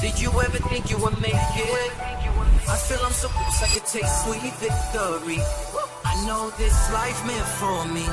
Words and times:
Did 0.00 0.18
you 0.20 0.30
ever 0.30 0.58
think 0.68 0.90
you 0.90 0.98
would 0.98 1.20
make 1.20 1.34
it? 1.34 1.92
I 2.68 2.76
feel 2.76 3.00
I'm 3.04 3.12
so 3.12 3.28
close 3.28 3.62
I 3.62 3.68
could 3.68 3.86
taste 3.86 4.24
sweet 4.24 4.54
victory. 4.56 5.38
I 6.04 6.24
know 6.26 6.50
this 6.56 6.92
life 6.92 7.24
meant 7.26 7.46
for 7.60 7.84
me. 7.92 8.06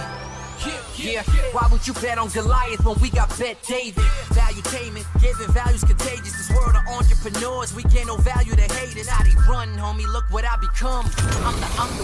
Yeah, 0.97 1.21
why 1.53 1.67
would 1.71 1.85
you 1.85 1.93
bet 1.93 2.17
on 2.17 2.29
Goliath 2.29 2.83
when 2.83 2.97
we 2.99 3.09
got 3.11 3.29
Bet 3.37 3.61
David? 3.67 4.03
Valuetainment, 4.33 5.05
giving 5.21 5.53
values 5.53 5.83
contagious. 5.83 6.33
This 6.33 6.49
world 6.49 6.75
of 6.75 6.83
entrepreneurs, 6.87 7.75
we 7.75 7.83
get 7.83 8.07
no 8.07 8.17
value 8.17 8.55
to 8.55 8.61
haters. 8.73 9.07
How 9.07 9.23
they 9.23 9.35
run, 9.47 9.69
homie, 9.77 10.07
look 10.11 10.25
what 10.31 10.45
I 10.45 10.55
become. 10.57 11.05
I'm 11.05 11.59
the, 11.59 11.67
I'm 11.77 11.97
the 11.97 12.03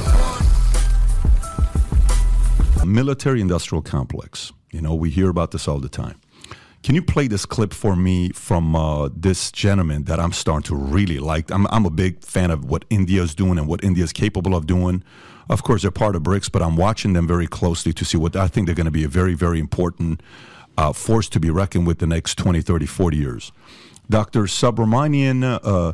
one. 2.80 2.94
Military 2.94 3.42
industrial 3.42 3.82
complex. 3.82 4.52
You 4.72 4.82
know, 4.82 4.94
we 4.94 5.10
hear 5.10 5.30
about 5.30 5.52
this 5.52 5.68
all 5.68 5.80
the 5.80 5.90
time. 5.90 6.20
Can 6.84 6.96
you 6.96 7.02
play 7.02 7.30
this 7.30 7.46
clip 7.46 7.74
for 7.74 7.96
me 7.96 8.30
from 8.32 8.76
uh, 8.76 9.08
this 9.16 9.54
gentleman 9.54 10.04
that 10.04 10.20
I'm 10.20 10.34
starting 10.34 10.64
to 10.64 10.76
really 10.76 11.18
like? 11.18 11.50
I'm, 11.50 11.66
I'm 11.68 11.86
a 11.86 11.90
big 11.90 12.22
fan 12.22 12.52
of 12.52 12.66
what 12.66 12.84
India 12.90 13.22
is 13.22 13.34
doing 13.34 13.58
and 13.58 13.70
what 13.70 13.82
India 13.86 14.04
is 14.04 14.12
capable 14.12 14.54
of 14.54 14.68
doing. 14.68 15.02
Of 15.50 15.64
course, 15.64 15.84
they're 15.84 15.92
part 15.92 16.18
of 16.18 16.24
BRICS, 16.24 16.52
but 16.52 16.62
I'm 16.62 16.76
watching 16.76 17.14
them 17.14 17.26
very 17.26 17.48
closely 17.48 17.94
to 17.94 18.04
see 18.04 18.18
what 18.18 18.36
I 18.36 18.50
think 18.50 18.68
they're 18.68 18.76
going 18.76 18.86
to 18.86 18.92
be 18.92 19.06
a 19.06 19.08
very, 19.08 19.34
very 19.34 19.62
important 19.62 20.22
uh, 20.78 20.92
force 20.92 21.30
to 21.30 21.40
be 21.40 21.50
reckoned 21.50 21.88
with 21.88 22.00
the 22.00 22.08
next 22.08 22.38
20, 22.38 22.62
30, 22.62 22.86
40 22.86 23.16
years. 23.16 23.54
Dr. 24.10 24.44
Subramanian 24.44 25.62
uh, 25.64 25.94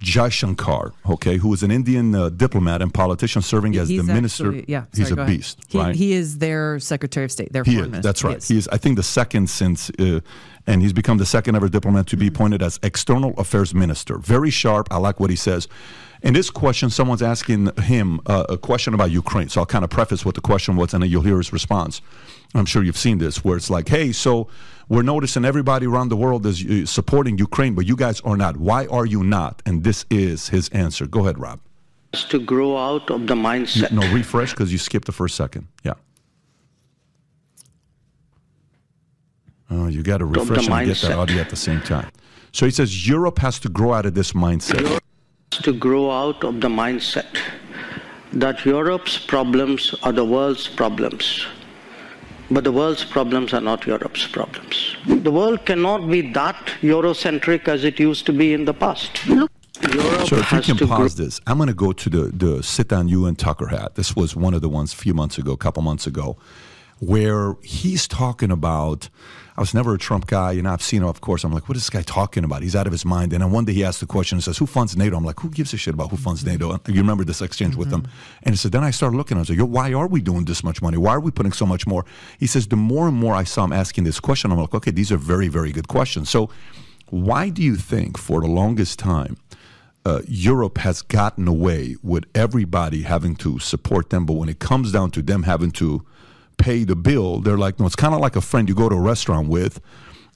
Jaishankar, 0.00 0.92
okay, 1.08 1.36
who 1.38 1.52
is 1.54 1.62
an 1.62 1.70
Indian 1.70 2.14
uh, 2.14 2.28
diplomat 2.28 2.82
and 2.82 2.92
politician 2.92 3.40
serving 3.42 3.76
as 3.76 3.88
the 3.88 4.02
minister. 4.02 4.48
actually- 4.48 4.64
yeah, 4.68 4.84
he's 4.94 5.10
a 5.10 5.24
beast, 5.24 5.58
He, 5.68 5.78
right? 5.78 5.94
he 5.94 6.12
is 6.12 6.38
their 6.38 6.78
Secretary 6.80 7.24
of 7.24 7.32
State. 7.32 7.52
Their 7.52 7.64
He 7.64 7.72
foreign 7.76 7.86
is. 7.86 7.90
minister. 7.92 8.08
That's 8.08 8.24
right. 8.24 8.32
Yes. 8.34 8.48
He 8.48 8.58
is. 8.58 8.68
I 8.68 8.76
think 8.78 8.96
the 8.96 9.02
second 9.02 9.48
since, 9.48 9.90
uh, 9.98 10.20
and 10.66 10.82
he's 10.82 10.92
become 10.92 11.16
the 11.18 11.26
second 11.26 11.54
ever 11.56 11.68
diplomat 11.68 12.06
to 12.08 12.16
be 12.16 12.26
Mm-hmm. 12.26 12.34
appointed 12.34 12.62
as 12.62 12.78
external 12.82 13.32
affairs 13.38 13.74
minister. 13.74 14.18
Very 14.18 14.50
sharp. 14.50 14.88
I 14.90 14.98
like 14.98 15.18
what 15.20 15.30
he 15.30 15.36
says. 15.36 15.66
In 16.26 16.34
this 16.34 16.50
question, 16.50 16.90
someone's 16.90 17.22
asking 17.22 17.70
him 17.82 18.20
uh, 18.26 18.46
a 18.48 18.58
question 18.58 18.94
about 18.94 19.12
Ukraine. 19.12 19.48
So 19.48 19.60
I'll 19.60 19.66
kind 19.66 19.84
of 19.84 19.90
preface 19.90 20.24
what 20.24 20.34
the 20.34 20.40
question 20.40 20.74
was, 20.74 20.92
and 20.92 21.00
then 21.00 21.08
you'll 21.08 21.22
hear 21.22 21.36
his 21.36 21.52
response. 21.52 22.02
I'm 22.52 22.66
sure 22.66 22.82
you've 22.82 22.96
seen 22.96 23.18
this, 23.18 23.44
where 23.44 23.56
it's 23.56 23.70
like, 23.70 23.88
"Hey, 23.88 24.10
so 24.10 24.48
we're 24.88 25.02
noticing 25.02 25.44
everybody 25.44 25.86
around 25.86 26.08
the 26.08 26.16
world 26.16 26.44
is 26.44 26.66
uh, 26.66 26.84
supporting 26.84 27.38
Ukraine, 27.38 27.76
but 27.76 27.86
you 27.86 27.94
guys 27.94 28.20
are 28.22 28.36
not. 28.36 28.56
Why 28.56 28.86
are 28.86 29.06
you 29.06 29.22
not?" 29.22 29.62
And 29.66 29.84
this 29.84 30.04
is 30.10 30.48
his 30.48 30.68
answer. 30.70 31.06
Go 31.06 31.20
ahead, 31.20 31.38
Rob. 31.38 31.60
to 32.30 32.40
grow 32.40 32.76
out 32.76 33.08
of 33.08 33.28
the 33.28 33.36
mindset. 33.36 33.92
No, 33.92 34.02
refresh 34.12 34.50
because 34.50 34.72
you 34.72 34.78
skipped 34.78 35.06
the 35.06 35.12
first 35.12 35.36
second. 35.36 35.68
Yeah. 35.84 35.94
Oh, 39.70 39.86
you 39.86 40.02
got 40.02 40.18
to 40.18 40.24
refresh 40.24 40.66
and 40.66 40.86
get 40.86 40.98
that 41.02 41.12
audio 41.12 41.40
at 41.40 41.50
the 41.50 41.62
same 41.68 41.82
time. 41.82 42.10
So 42.50 42.66
he 42.66 42.72
says 42.72 43.06
Europe 43.06 43.38
has 43.38 43.60
to 43.60 43.68
grow 43.68 43.92
out 43.92 44.06
of 44.06 44.14
this 44.14 44.32
mindset. 44.32 45.00
Has 45.52 45.62
to 45.62 45.72
grow 45.72 46.10
out 46.10 46.44
of 46.44 46.60
the 46.60 46.68
mindset 46.68 47.38
that 48.32 48.64
Europe's 48.64 49.18
problems 49.18 49.94
are 50.02 50.12
the 50.12 50.24
world's 50.24 50.68
problems. 50.68 51.46
But 52.50 52.64
the 52.64 52.72
world's 52.72 53.04
problems 53.04 53.52
are 53.54 53.60
not 53.60 53.86
Europe's 53.86 54.26
problems. 54.26 54.96
The 55.06 55.32
world 55.32 55.66
cannot 55.66 56.08
be 56.08 56.20
that 56.32 56.56
Eurocentric 56.80 57.66
as 57.66 57.84
it 57.84 57.98
used 57.98 58.26
to 58.26 58.32
be 58.32 58.52
in 58.52 58.64
the 58.64 58.74
past. 58.74 59.26
Look. 59.26 59.50
Europe 59.82 60.26
So 60.26 60.36
if 60.36 60.52
you 60.52 60.60
can 60.60 60.76
to 60.76 60.86
grow. 60.86 60.96
pause 60.96 61.16
this, 61.16 61.40
I'm 61.46 61.58
going 61.58 61.68
to 61.68 61.74
go 61.74 61.92
to 61.92 62.10
the 62.10 62.30
the 62.32 62.62
sit 62.62 62.88
down 62.88 63.08
you 63.08 63.26
and 63.26 63.38
Tucker 63.38 63.66
hat. 63.66 63.94
This 63.94 64.14
was 64.16 64.34
one 64.34 64.54
of 64.54 64.62
the 64.62 64.68
ones 64.68 64.92
a 64.94 64.96
few 64.96 65.12
months 65.12 65.38
ago, 65.38 65.52
a 65.52 65.56
couple 65.56 65.82
months 65.82 66.06
ago, 66.06 66.36
where 66.98 67.56
he's 67.62 68.06
talking 68.08 68.50
about. 68.50 69.08
I 69.56 69.60
was 69.60 69.72
never 69.72 69.94
a 69.94 69.98
Trump 69.98 70.26
guy, 70.26 70.52
you 70.52 70.62
know. 70.62 70.72
I've 70.72 70.82
seen 70.82 71.02
him, 71.02 71.08
of 71.08 71.20
course. 71.20 71.42
I'm 71.44 71.52
like, 71.52 71.68
what 71.68 71.76
is 71.76 71.82
this 71.82 71.90
guy 71.90 72.02
talking 72.02 72.44
about? 72.44 72.62
He's 72.62 72.76
out 72.76 72.86
of 72.86 72.92
his 72.92 73.04
mind. 73.04 73.32
And 73.32 73.42
then 73.42 73.50
one 73.50 73.64
day 73.64 73.72
he 73.72 73.84
asked 73.84 74.00
the 74.00 74.06
question 74.06 74.36
and 74.36 74.44
says, 74.44 74.58
"Who 74.58 74.66
funds 74.66 74.96
NATO?" 74.96 75.16
I'm 75.16 75.24
like, 75.24 75.40
"Who 75.40 75.48
gives 75.50 75.72
a 75.72 75.76
shit 75.76 75.94
about 75.94 76.10
who 76.10 76.16
funds 76.16 76.44
NATO?" 76.44 76.72
And 76.72 76.94
you 76.94 77.00
remember 77.00 77.24
this 77.24 77.40
exchange 77.40 77.74
with 77.74 77.90
him? 77.90 78.06
And 78.42 78.52
he 78.52 78.56
said, 78.56 78.72
then 78.72 78.84
I 78.84 78.90
started 78.90 79.16
looking. 79.16 79.36
I 79.36 79.40
was 79.40 79.48
like, 79.48 79.58
Yo, 79.58 79.64
why 79.64 79.92
are 79.92 80.06
we 80.06 80.20
doing 80.20 80.44
this 80.44 80.62
much 80.62 80.82
money? 80.82 80.96
Why 80.96 81.12
are 81.12 81.20
we 81.20 81.30
putting 81.30 81.52
so 81.52 81.66
much 81.66 81.86
more? 81.86 82.04
He 82.38 82.46
says, 82.46 82.66
the 82.68 82.76
more 82.76 83.08
and 83.08 83.16
more 83.16 83.34
I 83.34 83.44
saw 83.44 83.64
him 83.64 83.72
asking 83.72 84.04
this 84.04 84.20
question, 84.20 84.52
I'm 84.52 84.58
like, 84.58 84.74
okay, 84.74 84.90
these 84.90 85.10
are 85.10 85.16
very, 85.16 85.48
very 85.48 85.72
good 85.72 85.88
questions. 85.88 86.30
So, 86.30 86.50
why 87.10 87.50
do 87.50 87.62
you 87.62 87.76
think, 87.76 88.18
for 88.18 88.40
the 88.40 88.48
longest 88.48 88.98
time, 88.98 89.36
uh, 90.04 90.22
Europe 90.26 90.78
has 90.78 91.02
gotten 91.02 91.48
away 91.48 91.96
with 92.02 92.24
everybody 92.34 93.02
having 93.02 93.36
to 93.36 93.58
support 93.58 94.10
them, 94.10 94.26
but 94.26 94.34
when 94.34 94.48
it 94.48 94.58
comes 94.58 94.92
down 94.92 95.10
to 95.12 95.22
them 95.22 95.44
having 95.44 95.70
to 95.72 96.04
pay 96.56 96.84
the 96.84 96.96
bill, 96.96 97.40
they're 97.40 97.58
like, 97.58 97.78
no, 97.78 97.86
it's 97.86 97.96
kind 97.96 98.14
of 98.14 98.20
like 98.20 98.36
a 98.36 98.40
friend 98.40 98.68
you 98.68 98.74
go 98.74 98.88
to 98.88 98.94
a 98.94 99.00
restaurant 99.00 99.48
with. 99.48 99.80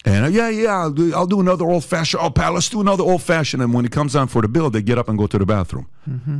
And 0.04 0.24
uh, 0.24 0.28
yeah, 0.28 0.48
yeah, 0.48 0.78
I'll 0.78 0.90
do, 0.90 1.14
I'll 1.14 1.26
do 1.26 1.40
another 1.40 1.66
old 1.66 1.84
fashioned. 1.84 2.22
Oh, 2.22 2.30
pal, 2.30 2.52
let's 2.52 2.68
do 2.70 2.80
another 2.80 3.04
old 3.04 3.22
fashioned. 3.22 3.62
And 3.62 3.74
when 3.74 3.84
it 3.84 3.92
comes 3.92 4.14
down 4.14 4.28
for 4.28 4.40
the 4.40 4.48
bill, 4.48 4.70
they 4.70 4.80
get 4.82 4.96
up 4.96 5.08
and 5.08 5.18
go 5.18 5.26
to 5.26 5.38
the 5.38 5.44
bathroom. 5.44 5.88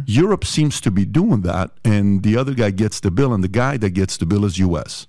Europe 0.07 0.45
seems 0.45 0.81
to 0.81 0.91
be 0.91 1.05
doing 1.05 1.43
that, 1.43 1.71
and 1.85 2.23
the 2.23 2.37
other 2.37 2.55
guy 2.55 2.71
gets 2.71 3.01
the 3.01 3.11
bill, 3.11 3.35
and 3.35 3.45
the 3.45 3.49
guy 3.49 3.77
that 3.77 3.91
gets 3.91 4.17
the 4.17 4.27
bill 4.27 4.45
is 4.45 4.59
U.S. 4.59 5.07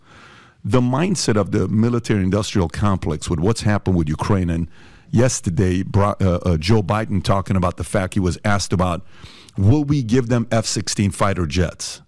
The 0.64 0.82
mindset 0.82 1.38
of 1.38 1.52
the 1.52 1.68
military-industrial 1.70 2.70
complex 2.70 3.30
with 3.30 3.40
what's 3.40 3.62
happened 3.62 3.96
with 3.96 4.10
Ukraine, 4.10 4.50
and 4.50 4.68
yesterday, 5.12 5.84
uh, 5.96 6.14
uh, 6.20 6.58
Joe 6.58 6.84
Biden 6.84 7.24
talking 7.24 7.56
about 7.56 7.78
the 7.78 7.84
fact 7.84 8.16
he 8.16 8.20
was 8.20 8.38
asked 8.44 8.74
about, 8.74 9.06
will 9.58 9.84
we 9.84 10.04
give 10.04 10.28
them 10.28 10.48
F-16 10.52 11.14
fighter 11.14 11.46
jets? 11.46 12.02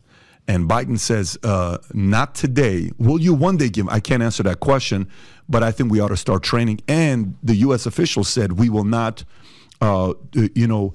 And 0.47 0.69
Biden 0.69 0.99
says, 0.99 1.37
uh, 1.43 1.77
not 1.93 2.35
today. 2.35 2.91
Will 2.97 3.19
you 3.19 3.33
one 3.33 3.57
day 3.57 3.69
give? 3.69 3.87
I 3.87 3.99
can't 3.99 4.21
answer 4.21 4.43
that 4.43 4.59
question, 4.59 5.07
but 5.47 5.63
I 5.63 5.71
think 5.71 5.91
we 5.91 5.99
ought 5.99 6.09
to 6.09 6.17
start 6.17 6.43
training. 6.43 6.81
And 6.87 7.37
the 7.41 7.55
U.S. 7.57 7.85
official 7.85 8.23
said 8.23 8.53
we 8.53 8.69
will 8.69 8.83
not, 8.83 9.23
uh, 9.79 10.13
you 10.33 10.67
know, 10.67 10.93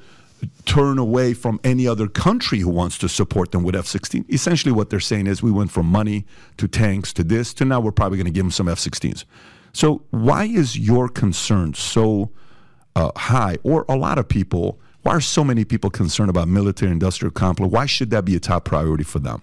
turn 0.66 0.98
away 0.98 1.34
from 1.34 1.59
any 1.64 1.86
other 1.86 2.09
country 2.09 2.59
who 2.60 2.69
wants 2.69 2.98
to 2.98 3.09
support 3.09 3.53
them 3.53 3.62
with 3.62 3.75
F 3.75 3.86
16. 3.86 4.26
Essentially, 4.28 4.72
what 4.72 4.91
they're 4.91 5.00
saying 5.00 5.26
is 5.26 5.42
we 5.42 5.50
went 5.50 5.70
from 5.70 5.86
money 5.86 6.26
to 6.59 6.69
tanks 6.69 7.12
to 7.15 7.25
this 7.25 7.54
to 7.54 7.65
now 7.65 7.80
we're 7.80 7.91
probably 7.91 8.19
going 8.19 8.26
to 8.26 8.30
give 8.30 8.44
them 8.44 8.50
some 8.50 8.69
F 8.69 8.78
16s. 8.78 9.25
So, 9.72 10.03
why 10.10 10.44
is 10.44 10.78
your 10.78 11.09
concern 11.09 11.75
so 11.75 12.30
uh, 12.97 13.12
high, 13.16 13.59
or 13.62 13.84
a 13.88 13.97
lot 13.97 14.19
of 14.19 14.28
people? 14.28 14.78
Why 15.08 15.14
are 15.14 15.20
so 15.22 15.42
many 15.42 15.64
people 15.64 15.88
concerned 15.88 16.28
about 16.28 16.48
military 16.48 16.92
industrial 16.92 17.30
complex? 17.30 17.72
Why 17.72 17.86
should 17.86 18.10
that 18.10 18.26
be 18.26 18.36
a 18.36 18.41
top 18.41 18.66
priority 18.66 19.04
for 19.04 19.20
them 19.20 19.41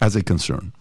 as 0.00 0.16
a 0.16 0.24
concern? 0.24 0.72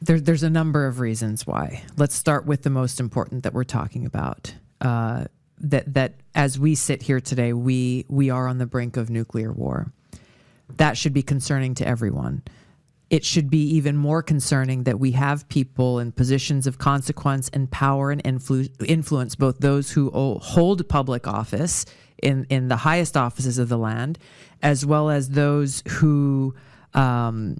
There, 0.00 0.18
there's 0.18 0.42
a 0.42 0.48
number 0.48 0.86
of 0.86 1.00
reasons 1.00 1.46
why. 1.46 1.82
Let's 1.98 2.14
start 2.14 2.46
with 2.46 2.62
the 2.62 2.70
most 2.70 2.98
important 2.98 3.42
that 3.42 3.52
we're 3.52 3.64
talking 3.64 4.06
about. 4.06 4.54
Uh, 4.80 5.26
that 5.58 5.92
that 5.92 6.14
as 6.34 6.58
we 6.58 6.74
sit 6.74 7.02
here 7.02 7.20
today, 7.20 7.52
we 7.52 8.06
we 8.08 8.30
are 8.30 8.48
on 8.48 8.56
the 8.56 8.64
brink 8.64 8.96
of 8.96 9.10
nuclear 9.10 9.52
war. 9.52 9.92
That 10.78 10.96
should 10.96 11.12
be 11.12 11.22
concerning 11.22 11.74
to 11.74 11.86
everyone. 11.86 12.40
It 13.10 13.24
should 13.24 13.50
be 13.50 13.62
even 13.76 13.96
more 13.96 14.22
concerning 14.22 14.84
that 14.84 14.98
we 14.98 15.12
have 15.12 15.48
people 15.48 15.98
in 15.98 16.12
positions 16.12 16.66
of 16.66 16.78
consequence 16.78 17.50
and 17.52 17.70
power 17.70 18.10
and 18.10 18.22
influ- 18.24 18.70
influence, 18.86 19.34
both 19.34 19.58
those 19.58 19.92
who 19.92 20.10
hold 20.10 20.88
public 20.88 21.26
office 21.26 21.84
in, 22.22 22.46
in 22.48 22.68
the 22.68 22.76
highest 22.76 23.16
offices 23.16 23.58
of 23.58 23.68
the 23.68 23.78
land, 23.78 24.18
as 24.62 24.86
well 24.86 25.10
as 25.10 25.30
those 25.30 25.82
who 25.88 26.54
um, 26.94 27.58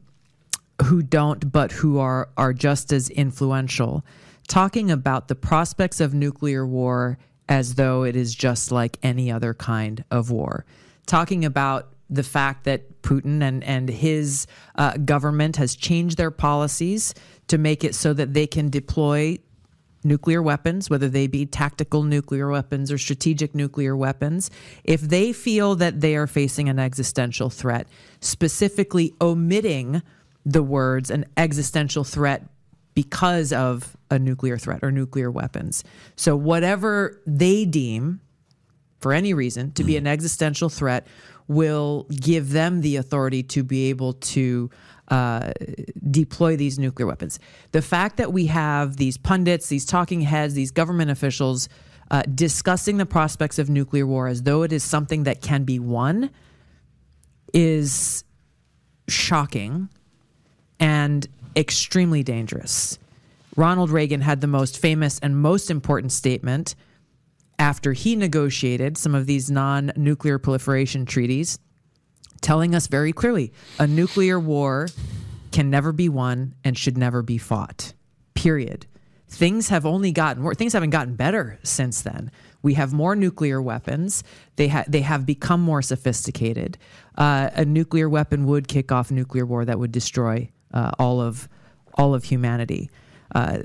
who 0.82 1.02
don't, 1.02 1.52
but 1.52 1.72
who 1.72 1.98
are 1.98 2.28
are 2.36 2.52
just 2.52 2.92
as 2.92 3.10
influential, 3.10 4.04
talking 4.48 4.90
about 4.90 5.28
the 5.28 5.34
prospects 5.34 6.00
of 6.00 6.14
nuclear 6.14 6.66
war 6.66 7.18
as 7.48 7.74
though 7.74 8.04
it 8.04 8.16
is 8.16 8.34
just 8.34 8.72
like 8.72 8.98
any 9.02 9.30
other 9.30 9.54
kind 9.54 10.04
of 10.10 10.30
war, 10.30 10.64
talking 11.06 11.44
about 11.44 11.93
the 12.10 12.22
fact 12.22 12.64
that 12.64 13.02
Putin 13.02 13.42
and 13.42 13.64
and 13.64 13.88
his 13.88 14.46
uh, 14.76 14.96
government 14.98 15.56
has 15.56 15.74
changed 15.74 16.16
their 16.16 16.30
policies 16.30 17.14
to 17.48 17.58
make 17.58 17.84
it 17.84 17.94
so 17.94 18.12
that 18.12 18.34
they 18.34 18.46
can 18.46 18.70
deploy 18.70 19.38
nuclear 20.04 20.42
weapons, 20.42 20.90
whether 20.90 21.08
they 21.08 21.26
be 21.26 21.46
tactical 21.46 22.02
nuclear 22.02 22.50
weapons 22.50 22.92
or 22.92 22.98
strategic 22.98 23.54
nuclear 23.54 23.96
weapons, 23.96 24.50
if 24.84 25.00
they 25.00 25.32
feel 25.32 25.74
that 25.76 26.00
they 26.00 26.14
are 26.14 26.26
facing 26.26 26.68
an 26.68 26.78
existential 26.78 27.48
threat, 27.48 27.86
specifically 28.20 29.14
omitting 29.20 30.02
the 30.44 30.62
words 30.62 31.10
an 31.10 31.24
existential 31.38 32.04
threat 32.04 32.46
because 32.94 33.52
of 33.52 33.96
a 34.10 34.18
nuclear 34.18 34.58
threat 34.58 34.80
or 34.82 34.92
nuclear 34.92 35.30
weapons. 35.30 35.82
So, 36.16 36.36
whatever 36.36 37.20
they 37.26 37.64
deem, 37.64 38.20
for 39.04 39.12
any 39.12 39.34
reason, 39.34 39.70
to 39.72 39.84
be 39.84 39.98
an 39.98 40.06
existential 40.06 40.70
threat 40.70 41.06
will 41.46 42.06
give 42.08 42.52
them 42.52 42.80
the 42.80 42.96
authority 42.96 43.42
to 43.42 43.62
be 43.62 43.90
able 43.90 44.14
to 44.14 44.70
uh, 45.08 45.52
deploy 46.10 46.56
these 46.56 46.78
nuclear 46.78 47.06
weapons. 47.06 47.38
The 47.72 47.82
fact 47.82 48.16
that 48.16 48.32
we 48.32 48.46
have 48.46 48.96
these 48.96 49.18
pundits, 49.18 49.68
these 49.68 49.84
talking 49.84 50.22
heads, 50.22 50.54
these 50.54 50.70
government 50.70 51.10
officials 51.10 51.68
uh, 52.10 52.22
discussing 52.34 52.96
the 52.96 53.04
prospects 53.04 53.58
of 53.58 53.68
nuclear 53.68 54.06
war 54.06 54.26
as 54.26 54.44
though 54.44 54.62
it 54.62 54.72
is 54.72 54.82
something 54.82 55.24
that 55.24 55.42
can 55.42 55.64
be 55.64 55.78
won 55.78 56.30
is 57.52 58.24
shocking 59.06 59.90
and 60.80 61.28
extremely 61.54 62.22
dangerous. 62.22 62.98
Ronald 63.54 63.90
Reagan 63.90 64.22
had 64.22 64.40
the 64.40 64.46
most 64.46 64.78
famous 64.78 65.18
and 65.18 65.36
most 65.36 65.70
important 65.70 66.10
statement 66.10 66.74
after 67.58 67.92
he 67.92 68.16
negotiated 68.16 68.96
some 68.98 69.14
of 69.14 69.26
these 69.26 69.50
non 69.50 69.92
nuclear 69.96 70.38
proliferation 70.38 71.06
treaties, 71.06 71.58
telling 72.40 72.74
us 72.74 72.86
very 72.86 73.12
clearly 73.12 73.52
a 73.78 73.86
nuclear 73.86 74.38
war 74.38 74.88
can 75.52 75.70
never 75.70 75.92
be 75.92 76.08
won 76.08 76.54
and 76.64 76.76
should 76.76 76.98
never 76.98 77.22
be 77.22 77.38
fought. 77.38 77.92
Period. 78.34 78.86
Things 79.28 79.68
have 79.68 79.86
only 79.86 80.12
gotten 80.12 80.42
worse. 80.42 80.56
Things 80.56 80.72
haven't 80.72 80.90
gotten 80.90 81.16
better 81.16 81.58
since 81.62 82.02
then. 82.02 82.30
We 82.62 82.74
have 82.74 82.92
more 82.92 83.16
nuclear 83.16 83.60
weapons. 83.60 84.22
They 84.56 84.68
ha- 84.68 84.84
they 84.86 85.00
have 85.00 85.26
become 85.26 85.60
more 85.60 85.82
sophisticated. 85.82 86.78
Uh, 87.16 87.50
a 87.54 87.64
nuclear 87.64 88.08
weapon 88.08 88.46
would 88.46 88.68
kick 88.68 88.92
off 88.92 89.10
nuclear 89.10 89.44
war 89.44 89.64
that 89.64 89.78
would 89.78 89.92
destroy 89.92 90.50
uh, 90.72 90.92
all 90.98 91.20
of 91.20 91.48
all 91.94 92.14
of 92.14 92.24
humanity. 92.24 92.90
Uh, 93.34 93.58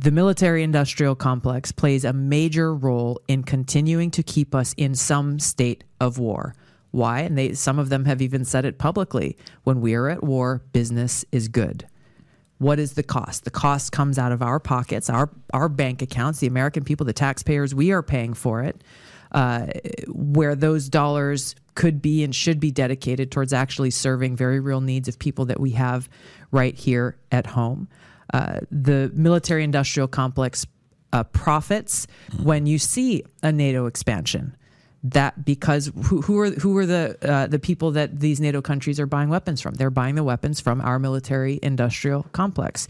the 0.00 0.10
military 0.10 0.62
industrial 0.62 1.14
complex 1.14 1.72
plays 1.72 2.06
a 2.06 2.12
major 2.12 2.74
role 2.74 3.20
in 3.28 3.42
continuing 3.42 4.10
to 4.12 4.22
keep 4.22 4.54
us 4.54 4.74
in 4.78 4.94
some 4.94 5.38
state 5.38 5.84
of 6.00 6.18
war. 6.18 6.54
Why? 6.90 7.20
And 7.20 7.36
they, 7.36 7.52
some 7.52 7.78
of 7.78 7.90
them 7.90 8.06
have 8.06 8.22
even 8.22 8.46
said 8.46 8.64
it 8.64 8.78
publicly. 8.78 9.36
When 9.64 9.82
we 9.82 9.94
are 9.94 10.08
at 10.08 10.24
war, 10.24 10.62
business 10.72 11.24
is 11.32 11.48
good. 11.48 11.86
What 12.56 12.78
is 12.78 12.94
the 12.94 13.02
cost? 13.02 13.44
The 13.44 13.50
cost 13.50 13.92
comes 13.92 14.18
out 14.18 14.32
of 14.32 14.42
our 14.42 14.58
pockets, 14.58 15.10
our 15.10 15.30
our 15.52 15.68
bank 15.68 16.02
accounts, 16.02 16.40
the 16.40 16.46
American 16.46 16.82
people, 16.82 17.06
the 17.06 17.12
taxpayers. 17.12 17.74
We 17.74 17.92
are 17.92 18.02
paying 18.02 18.34
for 18.34 18.62
it. 18.62 18.82
Uh, 19.32 19.66
where 20.08 20.56
those 20.56 20.88
dollars 20.88 21.54
could 21.76 22.02
be 22.02 22.24
and 22.24 22.34
should 22.34 22.58
be 22.58 22.72
dedicated 22.72 23.30
towards 23.30 23.52
actually 23.52 23.90
serving 23.90 24.34
very 24.34 24.58
real 24.60 24.80
needs 24.80 25.08
of 25.08 25.18
people 25.18 25.44
that 25.44 25.60
we 25.60 25.70
have 25.70 26.08
right 26.50 26.74
here 26.74 27.16
at 27.30 27.46
home. 27.46 27.88
Uh, 28.32 28.60
the 28.70 29.10
military 29.14 29.64
industrial 29.64 30.06
complex 30.06 30.66
uh, 31.12 31.24
profits 31.24 32.06
when 32.42 32.66
you 32.66 32.78
see 32.78 33.24
a 33.42 33.50
NATO 33.50 33.86
expansion 33.86 34.56
that 35.02 35.44
because 35.44 35.90
who, 36.04 36.20
who 36.20 36.38
are 36.38 36.50
who 36.50 36.76
are 36.76 36.86
the 36.86 37.16
uh, 37.22 37.46
the 37.46 37.58
people 37.58 37.90
that 37.92 38.20
these 38.20 38.40
NATO 38.40 38.60
countries 38.60 39.00
are 39.00 39.06
buying 39.06 39.28
weapons 39.28 39.60
from? 39.60 39.74
They're 39.74 39.90
buying 39.90 40.14
the 40.14 40.24
weapons 40.24 40.60
from 40.60 40.80
our 40.80 40.98
military 40.98 41.58
industrial 41.62 42.24
complex. 42.32 42.86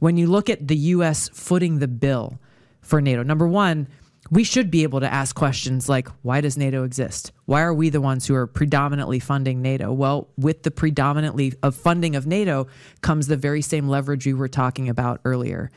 When 0.00 0.16
you 0.16 0.26
look 0.26 0.50
at 0.50 0.66
the 0.66 0.76
U.S. 0.76 1.28
footing 1.28 1.78
the 1.78 1.88
bill 1.88 2.40
for 2.80 3.00
NATO, 3.00 3.22
number 3.22 3.46
one, 3.46 3.86
we 4.32 4.44
should 4.44 4.70
be 4.70 4.82
able 4.82 4.98
to 4.98 5.12
ask 5.12 5.36
questions 5.36 5.90
like, 5.90 6.08
why 6.22 6.40
does 6.40 6.56
NATO 6.56 6.84
exist? 6.84 7.32
Why 7.44 7.60
are 7.60 7.74
we 7.74 7.90
the 7.90 8.00
ones 8.00 8.26
who 8.26 8.34
are 8.34 8.46
predominantly 8.46 9.18
funding 9.18 9.60
NATO? 9.60 9.92
Well, 9.92 10.30
with 10.38 10.62
the 10.62 10.70
predominantly 10.70 11.52
of 11.62 11.74
funding 11.74 12.16
of 12.16 12.26
NATO 12.26 12.66
comes 13.02 13.26
the 13.26 13.36
very 13.36 13.60
same 13.60 13.90
leverage 13.90 14.24
we 14.24 14.32
were 14.32 14.48
talking 14.48 14.88
about 14.88 15.20
earlier. 15.26 15.70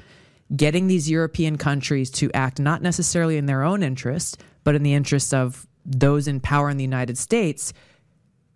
Getting 0.56 0.88
these 0.88 1.10
European 1.10 1.57
countries 1.57 2.10
to 2.12 2.31
act 2.31 2.57
not 2.57 2.81
necessarily 2.81 3.36
in 3.36 3.46
their 3.46 3.62
own 3.62 3.84
interest, 3.84 4.42
but 4.63 4.74
in 4.74 4.84
the 4.84 4.94
interest 4.94 5.34
of 5.34 5.68
those 5.86 6.25
in 6.25 6.40
power 6.40 6.69
in 6.69 6.78
the 6.78 6.84
United 6.84 7.18
States 7.18 7.74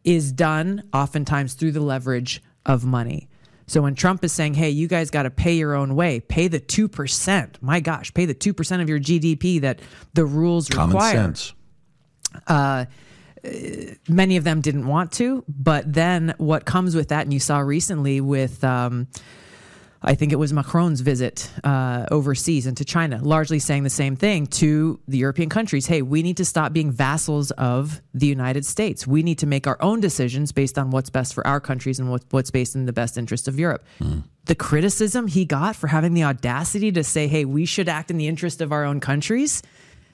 is 0.06 0.31
done 0.31 0.81
oftentimes 0.94 1.56
through 1.56 1.74
the 1.74 1.81
leverage 1.81 2.42
of 2.66 2.86
money. 2.86 3.28
So 3.69 3.83
when 3.83 3.94
Trump 3.94 4.24
is 4.24 4.31
saying, 4.31 4.56
hey, 4.56 4.71
you 4.71 4.88
guys 4.88 5.12
got 5.12 5.24
to 5.24 5.30
pay 5.30 5.54
your 5.54 5.75
own 5.75 5.95
way, 5.95 6.19
pay 6.19 6.48
the 6.48 6.60
2%, 6.60 7.62
my 7.62 7.80
gosh, 7.80 8.12
pay 8.13 8.25
the 8.25 8.33
2% 8.33 8.81
of 8.81 8.89
your 8.89 9.00
GDP 9.00 9.62
that 9.62 9.80
the 10.13 10.25
rules 10.25 10.68
Common 10.68 10.95
require. 10.95 11.13
sense. 11.13 11.54
Uh, 12.48 12.86
many 14.07 14.38
of 14.38 14.44
them 14.44 14.62
didn't 14.62 14.88
want 14.88 15.12
to, 15.13 15.44
but 15.48 15.92
then 15.92 16.33
what 16.38 16.66
comes 16.66 16.95
with 16.95 17.10
that, 17.10 17.24
and 17.24 17.33
you 17.33 17.39
saw 17.39 17.60
recently 17.60 18.19
with, 18.21 18.63
um, 18.63 19.07
I 20.01 20.16
think 20.16 20.31
it 20.31 20.38
was 20.38 20.54
Macron's 20.54 21.01
visit 21.01 21.51
uh, 21.63 22.06
overseas 22.10 22.66
into 22.66 22.86
China, 22.86 23.19
largely 23.22 23.60
saying 23.60 23.84
the 23.84 23.90
same 23.90 24.16
thing 24.16 24.48
to 24.48 25.00
the 25.07 25.18
European 25.18 25.50
countries. 25.50 25.88
Hey, 25.88 26.01
we 26.01 26.24
need 26.24 26.38
to 26.38 26.46
stop 26.46 26.72
being 26.72 26.92
vassals 26.92 27.51
of 27.51 28.01
the 28.13 28.25
United 28.25 28.66
States. 28.66 29.06
We 29.06 29.24
need 29.24 29.40
to 29.40 29.48
make 29.48 29.68
our 29.68 29.78
own 29.81 30.00
decisions 30.00 30.54
based 30.54 30.78
on 30.78 30.90
what's 30.92 31.10
best 31.10 31.34
for 31.34 31.46
our 31.46 31.60
countries 31.60 32.00
and 32.00 32.10
what, 32.10 32.24
what's 32.30 32.50
based 32.50 32.75
in 32.75 32.86
the 32.86 32.94
best 32.94 33.18
interest 33.18 33.50
of 33.50 33.60
Europe. 33.60 33.86
The 34.46 34.56
criticism 34.56 35.28
he 35.28 35.44
got 35.44 35.75
for 35.75 35.88
having 35.88 36.13
the 36.13 36.24
audacity 36.24 36.92
to 36.94 37.04
say, 37.04 37.28
hey, 37.28 37.44
we 37.44 37.66
should 37.66 37.90
act 37.90 38.10
in 38.10 38.18
the 38.18 38.28
interest 38.28 38.62
of 38.62 38.72
our 38.72 38.86
own 38.86 39.00
countries 39.01 39.62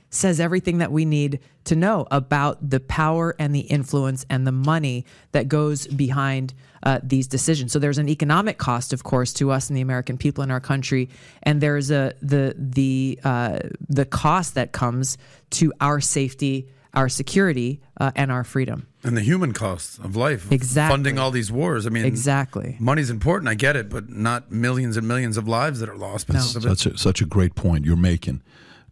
says 0.09 0.39
everything 0.39 0.77
that 0.77 0.91
we 0.91 1.05
need 1.05 1.39
to 1.65 1.75
know 1.75 2.07
about 2.09 2.69
the 2.69 2.79
power 2.79 3.35
and 3.37 3.53
the 3.53 3.61
influence 3.61 4.25
and 4.29 4.47
the 4.47 4.51
money 4.51 5.05
that 5.31 5.47
goes 5.47 5.87
behind 5.87 6.53
uh, 6.85 6.99
these 7.03 7.27
decisions. 7.27 7.71
So 7.71 7.79
there's 7.79 7.97
an 7.97 8.09
economic 8.09 8.57
cost, 8.57 8.93
of 8.93 9.03
course, 9.03 9.33
to 9.33 9.51
us 9.51 9.69
and 9.69 9.75
the 9.75 9.81
American 9.81 10.17
people 10.17 10.43
in 10.43 10.51
our 10.51 10.59
country, 10.61 11.09
and 11.43 11.59
there's 11.59 11.91
a 11.91 12.13
the 12.21 12.55
the 12.57 13.19
uh, 13.23 13.59
the 13.89 14.05
cost 14.05 14.53
that 14.55 14.71
comes 14.71 15.17
to 15.51 15.73
our 15.81 15.99
safety, 15.99 16.69
our 16.93 17.09
security, 17.09 17.81
uh, 17.99 18.11
and 18.15 18.31
our 18.31 18.43
freedom. 18.43 18.87
And 19.03 19.15
the 19.15 19.21
human 19.21 19.53
costs 19.53 19.99
of 19.99 20.15
life, 20.15 20.51
Exactly. 20.51 20.93
funding 20.93 21.19
all 21.19 21.29
these 21.31 21.51
wars. 21.51 21.85
I 21.85 21.89
mean, 21.89 22.05
Exactly. 22.05 22.75
Money's 22.79 23.09
important, 23.09 23.49
I 23.49 23.53
get 23.53 23.75
it, 23.75 23.89
but 23.89 24.09
not 24.09 24.51
millions 24.51 24.97
and 24.97 25.07
millions 25.07 25.37
of 25.37 25.47
lives 25.47 25.79
that 25.79 25.89
are 25.89 25.97
lost 25.97 26.25
because 26.27 26.55
of 26.55 26.65
it. 26.65 26.77
Such 26.77 26.93
a, 26.93 26.97
such 26.97 27.21
a 27.21 27.25
great 27.25 27.53
point 27.53 27.85
you're 27.85 27.95
making. 27.95 28.41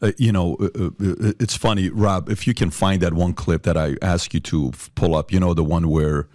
Uh, 0.02 0.12
you 0.18 0.32
know, 0.32 0.56
uh, 0.60 0.66
uh, 0.66 0.86
uh, 0.88 1.34
it's 1.40 1.56
funny, 1.56 1.90
Rob, 1.90 2.30
if 2.30 2.46
you 2.46 2.54
can 2.54 2.70
find 2.70 3.02
that 3.02 3.14
one 3.14 3.34
clip 3.34 3.64
that 3.64 3.78
I 3.78 3.96
asked 4.02 4.34
you 4.34 4.40
to 4.42 4.70
f- 4.74 4.92
pull 4.96 5.16
up, 5.16 5.32
you 5.32 5.40
know, 5.40 5.54
the 5.54 5.64
one 5.64 5.88
where 5.90 6.28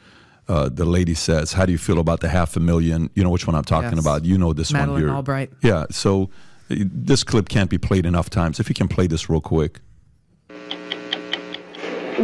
uh, 0.49 0.69
the 0.69 0.85
lady 0.85 1.15
says, 1.15 1.53
How 1.53 1.67
do 1.67 1.73
you 1.73 1.79
feel 1.79 1.99
about 1.99 2.21
the 2.21 2.29
half 2.29 2.57
a 2.57 2.61
million? 2.61 3.11
You 3.15 3.23
know 3.25 3.31
which 3.31 3.47
one 3.47 3.55
I'm 3.55 3.65
talking 3.65 3.93
Yes. 3.93 4.01
about. 4.01 4.25
You 4.25 4.39
know 4.39 4.53
this 4.53 4.73
one 4.73 4.97
here. 4.97 5.11
Albright. 5.11 5.51
Yeah. 5.63 5.87
So 5.91 6.31
uh, 6.71 6.77
this 6.79 7.23
clip 7.25 7.49
can't 7.49 7.71
be 7.71 7.79
played 7.79 8.07
enough 8.07 8.31
times. 8.31 8.59
If 8.61 8.69
you 8.69 8.75
can 8.75 8.89
play 8.89 9.07
this 9.07 9.29
real 9.29 9.41
quick. 9.41 9.81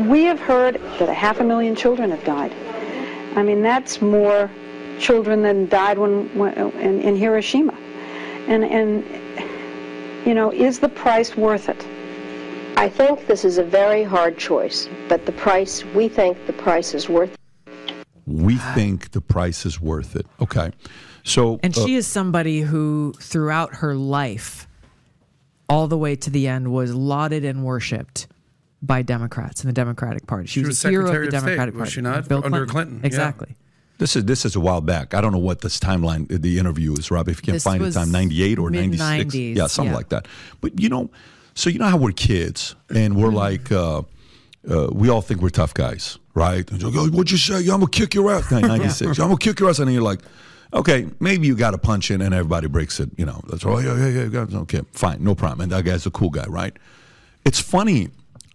We 0.09 0.25
have 0.25 0.41
heard 0.41 0.75
that 0.99 1.09
a 1.09 1.15
half 1.15 1.38
a 1.41 1.44
million 1.44 1.76
children 1.76 2.11
have 2.11 2.25
died. 2.25 2.53
I 3.37 3.43
mean, 3.43 3.62
that's 3.62 4.03
more 4.03 4.50
children 4.99 5.43
than 5.43 5.69
died 5.69 5.99
when, 5.99 6.37
when 6.37 6.53
in, 6.79 7.00
in 7.00 7.17
Hiroshima. 7.17 7.75
And, 8.49 8.65
and, 8.65 9.05
you 10.26 10.35
know, 10.35 10.53
is 10.53 10.81
the 10.81 10.88
price 10.88 11.37
worth 11.37 11.69
it? 11.69 11.87
I 12.76 12.88
think 12.88 13.26
this 13.29 13.44
is 13.44 13.59
a 13.59 13.62
very 13.65 14.03
hard 14.03 14.37
choice, 14.37 14.88
but 15.09 15.26
the 15.26 15.32
price, 15.32 15.85
we 15.94 16.09
think 16.09 16.44
the 16.47 16.53
price 16.53 16.93
is 16.93 17.09
worth 17.09 17.32
it. 17.32 17.38
We 18.26 18.56
think 18.56 19.11
the 19.12 19.21
price 19.21 19.67
is 19.67 19.81
worth 19.81 20.17
it. 20.17 20.26
Okay. 20.41 20.73
So 21.25 21.61
And 21.62 21.76
uh, 21.76 21.85
she 21.85 21.94
is 21.94 22.06
somebody 22.06 22.61
who, 22.61 23.15
throughout 23.21 23.76
her 23.76 23.94
life, 23.94 24.67
all 25.69 25.88
the 25.88 25.99
way 25.99 26.17
to 26.17 26.31
the 26.31 26.49
end, 26.49 26.73
was 26.73 26.94
lauded 26.94 27.44
and 27.44 27.65
worshipped 27.65 28.26
by 28.83 29.02
Democrats 29.02 29.62
in 29.62 29.69
the 29.69 29.75
Democratic 29.75 30.26
Party. 30.26 30.47
She, 30.47 30.61
She 30.61 30.66
was, 30.66 30.69
was 30.69 30.85
a 30.85 30.90
hero 30.90 31.04
of 31.04 31.09
Secretary 31.09 31.31
the 31.31 31.37
of 31.37 31.43
State, 31.43 31.50
Democratic 31.50 31.75
was 31.76 31.93
she 31.93 32.00
not? 32.00 32.28
Bill 32.28 32.43
Under 32.45 32.66
Clinton, 32.66 33.00
yeah. 33.00 33.07
Exactly. 33.07 33.57
This 33.97 34.16
is 34.16 34.25
this 34.25 34.45
is 34.45 34.57
a 34.57 34.61
while 34.61 34.81
back. 34.81 35.14
I 35.14 35.21
don't 35.21 35.33
know 35.33 35.38
what 35.38 35.61
this 35.61 35.78
timeline, 35.78 36.26
the 36.28 36.59
interview 36.59 36.95
is, 36.95 37.12
Rob. 37.12 37.28
If 37.28 37.38
you 37.38 37.43
can 37.43 37.52
This 37.54 37.62
find 37.62 37.81
it, 37.81 37.87
was 37.87 37.95
time 37.95 38.11
ninety 38.11 38.43
eight 38.43 38.59
or 38.59 38.69
ninety 38.69 38.99
six, 38.99 39.35
yeah, 39.35 39.69
something 39.69 39.93
yeah. 39.93 39.97
like 39.97 40.09
that. 40.09 40.26
But 40.61 40.81
you 40.81 40.88
know, 40.88 41.11
so 41.54 41.71
you 41.71 41.78
know 41.78 41.87
how 41.87 41.97
we're 41.97 42.11
kids 42.11 42.75
and 42.93 43.16
we're 43.16 43.31
like, 43.31 43.71
uh, 43.71 44.02
uh, 44.71 44.88
we 44.92 45.09
all 45.09 45.21
think 45.23 45.40
we're 45.40 45.50
tough 45.50 45.75
guys, 45.75 46.18
right? 46.35 46.68
And 46.71 46.80
you're 46.80 46.90
like, 46.90 47.00
"Oh, 47.00 47.09
what'd 47.11 47.30
you 47.30 47.38
say? 47.38 47.61
Yeah, 47.61 47.75
I'm 47.75 47.80
gonna 47.80 47.90
kick 47.90 48.14
your 48.14 48.30
ass. 48.30 48.50
Ninety 48.50 48.88
six. 48.88 49.18
I'm 49.18 49.28
gonna 49.28 49.37
kick 49.38 49.61
your 49.61 49.71
ass, 49.71 49.78
and 49.78 49.88
then 49.88 49.94
you're 49.94 50.02
like, 50.02 50.21
okay, 50.73 51.06
maybe 51.21 51.47
you 51.47 51.54
got 51.54 51.71
to 51.71 51.78
punch 51.78 52.11
in, 52.11 52.21
and 52.21 52.35
everybody 52.35 52.66
breaks 52.68 53.00
it. 53.00 53.11
You 53.16 53.26
know, 53.26 53.40
that's 53.49 53.64
oh 53.64 53.78
yeah 53.78 53.97
yeah 53.97 54.25
yeah. 54.25 54.47
yeah, 54.49 54.59
Okay, 54.61 54.83
fine, 54.92 55.23
no 55.23 55.35
problem. 55.35 55.61
And 55.62 55.73
that 55.73 55.85
guy's 55.85 56.06
a 56.06 56.11
cool 56.11 56.30
guy, 56.30 56.44
right? 56.47 56.76
It's 57.44 57.61
funny 57.61 58.09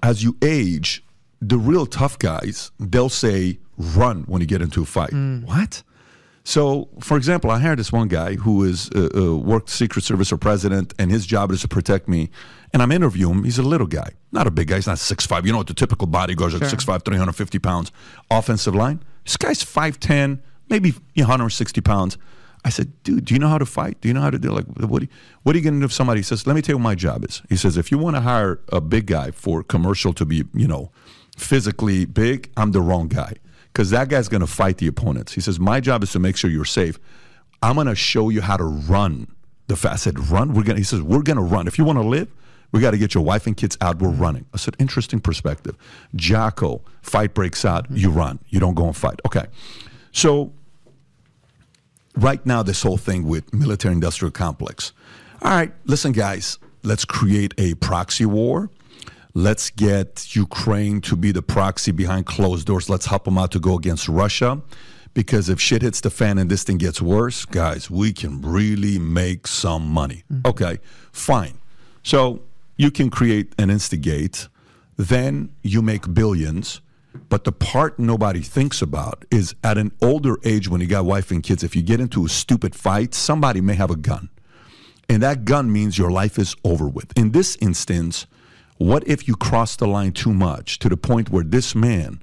as 0.03 0.23
you 0.23 0.35
age, 0.41 1.03
the 1.41 1.57
real 1.57 1.85
tough 1.85 2.17
guys 2.19 2.71
they'll 2.79 3.09
say 3.09 3.59
run 3.77 4.23
when 4.23 4.41
you 4.41 4.47
get 4.47 4.61
into 4.61 4.81
a 4.81 4.85
fight. 4.85 5.13
What? 5.13 5.83
So, 6.49 6.89
for 6.99 7.15
example, 7.15 7.51
I 7.51 7.59
hired 7.59 7.77
this 7.77 7.91
one 7.91 8.07
guy 8.07 8.33
who 8.33 8.63
is 8.63 8.89
uh, 8.95 9.09
uh, 9.15 9.37
worked 9.37 9.69
Secret 9.69 10.01
Service 10.01 10.31
or 10.31 10.37
president, 10.37 10.95
and 10.97 11.11
his 11.11 11.27
job 11.27 11.51
is 11.51 11.61
to 11.61 11.67
protect 11.67 12.07
me. 12.07 12.31
And 12.73 12.81
I'm 12.81 12.91
interviewing 12.91 13.35
him. 13.35 13.43
He's 13.43 13.59
a 13.59 13.61
little 13.61 13.85
guy, 13.85 14.13
not 14.31 14.47
a 14.47 14.51
big 14.51 14.67
guy. 14.67 14.77
He's 14.77 14.87
not 14.87 14.97
six 14.97 15.27
five. 15.27 15.45
You 15.45 15.51
know 15.51 15.59
what 15.59 15.67
the 15.67 15.75
typical 15.75 16.07
bodyguards 16.07 16.55
are: 16.55 16.57
Sure. 16.57 16.67
six 16.67 16.83
five, 16.83 17.03
three 17.03 17.17
hundred 17.17 17.33
fifty 17.33 17.59
pounds. 17.59 17.91
Offensive 18.31 18.73
line. 18.73 19.03
This 19.25 19.37
guy's 19.37 19.61
five 19.61 19.99
ten, 19.99 20.41
maybe 20.69 20.95
one 21.13 21.27
hundred 21.27 21.49
sixty 21.51 21.81
pounds. 21.81 22.17
I 22.65 22.69
said, 22.69 22.91
dude, 23.03 23.25
do 23.25 23.35
you 23.35 23.39
know 23.39 23.49
how 23.49 23.59
to 23.59 23.67
fight? 23.67 24.01
Do 24.01 24.07
you 24.07 24.15
know 24.15 24.21
how 24.21 24.31
to 24.31 24.39
do 24.39 24.49
like 24.49 24.65
what? 24.65 25.03
Are 25.03 25.05
you, 25.05 25.11
what 25.43 25.53
are 25.53 25.59
you 25.59 25.63
going 25.63 25.75
to 25.75 25.81
do 25.81 25.85
if 25.85 25.93
somebody 25.93 26.23
says, 26.23 26.47
let 26.47 26.55
me 26.55 26.63
tell 26.63 26.73
you 26.73 26.77
what 26.77 26.83
my 26.83 26.95
job 26.95 27.25
is? 27.25 27.43
He 27.47 27.57
says, 27.57 27.77
if 27.77 27.91
you 27.91 27.99
want 27.99 28.15
to 28.15 28.21
hire 28.21 28.59
a 28.69 28.81
big 28.81 29.05
guy 29.05 29.29
for 29.29 29.61
commercial 29.61 30.13
to 30.13 30.25
be, 30.25 30.45
you 30.55 30.67
know, 30.67 30.91
physically 31.37 32.05
big, 32.05 32.49
I'm 32.57 32.71
the 32.71 32.81
wrong 32.81 33.07
guy 33.07 33.35
because 33.71 33.89
that 33.91 34.09
guy's 34.09 34.27
going 34.27 34.41
to 34.41 34.47
fight 34.47 34.77
the 34.77 34.87
opponents. 34.87 35.33
He 35.33 35.41
says, 35.41 35.59
my 35.59 35.79
job 35.79 36.03
is 36.03 36.11
to 36.11 36.19
make 36.19 36.35
sure 36.37 36.49
you're 36.49 36.65
safe. 36.65 36.99
I'm 37.61 37.75
going 37.75 37.87
to 37.87 37.95
show 37.95 38.29
you 38.29 38.41
how 38.41 38.57
to 38.57 38.63
run 38.63 39.27
the 39.67 39.75
fast. 39.75 39.93
I 39.93 40.11
said, 40.11 40.29
run. 40.29 40.53
We're 40.53 40.63
going. 40.63 40.77
He 40.77 40.83
says, 40.83 41.01
we're 41.01 41.21
going 41.21 41.37
to 41.37 41.43
run. 41.43 41.67
If 41.67 41.77
you 41.77 41.85
want 41.85 41.97
to 41.97 42.07
live, 42.07 42.27
we 42.71 42.81
got 42.81 42.91
to 42.91 42.97
get 42.97 43.13
your 43.13 43.23
wife 43.23 43.47
and 43.47 43.57
kids 43.57 43.77
out. 43.81 43.99
We're 43.99 44.09
running. 44.09 44.45
I 44.53 44.57
said, 44.57 44.75
interesting 44.79 45.19
perspective. 45.19 45.75
Jocko, 46.15 46.81
fight 47.01 47.33
breaks 47.33 47.65
out. 47.65 47.85
You 47.91 48.09
run. 48.11 48.39
You 48.47 48.59
don't 48.59 48.75
go 48.75 48.85
and 48.85 48.95
fight. 48.95 49.19
Okay. 49.25 49.45
So 50.11 50.51
right 52.15 52.43
now, 52.45 52.63
this 52.63 52.81
whole 52.83 52.97
thing 52.97 53.25
with 53.25 53.53
military 53.53 53.93
industrial 53.93 54.31
complex, 54.31 54.93
All 55.41 55.51
right, 55.51 55.71
listen, 55.85 56.11
guys, 56.11 56.59
let's 56.83 57.05
create 57.05 57.53
a 57.57 57.73
proxy 57.75 58.25
war. 58.25 58.69
Let's 59.33 59.69
get 59.69 60.35
Ukraine 60.35 61.01
to 61.01 61.15
be 61.15 61.31
the 61.31 61.41
proxy 61.41 61.91
behind 61.91 62.25
closed 62.25 62.65
doors. 62.65 62.89
Let's 62.89 63.05
help 63.05 63.25
them 63.25 63.37
out 63.37 63.51
to 63.51 63.59
go 63.59 63.75
against 63.75 64.07
Russia. 64.07 64.61
Because 65.13 65.49
if 65.49 65.59
shit 65.59 65.81
hits 65.81 66.01
the 66.01 66.09
fan 66.09 66.37
and 66.37 66.49
this 66.49 66.63
thing 66.63 66.77
gets 66.77 67.01
worse, 67.01 67.45
guys, 67.45 67.89
we 67.89 68.13
can 68.13 68.41
really 68.41 68.99
make 68.99 69.47
some 69.47 69.87
money. 69.87 70.23
Mm-hmm. 70.31 70.47
Okay, 70.47 70.77
fine. 71.11 71.57
So 72.03 72.41
you 72.77 72.91
can 72.91 73.09
create 73.09 73.53
and 73.57 73.71
instigate, 73.71 74.47
then 74.97 75.49
you 75.61 75.81
make 75.81 76.13
billions. 76.13 76.81
But 77.27 77.43
the 77.43 77.51
part 77.51 77.99
nobody 77.99 78.41
thinks 78.41 78.81
about 78.81 79.25
is 79.31 79.55
at 79.63 79.77
an 79.77 79.91
older 80.01 80.37
age 80.45 80.69
when 80.69 80.79
you 80.79 80.87
got 80.87 81.05
wife 81.05 81.31
and 81.31 81.43
kids, 81.43 81.63
if 81.63 81.75
you 81.75 81.81
get 81.81 81.99
into 81.99 82.25
a 82.25 82.29
stupid 82.29 82.75
fight, 82.75 83.13
somebody 83.13 83.61
may 83.61 83.73
have 83.73 83.89
a 83.89 83.95
gun. 83.95 84.29
And 85.09 85.23
that 85.23 85.43
gun 85.43 85.71
means 85.71 85.97
your 85.97 86.11
life 86.11 86.37
is 86.37 86.55
over 86.63 86.87
with. 86.87 87.11
In 87.17 87.31
this 87.31 87.57
instance, 87.59 88.27
what 88.79 89.05
if 89.07 89.27
you 89.27 89.35
cross 89.35 89.75
the 89.75 89.87
line 89.87 90.13
too 90.13 90.33
much 90.33 90.79
to 90.79 90.89
the 90.89 90.97
point 90.97 91.29
where 91.29 91.43
this 91.43 91.75
man 91.75 92.21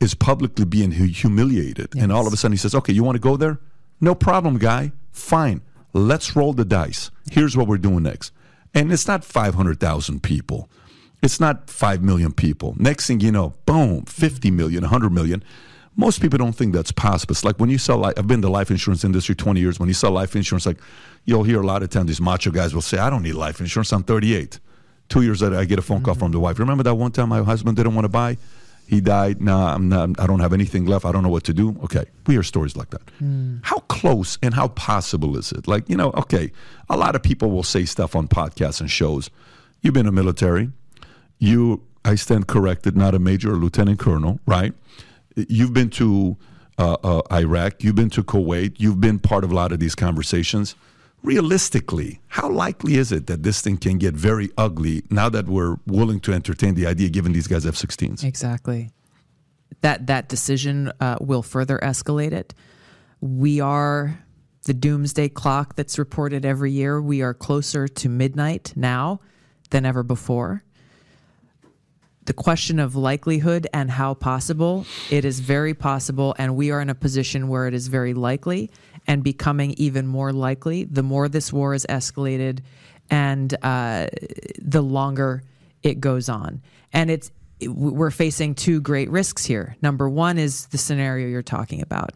is 0.00 0.14
publicly 0.14 0.64
being 0.64 0.90
humiliated 0.90 1.88
yes. 1.94 2.02
and 2.02 2.12
all 2.12 2.26
of 2.26 2.32
a 2.32 2.36
sudden 2.36 2.52
he 2.52 2.58
says, 2.58 2.74
okay, 2.74 2.92
you 2.92 3.04
want 3.04 3.14
to 3.14 3.20
go 3.20 3.36
there? 3.36 3.60
No 4.00 4.16
problem, 4.16 4.58
guy. 4.58 4.90
Fine. 5.12 5.62
Let's 5.92 6.34
roll 6.34 6.54
the 6.54 6.64
dice. 6.64 7.12
Here's 7.30 7.56
what 7.56 7.68
we're 7.68 7.78
doing 7.78 8.02
next. 8.02 8.32
And 8.74 8.92
it's 8.92 9.06
not 9.06 9.24
500,000 9.24 10.22
people. 10.24 10.68
It's 11.22 11.38
not 11.38 11.70
5 11.70 12.02
million 12.02 12.32
people. 12.32 12.74
Next 12.78 13.06
thing 13.06 13.20
you 13.20 13.30
know, 13.30 13.54
boom, 13.64 14.04
50 14.06 14.50
million, 14.50 14.82
100 14.82 15.10
million. 15.10 15.44
Most 15.94 16.20
people 16.20 16.38
don't 16.38 16.54
think 16.54 16.74
that's 16.74 16.90
possible. 16.90 17.32
It's 17.32 17.44
like 17.44 17.60
when 17.60 17.70
you 17.70 17.78
sell, 17.78 17.98
life, 17.98 18.14
I've 18.16 18.26
been 18.26 18.36
in 18.36 18.40
the 18.40 18.50
life 18.50 18.72
insurance 18.72 19.04
industry 19.04 19.36
20 19.36 19.60
years. 19.60 19.78
When 19.78 19.88
you 19.88 19.94
sell 19.94 20.10
life 20.10 20.34
insurance, 20.34 20.66
like 20.66 20.78
you'll 21.26 21.44
hear 21.44 21.60
a 21.60 21.66
lot 21.66 21.84
of 21.84 21.90
times 21.90 22.08
these 22.08 22.20
macho 22.20 22.50
guys 22.50 22.74
will 22.74 22.82
say, 22.82 22.98
I 22.98 23.08
don't 23.08 23.22
need 23.22 23.34
life 23.34 23.60
insurance. 23.60 23.92
I'm 23.92 24.02
38. 24.02 24.58
Two 25.12 25.20
years 25.20 25.42
later, 25.42 25.56
I 25.56 25.66
get 25.66 25.78
a 25.78 25.82
phone 25.82 26.02
call 26.02 26.14
mm-hmm. 26.14 26.20
from 26.20 26.32
the 26.32 26.40
wife. 26.40 26.58
Remember 26.58 26.82
that 26.84 26.94
one 26.94 27.12
time 27.12 27.28
my 27.28 27.42
husband 27.42 27.76
didn't 27.76 27.94
want 27.94 28.06
to 28.06 28.08
buy? 28.08 28.38
He 28.86 29.02
died. 29.02 29.42
Nah, 29.42 29.74
I'm 29.74 29.90
not, 29.90 30.18
I 30.18 30.26
don't 30.26 30.40
have 30.40 30.54
anything 30.54 30.86
left. 30.86 31.04
I 31.04 31.12
don't 31.12 31.22
know 31.22 31.28
what 31.28 31.44
to 31.44 31.52
do. 31.52 31.76
Okay. 31.84 32.06
We 32.26 32.32
hear 32.32 32.42
stories 32.42 32.78
like 32.78 32.88
that. 32.90 33.02
Mm. 33.22 33.60
How 33.62 33.80
close 33.80 34.38
and 34.42 34.54
how 34.54 34.68
possible 34.68 35.36
is 35.36 35.52
it? 35.52 35.68
Like, 35.68 35.86
you 35.90 35.98
know, 35.98 36.12
okay, 36.12 36.50
a 36.88 36.96
lot 36.96 37.14
of 37.14 37.22
people 37.22 37.50
will 37.50 37.62
say 37.62 37.84
stuff 37.84 38.16
on 38.16 38.26
podcasts 38.26 38.80
and 38.80 38.90
shows. 38.90 39.28
You've 39.82 39.92
been 39.92 40.06
a 40.06 40.12
military. 40.12 40.70
You, 41.38 41.82
I 42.06 42.14
stand 42.14 42.48
corrected, 42.48 42.96
not 42.96 43.14
a 43.14 43.18
major 43.18 43.52
or 43.52 43.56
lieutenant 43.56 43.98
colonel, 43.98 44.40
right? 44.46 44.72
You've 45.36 45.74
been 45.74 45.90
to 45.90 46.38
uh, 46.78 46.96
uh, 47.04 47.20
Iraq. 47.30 47.84
You've 47.84 47.96
been 47.96 48.08
to 48.10 48.22
Kuwait. 48.22 48.76
You've 48.78 49.02
been 49.02 49.18
part 49.18 49.44
of 49.44 49.52
a 49.52 49.54
lot 49.54 49.72
of 49.72 49.78
these 49.78 49.94
conversations. 49.94 50.74
Realistically, 51.22 52.20
how 52.28 52.50
likely 52.50 52.96
is 52.96 53.12
it 53.12 53.28
that 53.28 53.44
this 53.44 53.60
thing 53.60 53.76
can 53.76 53.98
get 53.98 54.14
very 54.14 54.50
ugly 54.58 55.04
now 55.08 55.28
that 55.28 55.46
we're 55.46 55.76
willing 55.86 56.18
to 56.20 56.32
entertain 56.32 56.74
the 56.74 56.86
idea, 56.86 57.08
given 57.08 57.32
these 57.32 57.46
guys 57.46 57.64
F-16s? 57.64 58.24
Exactly. 58.24 58.90
That 59.82 60.06
that 60.08 60.28
decision 60.28 60.92
uh, 61.00 61.18
will 61.20 61.42
further 61.42 61.78
escalate 61.82 62.32
it. 62.32 62.54
We 63.20 63.60
are 63.60 64.18
the 64.64 64.74
doomsday 64.74 65.28
clock 65.28 65.76
that's 65.76 65.98
reported 65.98 66.44
every 66.44 66.72
year. 66.72 67.00
We 67.00 67.22
are 67.22 67.34
closer 67.34 67.86
to 67.86 68.08
midnight 68.08 68.72
now 68.74 69.20
than 69.70 69.86
ever 69.86 70.02
before 70.02 70.64
the 72.24 72.32
question 72.32 72.78
of 72.78 72.94
likelihood 72.94 73.66
and 73.74 73.90
how 73.90 74.14
possible, 74.14 74.86
it 75.10 75.24
is 75.24 75.40
very 75.40 75.74
possible. 75.74 76.34
And 76.38 76.56
we 76.56 76.70
are 76.70 76.80
in 76.80 76.88
a 76.88 76.94
position 76.94 77.48
where 77.48 77.66
it 77.66 77.74
is 77.74 77.88
very 77.88 78.14
likely 78.14 78.70
and 79.06 79.22
becoming 79.22 79.72
even 79.72 80.06
more 80.06 80.32
likely 80.32 80.84
the 80.84 81.02
more 81.02 81.28
this 81.28 81.52
war 81.52 81.74
is 81.74 81.86
escalated 81.88 82.60
and 83.10 83.54
uh, 83.62 84.06
the 84.60 84.82
longer 84.82 85.42
it 85.82 86.00
goes 86.00 86.28
on. 86.28 86.62
And 86.92 87.10
it's 87.10 87.30
we're 87.68 88.10
facing 88.10 88.54
two 88.54 88.80
great 88.80 89.08
risks 89.10 89.44
here. 89.44 89.76
Number 89.82 90.08
one 90.08 90.38
is 90.38 90.66
the 90.66 90.78
scenario 90.78 91.28
you're 91.28 91.42
talking 91.42 91.80
about. 91.80 92.10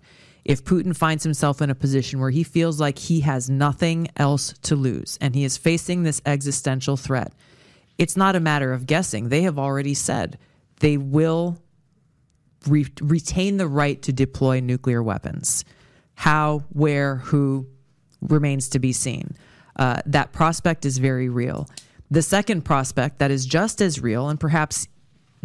If 0.45 0.65
Putin 0.65 0.97
finds 0.97 1.23
himself 1.23 1.61
in 1.61 1.71
a 1.71 1.75
position 1.75 2.21
where 2.21 2.31
he 2.31 2.43
feels 2.43 2.81
like 2.81 2.99
he 2.99 3.21
has 3.21 3.51
nothing 3.51 4.09
else 4.17 4.55
to 4.63 4.77
lose 4.77 5.19
and 5.21 5.35
he 5.35 5.45
is 5.45 5.57
facing 5.57 6.03
this 6.03 6.23
existential 6.25 6.97
threat, 6.97 7.33
it's 7.99 8.17
not 8.17 8.37
a 8.37 8.41
matter 8.41 8.73
of 8.73 8.87
guessing. 8.87 9.29
They 9.29 9.43
have 9.43 9.59
already 9.59 9.95
said 9.95 10.39
they 10.81 10.97
will 10.97 11.59
re- 12.67 12.87
retain 13.01 13.57
the 13.57 13.69
right 13.69 14.01
to 14.03 14.13
deploy 14.13 14.61
nuclear 14.61 15.03
weapons. 15.03 15.65
How, 16.17 16.65
where, 16.71 17.17
who 17.17 17.67
remains 18.21 18.69
to 18.71 18.79
be 18.79 18.93
seen. 18.93 19.37
Uh, 19.77 20.01
that 20.07 20.33
prospect 20.33 20.85
is 20.85 20.99
very 20.99 21.29
real. 21.29 21.69
The 22.11 22.23
second 22.23 22.63
prospect 22.65 23.19
that 23.19 23.31
is 23.31 23.47
just 23.47 23.81
as 23.81 24.01
real 24.01 24.29
and 24.29 24.41
perhaps 24.41 24.89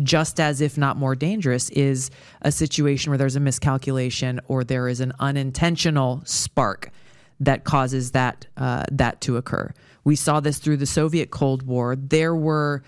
just 0.01 0.39
as, 0.39 0.61
if 0.61 0.77
not 0.77 0.97
more 0.97 1.15
dangerous, 1.15 1.69
is 1.71 2.09
a 2.41 2.51
situation 2.51 3.11
where 3.11 3.17
there's 3.17 3.35
a 3.35 3.39
miscalculation 3.39 4.39
or 4.47 4.63
there 4.63 4.87
is 4.87 4.99
an 4.99 5.13
unintentional 5.19 6.21
spark 6.25 6.91
that 7.39 7.63
causes 7.63 8.11
that 8.11 8.47
uh, 8.57 8.85
that 8.91 9.19
to 9.21 9.37
occur. 9.37 9.71
We 10.03 10.15
saw 10.15 10.39
this 10.39 10.59
through 10.59 10.77
the 10.77 10.85
Soviet 10.85 11.31
Cold 11.31 11.63
War. 11.63 11.95
There 11.95 12.35
were 12.35 12.83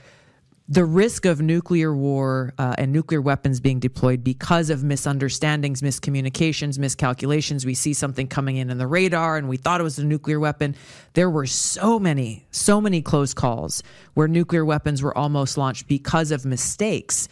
the 0.70 0.86
risk 0.86 1.25
of 1.25 1.41
nuclear 1.41 1.93
war 1.93 2.53
uh, 2.58 2.75
and 2.77 2.93
nuclear 2.93 3.20
weapons 3.20 3.60
being 3.60 3.79
deployed 3.79 4.24
because 4.24 4.70
of 4.70 4.82
misunderstandings, 4.82 5.82
miscommunications, 5.82 6.79
miscalculations. 6.79 7.65
We 7.65 7.74
see 7.74 7.93
something 7.93 8.27
coming 8.27 8.55
in 8.55 8.70
in 8.70 8.77
the 8.77 8.88
radar 8.88 9.36
and 9.36 9.50
we 9.50 9.58
thought 9.58 9.82
it 9.82 9.84
was 9.84 10.00
a 10.00 10.05
nuclear 10.05 10.39
weapon. 10.39 10.75
There 11.13 11.29
were 11.29 11.48
so 11.48 12.00
many, 12.00 12.48
so 12.51 12.79
many 12.79 13.01
close 13.01 13.34
calls 13.34 13.84
where 14.13 14.29
nuclear 14.29 14.63
weapons 14.63 15.03
were 15.03 15.15
almost 15.17 15.58
launched 15.58 15.88
because 15.88 16.32
of 16.32 16.46
mistakes 16.46 17.27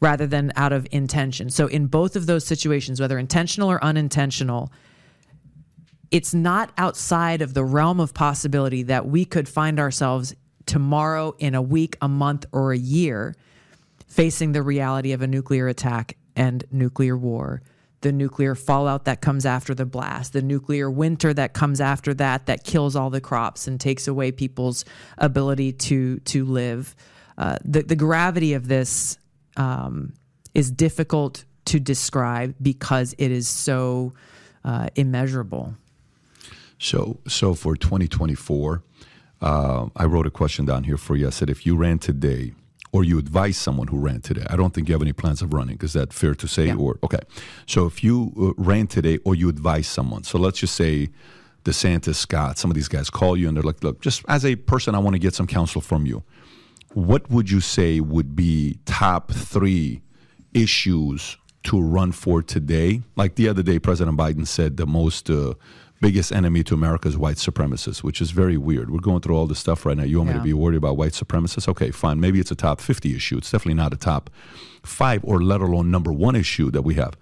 rather 0.00 0.26
than 0.26 0.50
out 0.56 0.72
of 0.72 0.86
intention. 0.90 1.50
So, 1.50 1.66
in 1.66 1.86
both 1.86 2.16
of 2.16 2.24
those 2.24 2.46
situations, 2.46 2.98
whether 2.98 3.18
intentional 3.18 3.70
or 3.70 3.84
unintentional, 3.84 4.72
it's 6.10 6.32
not 6.32 6.72
outside 6.78 7.42
of 7.42 7.52
the 7.52 7.62
realm 7.62 8.00
of 8.00 8.14
possibility 8.14 8.84
that 8.84 9.06
we 9.06 9.26
could 9.26 9.48
find 9.48 9.78
ourselves 9.78 10.34
tomorrow, 10.66 11.34
in 11.38 11.54
a 11.54 11.62
week, 11.62 11.96
a 12.00 12.08
month, 12.08 12.46
or 12.52 12.72
a 12.72 12.78
year 12.78 13.34
facing 14.06 14.52
the 14.52 14.62
reality 14.62 15.12
of 15.12 15.22
a 15.22 15.26
nuclear 15.26 15.68
attack 15.68 16.16
and 16.36 16.64
nuclear 16.70 17.16
war. 17.16 17.62
The 18.02 18.12
nuclear 18.12 18.54
fallout 18.54 19.04
that 19.04 19.20
comes 19.20 19.44
after 19.44 19.74
the 19.74 19.84
blast, 19.84 20.32
the 20.32 20.40
nuclear 20.42 20.90
winter 20.90 21.34
that 21.34 21.52
comes 21.52 21.80
after 21.80 22.14
that, 22.14 22.46
that 22.46 22.64
kills 22.64 22.96
all 22.96 23.10
the 23.10 23.20
crops 23.20 23.68
and 23.68 23.78
takes 23.78 24.08
away 24.08 24.32
people's 24.32 24.84
ability 25.18 25.72
to 25.72 26.18
to 26.20 26.46
live. 26.46 26.96
Uh, 27.36 27.58
the 27.62 27.82
the 27.82 27.96
gravity 27.96 28.54
of 28.54 28.68
this 28.68 29.18
um, 29.56 30.14
is 30.54 30.70
difficult 30.70 31.44
to 31.66 31.78
describe 31.78 32.54
because 32.60 33.14
it 33.18 33.30
is 33.30 33.46
so 33.46 34.12
uh, 34.64 34.88
immeasurable. 34.96 35.74
So, 36.78 37.20
so 37.28 37.54
for 37.54 37.76
2024, 37.76 38.82
uh, 39.40 39.88
I 39.96 40.04
wrote 40.04 40.26
a 40.26 40.30
question 40.30 40.64
down 40.64 40.84
here 40.84 40.96
for 40.96 41.16
you. 41.16 41.26
I 41.26 41.30
said, 41.30 41.50
if 41.50 41.64
you 41.64 41.76
ran 41.76 41.98
today, 41.98 42.52
or 42.92 43.04
you 43.04 43.18
advise 43.18 43.56
someone 43.56 43.86
who 43.88 43.98
ran 43.98 44.20
today, 44.20 44.44
I 44.50 44.56
don't 44.56 44.74
think 44.74 44.88
you 44.88 44.94
have 44.94 45.02
any 45.02 45.12
plans 45.12 45.42
of 45.42 45.54
running. 45.54 45.78
Is 45.80 45.92
that 45.92 46.12
fair 46.12 46.34
to 46.34 46.48
say? 46.48 46.66
Yeah. 46.66 46.74
Or 46.74 46.98
okay, 47.04 47.20
so 47.66 47.86
if 47.86 48.02
you 48.02 48.32
uh, 48.36 48.62
ran 48.62 48.86
today, 48.86 49.18
or 49.24 49.34
you 49.34 49.48
advise 49.48 49.86
someone, 49.86 50.24
so 50.24 50.38
let's 50.38 50.58
just 50.58 50.74
say 50.74 51.08
DeSantis, 51.64 52.16
Scott, 52.16 52.58
some 52.58 52.70
of 52.70 52.74
these 52.74 52.88
guys 52.88 53.08
call 53.08 53.36
you 53.36 53.46
and 53.46 53.56
they're 53.56 53.62
like, 53.62 53.82
look, 53.84 54.00
just 54.00 54.24
as 54.28 54.44
a 54.44 54.56
person, 54.56 54.94
I 54.94 54.98
want 54.98 55.14
to 55.14 55.20
get 55.20 55.34
some 55.34 55.46
counsel 55.46 55.80
from 55.80 56.06
you. 56.06 56.24
What 56.94 57.30
would 57.30 57.50
you 57.50 57.60
say 57.60 58.00
would 58.00 58.34
be 58.34 58.78
top 58.86 59.30
three 59.30 60.02
issues 60.52 61.36
to 61.64 61.80
run 61.80 62.10
for 62.10 62.42
today? 62.42 63.02
Like 63.14 63.36
the 63.36 63.48
other 63.48 63.62
day, 63.62 63.78
President 63.78 64.16
Biden 64.16 64.46
said 64.46 64.76
the 64.76 64.86
most. 64.86 65.30
Uh, 65.30 65.54
biggest 66.00 66.32
enemy 66.32 66.64
to 66.64 66.74
America 66.74 67.08
is 67.08 67.16
white 67.16 67.36
supremacists, 67.36 68.02
which 68.02 68.20
is 68.20 68.30
very 68.30 68.56
weird. 68.56 68.90
We're 68.90 69.00
going 69.00 69.20
through 69.20 69.36
all 69.36 69.46
this 69.46 69.58
stuff 69.58 69.84
right 69.84 69.96
now. 69.96 70.04
You 70.04 70.18
want 70.18 70.30
yeah. 70.30 70.34
me 70.36 70.40
to 70.40 70.44
be 70.44 70.52
worried 70.52 70.76
about 70.76 70.96
white 70.96 71.12
supremacists? 71.12 71.68
Okay, 71.68 71.90
fine. 71.90 72.20
Maybe 72.20 72.40
it's 72.40 72.50
a 72.50 72.56
top 72.56 72.80
50 72.80 73.14
issue. 73.14 73.36
It's 73.36 73.50
definitely 73.50 73.74
not 73.74 73.92
a 73.92 73.96
top 73.96 74.30
five 74.82 75.22
or 75.24 75.42
let 75.42 75.60
alone 75.60 75.90
number 75.90 76.12
one 76.12 76.36
issue 76.36 76.70
that 76.70 76.82
we 76.82 76.94
have. 76.94 77.16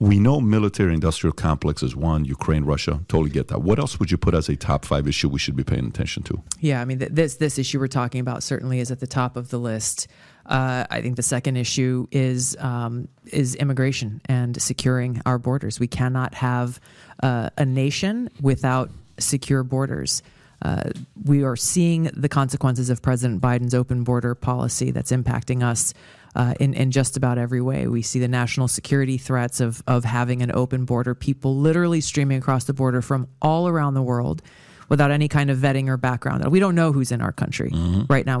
We 0.00 0.20
know 0.20 0.40
military 0.40 0.94
industrial 0.94 1.32
complex 1.32 1.82
is 1.82 1.96
one, 1.96 2.24
Ukraine, 2.24 2.64
Russia. 2.64 3.00
Totally 3.08 3.30
get 3.30 3.48
that. 3.48 3.62
What 3.62 3.80
else 3.80 3.98
would 3.98 4.12
you 4.12 4.16
put 4.16 4.32
as 4.32 4.48
a 4.48 4.54
top 4.54 4.84
five 4.84 5.08
issue 5.08 5.28
we 5.28 5.40
should 5.40 5.56
be 5.56 5.64
paying 5.64 5.86
attention 5.86 6.22
to? 6.24 6.40
Yeah, 6.60 6.80
I 6.80 6.84
mean, 6.84 7.00
th- 7.00 7.10
this 7.12 7.34
this 7.36 7.58
issue 7.58 7.80
we're 7.80 7.88
talking 7.88 8.20
about 8.20 8.44
certainly 8.44 8.78
is 8.78 8.92
at 8.92 9.00
the 9.00 9.08
top 9.08 9.36
of 9.36 9.50
the 9.50 9.58
list. 9.58 10.06
Uh, 10.48 10.86
I 10.90 11.02
think 11.02 11.16
the 11.16 11.22
second 11.22 11.56
issue 11.56 12.06
is 12.10 12.56
um, 12.58 13.08
is 13.26 13.54
immigration 13.54 14.20
and 14.26 14.60
securing 14.60 15.20
our 15.26 15.38
borders. 15.38 15.78
We 15.78 15.88
cannot 15.88 16.34
have 16.34 16.80
uh, 17.22 17.50
a 17.58 17.66
nation 17.66 18.30
without 18.40 18.90
secure 19.18 19.62
borders. 19.62 20.22
Uh, 20.62 20.90
we 21.24 21.44
are 21.44 21.54
seeing 21.54 22.04
the 22.16 22.28
consequences 22.28 22.90
of 22.90 23.00
President 23.02 23.40
Biden's 23.40 23.74
open 23.74 24.02
border 24.04 24.34
policy 24.34 24.90
that's 24.90 25.12
impacting 25.12 25.62
us 25.62 25.94
uh, 26.34 26.54
in, 26.58 26.74
in 26.74 26.90
just 26.90 27.16
about 27.16 27.38
every 27.38 27.60
way. 27.60 27.86
We 27.86 28.02
see 28.02 28.18
the 28.18 28.28
national 28.28 28.68
security 28.68 29.18
threats 29.18 29.60
of, 29.60 29.82
of 29.86 30.04
having 30.04 30.42
an 30.42 30.50
open 30.52 30.84
border, 30.84 31.14
people 31.14 31.56
literally 31.56 32.00
streaming 32.00 32.38
across 32.38 32.64
the 32.64 32.72
border 32.72 33.02
from 33.02 33.28
all 33.40 33.68
around 33.68 33.94
the 33.94 34.02
world. 34.02 34.42
without 34.88 35.10
any 35.10 35.28
kind 35.28 35.50
of 35.50 35.58
vetting 35.58 35.88
or 35.88 35.96
background. 35.98 36.44
We 36.50 36.60
don't 36.60 36.74
know 36.74 36.92
who's 36.92 37.12
in 37.12 37.20
our 37.20 37.32
country 37.32 37.70
right 38.08 38.24
now. 38.24 38.40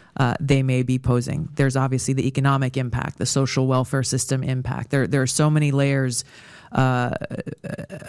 uh, 0.17 0.35
they 0.39 0.63
may 0.63 0.83
be 0.83 0.99
posing. 0.99 1.49
There's 1.55 1.75
obviously 1.75 2.13
the 2.13 2.27
economic 2.27 2.77
impact, 2.77 3.17
the 3.17 3.25
social 3.25 3.67
welfare 3.67 4.03
system 4.03 4.43
impact. 4.43 4.89
There, 4.89 5.07
there 5.07 5.21
are 5.21 5.27
so 5.27 5.49
many 5.49 5.71
layers 5.71 6.23
uh, 6.71 7.15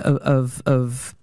of, 0.01 0.63
of 0.67 1.15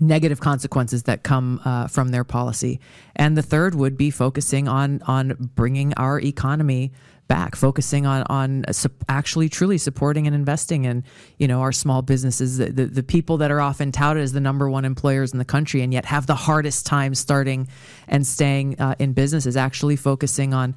negative 0.00 0.40
consequences 0.40 1.04
that 1.04 1.22
come 1.22 1.60
uh, 1.64 1.86
from 1.88 2.08
their 2.08 2.24
policy. 2.24 2.80
And 3.16 3.36
the 3.36 3.42
third 3.42 3.74
would 3.74 3.96
be 3.96 4.10
focusing 4.10 4.68
on 4.68 5.02
on 5.06 5.50
bringing 5.54 5.94
our 5.94 6.20
economy 6.20 6.92
back, 7.28 7.54
focusing 7.54 8.06
on 8.06 8.24
on 8.28 8.64
su- 8.72 8.88
actually 9.08 9.48
truly 9.48 9.78
supporting 9.78 10.26
and 10.26 10.34
investing 10.34 10.84
in 10.84 11.04
you 11.36 11.46
know 11.46 11.60
our 11.60 11.72
small 11.72 12.02
businesses, 12.02 12.56
the, 12.56 12.72
the, 12.72 12.86
the 12.86 13.02
people 13.02 13.36
that 13.36 13.50
are 13.50 13.60
often 13.60 13.92
touted 13.92 14.22
as 14.22 14.32
the 14.32 14.40
number 14.40 14.68
one 14.68 14.84
employers 14.84 15.32
in 15.32 15.38
the 15.38 15.44
country, 15.44 15.82
and 15.82 15.92
yet 15.92 16.06
have 16.06 16.26
the 16.26 16.34
hardest 16.34 16.86
time 16.86 17.14
starting 17.14 17.68
and 18.08 18.26
staying 18.26 18.80
uh, 18.80 18.94
in 18.98 19.12
business, 19.12 19.46
is 19.46 19.56
actually 19.56 19.94
focusing 19.94 20.52
on 20.52 20.74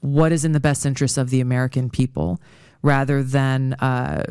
what 0.00 0.32
is 0.32 0.44
in 0.44 0.52
the 0.52 0.60
best 0.60 0.86
interest 0.86 1.18
of 1.18 1.28
the 1.30 1.40
American 1.40 1.90
people, 1.90 2.40
rather 2.80 3.22
than 3.22 3.74
uh, 3.74 4.22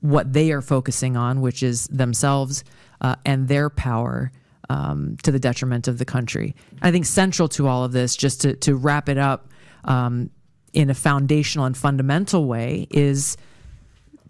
what 0.00 0.32
they 0.32 0.50
are 0.50 0.62
focusing 0.62 1.16
on, 1.16 1.40
which 1.40 1.62
is 1.62 1.86
themselves 1.86 2.64
uh, 3.00 3.14
and 3.24 3.48
their 3.48 3.70
power. 3.70 4.30
Um, 4.68 5.16
to 5.22 5.30
the 5.30 5.38
detriment 5.38 5.86
of 5.86 5.98
the 5.98 6.04
country. 6.04 6.56
I 6.82 6.90
think 6.90 7.06
central 7.06 7.46
to 7.50 7.68
all 7.68 7.84
of 7.84 7.92
this, 7.92 8.16
just 8.16 8.40
to, 8.40 8.56
to 8.56 8.74
wrap 8.74 9.08
it 9.08 9.16
up, 9.16 9.52
um, 9.84 10.30
in 10.76 10.90
a 10.90 10.94
foundational 10.94 11.64
and 11.64 11.74
fundamental 11.74 12.44
way 12.44 12.86
is 12.90 13.38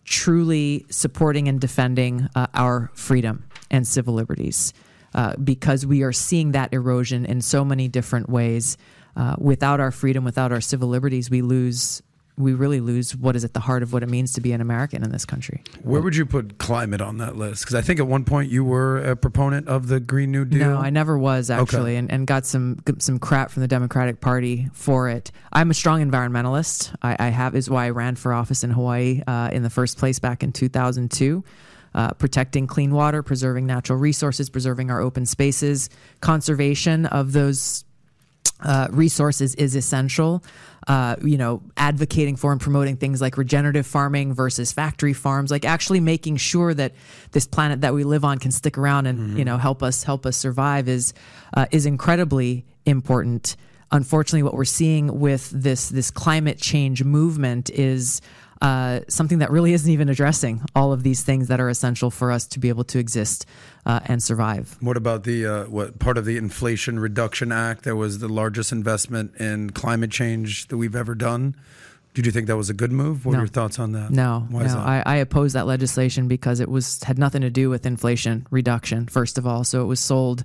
truly 0.05 0.87
supporting 0.89 1.49
and 1.49 1.61
defending 1.61 2.29
uh, 2.37 2.47
our 2.55 2.89
freedom 2.95 3.45
and 3.69 3.85
civil 3.87 4.15
liberties 4.15 4.73
uh, 5.13 5.35
because 5.43 5.85
we 5.85 6.05
are 6.05 6.13
seeing 6.13 6.53
that 6.53 6.73
erosion 6.73 7.27
in 7.27 7.41
so 7.43 7.65
many 7.65 7.89
different 7.89 8.31
ways. 8.31 8.79
Uh, 9.17 9.35
without 9.39 9.81
our 9.81 9.91
freedom, 9.91 10.25
without 10.25 10.53
our 10.53 10.61
civil 10.61 10.89
liberties, 10.89 11.29
we 11.29 11.43
lose. 11.43 12.01
We 12.39 12.53
really 12.53 12.81
lose 12.81 13.17
what 13.17 13.35
is 13.35 13.45
at 13.45 13.55
the 13.55 13.61
heart 13.61 13.83
of 13.83 13.93
what 13.95 14.03
it 14.03 14.09
means 14.11 14.33
to 14.35 14.43
be 14.43 14.53
an 14.53 14.61
American 14.61 15.03
in 15.03 15.11
this 15.11 15.25
country. 15.25 15.63
Where 15.83 16.03
would 16.03 16.15
you 16.15 16.27
put 16.27 16.59
climate 16.59 17.01
on 17.01 17.17
that 17.19 17.35
list? 17.37 17.63
Because 17.63 17.75
I 17.75 17.81
think 17.81 17.99
at 17.99 18.07
one 18.07 18.25
point 18.25 18.51
you 18.51 18.63
were 18.63 18.99
a 18.99 19.17
proponent 19.17 19.69
of 19.69 19.89
the 19.89 20.01
Green 20.01 20.33
New 20.33 20.45
Deal. 20.45 20.69
No, 20.69 20.77
I 20.77 20.91
never 20.91 21.17
was 21.17 21.49
actually, 21.49 21.93
Okay. 21.93 21.97
and, 21.97 22.11
and 22.13 22.27
got 22.27 22.45
some 22.45 22.83
some 22.99 23.19
crap 23.19 23.51
from 23.51 23.63
the 23.63 23.69
Democratic 23.69 24.21
Party 24.21 24.69
for 24.75 25.09
it. 25.09 25.33
I'm 25.53 25.71
a 25.71 25.75
strong 25.75 26.03
environmentalist. 26.09 26.95
I, 27.01 27.17
I 27.19 27.29
have 27.29 27.55
is 27.55 27.71
why 27.71 27.87
I 27.87 27.91
ran 27.91 28.17
for 28.17 28.35
office 28.35 28.63
in 28.65 28.71
Hawaii 28.71 29.23
uh, 29.27 29.49
in 29.53 29.63
the 29.63 29.71
first 29.71 29.97
place 29.97 30.19
back 30.19 30.43
in 30.43 30.53
2002. 30.53 31.43
Uh, 31.95 32.11
protecting 32.13 32.67
clean 32.67 32.93
water, 32.93 33.23
preserving 33.23 33.65
natural 33.65 33.99
resources, 33.99 34.51
preserving 34.51 34.91
our 34.91 35.01
open 35.01 35.25
spaces, 35.25 35.89
conservation 36.21 37.07
of 37.07 37.33
those 37.33 37.87
uh, 38.61 38.89
resources 38.91 39.55
is 39.55 39.75
essential. 39.75 40.43
Uh, 40.87 41.17
you 41.21 41.37
know, 41.37 41.61
advocating 41.77 42.37
for 42.37 42.53
and 42.53 42.61
promoting 42.61 42.97
things 42.97 43.21
like 43.21 43.37
regenerative 43.37 43.85
farming 43.85 44.33
versus 44.33 44.73
factory 44.73 45.13
farms, 45.13 45.51
like 45.51 45.65
actually 45.65 45.99
making 45.99 46.37
sure 46.37 46.73
that 46.73 46.93
this 47.33 47.45
planet 47.45 47.81
that 47.81 47.93
we 47.93 48.05
live 48.05 48.25
on 48.25 48.39
can 48.39 48.53
stick 48.53 48.79
around 48.79 49.07
and 49.07 49.37
you 49.37 49.45
know 49.45 49.59
help 49.59 49.83
us 49.83 50.05
help 50.05 50.25
us 50.25 50.37
survive 50.37 50.89
is 50.89 51.13
uh, 51.55 51.67
is 51.73 51.87
incredibly 51.87 52.65
important. 52.85 53.57
Unfortunately, 53.91 54.45
what 54.45 54.55
we're 54.55 54.65
seeing 54.65 55.19
with 55.19 55.51
this 55.51 55.89
this 55.89 56.13
climate 56.13 56.59
change 56.59 57.03
movement 57.03 57.69
is 57.71 58.21
uh, 58.63 59.01
something 59.09 59.41
that 59.41 59.51
really 59.51 59.73
isn't 59.73 59.91
even 59.91 60.09
addressing 60.09 60.63
all 60.75 60.93
of 60.93 61.03
these 61.03 61.23
things 61.23 61.49
that 61.49 61.61
are 61.61 61.69
essential 61.69 62.11
for 62.11 62.33
us 62.33 62.47
to 62.47 62.59
be 62.59 62.69
able 62.69 62.85
to 62.85 62.99
exist 62.99 63.45
uh, 63.87 64.01
and 64.07 64.23
survive. 64.23 64.77
What 64.81 64.97
about 64.99 65.25
the 65.25 65.47
uh, 65.47 65.65
what 65.67 65.99
part 65.99 66.19
of 66.19 66.25
the 66.27 66.37
Inflation 66.37 66.99
Reduction 66.99 67.53
Act? 67.53 67.85
That 67.85 67.97
was 67.97 68.19
the 68.19 68.29
largest 68.29 68.73
investment 68.73 69.35
in 69.37 69.71
climate 69.71 70.11
change 70.11 70.67
that 70.69 70.77
we've 70.77 70.97
ever 70.97 71.15
done. 71.15 71.55
Did 72.13 72.25
you 72.27 72.33
think 72.33 72.47
that 72.47 72.57
was 72.57 72.71
a 72.71 72.75
good 72.75 72.93
move? 72.93 73.27
What 73.27 73.33
No. 73.33 73.39
are 73.39 73.43
your 73.43 73.49
thoughts 73.49 73.79
on 73.79 73.93
that? 73.93 74.11
No, 74.11 74.47
Why 74.51 74.61
no, 74.61 74.67
is 74.67 74.73
that? 74.75 74.87
I, 74.87 75.03
I 75.05 75.17
oppose 75.17 75.53
that 75.53 75.67
legislation 75.67 76.29
because 76.29 76.61
it 76.61 76.69
was 76.69 77.03
had 77.03 77.19
nothing 77.19 77.43
to 77.43 77.51
do 77.51 77.69
with 77.69 77.85
inflation 77.85 78.47
reduction. 78.51 79.07
First 79.07 79.37
of 79.39 79.47
all, 79.47 79.65
so 79.65 79.83
it 79.83 79.87
was 79.87 80.01
sold 80.01 80.43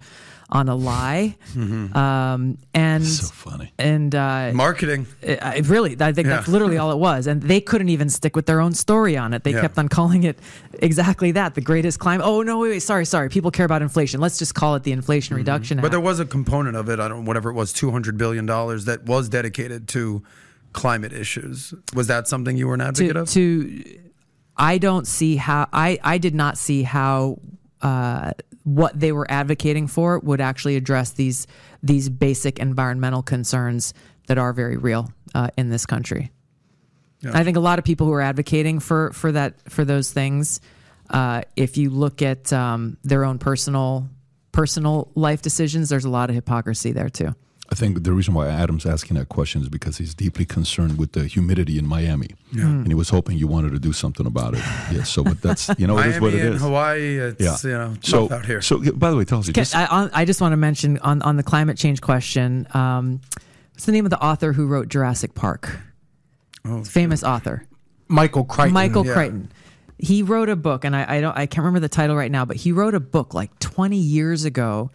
on 0.52 0.68
a 0.68 0.76
lie, 0.76 1.36
um, 1.56 2.58
and 2.74 3.06
So 3.06 3.28
funny. 3.28 3.72
and 3.80 4.14
uh, 4.14 4.52
Marketing. 4.54 5.08
it, 5.22 5.42
I 5.42 5.60
really, 5.60 5.96
I 6.00 6.12
think 6.12 6.28
that's 6.28 6.48
literally 6.48 6.78
all 6.78 6.92
it 6.92 6.98
was. 6.98 7.26
And 7.28 7.42
they 7.42 7.62
couldn't 7.62 7.90
even 7.90 8.10
stick 8.10 8.36
with 8.36 8.46
their 8.48 8.60
own 8.60 8.74
story 8.74 9.16
on 9.18 9.34
it. 9.34 9.44
They 9.44 9.52
Yeah. 9.54 9.62
kept 9.62 9.78
on 9.78 9.88
calling 9.88 10.24
it 10.24 10.38
exactly 10.74 11.32
that, 11.32 11.56
the 11.56 11.62
greatest 11.62 12.00
climate. 12.00 12.26
Oh 12.26 12.42
no, 12.42 12.60
wait, 12.60 12.70
wait, 12.72 12.80
sorry, 12.80 13.06
sorry. 13.06 13.30
People 13.30 13.52
care 13.52 13.66
about 13.66 13.82
inflation. 13.82 14.20
Let's 14.20 14.38
just 14.38 14.54
call 14.54 14.76
it 14.76 14.84
the 14.84 14.92
Inflation 14.92 15.36
Reduction 15.38 15.78
Mm-hmm. 15.78 15.82
But 15.84 15.88
Act. 15.88 15.92
there 15.92 16.00
was 16.02 16.20
a 16.20 16.26
component 16.26 16.76
of 16.76 16.90
it, 16.90 17.00
I 17.00 17.08
don't 17.08 17.26
whatever 17.26 17.50
it 17.50 17.54
was, 17.54 17.72
two 17.72 17.92
hundred 17.92 18.18
billion 18.18 18.46
dollars 18.46 18.86
that 18.86 19.06
was 19.06 19.30
dedicated 19.30 19.88
to 19.90 20.22
climate 20.74 21.14
issues. 21.14 21.74
Was 21.94 22.08
that 22.08 22.28
something 22.28 22.58
you 22.58 22.68
were 22.68 22.74
an 22.74 22.82
advocate 22.82 23.14
to, 23.14 23.20
of? 23.20 23.30
to 23.32 24.00
I 24.58 24.78
don't 24.80 25.08
see 25.08 25.38
how 25.38 25.68
I 25.72 25.98
I 26.04 26.18
did 26.18 26.36
not 26.36 26.58
see 26.58 26.84
how 26.84 27.38
uh, 27.82 28.32
what 28.64 29.00
they 29.00 29.12
were 29.12 29.30
advocating 29.30 29.88
for 29.88 30.20
would 30.20 30.42
actually 30.42 30.76
address 30.76 31.12
these 31.12 31.48
these 31.82 32.10
basic 32.10 32.60
environmental 32.60 33.24
concerns 33.24 33.94
that 34.28 34.38
are 34.38 34.54
very 34.54 34.78
real 34.78 35.12
uh, 35.34 35.50
in 35.58 35.70
this 35.70 35.86
country. 35.86 36.32
I 37.34 37.44
think 37.44 37.58
a 37.58 37.62
lot 37.62 37.80
of 37.80 37.86
people 37.86 38.08
who 38.08 38.14
are 38.14 38.22
advocating 38.22 38.80
for 38.80 39.12
for 39.14 39.32
that 39.32 39.70
for 39.70 39.86
those 39.86 40.12
things, 40.12 40.60
uh, 41.10 41.44
if 41.56 41.78
you 41.78 41.90
look 41.90 42.22
at 42.22 42.52
um, 42.52 42.98
their 43.04 43.26
own 43.26 43.38
personal 43.38 44.10
personal 44.52 45.12
life 45.16 45.42
decisions, 45.42 45.90
there's 45.90 46.06
a 46.06 46.10
lot 46.10 46.30
of 46.30 46.36
hypocrisy 46.36 46.92
there 46.92 47.10
too. 47.10 47.36
I 47.72 47.76
think 47.76 48.04
the 48.04 48.12
reason 48.12 48.34
why 48.34 48.50
Adam's 48.50 48.86
asking 48.86 49.16
that 49.18 49.30
question 49.30 49.62
is 49.62 49.70
because 49.70 49.98
he's 49.98 50.14
deeply 50.14 50.44
concerned 50.44 50.98
with 50.98 51.14
the 51.14 51.26
humidity 51.26 51.78
in 51.80 51.88
Miami, 51.88 52.32
and 52.52 52.86
he 52.88 52.94
was 52.94 53.10
hoping 53.10 53.38
you 53.38 53.48
wanted 53.48 53.72
to 53.72 53.80
do 53.80 53.94
something 53.94 54.26
about 54.26 54.56
it. 54.56 54.64
Yeah. 54.92 55.04
So, 55.04 55.24
but 55.24 55.42
that's 55.42 55.70
you 55.78 55.88
know 55.88 55.98
it 55.98 56.08
is 56.08 56.20
Miami 56.20 56.20
what 56.20 56.34
it 56.34 56.46
and. 56.52 56.56
Hawaii, 56.60 57.18
it's 57.18 57.42
Yeah. 57.64 57.70
you 57.72 57.78
know 57.78 57.94
so 58.02 58.30
out 58.32 58.46
here. 58.46 58.62
so 58.62 58.80
by 58.94 59.10
the 59.10 59.16
way, 59.16 59.24
tell 59.24 59.40
us 59.40 59.48
just 59.48 59.74
I, 59.74 60.10
I 60.14 60.26
just 60.26 60.42
want 60.42 60.52
to 60.52 60.58
mention 60.58 60.98
on, 61.00 61.22
on 61.22 61.38
the 61.38 61.44
climate 61.44 61.78
change 61.78 62.02
question. 62.02 62.68
Um, 62.74 63.22
what's 63.72 63.86
the 63.86 63.94
name 63.94 64.06
of 64.06 64.10
the 64.10 64.20
author 64.22 64.52
who 64.52 64.68
wrote 64.68 64.90
Jurassic 64.90 65.34
Park? 65.34 65.80
Oh, 66.66 66.84
Famous 66.84 67.24
author, 67.24 67.66
Michael 68.10 68.44
Crichton. 68.44 68.74
Michael 68.74 69.06
yeah. 69.06 69.14
Crichton. 69.14 69.52
He 69.98 70.24
wrote 70.24 70.50
a 70.50 70.56
book, 70.58 70.84
and 70.84 70.94
I, 70.96 71.06
I 71.18 71.22
don't 71.22 71.38
I 71.38 71.46
can't 71.46 71.60
remember 71.64 71.80
the 71.80 71.88
title 71.90 72.18
right 72.18 72.32
now, 72.32 72.44
but 72.44 72.58
he 72.58 72.74
wrote 72.74 72.96
a 72.96 73.00
book 73.00 73.34
like 73.34 73.58
20 73.60 73.96
years 73.98 74.44
ago, 74.44 74.92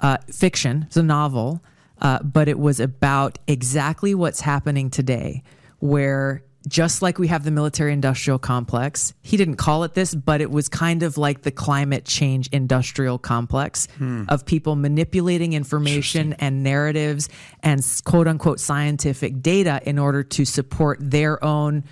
uh, 0.00 0.18
fiction. 0.30 0.82
It's 0.88 0.96
a 0.98 1.02
novel, 1.02 1.62
uh, 2.02 2.22
but 2.22 2.48
it 2.48 2.58
was 2.58 2.78
about 2.80 3.38
exactly 3.46 4.14
what's 4.14 4.40
happening 4.42 4.90
today, 4.90 5.42
where 5.78 6.42
just 6.68 7.02
like 7.02 7.18
we 7.18 7.26
have 7.26 7.42
the 7.42 7.50
military 7.50 7.92
industrial 7.92 8.38
complex, 8.38 9.14
he 9.22 9.36
didn't 9.36 9.56
call 9.56 9.82
it 9.82 9.94
this, 9.94 10.14
but 10.14 10.40
it 10.40 10.48
was 10.48 10.68
kind 10.68 11.02
of 11.02 11.18
like 11.18 11.42
the 11.42 11.50
climate 11.50 12.04
change 12.04 12.46
industrial 12.52 13.18
complex 13.18 13.88
of 14.28 14.46
people 14.46 14.76
manipulating 14.76 15.54
information 15.54 16.34
and 16.34 16.62
narratives 16.62 17.28
and 17.64 17.84
quote 18.04 18.28
unquote 18.28 18.60
scientific 18.60 19.42
data 19.42 19.80
in 19.84 19.98
order 19.98 20.22
to 20.22 20.44
support 20.44 20.98
their 21.00 21.42
own 21.44 21.82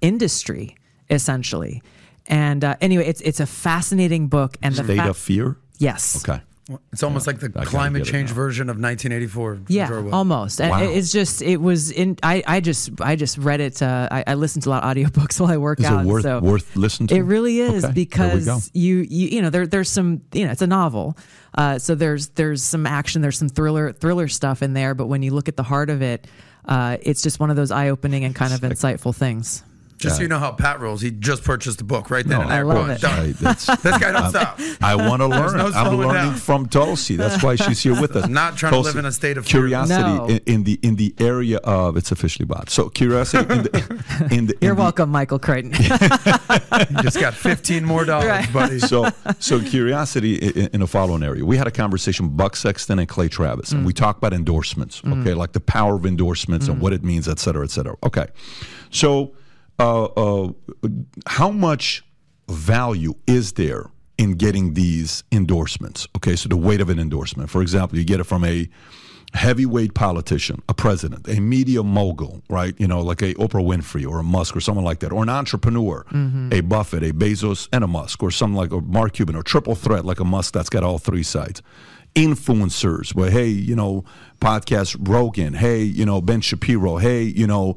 industry, 0.00 0.76
essentially. 1.10 1.82
And 2.26 2.64
uh, 2.64 2.76
anyway, 2.80 3.06
it's 3.06 3.20
it's 3.22 3.40
a 3.40 3.46
fascinating 3.46 4.28
book, 4.28 4.56
and 4.62 4.74
the 4.74 4.84
state 4.84 4.98
fa- 5.00 5.10
of 5.10 5.16
fear. 5.16 5.56
yes, 5.78 6.22
Okay. 6.28 6.40
It's 6.92 7.02
almost 7.02 7.26
like 7.26 7.38
the 7.40 7.48
climate 7.48 8.04
change 8.04 8.30
version 8.30 8.68
of 8.68 8.76
1984. 8.76 9.60
Yeah, 9.68 9.90
almost. 10.12 10.60
Wow. 10.60 10.82
it- 10.82 10.96
It's 10.98 11.10
just 11.10 11.40
it 11.40 11.56
was 11.60 11.90
in. 11.90 12.18
I, 12.22 12.42
I 12.46 12.60
just 12.60 12.90
I 13.00 13.16
just 13.16 13.38
read 13.38 13.60
it. 13.60 13.80
Uh, 13.80 14.06
I, 14.10 14.24
I 14.26 14.34
listened 14.34 14.64
to 14.64 14.68
a 14.68 14.72
lot 14.72 14.84
of 14.84 14.94
audiobooks 14.94 15.40
while 15.40 15.50
I 15.50 15.56
work 15.56 15.80
Is 15.80 15.86
out. 15.86 16.04
it 16.04 16.06
worth 16.08 16.22
so 16.24 16.40
worth 16.40 16.76
listening 16.76 17.06
to? 17.08 17.14
It 17.16 17.20
really 17.22 17.60
is 17.60 17.84
Okay, 17.84 18.04
there 18.04 18.28
we 18.28 18.44
go. 18.44 18.56
because 18.56 18.70
you 18.74 18.96
you 19.08 19.28
you 19.28 19.42
know 19.42 19.48
there 19.50 19.66
there's 19.66 19.88
some 19.88 20.20
you 20.32 20.44
know 20.44 20.52
it's 20.52 20.60
a 20.62 20.66
novel, 20.66 21.16
uh, 21.54 21.78
so 21.78 21.94
there's 21.94 22.28
there's 22.30 22.62
some 22.62 22.84
action, 22.86 23.22
there's 23.22 23.38
some 23.38 23.48
thriller 23.48 23.92
thriller 23.92 24.28
stuff 24.28 24.62
in 24.62 24.74
there. 24.74 24.94
But 24.94 25.06
when 25.06 25.22
you 25.22 25.32
look 25.32 25.48
at 25.48 25.56
the 25.56 25.62
heart 25.62 25.88
of 25.88 26.02
it, 26.02 26.26
uh, 26.66 26.98
it's 27.00 27.22
just 27.22 27.40
one 27.40 27.48
of 27.48 27.56
those 27.56 27.70
eye 27.70 27.88
opening 27.88 28.24
and 28.24 28.34
kind 28.34 28.52
of 28.52 28.60
insightful 28.60 29.14
things. 29.14 29.62
Just 29.98 30.16
so 30.16 30.22
you 30.22 30.28
know 30.28 30.38
how 30.38 30.52
Pat 30.52 30.80
rolls, 30.80 31.00
he 31.00 31.10
just 31.10 31.42
purchased 31.42 31.78
the 31.78 31.84
book 31.84 32.10
right 32.10 32.24
then 32.24 32.38
No, 32.38 32.42
and 32.42 32.50
there. 32.50 32.58
I 32.60 32.62
love 32.62 32.88
it. 32.88 33.04
I, 33.04 33.32
that's, 33.32 33.66
This 33.82 33.98
guy 33.98 34.12
don't 34.12 34.30
stop. 34.30 34.60
I 34.80 34.94
want 34.94 35.22
to 35.22 35.26
learn. 35.26 35.56
no 35.56 35.66
I'm 35.74 35.96
learning 35.96 36.14
down. 36.14 36.34
from 36.36 36.68
Tulsi. 36.68 37.16
That's 37.16 37.42
why 37.42 37.56
she's 37.56 37.82
here 37.82 38.00
with 38.00 38.14
us. 38.16 38.28
Not 38.28 38.56
trying 38.56 38.72
to 38.74 38.78
live 38.80 38.96
in 38.96 39.06
a 39.06 39.12
state 39.12 39.36
of 39.36 39.44
curiosity 39.44 40.00
No. 40.02 40.26
in, 40.26 40.40
in 40.46 40.64
the 40.64 40.78
in 40.82 40.96
the 40.96 41.14
area 41.18 41.58
of 41.58 41.96
it's 41.96 42.12
officially 42.12 42.46
bought. 42.46 42.70
So 42.70 42.88
curiosity 42.88 43.52
in 43.52 43.62
the 43.64 44.28
in 44.30 44.46
the 44.46 44.52
in 44.54 44.58
You're 44.60 44.74
the- 44.74 44.82
welcome, 44.82 45.10
Michael 45.10 45.38
Crichton. 45.38 45.72
You 45.72 47.02
just 47.02 47.18
got 47.20 47.34
15 47.34 47.84
more 47.84 48.04
dollars, 48.04 48.28
Right. 48.28 48.52
buddy. 48.52 48.78
so 48.78 49.10
so 49.38 49.60
curiosity 49.60 50.36
in, 50.36 50.68
in 50.74 50.80
the 50.80 50.86
following 50.86 51.22
area. 51.22 51.44
We 51.44 51.56
had 51.56 51.66
a 51.66 51.72
conversation 51.72 52.26
with 52.26 52.36
Buck 52.36 52.54
Sexton 52.56 52.98
and 52.98 53.08
Clay 53.08 53.28
Travis, 53.28 53.72
and 53.72 53.84
we 53.84 53.92
mm. 53.92 53.96
talked 53.96 54.18
about 54.18 54.32
endorsements. 54.32 55.00
Okay, 55.04 55.32
mm. 55.32 55.36
like 55.36 55.52
the 55.52 55.60
power 55.60 55.96
of 55.96 56.06
endorsements 56.06 56.68
and 56.68 56.78
mm. 56.78 56.80
what 56.80 56.92
it 56.92 57.02
means, 57.02 57.28
et 57.28 57.38
cetera, 57.38 57.64
et 57.64 57.70
cetera. 57.70 57.96
Okay, 58.04 58.26
so 58.90 59.32
uh, 59.78 60.04
uh, 60.04 60.52
how 61.26 61.50
much 61.50 62.04
value 62.48 63.14
is 63.26 63.52
there 63.52 63.90
in 64.16 64.32
getting 64.32 64.74
these 64.74 65.22
endorsements? 65.30 66.06
Okay, 66.16 66.36
so 66.36 66.48
the 66.48 66.56
weight 66.56 66.80
of 66.80 66.90
an 66.90 66.98
endorsement. 66.98 67.50
For 67.50 67.62
example, 67.62 67.98
you 67.98 68.04
get 68.04 68.20
it 68.20 68.24
from 68.24 68.44
a 68.44 68.68
heavyweight 69.34 69.94
politician, 69.94 70.62
a 70.68 70.74
president, 70.74 71.28
a 71.28 71.38
media 71.38 71.82
mogul, 71.82 72.42
right? 72.48 72.74
You 72.78 72.88
know, 72.88 73.00
like 73.02 73.20
a 73.20 73.34
Oprah 73.34 73.64
Winfrey 73.64 74.08
or 74.08 74.18
a 74.20 74.24
Musk 74.24 74.56
or 74.56 74.60
someone 74.60 74.84
like 74.84 75.00
that, 75.00 75.12
or 75.12 75.22
an 75.22 75.28
entrepreneur, 75.28 76.04
a 76.52 76.60
Buffett, 76.62 77.02
a 77.02 77.12
Bezos, 77.12 77.68
and 77.72 77.84
a 77.84 77.86
Musk, 77.86 78.22
or 78.22 78.30
something 78.30 78.56
like 78.56 78.72
a 78.72 78.80
Mark 78.80 79.12
Cuban, 79.12 79.36
or 79.36 79.42
triple 79.42 79.74
threat 79.74 80.04
like 80.04 80.18
a 80.18 80.24
Musk 80.24 80.54
that's 80.54 80.70
got 80.70 80.82
all 80.82 80.98
three 80.98 81.22
sides. 81.22 81.62
Influencers, 82.14 83.14
where 83.14 83.30
hey, 83.30 83.46
you 83.48 83.76
know, 83.76 84.02
podcast 84.40 84.96
Rogan, 85.06 85.54
hey, 85.54 85.82
you 85.82 86.06
know, 86.06 86.20
Ben 86.22 86.40
Shapiro, 86.40 86.96
hey, 86.96 87.22
you 87.22 87.46
know, 87.46 87.76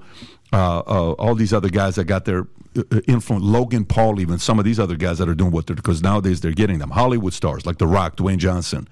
uh, 0.53 0.79
uh, 0.79 1.11
all 1.13 1.35
these 1.35 1.53
other 1.53 1.69
guys 1.69 1.95
that 1.95 2.05
got 2.05 2.25
their 2.25 2.47
uh, 2.77 2.83
influence, 3.07 3.43
Logan 3.43 3.85
Paul, 3.85 4.19
even 4.19 4.39
some 4.39 4.59
of 4.59 4.65
these 4.65 4.79
other 4.79 4.95
guys 4.95 5.17
that 5.19 5.29
are 5.29 5.35
doing 5.35 5.51
what 5.51 5.67
they're 5.67 5.75
because 5.75 6.01
nowadays 6.01 6.41
they're 6.41 6.51
getting 6.51 6.79
them. 6.79 6.91
Hollywood 6.91 7.33
stars 7.33 7.65
like 7.65 7.77
The 7.77 7.87
Rock, 7.87 8.17
Dwayne 8.17 8.37
Johnson, 8.37 8.87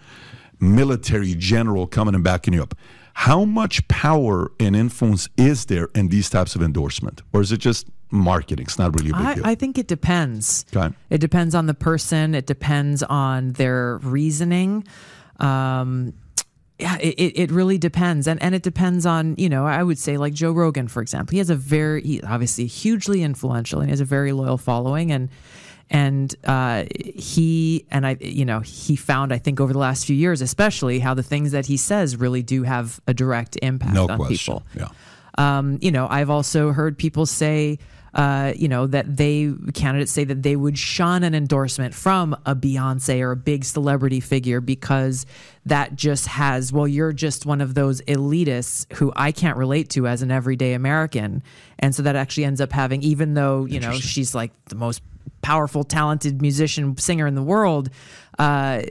military 0.59 1.35
general 1.35 1.87
coming 1.87 2.15
and 2.15 2.23
backing 2.23 2.53
you 2.53 2.63
up. 2.63 2.75
How 3.13 3.43
much 3.43 3.85
power 3.89 4.51
and 4.59 4.75
influence 4.75 5.27
is 5.35 5.65
there 5.65 5.89
in 5.93 6.07
these 6.07 6.29
types 6.29 6.55
of 6.55 6.61
endorsement, 6.61 7.21
or 7.33 7.41
is 7.41 7.51
it 7.51 7.57
just 7.57 7.87
marketing? 8.11 8.65
It's 8.65 8.79
not 8.79 8.97
really 8.97 9.09
a 9.09 9.13
big 9.13 9.25
I, 9.25 9.35
deal. 9.35 9.45
I 9.45 9.55
think 9.55 9.77
it 9.77 9.87
depends. 9.87 10.65
Okay. 10.73 10.95
It 11.09 11.17
depends 11.17 11.53
on 11.55 11.65
the 11.65 11.73
person. 11.73 12.33
It 12.33 12.45
depends 12.45 13.03
on 13.03 13.53
their 13.53 13.97
reasoning. 13.97 14.85
Um, 15.39 16.13
yeah, 16.79 16.97
it, 16.97 17.15
it 17.15 17.39
it 17.39 17.51
really 17.51 17.77
depends, 17.77 18.27
and 18.27 18.41
and 18.41 18.55
it 18.55 18.63
depends 18.63 19.05
on 19.05 19.35
you 19.37 19.49
know 19.49 19.65
I 19.65 19.83
would 19.83 19.99
say 19.99 20.17
like 20.17 20.33
Joe 20.33 20.51
Rogan 20.51 20.87
for 20.87 21.01
example. 21.01 21.33
He 21.33 21.37
has 21.39 21.49
a 21.49 21.55
very 21.55 22.01
he, 22.01 22.21
obviously 22.21 22.65
hugely 22.67 23.21
influential 23.21 23.81
and 23.81 23.89
he 23.89 23.91
has 23.91 24.01
a 24.01 24.05
very 24.05 24.31
loyal 24.31 24.57
following 24.57 25.11
and. 25.11 25.29
And 25.91 26.35
uh, 26.43 26.85
he 26.93 27.87
and 27.89 28.05
I, 28.05 28.15
you 28.21 28.45
know, 28.45 28.59
he 28.59 28.95
found 28.95 29.33
I 29.33 29.39
think 29.39 29.59
over 29.59 29.73
the 29.73 29.79
last 29.79 30.05
few 30.05 30.15
years, 30.15 30.39
especially 30.39 30.99
how 30.99 31.15
the 31.15 31.23
things 31.23 31.51
that 31.53 31.65
he 31.65 31.77
says 31.77 32.15
really 32.15 32.43
do 32.43 32.61
have 32.61 32.99
a 33.07 33.13
direct 33.15 33.57
impact 33.63 33.95
no 33.95 34.07
on 34.07 34.17
question. 34.17 34.35
people. 34.37 34.63
Yeah. 34.75 34.89
Um, 35.39 35.79
you 35.81 35.89
know, 35.89 36.07
I've 36.07 36.29
also 36.29 36.73
heard 36.73 36.95
people 36.95 37.25
say, 37.25 37.79
uh, 38.13 38.53
you 38.55 38.67
know, 38.67 38.87
that 38.87 39.17
they 39.17 39.53
candidates 39.73 40.11
say 40.11 40.23
that 40.23 40.43
they 40.43 40.55
would 40.55 40.77
shun 40.77 41.23
an 41.23 41.35
endorsement 41.35 41.93
from 41.93 42.35
a 42.45 42.55
Beyonce 42.55 43.21
or 43.21 43.31
a 43.31 43.35
big 43.35 43.63
celebrity 43.63 44.19
figure 44.19 44.61
because 44.61 45.25
that 45.65 45.95
just 45.95 46.27
has, 46.27 46.73
well, 46.73 46.87
you're 46.87 47.13
just 47.13 47.45
one 47.45 47.61
of 47.61 47.75
those 47.75 48.01
elitists 48.01 48.91
who 48.93 49.13
I 49.15 49.31
can't 49.31 49.57
relate 49.57 49.89
to 49.91 50.07
as 50.07 50.21
an 50.21 50.31
everyday 50.31 50.73
American. 50.73 51.43
And 51.77 51.93
so 51.93 52.03
that 52.03 52.15
actually 52.15 52.45
ends 52.45 52.61
up 52.61 52.71
having, 52.71 53.01
even 53.03 53.35
though, 53.35 53.65
you 53.65 53.79
know, 53.79 53.93
she's 53.93 54.33
like 54.33 54.51
the 54.65 54.75
most 54.75 55.01
powerful, 55.41 55.83
talented 55.83 56.41
musician, 56.41 56.97
singer 56.97 57.27
in 57.27 57.35
the 57.35 57.43
world, 57.43 57.89
uh, 58.37 58.81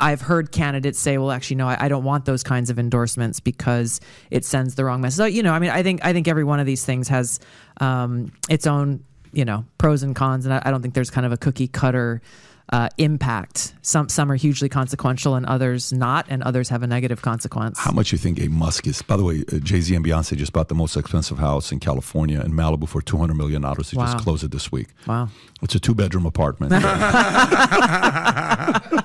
I've 0.00 0.20
heard 0.20 0.52
candidates 0.52 0.98
say, 0.98 1.18
"Well, 1.18 1.30
actually, 1.30 1.56
no, 1.56 1.68
I, 1.68 1.86
I 1.86 1.88
don't 1.88 2.04
want 2.04 2.24
those 2.24 2.42
kinds 2.42 2.70
of 2.70 2.78
endorsements 2.78 3.40
because 3.40 4.00
it 4.30 4.44
sends 4.44 4.74
the 4.74 4.84
wrong 4.84 5.00
message." 5.00 5.16
So, 5.16 5.24
you 5.24 5.42
know, 5.42 5.52
I 5.52 5.58
mean, 5.58 5.70
I 5.70 5.82
think 5.82 6.04
I 6.04 6.12
think 6.12 6.28
every 6.28 6.44
one 6.44 6.60
of 6.60 6.66
these 6.66 6.84
things 6.84 7.08
has 7.08 7.40
um, 7.80 8.32
its 8.48 8.66
own, 8.66 9.04
you 9.32 9.44
know, 9.44 9.64
pros 9.78 10.02
and 10.02 10.14
cons, 10.14 10.44
and 10.44 10.54
I, 10.54 10.62
I 10.64 10.70
don't 10.70 10.82
think 10.82 10.94
there's 10.94 11.10
kind 11.10 11.26
of 11.26 11.32
a 11.32 11.36
cookie 11.36 11.68
cutter 11.68 12.20
uh, 12.70 12.88
impact. 12.98 13.74
Some 13.82 14.08
some 14.08 14.30
are 14.30 14.36
hugely 14.36 14.68
consequential, 14.68 15.34
and 15.34 15.46
others 15.46 15.92
not, 15.92 16.26
and 16.28 16.42
others 16.42 16.68
have 16.68 16.82
a 16.82 16.86
negative 16.86 17.22
consequence. 17.22 17.78
How 17.78 17.92
much 17.92 18.12
you 18.12 18.18
think 18.18 18.40
a 18.40 18.48
Musk 18.48 18.86
is? 18.86 19.02
By 19.02 19.16
the 19.16 19.24
way, 19.24 19.44
uh, 19.52 19.58
Jay 19.58 19.80
Z 19.80 19.94
and 19.94 20.04
Beyonce 20.04 20.36
just 20.36 20.52
bought 20.52 20.68
the 20.68 20.74
most 20.74 20.96
expensive 20.96 21.38
house 21.38 21.72
in 21.72 21.80
California 21.80 22.40
in 22.40 22.52
Malibu 22.52 22.88
for 22.88 23.00
two 23.02 23.16
hundred 23.16 23.34
million 23.34 23.62
dollars. 23.62 23.90
They 23.90 23.96
Wow. 23.98 24.06
just 24.12 24.18
closed 24.24 24.44
it 24.44 24.50
this 24.50 24.70
week. 24.72 24.88
Wow. 25.06 25.28
It's 25.62 25.74
a 25.74 25.80
two 25.80 25.94
bedroom 25.94 26.26
apartment. 26.26 26.72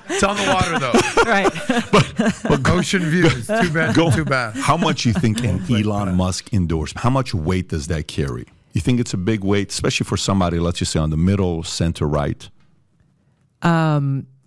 It's 0.06 0.22
on 0.22 0.36
the 0.36 0.46
water, 0.52 0.78
though. 0.78 0.92
right. 1.30 1.52
But, 1.90 2.12
but 2.48 2.70
ocean 2.70 3.02
views. 3.02 3.46
Too 3.48 3.70
bad. 3.72 3.94
Go. 3.96 4.10
Too 4.12 4.24
bad. 4.24 4.54
How 4.54 4.76
much 4.76 5.04
you 5.04 5.12
think 5.12 5.42
an 5.42 5.60
Elon 5.70 6.14
Musk 6.14 6.52
endorsement? 6.52 7.02
How 7.02 7.10
much 7.10 7.34
weight 7.34 7.68
does 7.70 7.88
that 7.88 8.06
carry? 8.06 8.46
You 8.74 8.80
think 8.80 9.00
it's 9.00 9.12
a 9.14 9.16
big 9.16 9.42
weight, 9.42 9.70
especially 9.70 10.04
for 10.04 10.16
somebody, 10.16 10.58
let's 10.60 10.78
just 10.78 10.92
say 10.92 11.00
on 11.00 11.10
the 11.10 11.16
middle, 11.16 11.62
center, 11.64 12.06
right? 12.06 12.48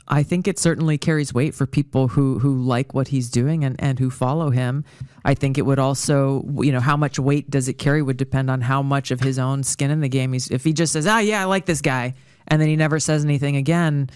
I 0.10 0.24
think 0.24 0.48
it 0.48 0.58
certainly 0.58 0.98
carries 0.98 1.34
weight 1.34 1.54
for 1.54 1.66
people 1.66 2.08
who 2.08 2.40
who 2.40 2.62
like 2.62 2.94
what 2.94 3.10
he's 3.10 3.30
doing 3.30 3.66
and, 3.66 3.76
and 3.80 4.00
who 4.00 4.10
follow 4.10 4.52
him. 4.52 4.86
I 5.26 5.34
think 5.34 5.58
it 5.58 5.64
would 5.64 5.80
also, 5.80 6.46
you 6.62 6.72
know, 6.72 6.80
how 6.80 6.96
much 6.96 7.20
weight 7.20 7.50
does 7.50 7.68
it 7.68 7.74
carry 7.74 8.02
would 8.02 8.16
depend 8.16 8.50
on 8.50 8.62
how 8.62 8.82
much 8.82 9.12
of 9.12 9.20
his 9.20 9.38
own 9.38 9.64
skin 9.64 9.92
in 9.92 10.00
the 10.00 10.08
game 10.08 10.32
he's. 10.32 10.50
If 10.50 10.64
he 10.64 10.72
just 10.72 10.94
says, 10.94 11.06
"Ah, 11.06 11.20
yeah, 11.20 11.42
I 11.42 11.46
like 11.46 11.66
this 11.66 11.82
guy," 11.82 12.14
and 12.48 12.62
then 12.62 12.70
he 12.70 12.78
never 12.78 13.00
says 13.00 13.26
anything 13.26 13.58
again, 13.58 14.10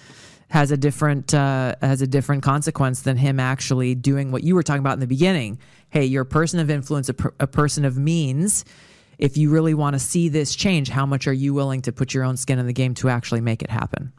has 0.49 0.71
a 0.71 0.77
different 0.77 1.33
uh, 1.33 1.75
has 1.81 2.01
a 2.01 2.07
different 2.07 2.43
consequence 2.43 3.01
than 3.01 3.17
him 3.17 3.39
actually 3.39 3.93
doing 3.93 4.31
what 4.31 4.43
you 4.43 4.55
were 4.55 4.63
talking 4.63 4.79
about 4.79 4.93
in 4.93 5.01
the 5.01 5.07
beginning. 5.07 5.59
Hey, 5.89 6.05
you're 6.05 6.23
a 6.23 6.25
person 6.25 6.61
of 6.61 6.69
influence, 6.69 7.09
a, 7.09 7.13
per, 7.13 7.33
a 7.39 7.47
person 7.47 7.83
of 7.83 7.97
means. 7.97 8.63
If 9.17 9.37
you 9.37 9.49
really 9.49 9.73
want 9.73 9.93
to 9.93 9.99
see 9.99 10.29
this 10.29 10.55
change, 10.55 10.89
how 10.89 11.05
much 11.05 11.27
are 11.27 11.33
you 11.33 11.53
willing 11.53 11.81
to 11.83 11.91
put 11.91 12.13
your 12.13 12.23
own 12.23 12.37
skin 12.37 12.59
in 12.59 12.65
the 12.65 12.73
game 12.73 12.93
to 12.95 13.09
actually 13.09 13.41
make 13.41 13.61
it 13.61 13.69
happen? 13.69 14.13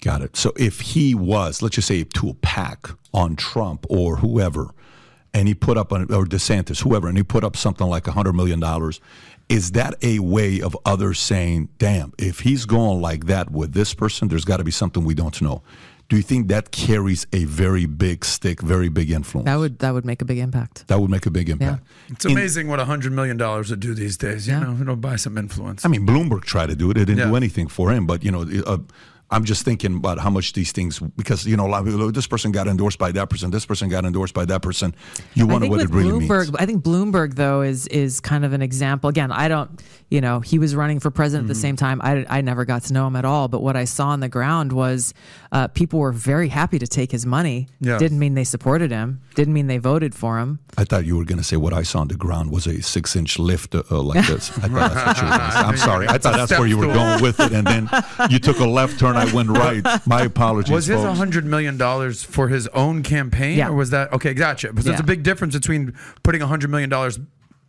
Got 0.00 0.22
it. 0.22 0.36
So 0.36 0.52
if 0.56 0.80
he 0.80 1.14
was, 1.14 1.62
let's 1.62 1.74
just 1.74 1.88
say, 1.88 2.04
to 2.04 2.30
a 2.30 2.34
PAC 2.34 2.90
on 3.12 3.36
Trump 3.36 3.84
or 3.90 4.16
whoever, 4.16 4.70
and 5.34 5.46
he 5.46 5.54
put 5.54 5.76
up, 5.76 5.92
an, 5.92 6.02
or 6.12 6.24
DeSantis, 6.24 6.82
whoever, 6.82 7.06
and 7.08 7.16
he 7.16 7.22
put 7.22 7.44
up 7.44 7.56
something 7.56 7.86
like 7.86 8.04
$100 8.04 8.34
million, 8.34 8.62
is 9.48 9.72
that 9.72 9.94
a 10.02 10.18
way 10.20 10.60
of 10.60 10.76
others 10.84 11.18
saying, 11.20 11.68
damn, 11.78 12.12
if 12.18 12.40
he's 12.40 12.64
going 12.66 13.00
like 13.00 13.26
that 13.26 13.50
with 13.50 13.72
this 13.72 13.94
person, 13.94 14.28
there's 14.28 14.44
got 14.44 14.56
to 14.56 14.64
be 14.64 14.70
something 14.70 15.04
we 15.04 15.14
don't 15.14 15.40
know? 15.42 15.62
Do 16.08 16.16
you 16.16 16.22
think 16.22 16.48
that 16.48 16.72
carries 16.72 17.24
a 17.32 17.44
very 17.44 17.86
big 17.86 18.24
stick, 18.24 18.60
very 18.60 18.88
big 18.88 19.12
influence? 19.12 19.44
That 19.46 19.56
would 19.56 19.78
that 19.78 19.92
would 19.94 20.04
make 20.04 20.20
a 20.20 20.24
big 20.24 20.38
impact. 20.38 20.88
That 20.88 20.98
would 21.00 21.08
make 21.08 21.24
a 21.24 21.30
big 21.30 21.48
impact. 21.48 21.84
It's 22.08 22.24
In- 22.24 22.32
amazing 22.32 22.66
what 22.66 22.80
$100 22.80 23.12
million 23.12 23.38
would 23.38 23.78
do 23.78 23.94
these 23.94 24.16
days. 24.16 24.48
You 24.48 24.54
Yeah. 24.54 24.60
know, 24.60 24.76
it'll 24.80 24.96
buy 24.96 25.14
some 25.14 25.38
influence. 25.38 25.84
I 25.84 25.88
mean, 25.88 26.04
Bloomberg 26.04 26.42
tried 26.42 26.70
to 26.70 26.74
do 26.74 26.90
it. 26.90 26.96
It 26.96 27.04
didn't 27.04 27.28
do 27.28 27.36
anything 27.36 27.68
for 27.68 27.92
him. 27.92 28.06
But 28.06 28.24
you 28.24 28.32
know, 28.32 28.42
uh, 28.66 28.78
I'm 29.30 29.44
just 29.44 29.64
thinking 29.64 29.96
about 29.96 30.18
how 30.18 30.30
much 30.30 30.52
these 30.54 30.72
things 30.72 30.98
because 30.98 31.46
you 31.46 31.56
know, 31.56 31.66
a 31.66 31.70
lot 31.70 31.80
of 31.86 31.86
people, 31.92 32.10
this 32.12 32.26
person 32.26 32.52
got 32.52 32.66
endorsed 32.66 32.98
by 32.98 33.12
that 33.12 33.30
person. 33.30 33.50
This 33.50 33.64
person 33.66 33.88
got 33.88 34.04
endorsed 34.04 34.34
by 34.34 34.44
that 34.46 34.60
person. 34.62 34.94
You 35.34 35.46
wonder 35.46 35.68
what 35.68 35.80
it 35.80 35.90
really 35.90 36.26
Bloomberg, 36.26 36.46
means. 36.46 36.56
I 36.58 36.66
think 36.66 36.82
Bloomberg 36.84 37.34
though 37.34 37.62
is 37.62 37.86
is 37.88 38.20
kind 38.20 38.44
of 38.44 38.52
an 38.52 38.62
example. 38.62 39.08
Again, 39.08 39.30
I 39.32 39.48
don't, 39.48 39.82
you 40.10 40.20
know, 40.20 40.40
he 40.40 40.58
was 40.58 40.74
running 40.74 41.00
for 41.00 41.10
president 41.10 41.30
Mm-hmm. 41.44 41.50
at 41.52 41.54
the 41.54 41.60
same 41.60 41.76
time. 41.76 42.00
I, 42.02 42.26
I 42.28 42.40
never 42.40 42.64
got 42.64 42.82
to 42.84 42.92
know 42.92 43.06
him 43.06 43.14
at 43.16 43.24
all, 43.24 43.46
but 43.48 43.62
what 43.62 43.76
I 43.76 43.84
saw 43.84 44.08
on 44.08 44.20
the 44.20 44.28
ground 44.28 44.72
was 44.72 45.14
uh, 45.52 45.68
people 45.68 46.00
were 46.00 46.12
very 46.12 46.48
happy 46.48 46.78
to 46.78 46.86
take 46.86 47.12
his 47.12 47.24
money. 47.24 47.68
Yeah. 47.80 47.98
Didn't 47.98 48.18
mean 48.18 48.34
they 48.34 48.44
supported 48.44 48.90
him. 48.90 49.20
Didn't 49.36 49.54
mean 49.54 49.68
they 49.68 49.78
voted 49.78 50.12
for 50.14 50.38
him. 50.38 50.58
I 50.76 50.84
thought 50.84 51.04
you 51.06 51.16
were 51.16 51.24
going 51.24 51.38
to 51.38 51.44
say 51.44 51.56
what 51.56 51.72
I 51.72 51.82
saw 51.84 52.00
on 52.00 52.08
the 52.08 52.16
ground 52.16 52.50
was 52.50 52.66
a 52.66 52.82
six 52.82 53.14
inch 53.16 53.38
lift 53.38 53.74
uh, 53.74 53.84
uh, 53.90 54.02
like 54.02 54.26
this. 54.26 54.50
I 54.58 54.68
thought 54.68 54.94
that's 54.94 55.06
what 55.06 55.18
you 55.18 55.26
were 55.26 55.30
going 55.30 55.46
to 55.46 55.52
say. 55.52 55.58
I'm 55.68 55.76
sorry. 55.76 56.08
I 56.08 56.18
thought 56.18 56.36
that's 56.36 56.52
where 56.58 56.66
you 56.66 56.78
were 56.78 56.92
going 56.92 57.22
with 57.22 57.38
it, 57.40 57.52
and 57.52 57.66
then 57.66 57.88
you 58.28 58.38
took 58.38 58.58
a 58.58 58.66
left 58.66 58.98
turn. 58.98 59.16
I 59.28 59.32
went 59.34 59.48
right. 59.50 59.84
My 60.06 60.22
apologies, 60.22 60.72
Was 60.72 60.86
his 60.86 61.02
folks. 61.02 61.18
$100 61.18 61.44
million 61.44 61.78
for 62.14 62.48
his 62.48 62.66
own 62.68 63.02
campaign? 63.02 63.58
Yeah. 63.58 63.68
Or 63.68 63.74
was 63.74 63.90
that? 63.90 64.12
Okay, 64.12 64.34
gotcha. 64.34 64.68
Because 64.68 64.84
there's 64.84 65.00
a 65.00 65.04
big 65.04 65.22
difference 65.22 65.54
between 65.54 65.94
putting 66.22 66.40
$100 66.40 66.68
million 66.68 66.90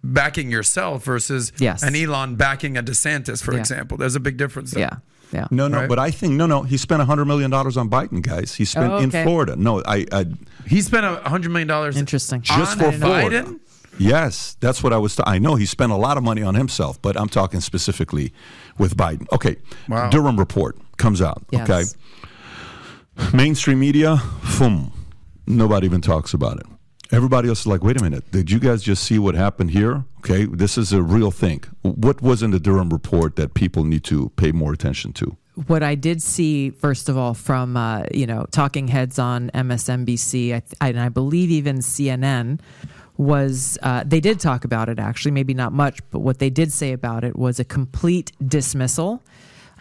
backing 0.04 0.50
yourself 0.50 1.04
versus 1.04 1.52
Yes. 1.60 1.84
an 1.84 1.96
Elon 1.96 2.36
backing 2.36 2.78
a 2.78 2.84
DeSantis, 2.84 3.44
for 3.44 3.54
Yeah. 3.54 3.60
example. 3.60 3.98
There's 3.98 4.16
a 4.16 4.20
big 4.20 4.38
difference 4.38 4.72
there. 4.72 4.82
Yeah. 4.82 4.98
Yeah. 5.32 5.48
No, 5.50 5.68
no, 5.70 5.78
Right. 5.82 5.88
but 5.90 5.98
I 6.00 6.12
think 6.12 6.34
no, 6.34 6.46
no. 6.46 6.64
He 6.64 6.76
spent 6.76 7.02
hundred 7.04 7.24
million 7.26 7.50
dollars 7.52 7.78
on 7.78 7.90
Biden, 7.90 8.22
guys. 8.22 8.56
He 8.56 8.66
spent 8.66 8.92
Oh, 8.92 8.98
in. 8.98 9.12
Florida. 9.12 9.56
No, 9.56 9.82
I, 9.86 10.06
I 10.12 10.26
He 10.68 10.82
spent 10.82 11.06
a 11.06 11.22
hundred 11.30 11.52
million 11.52 11.70
dollars. 11.70 11.96
Interesting. 11.96 12.42
just 12.42 12.82
On 12.82 12.92
for 12.92 12.98
Biden? 12.98 13.60
Yes, 13.98 14.58
that's 14.60 14.84
what 14.84 14.92
I 14.92 14.98
was. 14.98 15.18
I 15.26 15.38
know 15.40 15.56
he 15.56 15.66
spent 15.66 15.92
a 15.92 15.96
lot 15.96 16.18
of 16.18 16.24
money 16.24 16.42
on 16.42 16.56
himself, 16.56 17.02
but 17.02 17.16
I'm 17.18 17.30
talking 17.30 17.62
specifically 17.62 18.34
with 18.78 18.98
Biden. 18.98 19.26
Okay, 19.32 19.58
Wow. 19.88 20.10
Durham 20.10 20.38
report 20.38 20.78
comes 21.02 21.22
out. 21.22 21.44
Yes. 21.52 21.70
Okay, 21.70 23.34
mainstream 23.36 23.80
media, 23.80 24.22
boom, 24.58 24.92
nobody 25.48 25.86
even 25.86 26.02
talks 26.02 26.34
about 26.34 26.58
it. 26.58 26.66
Everybody 27.12 27.50
else 27.50 27.62
is 27.62 27.68
like, 27.68 27.84
wait 27.84 28.00
a 28.00 28.04
minute, 28.04 28.32
did 28.32 28.50
you 28.50 28.60
guys 28.60 28.82
just 28.82 29.04
see 29.04 29.20
what 29.20 29.36
happened 29.36 29.72
here? 29.72 30.06
Okay, 30.20 30.46
this 30.46 30.78
is 30.78 30.94
a 30.94 31.02
real 31.02 31.30
thing. 31.30 31.64
What 31.82 32.22
was 32.22 32.42
in 32.42 32.52
the 32.52 32.60
Durham 32.60 32.90
report 32.90 33.36
that 33.36 33.54
people 33.54 33.84
need 33.84 34.06
to 34.06 34.30
pay 34.38 34.52
more 34.52 34.72
attention 34.72 35.12
to? 35.14 35.38
what 35.68 35.84
I 35.84 35.96
did 35.96 36.22
see, 36.22 36.70
first 36.70 37.10
of 37.10 37.18
all, 37.18 37.34
from 37.34 37.76
uh, 37.76 38.04
you 38.14 38.26
know 38.26 38.46
talking 38.52 38.88
heads 38.88 39.20
on 39.20 39.50
MSNBC, 39.54 40.56
I 40.56 40.60
th- 40.60 40.74
and 40.80 41.00
I 41.00 41.10
believe 41.10 41.52
even 41.52 41.80
CNN, 41.80 42.60
was 43.18 43.78
uh, 43.84 44.04
they 44.06 44.20
did 44.20 44.40
talk 44.40 44.66
about 44.66 44.90
it. 44.90 45.00
Actually, 45.00 45.32
maybe 45.32 45.54
not 45.54 45.74
much, 45.74 46.00
but 46.10 46.20
what 46.20 46.40
they 46.40 46.50
did 46.50 46.72
say 46.72 46.94
about 46.94 47.24
it 47.24 47.38
was 47.38 47.60
a 47.60 47.66
complete 47.66 48.32
dismissal. 48.46 49.22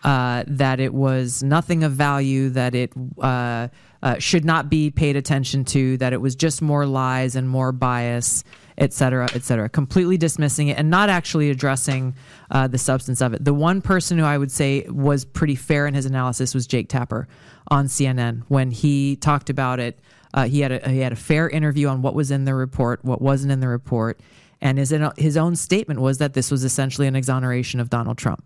Uh, 0.03 0.45
that 0.47 0.81
it 0.81 0.95
was 0.95 1.43
nothing 1.43 1.85
of 1.85 1.93
value, 1.93 2.49
that 2.49 2.75
it 2.75 2.91
uh, 3.21 3.69
uh, 4.03 4.19
should 4.19 4.47
not 4.47 4.71
be 4.71 4.91
paid 4.91 5.15
attention 5.15 5.63
to, 5.63 5.99
that 5.99 6.15
it 6.15 6.21
was 6.21 6.35
just 6.35 6.63
more 6.63 6.87
lies 6.87 7.37
and 7.37 7.47
more 7.47 7.71
bias, 7.71 8.43
et 8.79 8.95
cetera, 8.95 9.29
et 9.35 9.43
cetera. 9.43 9.69
Completely 9.69 10.17
dismissing 10.17 10.69
it 10.69 10.79
and 10.79 10.89
not 10.89 11.11
actually 11.11 11.51
addressing 11.51 12.15
uh, 12.51 12.67
the 12.67 12.79
substance 12.79 13.21
of 13.21 13.35
it. 13.35 13.45
The 13.45 13.53
one 13.53 13.83
person 13.83 14.17
who 14.17 14.25
I 14.25 14.39
would 14.39 14.51
say 14.51 14.87
was 14.89 15.27
pretty 15.27 15.55
fair 15.55 15.87
in 15.87 15.93
his 15.93 16.07
analysis 16.07 16.55
was 16.55 16.67
Jake 16.67 16.89
Tapper 16.89 17.29
on 17.69 17.87
CNN 17.87 18.45
when 18.49 18.71
he 18.71 19.17
talked 19.17 19.51
about 19.51 19.81
it. 19.81 20.01
Uh, 20.33 20.47
he 20.47 20.61
had 20.61 20.73
a 20.73 20.89
he 20.89 21.01
had 21.01 21.13
a 21.13 21.17
fair 21.17 21.49
interview 21.49 21.89
on 21.89 22.03
what 22.03 22.15
was 22.15 22.31
in 22.31 22.45
the 22.45 22.55
report, 22.55 23.05
what 23.05 23.21
wasn't 23.21 23.53
in 23.53 23.61
the 23.61 23.69
report, 23.69 24.21
and 24.61 24.79
his 24.79 24.95
his 25.17 25.37
own 25.37 25.57
statement 25.57 26.01
was 26.01 26.19
that 26.19 26.35
this 26.35 26.51
was 26.51 26.65
essentially 26.65 27.07
an 27.07 27.17
exoneration 27.17 27.81
of 27.81 27.91
Donald 27.91 28.17
Trump. 28.17 28.45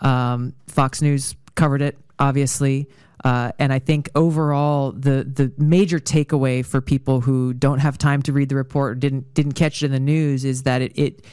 Um, 0.00 0.54
Fox 0.66 1.02
News 1.02 1.36
covered 1.54 1.82
it, 1.82 1.98
obviously. 2.18 2.88
Uh, 3.24 3.52
and 3.58 3.72
I 3.72 3.78
think 3.78 4.10
overall, 4.14 4.92
the 4.92 5.24
the 5.24 5.50
major 5.56 5.98
takeaway 5.98 6.64
for 6.64 6.82
people 6.82 7.22
who 7.22 7.54
don't 7.54 7.78
have 7.78 7.96
time 7.96 8.20
to 8.22 8.32
read 8.32 8.50
the 8.50 8.56
report 8.56 8.92
or 8.92 8.94
didn't 8.96 9.32
didn't 9.32 9.52
catch 9.52 9.82
it 9.82 9.86
in 9.86 9.92
the 9.92 10.00
news 10.00 10.44
is 10.44 10.64
that 10.64 10.82
it 10.82 10.92
it, 10.98 11.24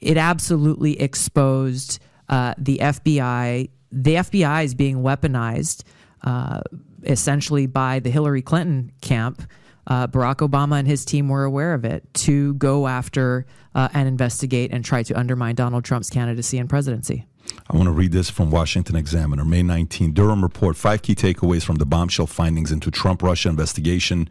it 0.00 0.16
absolutely 0.16 0.98
exposed 0.98 1.98
uh, 2.30 2.54
the 2.56 2.78
FBI. 2.78 3.68
The 3.92 4.14
FBI 4.14 4.64
is 4.64 4.74
being 4.74 5.02
weaponized 5.02 5.84
uh, 6.22 6.62
essentially 7.02 7.66
by 7.66 8.00
the 8.00 8.10
Hillary 8.10 8.42
Clinton 8.42 8.92
camp. 9.02 9.42
Uh, 9.86 10.06
Barack 10.06 10.36
Obama 10.36 10.78
and 10.78 10.88
his 10.88 11.04
team 11.04 11.28
were 11.28 11.44
aware 11.44 11.74
of 11.74 11.84
it 11.84 12.02
to 12.14 12.54
go 12.54 12.86
after 12.86 13.44
uh, 13.74 13.88
and 13.92 14.08
investigate 14.08 14.72
and 14.72 14.82
try 14.82 15.02
to 15.02 15.18
undermine 15.18 15.54
Donald 15.56 15.84
Trump's 15.84 16.08
candidacy 16.08 16.56
and 16.56 16.70
presidency. 16.70 17.26
I 17.70 17.76
want 17.76 17.86
to 17.86 17.92
read 17.92 18.12
this 18.12 18.28
from 18.28 18.50
Washington 18.50 18.94
Examiner, 18.94 19.44
May 19.44 19.62
19. 19.62 20.12
Durham 20.12 20.42
report 20.42 20.76
five 20.76 21.00
key 21.00 21.14
takeaways 21.14 21.64
from 21.64 21.76
the 21.76 21.86
bombshell 21.86 22.26
findings 22.26 22.70
into 22.70 22.90
Trump 22.90 23.22
Russia 23.22 23.48
investigation. 23.48 24.28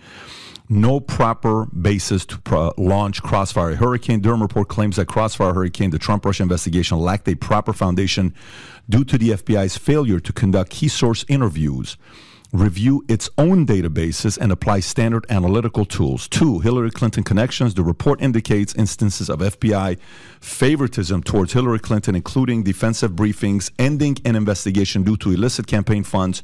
No 0.69 0.99
proper 0.99 1.65
basis 1.65 2.25
to 2.27 2.37
pro- 2.39 2.73
launch 2.77 3.23
Crossfire 3.23 3.75
Hurricane. 3.75 4.21
Durham 4.21 4.41
report 4.41 4.69
claims 4.69 4.97
that 4.97 5.07
Crossfire 5.07 5.53
Hurricane, 5.53 5.89
the 5.89 5.99
Trump 5.99 6.25
Russia 6.25 6.43
investigation, 6.43 6.99
lacked 6.99 7.27
a 7.27 7.35
proper 7.35 7.73
foundation 7.73 8.33
due 8.87 9.03
to 9.03 9.17
the 9.17 9.31
FBI's 9.31 9.77
failure 9.77 10.19
to 10.19 10.31
conduct 10.31 10.69
key 10.69 10.87
source 10.87 11.25
interviews 11.27 11.97
review 12.53 13.03
its 13.09 13.29
own 13.37 13.65
databases 13.65 14.37
and 14.37 14.51
apply 14.51 14.79
standard 14.79 15.25
analytical 15.27 15.85
tools. 15.85 16.27
Two, 16.27 16.59
Hillary 16.59 16.91
Clinton 16.91 17.23
connections. 17.23 17.73
The 17.73 17.83
report 17.83 18.21
indicates 18.21 18.75
instances 18.75 19.27
of 19.27 19.39
FBI 19.39 19.97
favoritism 20.39 21.23
towards 21.23 21.53
Hillary 21.53 21.79
Clinton, 21.79 22.15
including 22.15 22.61
defensive 22.63 23.13
briefings, 23.13 23.71
ending 23.79 24.17
an 24.23 24.35
investigation 24.35 25.03
due 25.03 25.17
to 25.17 25.31
illicit 25.31 25.65
campaign 25.65 26.03
funds, 26.03 26.43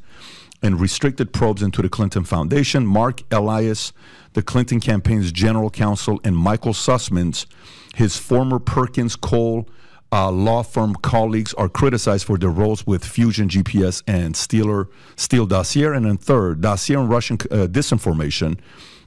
and 0.62 0.80
restricted 0.80 1.32
probes 1.32 1.62
into 1.62 1.80
the 1.80 1.88
Clinton 1.88 2.24
Foundation. 2.24 2.84
Mark 2.84 3.22
Elias, 3.30 3.92
the 4.32 4.42
Clinton 4.42 4.80
campaign's 4.80 5.30
general 5.30 5.70
counsel, 5.70 6.20
and 6.24 6.36
Michael 6.36 6.74
Sussmans, 6.74 7.46
his 7.94 8.16
former 8.16 8.58
Perkins 8.58 9.16
Coie 9.16 9.64
uh, 10.12 10.30
law 10.30 10.62
firm 10.62 10.94
colleagues 10.94 11.54
are 11.54 11.68
criticized 11.68 12.26
for 12.26 12.36
their 12.36 12.50
roles 12.50 12.86
with 12.86 13.04
Fusion 13.04 13.48
GPS 13.48 14.02
and 14.06 14.34
Steeler, 14.34 14.88
Steele 15.16 15.46
Dossier. 15.46 15.94
And 15.94 16.04
then 16.04 16.16
third, 16.16 16.60
Dossier 16.60 16.96
and 16.96 17.08
Russian 17.08 17.36
uh, 17.50 17.66
disinformation. 17.66 18.58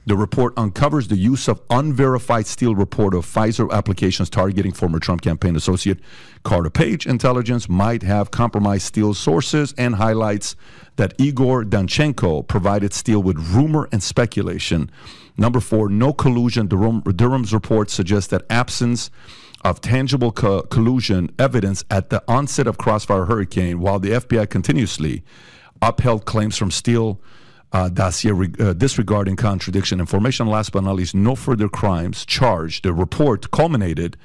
The 0.06 0.18
report 0.18 0.54
uncovers 0.58 1.08
the 1.08 1.16
use 1.16 1.48
of 1.48 1.62
unverified 1.70 2.46
Steele 2.46 2.76
report 2.76 3.13
of 3.13 3.26
FISA 3.26 3.72
applications 3.72 4.30
targeting 4.30 4.74
former 4.74 5.00
Trump 5.00 5.22
campaign 5.22 5.56
associate 5.56 6.00
Carter 6.44 6.70
Page. 6.70 7.08
Intelligence 7.08 7.70
might 7.70 8.04
have 8.04 8.30
compromised 8.30 8.84
Steele's 8.84 9.18
sources 9.18 9.74
and 9.78 9.96
highlights 9.96 10.58
that 10.98 11.13
Igor 11.18 11.63
Danchenko 11.63 12.46
provided 12.46 12.94
Steele 12.94 13.24
with 13.24 13.38
rumor 13.38 13.88
and 13.94 14.04
speculation. 14.04 14.92
Number 15.38 15.62
four, 15.62 15.88
no 15.88 16.12
collusion. 16.12 16.68
Durham, 16.68 17.02
Durham's 17.02 17.54
report 17.54 17.89
suggests 17.89 18.28
that 18.28 18.44
absence 18.50 19.10
of 19.63 19.82
tangible 19.82 20.32
co- 20.32 20.63
collusion 20.63 21.34
evidence 21.39 21.84
at 21.89 22.10
the 22.10 22.23
onset 22.28 22.67
of 22.67 22.78
Crossfire 22.78 23.26
Hurricane, 23.26 23.80
while 23.80 23.99
the 23.99 24.12
FBI 24.12 24.49
continuously 24.49 25.23
upheld 25.82 26.26
claims 26.26 26.58
from 26.58 26.71
Steele 26.71 27.19
uh, 27.71 27.89
dossier 27.89 28.32
re- 28.32 28.54
uh, 28.60 28.73
disregarding 28.73 29.36
contradiction 29.36 29.99
information. 29.99 30.47
Last 30.47 30.71
but 30.71 30.84
not 30.84 30.95
least, 30.95 31.15
no 31.15 31.36
further 31.36 31.67
crimes 31.67 32.26
charged. 32.26 32.84
The 32.84 32.93
report 32.93 33.52
culminated 33.52 34.17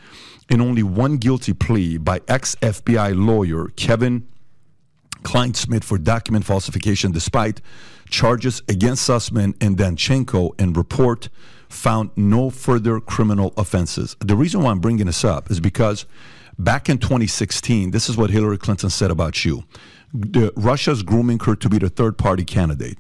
in 0.48 0.61
only 0.61 0.83
one 0.83 1.16
guilty 1.16 1.53
plea 1.53 1.98
by 1.98 2.20
ex 2.29 2.55
FBI 2.57 3.14
lawyer 3.16 3.68
Kevin 3.77 4.27
Clinesmith 5.22 5.85
for 5.85 5.98
document 5.98 6.44
falsification, 6.44 7.12
despite 7.12 7.61
charges 8.09 8.62
against 8.68 9.09
Sussman 9.09 9.55
and 9.61 9.77
Danchenko, 9.77 10.53
and 10.59 10.77
report 10.77 11.29
found 11.69 12.11
no 12.17 12.51
further 12.51 13.01
criminal 13.01 13.53
offenses. 13.57 14.17
The 14.21 14.37
reason 14.37 14.63
why 14.63 14.71
I'm 14.71 14.81
bringing 14.81 15.07
this 15.07 15.25
up 15.25 15.51
is 15.51 15.61
because 15.61 16.07
back 16.59 16.89
in 16.89 16.99
2016, 16.99 17.91
this 17.91 18.09
is 18.09 18.17
what 18.17 18.31
Hillary 18.31 18.59
Clinton 18.59 18.91
said 18.91 19.11
about 19.11 19.45
you. 19.45 19.65
The, 20.13 20.53
Russia's 20.57 21.03
grooming 21.03 21.39
her 21.41 21.55
to 21.57 21.69
be 21.69 21.79
the 21.79 21.91
third 21.91 22.17
party 22.17 22.45
candidate. 22.45 22.99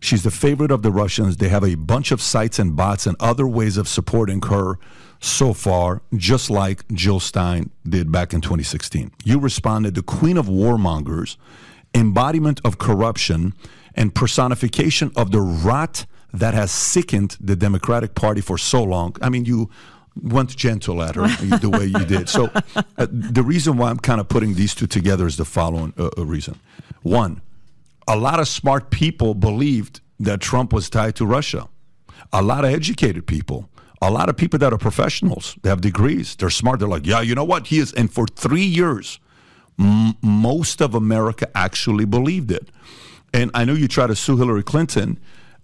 She's 0.00 0.24
the 0.24 0.30
favorite 0.30 0.72
of 0.72 0.82
the 0.82 0.90
Russians. 0.90 1.36
They 1.36 1.48
have 1.48 1.64
a 1.64 1.76
bunch 1.76 2.10
of 2.10 2.20
sites 2.20 2.58
and 2.58 2.74
bots 2.74 3.06
and 3.06 3.16
other 3.20 3.46
ways 3.46 3.76
of 3.76 3.86
supporting 3.86 4.42
her 4.42 4.78
so 5.20 5.52
far, 5.52 6.02
just 6.14 6.50
like 6.50 6.86
Jill 6.92 7.20
Stein 7.20 7.70
did 7.88 8.10
back 8.10 8.32
in 8.32 8.40
2016. 8.40 9.12
You 9.24 9.38
responded, 9.38 9.94
the 9.94 10.02
queen 10.02 10.36
of 10.36 10.46
warmongers, 10.46 11.36
embodiment 11.94 12.60
of 12.64 12.78
corruption, 12.78 13.54
and 13.94 14.14
personification 14.14 15.12
of 15.16 15.30
the 15.32 15.40
rot 15.40 16.06
that 16.32 16.54
has 16.54 16.70
sickened 16.70 17.36
the 17.40 17.56
Democratic 17.56 18.14
Party 18.14 18.40
for 18.40 18.58
so 18.58 18.82
long. 18.82 19.16
I 19.22 19.28
mean, 19.28 19.44
you 19.44 19.70
went 20.20 20.54
gentle 20.56 21.02
at 21.02 21.14
her 21.14 21.26
the 21.58 21.70
way 21.70 21.86
you 21.86 22.04
did. 22.04 22.28
So, 22.28 22.50
uh, 22.74 23.06
the 23.10 23.42
reason 23.42 23.76
why 23.76 23.90
I'm 23.90 23.98
kind 23.98 24.20
of 24.20 24.28
putting 24.28 24.54
these 24.54 24.74
two 24.74 24.86
together 24.86 25.26
is 25.26 25.36
the 25.36 25.44
following 25.44 25.94
uh, 25.98 26.10
uh, 26.16 26.26
reason. 26.26 26.58
One, 27.02 27.40
a 28.06 28.16
lot 28.16 28.40
of 28.40 28.48
smart 28.48 28.90
people 28.90 29.34
believed 29.34 30.00
that 30.20 30.40
Trump 30.40 30.72
was 30.72 30.90
tied 30.90 31.14
to 31.16 31.26
Russia. 31.26 31.68
A 32.32 32.42
lot 32.42 32.64
of 32.64 32.72
educated 32.72 33.26
people, 33.26 33.70
a 34.02 34.10
lot 34.10 34.28
of 34.28 34.36
people 34.36 34.58
that 34.58 34.72
are 34.72 34.78
professionals, 34.78 35.56
they 35.62 35.70
have 35.70 35.80
degrees, 35.80 36.36
they're 36.36 36.50
smart. 36.50 36.80
They're 36.80 36.88
like, 36.88 37.06
yeah, 37.06 37.20
you 37.20 37.34
know 37.34 37.44
what? 37.44 37.68
He 37.68 37.78
is. 37.78 37.92
And 37.94 38.12
for 38.12 38.26
three 38.26 38.64
years, 38.64 39.18
m- 39.78 40.14
most 40.22 40.82
of 40.82 40.94
America 40.94 41.48
actually 41.54 42.04
believed 42.04 42.50
it. 42.50 42.68
And 43.32 43.50
I 43.54 43.64
know 43.64 43.74
you 43.74 43.88
try 43.88 44.06
to 44.06 44.16
sue 44.16 44.36
Hillary 44.36 44.62
Clinton. 44.62 45.18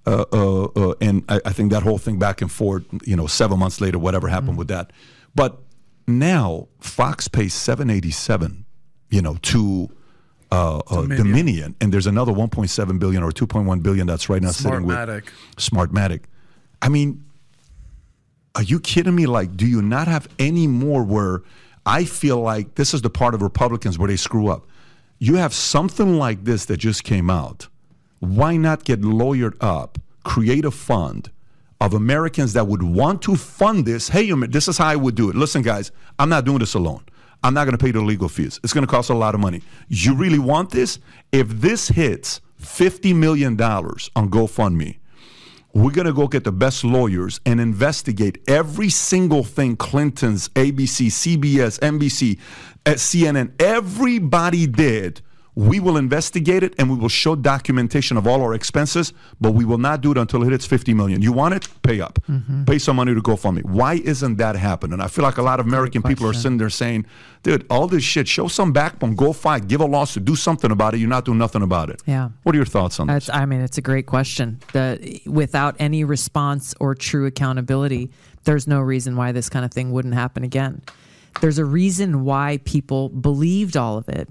Uh, 0.06 0.24
uh, 0.32 0.64
uh, 0.76 0.94
and 1.00 1.24
I, 1.30 1.40
I, 1.46 1.52
think 1.52 1.72
that 1.72 1.82
whole 1.82 1.96
thing 1.96 2.18
back 2.18 2.42
and 2.42 2.52
forth, 2.52 2.84
you 3.06 3.16
know, 3.16 3.26
seven 3.26 3.58
months 3.58 3.80
later, 3.80 3.98
whatever 3.98 4.28
happened 4.28 4.50
mm-hmm. 4.50 4.58
with 4.58 4.68
that. 4.68 4.92
But 5.34 5.58
now 6.06 6.68
Fox 6.80 7.26
pays 7.26 7.54
seven 7.54 7.88
eighty 7.88 8.10
seven, 8.10 8.66
you 9.08 9.22
know, 9.22 9.36
to 9.42 9.88
uh, 10.50 10.82
Dominion. 10.88 11.26
Dominion. 11.26 11.76
and 11.80 11.92
there's 11.92 12.06
another 12.06 12.32
one 12.32 12.50
point 12.50 12.70
seven 12.70 12.98
billion 12.98 13.22
or 13.22 13.32
two 13.32 13.46
point 13.46 13.66
one 13.66 13.80
billion 13.80 14.06
that's 14.06 14.28
right 14.28 14.42
now 14.42 14.50
sitting 14.50 14.84
with 14.84 14.96
Smartmatic. 15.56 16.24
I 16.82 16.90
mean, 16.90 17.24
are 18.54 18.62
you 18.62 18.80
kidding 18.80 19.14
me? 19.14 19.26
Like, 19.26 19.56
do 19.56 19.66
you 19.66 19.82
not 19.82 20.06
have 20.06 20.28
any 20.38 20.66
more 20.66 21.02
where 21.02 21.42
I 21.86 22.04
feel 22.04 22.40
like 22.40 22.74
this 22.74 22.94
is 22.94 23.02
the 23.02 23.10
part 23.10 23.34
of 23.34 23.42
Republicans 23.42 23.98
where 23.98 24.08
they 24.08 24.16
screw 24.16 24.48
up? 24.48 24.66
You 25.18 25.36
have 25.36 25.54
something 25.54 26.18
like 26.18 26.44
this 26.44 26.66
that 26.66 26.76
just 26.76 27.04
came 27.04 27.30
out 27.30 27.68
why 28.20 28.56
not 28.56 28.84
get 28.84 29.00
lawyered 29.00 29.56
up, 29.60 29.98
create 30.24 30.64
a 30.64 30.70
fund 30.70 31.30
of 31.80 31.94
Americans 31.94 32.52
that 32.54 32.66
would 32.66 32.82
want 32.82 33.22
to 33.22 33.36
fund 33.36 33.84
this? 33.84 34.08
Hey, 34.08 34.30
this 34.32 34.68
is 34.68 34.78
how 34.78 34.86
I 34.86 34.96
would 34.96 35.14
do 35.14 35.30
it. 35.30 35.36
Listen, 35.36 35.62
guys, 35.62 35.92
I'm 36.18 36.28
not 36.28 36.44
doing 36.44 36.58
this 36.58 36.74
alone. 36.74 37.04
I'm 37.42 37.52
not 37.52 37.64
going 37.64 37.76
to 37.76 37.84
pay 37.84 37.90
the 37.90 38.00
legal 38.00 38.30
fees. 38.30 38.58
It's 38.64 38.72
going 38.72 38.86
to 38.86 38.90
cost 38.90 39.10
a 39.10 39.14
lot 39.14 39.34
of 39.34 39.40
money. 39.40 39.60
You 39.88 40.14
really 40.14 40.38
want 40.38 40.70
this? 40.70 40.98
If 41.30 41.48
this 41.48 41.88
hits 41.88 42.40
$50 42.62 43.14
million 43.14 43.60
on 43.60 44.30
GoFundMe, 44.30 44.96
we're 45.74 45.90
going 45.90 46.06
to 46.06 46.12
go 46.12 46.26
get 46.28 46.44
the 46.44 46.52
best 46.52 46.84
lawyers 46.84 47.40
and 47.44 47.60
investigate 47.60 48.38
every 48.48 48.88
single 48.88 49.42
thing 49.44 49.76
Clinton's, 49.76 50.48
ABC, 50.50 51.08
CBS, 51.08 51.78
NBC, 51.80 52.38
uh, 52.86 52.92
CNN, 52.92 53.60
everybody 53.60 54.66
did. 54.66 55.20
We 55.56 55.78
will 55.78 55.96
investigate 55.96 56.62
it 56.62 56.74
and 56.78 56.90
we 56.90 56.96
will 56.96 57.08
show 57.08 57.36
documentation 57.36 58.16
of 58.16 58.26
all 58.26 58.42
our 58.42 58.54
expenses, 58.54 59.12
but 59.40 59.52
we 59.52 59.64
will 59.64 59.78
not 59.78 60.00
do 60.00 60.10
it 60.10 60.18
until 60.18 60.42
it 60.42 60.50
hits 60.50 60.66
50 60.66 60.94
million. 60.94 61.22
You 61.22 61.32
want 61.32 61.54
it? 61.54 61.68
Pay 61.82 62.00
up. 62.00 62.18
Mm-hmm. 62.28 62.64
Pay 62.64 62.78
some 62.78 62.96
money 62.96 63.14
to 63.14 63.20
GoFundMe. 63.20 63.64
Why 63.64 63.94
isn't 63.94 64.36
that 64.38 64.56
happening? 64.56 65.00
I 65.00 65.06
feel 65.06 65.22
like 65.22 65.38
a 65.38 65.42
lot 65.42 65.60
of 65.60 65.66
American 65.66 66.02
people 66.02 66.26
are 66.26 66.32
sitting 66.32 66.58
there 66.58 66.70
saying, 66.70 67.06
dude, 67.44 67.64
all 67.70 67.86
this 67.86 68.02
shit, 68.02 68.26
show 68.26 68.48
some 68.48 68.72
backbone, 68.72 69.14
go 69.14 69.32
fight, 69.32 69.68
give 69.68 69.80
a 69.80 69.86
lawsuit, 69.86 70.24
do 70.24 70.34
something 70.34 70.72
about 70.72 70.94
it. 70.94 70.98
You're 70.98 71.08
not 71.08 71.24
doing 71.24 71.38
nothing 71.38 71.62
about 71.62 71.90
it. 71.90 72.02
Yeah. 72.04 72.30
What 72.42 72.54
are 72.54 72.58
your 72.58 72.66
thoughts 72.66 72.98
on 72.98 73.06
this? 73.06 73.30
I 73.32 73.46
mean, 73.46 73.60
it's 73.60 73.78
a 73.78 73.82
great 73.82 74.06
question. 74.06 74.60
The, 74.72 75.20
without 75.26 75.76
any 75.78 76.02
response 76.02 76.74
or 76.80 76.94
true 76.94 77.26
accountability, 77.26 78.10
there's 78.42 78.66
no 78.66 78.80
reason 78.80 79.16
why 79.16 79.32
this 79.32 79.48
kind 79.48 79.64
of 79.64 79.72
thing 79.72 79.92
wouldn't 79.92 80.14
happen 80.14 80.42
again. 80.42 80.82
There's 81.40 81.58
a 81.58 81.64
reason 81.64 82.24
why 82.24 82.60
people 82.64 83.08
believed 83.08 83.76
all 83.76 83.98
of 83.98 84.08
it. 84.08 84.28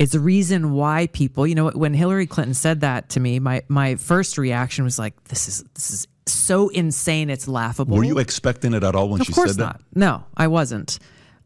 It's 0.00 0.14
a 0.14 0.20
reason 0.20 0.72
why 0.72 1.08
people, 1.08 1.46
you 1.46 1.54
know, 1.54 1.68
when 1.68 1.92
Hillary 1.92 2.26
Clinton 2.26 2.54
said 2.54 2.80
that 2.80 3.10
to 3.10 3.20
me, 3.20 3.38
my 3.38 3.62
my 3.68 3.96
first 3.96 4.38
reaction 4.38 4.82
was 4.82 4.98
like, 4.98 5.22
"This 5.24 5.46
is 5.46 5.62
this 5.74 5.90
is 5.90 6.08
so 6.26 6.70
insane, 6.70 7.28
it's 7.28 7.46
laughable." 7.46 7.98
Were 7.98 8.04
you 8.04 8.18
expecting 8.18 8.72
it 8.72 8.82
at 8.82 8.94
all 8.94 9.10
when 9.10 9.20
Of 9.20 9.26
she 9.26 9.34
said 9.34 9.48
that? 9.48 9.58
not. 9.58 9.80
No, 9.94 10.24
I 10.34 10.46
wasn't. 10.46 10.98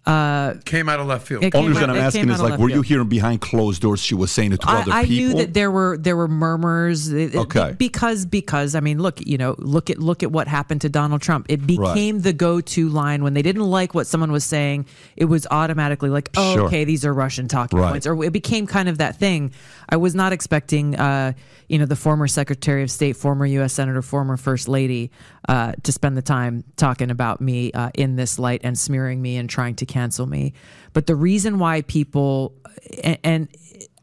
Uh, 0.07 0.55
came 0.67 0.89
out 0.91 1.01
of 1.01 1.07
left 1.07 1.27
field. 1.27 1.43
It 1.43 1.55
Only 1.55 1.69
came 1.69 1.77
reason 1.77 1.91
I'm 1.91 1.97
asking 1.97 2.29
is 2.29 2.39
like, 2.43 2.51
left 2.51 2.63
were 2.63 2.69
you 2.69 2.83
hearing 2.83 3.09
behind 3.09 3.41
closed 3.41 3.81
doors 3.81 4.01
she 4.03 4.15
was 4.15 4.31
saying 4.31 4.53
it 4.53 4.61
to 4.61 4.69
I, 4.69 4.83
other 4.83 4.93
I 4.93 5.05
people? 5.07 5.15
I 5.15 5.29
knew 5.33 5.35
that 5.39 5.55
there 5.55 5.71
were 5.71 5.97
there 5.97 6.15
were 6.15 6.29
murmurs. 6.29 7.11
Uh, 7.11 7.17
uh, 7.17 7.19
it- 7.21 7.35
it- 7.35 7.39
Okay. 7.39 7.75
Because 7.79 8.27
because 8.27 8.75
I 8.75 8.81
mean, 8.81 8.99
look, 8.99 9.27
you 9.27 9.39
know, 9.39 9.55
look 9.59 9.89
at 9.89 9.99
look 9.99 10.23
at 10.23 10.31
what 10.31 10.47
happened 10.47 10.83
to 10.83 10.91
Donald 10.91 11.23
Trump. 11.23 11.47
It 11.49 11.67
became 11.67 12.21
the 12.21 12.35
go-to 12.35 12.89
line 12.91 13.23
when 13.23 13.33
they 13.33 13.41
didn't 13.43 13.63
like 13.65 13.95
what 13.95 14.07
someone 14.07 14.31
was 14.31 14.45
saying. 14.45 14.85
It 15.17 15.25
was 15.25 15.47
automatically 15.51 16.11
like, 16.11 16.29
oh, 16.37 16.55
Sure. 16.55 16.67
okay, 16.67 16.85
these 16.85 17.05
are 17.07 17.15
Russian 17.15 17.49
talking 17.49 17.79
Right. 17.79 17.93
points, 17.93 18.07
or 18.07 18.23
it 18.25 18.33
became 18.33 18.67
kind 18.67 18.89
of 18.91 18.99
that 18.99 19.19
thing. 19.19 19.53
I 19.89 19.97
was 19.97 20.15
not 20.15 20.33
expecting, 20.35 20.97
uh, 20.97 21.33
you 21.69 21.79
know, 21.79 21.87
the 21.87 21.97
former 21.97 22.29
Secretary 22.29 22.83
of 22.83 22.91
State, 22.91 23.17
former 23.17 23.47
U.S. 23.47 23.73
Senator, 23.73 24.03
former 24.03 24.37
First 24.37 24.69
Lady, 24.69 25.11
uh, 25.49 25.73
to 25.83 25.93
spend 25.93 26.17
the 26.17 26.23
time 26.23 26.65
talking 26.77 27.11
about 27.11 27.41
me 27.41 27.73
uh, 27.73 27.91
in 27.95 28.17
this 28.17 28.39
light 28.39 28.61
and 28.65 28.79
smearing 28.79 29.21
me 29.21 29.37
and 29.37 29.49
trying 29.49 29.75
to 29.77 29.87
cancel 29.87 30.27
me. 30.27 30.55
But 30.93 31.07
the 31.07 31.17
reason 31.17 31.59
why 31.59 31.83
people 31.83 32.55
and, 33.03 33.19
and 33.25 33.49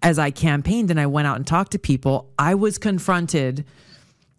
as 0.01 0.17
I 0.17 0.31
campaigned 0.31 0.89
and 0.91 0.99
I 0.99 1.05
went 1.05 1.27
out 1.27 1.37
and 1.37 1.45
talked 1.45 1.71
to 1.73 1.79
people, 1.79 2.31
I 2.37 2.55
was 2.55 2.77
confronted 2.77 3.65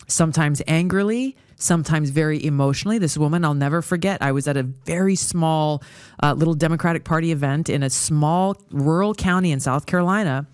sometimes 0.09 0.61
angrily, 0.67 1.37
sometimes 1.57 2.11
very 2.11 2.45
emotionally. 2.45 2.99
This 2.99 3.17
woman, 3.17 3.45
I'll 3.45 3.55
never 3.55 3.81
forget. 3.83 4.21
I 4.21 4.33
was 4.33 4.49
at 4.49 4.57
a 4.57 4.65
very 4.65 5.15
small 5.15 5.83
uh, 6.23 6.33
little 6.35 6.55
Democratic 6.55 7.05
Party 7.05 7.31
event 7.31 7.71
in 7.71 7.83
a 7.83 7.91
small 7.91 8.57
rural 8.71 9.15
county 9.15 9.53
in 9.53 9.61
South 9.61 9.87
Carolina. 9.87 10.47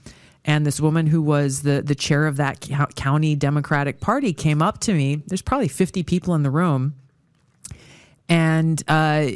And 0.49 0.65
this 0.65 0.81
woman 0.81 1.07
who 1.07 1.21
was 1.21 1.63
the, 1.63 1.83
the 1.83 1.95
chair 1.95 2.27
of 2.27 2.39
that 2.39 2.67
county 2.97 3.37
Democratic 3.37 4.01
Party 4.01 4.33
came 4.33 4.63
up 4.63 4.81
to 4.81 4.95
me. 4.95 5.23
There's 5.27 5.43
probably 5.43 5.69
50 5.69 6.03
people 6.05 6.35
in 6.35 6.43
the 6.43 6.51
room. 6.51 6.95
And 8.31 8.83
uh, 8.89 9.29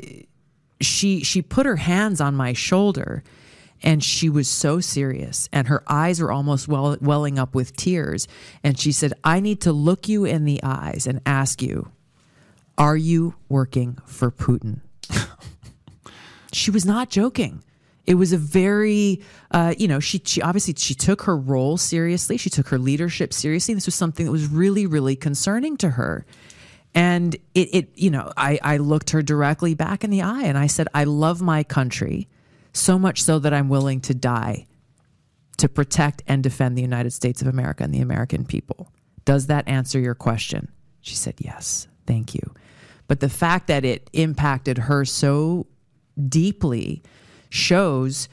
she 0.81 1.22
she 1.22 1.42
put 1.42 1.66
her 1.66 1.77
hands 1.77 2.20
on 2.20 2.35
my 2.35 2.53
shoulder 2.53 3.22
and 3.83 4.03
she 4.03 4.29
was 4.29 4.48
so 4.48 4.81
serious 4.81 5.48
and 5.53 5.68
her 5.68 5.83
eyes 5.87 6.20
were 6.20 6.31
almost 6.31 6.68
well, 6.68 6.96
welling 7.01 7.38
up 7.38 7.55
with 7.55 7.77
tears 7.77 8.29
and 8.62 8.79
she 8.79 8.92
said 8.92 9.12
i 9.25 9.40
need 9.40 9.61
to 9.61 9.72
look 9.72 10.09
you 10.09 10.25
in 10.25 10.44
the 10.44 10.61
eyes 10.62 11.07
and 11.07 11.20
ask 11.25 11.62
you 11.62 11.90
are 12.77 12.96
you 12.96 13.35
working 13.48 13.96
for 14.07 14.31
putin 14.31 14.81
she 16.53 16.70
was 16.70 16.85
not 16.85 17.09
joking 17.09 17.62
it 18.07 18.15
was 18.15 18.33
a 18.33 18.38
very 18.38 19.23
uh, 19.51 19.75
you 19.79 19.88
know 19.88 20.01
she, 20.01 20.21
she 20.25 20.43
obviously 20.43 20.75
she 20.75 20.95
took 20.95 21.23
her 21.23 21.37
role 21.37 21.77
seriously. 21.77 22.37
She 22.37 22.51
took 22.51 22.69
her 22.69 22.79
leadership 22.79 23.33
seriously. 23.33 23.75
This 23.75 23.87
was 23.87 23.95
something 23.95 24.27
that 24.27 24.33
was 24.33 24.47
really 24.47 24.87
really 24.87 25.17
concerning 25.17 25.77
to 25.79 25.91
her. 25.91 26.27
And 26.95 27.35
it, 27.55 27.75
it 27.75 27.88
you 27.95 28.11
know 28.11 28.33
I, 28.37 28.59
I 28.62 28.77
looked 28.79 29.11
her 29.11 29.23
directly 29.23 29.75
back 29.75 30.05
in 30.05 30.11
the 30.11 30.23
eye 30.23 30.43
and 30.43 30.59
i 30.59 30.67
said 30.67 30.88
i 30.93 31.05
love 31.05 31.41
my 31.41 31.62
country 31.62 32.29
so 32.75 32.99
much 32.99 33.23
so 33.23 33.38
that 33.38 33.55
i'm 33.55 33.71
willing 33.71 34.01
to 34.03 34.15
die 34.15 34.67
to 35.57 35.71
protect 35.71 36.23
and 36.27 36.43
defend 36.43 36.77
the 36.77 36.83
united 36.83 37.12
states 37.12 37.41
of 37.41 37.49
america 37.49 37.83
and 37.83 37.95
the 37.95 38.01
american 38.01 38.45
people. 38.45 38.93
Does 39.25 39.47
that 39.47 39.67
answer 39.69 39.99
your 40.01 40.15
question? 40.15 40.71
She 41.01 41.15
said 41.15 41.37
yes 41.38 41.88
thank 42.07 42.35
you. 42.35 42.43
But 43.09 43.21
the 43.21 43.29
fact 43.29 43.69
that 43.69 43.85
it 43.85 44.11
impacted 44.12 44.77
her 44.77 45.05
so 45.05 45.67
deeply 46.29 47.03
shows 47.53 48.29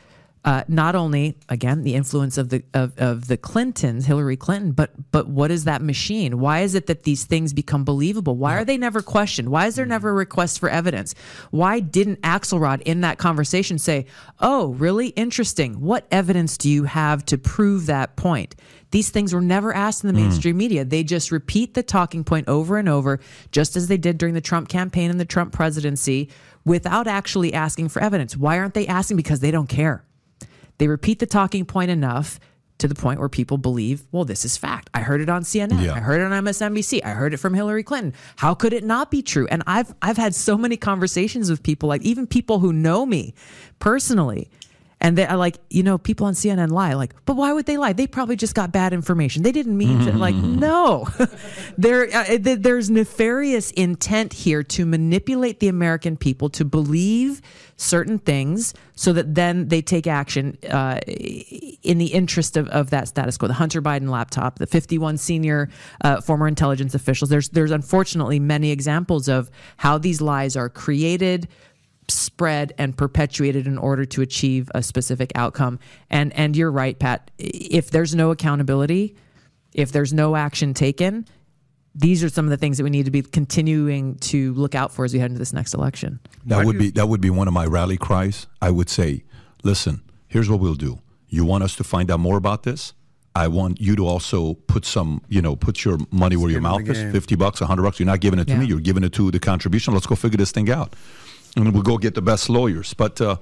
uh, 0.45 0.63
not 0.69 0.95
only 0.95 1.37
again 1.49 1.83
the 1.83 1.95
influence 1.95 2.37
of 2.37 2.47
the 2.47 2.63
of, 2.73 2.97
of 2.97 3.27
the 3.27 3.35
Clintons, 3.35 4.05
Hillary 4.05 4.37
Clinton, 4.37 4.71
but 4.71 4.91
but 5.11 5.27
what 5.27 5.51
is 5.51 5.65
that 5.65 5.81
machine? 5.81 6.39
Why 6.39 6.61
is 6.61 6.75
it 6.75 6.87
that 6.87 7.03
these 7.03 7.25
things 7.25 7.51
become 7.51 7.83
believable? 7.83 8.37
Why 8.37 8.55
are 8.55 8.63
they 8.63 8.77
never 8.77 9.01
questioned? 9.01 9.49
Why 9.49 9.67
is 9.67 9.75
there 9.75 9.85
never 9.85 10.11
a 10.11 10.13
request 10.13 10.59
for 10.59 10.69
evidence? 10.69 11.13
Why 11.51 11.81
didn't 11.81 12.21
Axelrod 12.21 12.81
in 12.83 13.01
that 13.01 13.17
conversation 13.17 13.77
say, 13.77 14.05
"Oh, 14.39 14.69
really 14.69 15.09
interesting. 15.09 15.81
What 15.81 16.07
evidence 16.09 16.57
do 16.57 16.69
you 16.69 16.85
have 16.85 17.25
to 17.25 17.37
prove 17.37 17.87
that 17.87 18.15
point?" 18.15 18.55
These 18.91 19.09
things 19.09 19.33
were 19.33 19.41
never 19.41 19.75
asked 19.75 20.03
in 20.03 20.07
the 20.07 20.19
mainstream 20.19 20.57
media. 20.57 20.83
They 20.83 21.03
just 21.03 21.31
repeat 21.31 21.75
the 21.75 21.83
talking 21.83 22.23
point 22.23 22.47
over 22.47 22.77
and 22.77 22.89
over, 22.89 23.19
just 23.51 23.75
as 23.75 23.87
they 23.87 23.97
did 23.97 24.17
during 24.17 24.33
the 24.33 24.41
Trump 24.41 24.67
campaign 24.67 25.11
and 25.11 25.19
the 25.19 25.25
Trump 25.25 25.53
presidency, 25.53 26.29
without 26.69 27.07
actually 27.07 27.53
asking 27.53 27.89
for 27.89 27.99
evidence. 28.01 28.37
Why 28.37 28.59
aren't 28.59 28.75
they 28.75 28.85
asking? 28.85 29.17
Because 29.17 29.39
they 29.39 29.49
don't 29.49 29.67
care. 29.67 30.05
They 30.77 30.87
repeat 30.87 31.17
the 31.19 31.25
talking 31.25 31.65
point 31.65 31.89
enough 31.89 32.39
to 32.77 32.87
the 32.87 32.95
point 32.95 33.19
where 33.19 33.27
people 33.27 33.57
believe, 33.57 34.03
well, 34.11 34.23
this 34.23 34.45
is 34.45 34.55
fact. 34.55 34.89
I 34.93 35.01
heard 35.01 35.19
it 35.19 35.29
on 35.29 35.41
CNN. 35.41 35.83
Yeah. 35.83 35.95
I 35.95 35.99
heard 35.99 36.21
it 36.21 36.31
on 36.31 36.43
MSNBC. 36.45 37.03
I 37.03 37.09
heard 37.09 37.33
it 37.33 37.37
from 37.37 37.55
Hillary 37.55 37.83
Clinton. 37.83 38.13
How 38.37 38.53
could 38.53 38.71
it 38.71 38.83
not 38.83 39.11
be 39.11 39.21
true? 39.21 39.47
And 39.49 39.63
I've 39.67 39.93
I've 40.01 40.15
had 40.15 40.35
so 40.35 40.57
many 40.57 40.77
conversations 40.77 41.49
with 41.49 41.63
people, 41.63 41.89
like 41.89 42.03
even 42.03 42.27
people 42.27 42.59
who 42.59 42.71
know 42.71 43.05
me 43.05 43.33
personally. 43.79 44.49
And 45.01 45.17
they 45.17 45.25
are 45.25 45.37
like, 45.37 45.57
you 45.69 45.81
know, 45.81 45.97
people 45.97 46.27
on 46.27 46.33
CNN 46.33 46.71
lie. 46.71 46.93
Like, 46.93 47.13
but 47.25 47.37
why 47.37 47.53
would 47.53 47.65
they 47.65 47.77
lie? 47.77 47.93
They 47.93 48.05
probably 48.05 48.35
just 48.35 48.53
got 48.53 48.73
bad 48.73 48.91
information. 48.91 49.43
They 49.43 49.53
didn't 49.53 49.77
mean 49.77 49.99
to. 50.05 50.11
Like, 50.11 50.35
no, 50.35 51.07
there, 51.77 52.09
uh, 52.13 52.37
there's 52.39 52.89
nefarious 52.89 53.71
intent 53.71 54.33
here 54.33 54.61
to 54.63 54.85
manipulate 54.85 55.61
the 55.61 55.69
American 55.69 56.17
people 56.17 56.49
to 56.49 56.65
believe 56.65 57.41
certain 57.77 58.19
things, 58.19 58.73
so 58.95 59.13
that 59.13 59.35
then 59.35 59.69
they 59.69 59.81
take 59.81 60.05
action 60.05 60.57
uh, 60.69 60.99
in 61.07 61.97
the 61.97 62.07
interest 62.07 62.57
of, 62.57 62.67
of 62.67 62.89
that 62.89 63.07
status 63.07 63.37
quo. 63.37 63.47
The 63.47 63.53
Hunter 63.53 63.81
Biden 63.81 64.09
laptop, 64.09 64.59
the 64.59 64.67
51 64.67 65.17
senior 65.17 65.69
uh, 66.01 66.19
former 66.19 66.47
intelligence 66.47 66.93
officials. 66.93 67.29
There's 67.29 67.47
there's 67.49 67.71
unfortunately 67.71 68.39
many 68.39 68.71
examples 68.71 69.29
of 69.29 69.49
how 69.77 69.97
these 69.97 70.19
lies 70.19 70.57
are 70.57 70.67
created 70.67 71.47
spread 72.09 72.73
and 72.77 72.95
perpetuated 72.97 73.67
in 73.67 73.77
order 73.77 74.05
to 74.05 74.21
achieve 74.21 74.69
a 74.75 74.83
specific 74.83 75.31
outcome. 75.35 75.79
And 76.09 76.33
and 76.33 76.55
you're 76.55 76.71
right, 76.71 76.97
Pat. 76.97 77.31
If 77.37 77.91
there's 77.91 78.15
no 78.15 78.31
accountability, 78.31 79.15
if 79.73 79.91
there's 79.91 80.13
no 80.13 80.35
action 80.35 80.73
taken, 80.73 81.25
these 81.95 82.23
are 82.23 82.29
some 82.29 82.45
of 82.45 82.51
the 82.51 82.57
things 82.57 82.77
that 82.77 82.83
we 82.83 82.89
need 82.89 83.05
to 83.05 83.11
be 83.11 83.21
continuing 83.21 84.15
to 84.17 84.53
look 84.53 84.75
out 84.75 84.91
for 84.93 85.05
as 85.05 85.13
we 85.13 85.19
head 85.19 85.31
into 85.31 85.39
this 85.39 85.53
next 85.53 85.73
election. 85.73 86.19
That 86.45 86.65
would 86.65 86.77
be 86.77 86.89
that 86.91 87.07
would 87.07 87.21
be 87.21 87.29
one 87.29 87.47
of 87.47 87.53
my 87.53 87.65
rally 87.65 87.97
cries. 87.97 88.47
I 88.61 88.71
would 88.71 88.89
say, 88.89 89.23
listen, 89.63 90.01
here's 90.27 90.49
what 90.49 90.59
we'll 90.59 90.75
do. 90.75 90.99
You 91.27 91.45
want 91.45 91.63
us 91.63 91.75
to 91.75 91.83
find 91.83 92.09
out 92.11 92.19
more 92.19 92.37
about 92.37 92.63
this? 92.63 92.93
I 93.35 93.47
want 93.47 93.79
you 93.79 93.95
to 93.95 94.07
also 94.07 94.55
put 94.55 94.85
some, 94.85 95.21
you 95.29 95.41
know, 95.41 95.55
put 95.55 95.85
your 95.85 95.99
money 96.11 96.35
where 96.35 96.49
your 96.49 96.61
mouth 96.61 96.87
is. 96.89 97.11
Fifty 97.11 97.35
bucks, 97.35 97.59
hundred 97.59 97.83
bucks. 97.83 97.99
You're 97.99 98.07
not 98.07 98.19
giving 98.21 98.39
it 98.39 98.45
to 98.45 98.53
Yeah. 98.53 98.59
me. 98.59 98.65
You're 98.65 98.79
giving 98.79 99.03
it 99.03 99.13
to 99.13 99.29
the 99.29 99.39
contribution. 99.39 99.93
Let's 99.93 100.07
go 100.07 100.15
figure 100.15 100.37
this 100.37 100.51
thing 100.51 100.69
out, 100.69 100.95
and 101.55 101.73
we'll 101.73 101.83
go 101.83 101.97
get 101.97 102.15
the 102.15 102.21
best 102.21 102.49
lawyers. 102.49 102.93
But 102.93 103.19
uh, 103.21 103.37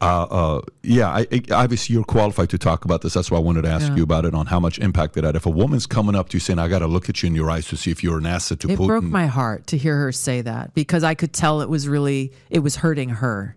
uh, 0.00 0.22
uh, 0.22 0.60
yeah, 0.82 1.08
I, 1.10 1.26
I, 1.30 1.42
obviously 1.52 1.94
you're 1.94 2.04
qualified 2.04 2.48
to 2.50 2.58
talk 2.58 2.84
about 2.86 3.02
this. 3.02 3.12
That's 3.14 3.30
why 3.30 3.36
I 3.38 3.40
wanted 3.42 3.62
to 3.62 3.68
ask 3.68 3.88
Yeah. 3.88 3.96
you 3.96 4.02
about 4.02 4.24
it 4.24 4.34
on 4.34 4.46
how 4.46 4.58
much 4.58 4.78
impact 4.78 5.16
it 5.18 5.24
had. 5.24 5.36
If 5.36 5.44
a 5.46 5.50
woman's 5.50 5.86
coming 5.86 6.14
up 6.14 6.30
to 6.30 6.36
you 6.36 6.40
saying, 6.40 6.58
"I 6.58 6.68
got 6.68 6.78
to 6.78 6.86
look 6.86 7.08
at 7.10 7.22
you 7.22 7.26
in 7.26 7.34
your 7.34 7.50
eyes 7.50 7.66
to 7.68 7.76
see 7.76 7.90
if 7.90 8.02
you're 8.02 8.18
an 8.18 8.26
asset 8.26 8.60
to 8.60 8.70
It 8.70 8.78
Putin," 8.78 8.86
broke 8.86 9.04
my 9.04 9.26
heart 9.26 9.66
to 9.68 9.76
hear 9.76 9.96
her 9.98 10.10
say 10.12 10.40
that 10.42 10.74
because 10.74 11.04
I 11.04 11.14
could 11.14 11.32
tell 11.32 11.60
it 11.60 11.68
was 11.68 11.86
really 11.88 12.32
it 12.48 12.60
was 12.60 12.76
hurting 12.76 13.10
her. 13.10 13.56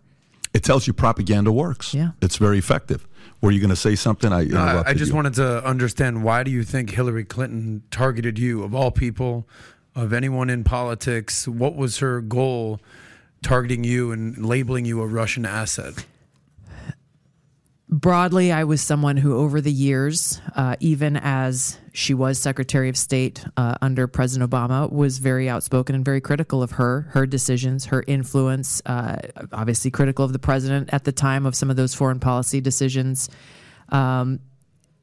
it 0.54 0.64
tells 0.64 0.86
you 0.86 0.94
propaganda 0.94 1.52
works. 1.52 1.94
Yeah. 1.94 2.12
it's 2.22 2.38
very 2.38 2.58
effective. 2.60 3.08
Were 3.42 3.52
you 3.52 3.60
going 3.60 3.72
to 3.72 3.76
say 3.76 3.96
something? 3.96 4.32
I 4.32 4.42
I, 4.54 4.90
I 4.90 4.94
just 4.94 5.10
you. 5.10 5.16
wanted 5.16 5.34
to 5.36 5.66
understand 5.66 6.24
why 6.24 6.44
do 6.44 6.52
you 6.52 6.64
think 6.64 6.92
Hillary 6.92 7.26
Clinton 7.26 7.84
targeted 7.90 8.38
you 8.38 8.64
of 8.64 8.76
all 8.76 8.92
people, 8.92 9.48
of 9.96 10.14
anyone 10.14 10.50
in 10.50 10.64
politics? 10.64 11.48
What 11.48 11.76
was 11.76 11.98
her 12.00 12.22
goal 12.22 12.80
targeting 13.44 13.84
you 13.84 14.12
and 14.12 14.46
labeling 14.46 14.86
you 14.86 15.02
a 15.02 15.08
Russian 15.08 15.46
asset? 15.46 16.06
broadly, 17.94 18.52
I 18.52 18.64
was 18.64 18.82
someone 18.82 19.18
who, 19.18 19.38
over 19.38 19.62
the 19.62 19.72
years, 19.72 20.42
uh, 20.56 20.76
even 20.80 21.16
as 21.18 21.78
she 21.94 22.14
was 22.14 22.40
Secretary 22.40 22.90
of 22.90 22.98
State 22.98 23.46
uh, 23.56 23.76
under 23.82 24.08
President 24.08 24.50
Obama, 24.50 24.92
was 24.92 25.20
very 25.20 25.48
outspoken 25.48 25.96
and 25.96 26.04
very 26.04 26.20
critical 26.20 26.64
of 26.64 26.72
her, 26.72 27.08
her 27.12 27.28
decisions, 27.28 27.86
her 27.86 28.04
influence. 28.08 28.82
Uh, 28.86 29.18
obviously, 29.52 29.92
critical 29.92 30.26
of 30.26 30.34
the 30.34 30.40
president 30.40 30.90
at 30.92 31.04
the 31.04 31.12
time 31.12 31.46
of 31.46 31.56
some 31.56 31.70
of 31.70 31.76
those 31.76 31.94
foreign 31.94 32.20
policy 32.20 32.60
decisions. 32.60 33.30
Um, 33.90 34.40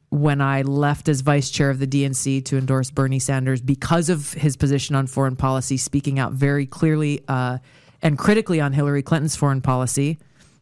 when 0.09 0.41
I 0.41 0.63
left 0.63 1.09
as 1.09 1.21
vice 1.21 1.51
chair 1.51 1.71
of 1.71 1.79
the 1.79 1.87
DNC 1.87 2.45
to 2.47 2.59
endorse 2.59 2.91
Bernie 2.91 3.21
Sanders 3.21 3.61
because 3.61 4.09
of 4.09 4.33
his 4.33 4.57
position 4.57 4.97
on 4.97 5.07
foreign 5.07 5.37
policy, 5.37 5.77
speaking 5.77 6.19
out 6.19 6.33
very 6.33 6.67
clearly 6.67 7.23
uh, 7.29 7.59
and 8.03 8.19
critically 8.19 8.61
on 8.61 8.73
Hillary 8.73 9.03
Clinton's 9.03 9.37
foreign 9.37 9.61
policy, 9.61 10.19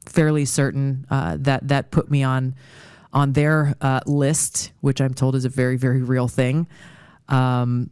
fairly 0.07 0.45
certain 0.45 1.07
uh, 1.11 1.37
that 1.41 1.69
that 1.69 1.91
put 1.91 2.11
me 2.11 2.23
on 2.23 2.55
on 3.13 3.33
their 3.33 3.75
uh, 3.81 4.01
list, 4.07 4.73
which 4.81 5.01
I'm 5.01 5.15
told 5.15 5.35
is 5.35 5.45
a 5.45 5.49
very 5.49 5.77
very 5.77 6.03
real 6.03 6.29
thing. 6.29 6.67
Um, 7.29 7.91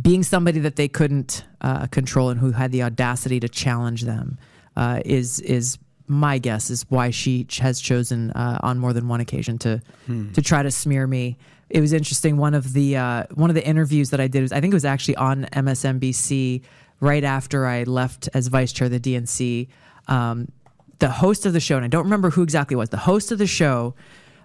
being 0.00 0.22
somebody 0.22 0.60
that 0.60 0.76
they 0.76 0.88
couldn't 0.88 1.44
uh, 1.60 1.86
control 1.86 2.30
and 2.30 2.40
who 2.40 2.50
had 2.50 2.72
the 2.72 2.82
audacity 2.82 3.40
to 3.40 3.48
challenge 3.48 4.02
them 4.02 4.38
uh, 4.76 5.00
is 5.04 5.40
is 5.40 5.78
my 6.06 6.38
guess 6.38 6.68
is 6.68 6.84
why 6.90 7.10
she 7.10 7.46
has 7.60 7.80
chosen 7.80 8.30
uh, 8.32 8.58
on 8.62 8.78
more 8.78 8.92
than 8.92 9.08
one 9.08 9.20
occasion 9.20 9.58
to 9.58 9.80
hmm. 10.06 10.32
to 10.32 10.42
try 10.42 10.62
to 10.62 10.70
smear 10.70 11.06
me. 11.06 11.36
It 11.70 11.80
was 11.80 11.92
interesting. 11.92 12.36
One 12.36 12.54
of 12.54 12.72
the 12.72 12.96
uh, 12.96 13.24
one 13.34 13.50
of 13.50 13.54
the 13.54 13.66
interviews 13.66 14.10
that 14.10 14.20
I 14.20 14.28
did 14.28 14.42
was 14.42 14.52
I 14.52 14.60
think 14.60 14.72
it 14.72 14.76
was 14.76 14.84
actually 14.84 15.16
on 15.16 15.44
MSNBC 15.52 16.62
right 17.04 17.22
after 17.22 17.66
I 17.66 17.84
left 17.84 18.28
as 18.34 18.48
vice 18.48 18.72
chair 18.72 18.86
of 18.86 18.92
the 18.92 18.98
DNC. 18.98 19.68
Um, 20.08 20.48
the 20.98 21.10
host 21.10 21.44
of 21.44 21.52
the 21.52 21.60
show, 21.60 21.76
and 21.76 21.84
I 21.84 21.88
don't 21.88 22.04
remember 22.04 22.30
who 22.30 22.42
exactly 22.42 22.74
it 22.74 22.78
was. 22.78 22.88
The 22.88 22.96
host 22.96 23.30
of 23.30 23.38
the 23.38 23.46
show, 23.46 23.94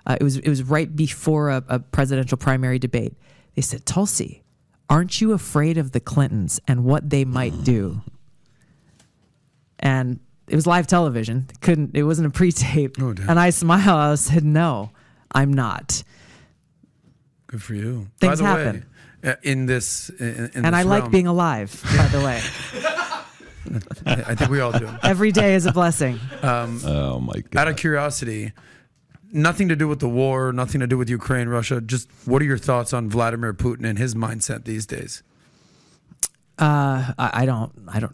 uh, 0.06 0.18
it 0.20 0.24
was 0.24 0.38
it 0.38 0.50
was 0.50 0.64
right 0.64 0.94
before 0.94 1.50
a, 1.50 1.64
a 1.70 1.80
presidential 1.80 2.38
primary 2.38 2.80
debate. 2.80 3.14
They 3.56 3.62
said, 3.62 3.86
"Tulsi, 3.86 4.44
aren't 4.90 5.22
you 5.22 5.32
afraid 5.32 5.78
of 5.78 5.92
the 5.92 6.00
Clintons 6.00 6.60
and 6.68 6.84
what 6.84 7.10
they 7.10 7.26
might 7.26 7.64
do?" 7.64 8.02
And 9.82 10.20
it 10.50 10.58
was 10.58 10.68
live 10.68 10.88
television. 10.88 11.48
Couldn't 11.62 11.96
it 11.96 12.04
wasn't 12.04 12.28
a 12.28 12.32
pre-tape. 12.32 12.98
Oh, 13.02 13.16
and 13.30 13.40
I 13.40 13.50
smiled. 13.52 13.88
I 13.88 14.16
said, 14.16 14.44
"No, 14.44 14.92
I'm 15.32 15.54
not." 15.54 16.04
Good 17.48 17.64
for 17.64 17.76
you. 17.76 18.10
Things 18.20 18.42
happen 18.42 18.76
way, 18.76 18.84
in 19.44 19.66
this. 19.66 20.10
In, 20.10 20.28
in 20.28 20.38
and 20.38 20.66
this 20.66 20.74
I 20.74 20.84
realm. 20.84 20.90
like 20.90 21.12
being 21.12 21.28
alive. 21.28 21.82
By 21.98 22.08
the 22.08 22.20
way, 22.20 22.42
I 24.06 24.36
think 24.36 24.50
we 24.50 24.60
all 24.60 24.72
do. 24.72 24.90
Every 25.04 25.32
day 25.32 25.56
is 25.56 25.66
a 25.66 25.72
blessing. 25.72 26.20
Um, 26.42 26.82
oh 26.86 27.20
my 27.20 27.42
god! 27.52 27.62
Out 27.62 27.68
of 27.68 27.78
curiosity, 27.78 28.54
nothing 29.32 29.70
to 29.70 29.76
do 29.76 29.88
with 29.88 30.00
the 30.00 30.10
war, 30.10 30.52
nothing 30.54 30.82
to 30.82 30.88
do 30.88 30.98
with 30.98 31.10
Ukraine, 31.10 31.50
Russia. 31.50 31.82
Just 31.82 32.10
what 32.26 32.42
are 32.42 32.46
your 32.46 32.58
thoughts 32.58 32.94
on 32.94 33.10
Vladimir 33.10 33.54
Putin 33.54 33.86
and 33.86 33.98
his 33.98 34.16
mindset 34.16 34.66
these 34.66 34.86
days? 34.86 35.24
Uh, 36.60 37.14
I, 37.18 37.30
I, 37.34 37.46
don't. 37.46 37.72
I 37.88 38.02
don't. 38.02 38.14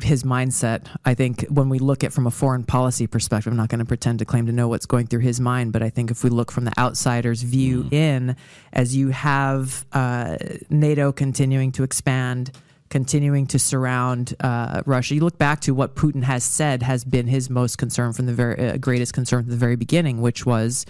His 0.00 0.22
mindset. 0.22 0.86
I 1.04 1.14
think 1.14 1.44
when 1.48 1.68
we 1.68 1.80
look 1.80 2.04
at 2.04 2.12
from 2.12 2.26
a 2.26 2.30
foreign 2.30 2.62
policy 2.62 3.08
perspective, 3.08 3.52
I'm 3.52 3.56
not 3.56 3.68
going 3.68 3.80
to 3.80 3.84
pretend 3.84 4.20
to 4.20 4.24
claim 4.24 4.46
to 4.46 4.52
know 4.52 4.68
what's 4.68 4.86
going 4.86 5.08
through 5.08 5.20
his 5.20 5.40
mind, 5.40 5.72
but 5.72 5.82
I 5.82 5.90
think 5.90 6.12
if 6.12 6.22
we 6.22 6.30
look 6.30 6.52
from 6.52 6.64
the 6.64 6.72
outsider's 6.78 7.42
view 7.42 7.84
mm. 7.84 7.92
in, 7.92 8.36
as 8.72 8.94
you 8.94 9.08
have 9.08 9.84
uh, 9.92 10.36
NATO 10.70 11.10
continuing 11.10 11.72
to 11.72 11.82
expand, 11.82 12.52
continuing 12.90 13.46
to 13.48 13.58
surround 13.58 14.36
uh, 14.38 14.82
Russia, 14.86 15.16
you 15.16 15.20
look 15.22 15.38
back 15.38 15.60
to 15.62 15.74
what 15.74 15.96
Putin 15.96 16.22
has 16.22 16.44
said 16.44 16.84
has 16.84 17.02
been 17.02 17.26
his 17.26 17.50
most 17.50 17.76
concern 17.76 18.12
from 18.12 18.26
the 18.26 18.34
very 18.34 18.70
uh, 18.70 18.76
greatest 18.76 19.14
concern 19.14 19.42
from 19.42 19.50
the 19.50 19.56
very 19.56 19.76
beginning, 19.76 20.20
which 20.20 20.46
was 20.46 20.86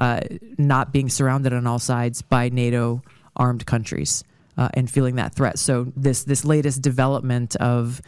uh, 0.00 0.20
not 0.58 0.92
being 0.92 1.08
surrounded 1.08 1.52
on 1.52 1.68
all 1.68 1.78
sides 1.78 2.22
by 2.22 2.48
NATO 2.48 3.02
armed 3.36 3.66
countries 3.66 4.24
uh, 4.60 4.68
and 4.74 4.88
feeling 4.88 5.16
that 5.16 5.34
threat. 5.34 5.58
So 5.58 5.92
this 5.96 6.22
this 6.24 6.44
latest 6.44 6.82
development 6.82 7.56
of 7.56 8.00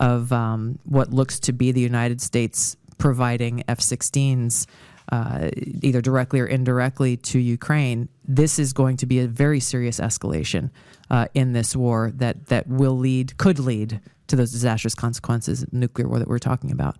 of 0.00 0.32
um, 0.32 0.78
what 0.84 1.12
looks 1.12 1.38
to 1.40 1.52
be 1.52 1.72
the 1.72 1.80
United 1.80 2.20
States 2.20 2.76
providing 2.98 3.62
F-16s. 3.68 4.66
Uh, 5.12 5.50
either 5.82 6.00
directly 6.00 6.38
or 6.38 6.46
indirectly 6.46 7.16
to 7.16 7.40
Ukraine, 7.40 8.08
this 8.28 8.60
is 8.60 8.72
going 8.72 8.96
to 8.98 9.06
be 9.06 9.18
a 9.18 9.26
very 9.26 9.58
serious 9.58 9.98
escalation 9.98 10.70
uh, 11.10 11.26
in 11.34 11.52
this 11.52 11.74
war 11.74 12.12
that 12.14 12.46
that 12.46 12.68
will 12.68 12.96
lead, 12.96 13.36
could 13.36 13.58
lead 13.58 14.00
to 14.28 14.36
those 14.36 14.52
disastrous 14.52 14.94
consequences, 14.94 15.66
nuclear 15.72 16.06
war 16.06 16.20
that 16.20 16.28
we're 16.28 16.38
talking 16.38 16.70
about. 16.70 16.96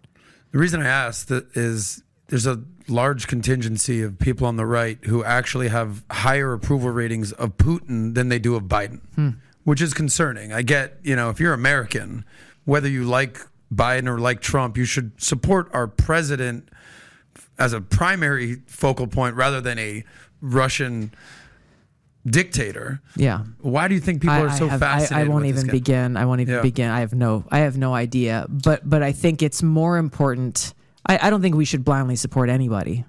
The 0.50 0.58
reason 0.58 0.82
I 0.82 0.88
asked 0.88 1.30
is 1.54 2.02
there's 2.26 2.46
a 2.46 2.60
large 2.90 3.26
contingency 3.26 4.02
of 4.02 4.18
people 4.18 4.46
on 4.46 4.56
the 4.56 4.66
right 4.66 4.98
who 5.04 5.24
actually 5.24 5.68
have 5.68 6.04
higher 6.10 6.52
approval 6.52 6.90
ratings 6.90 7.32
of 7.32 7.56
Putin 7.56 8.14
than 8.14 8.28
they 8.28 8.38
do 8.38 8.56
of 8.56 8.64
Biden, 8.64 9.00
hmm. 9.14 9.30
which 9.64 9.80
is 9.80 9.94
concerning. 9.94 10.52
I 10.52 10.62
get, 10.62 10.98
you 11.02 11.16
know, 11.16 11.30
if 11.30 11.40
you're 11.40 11.54
American, 11.54 12.24
whether 12.64 12.88
you 12.88 13.04
like 13.04 13.38
Biden 13.72 14.08
or 14.08 14.18
like 14.18 14.40
Trump, 14.40 14.76
you 14.76 14.84
should 14.84 15.20
support 15.22 15.70
our 15.72 15.86
president 15.86 16.68
as 17.58 17.72
a 17.72 17.80
primary 17.80 18.56
focal 18.66 19.06
point 19.06 19.36
rather 19.36 19.60
than 19.60 19.78
a 19.78 20.04
Russian 20.40 21.12
dictator. 22.26 23.00
Yeah. 23.16 23.44
Why 23.60 23.88
do 23.88 23.94
you 23.94 24.00
think 24.00 24.22
people 24.22 24.36
I, 24.36 24.40
are 24.42 24.50
so 24.50 24.68
have, 24.68 24.80
fascinated? 24.80 25.28
I, 25.28 25.30
I 25.30 25.32
won't 25.32 25.46
even 25.46 25.66
begin. 25.68 26.16
I 26.16 26.24
won't 26.24 26.40
even 26.40 26.56
yeah. 26.56 26.62
begin. 26.62 26.90
I 26.90 27.00
have 27.00 27.14
no. 27.14 27.44
I 27.50 27.60
have 27.60 27.78
no 27.78 27.94
idea. 27.94 28.46
But 28.48 28.88
but 28.88 29.02
I 29.02 29.12
think 29.12 29.42
it's 29.42 29.62
more 29.62 29.96
important 29.98 30.74
I, 31.10 31.26
I 31.26 31.30
don't 31.30 31.42
think 31.42 31.56
we 31.56 31.64
should 31.64 31.84
blindly 31.84 32.14
support 32.14 32.48
anybody, 32.48 33.04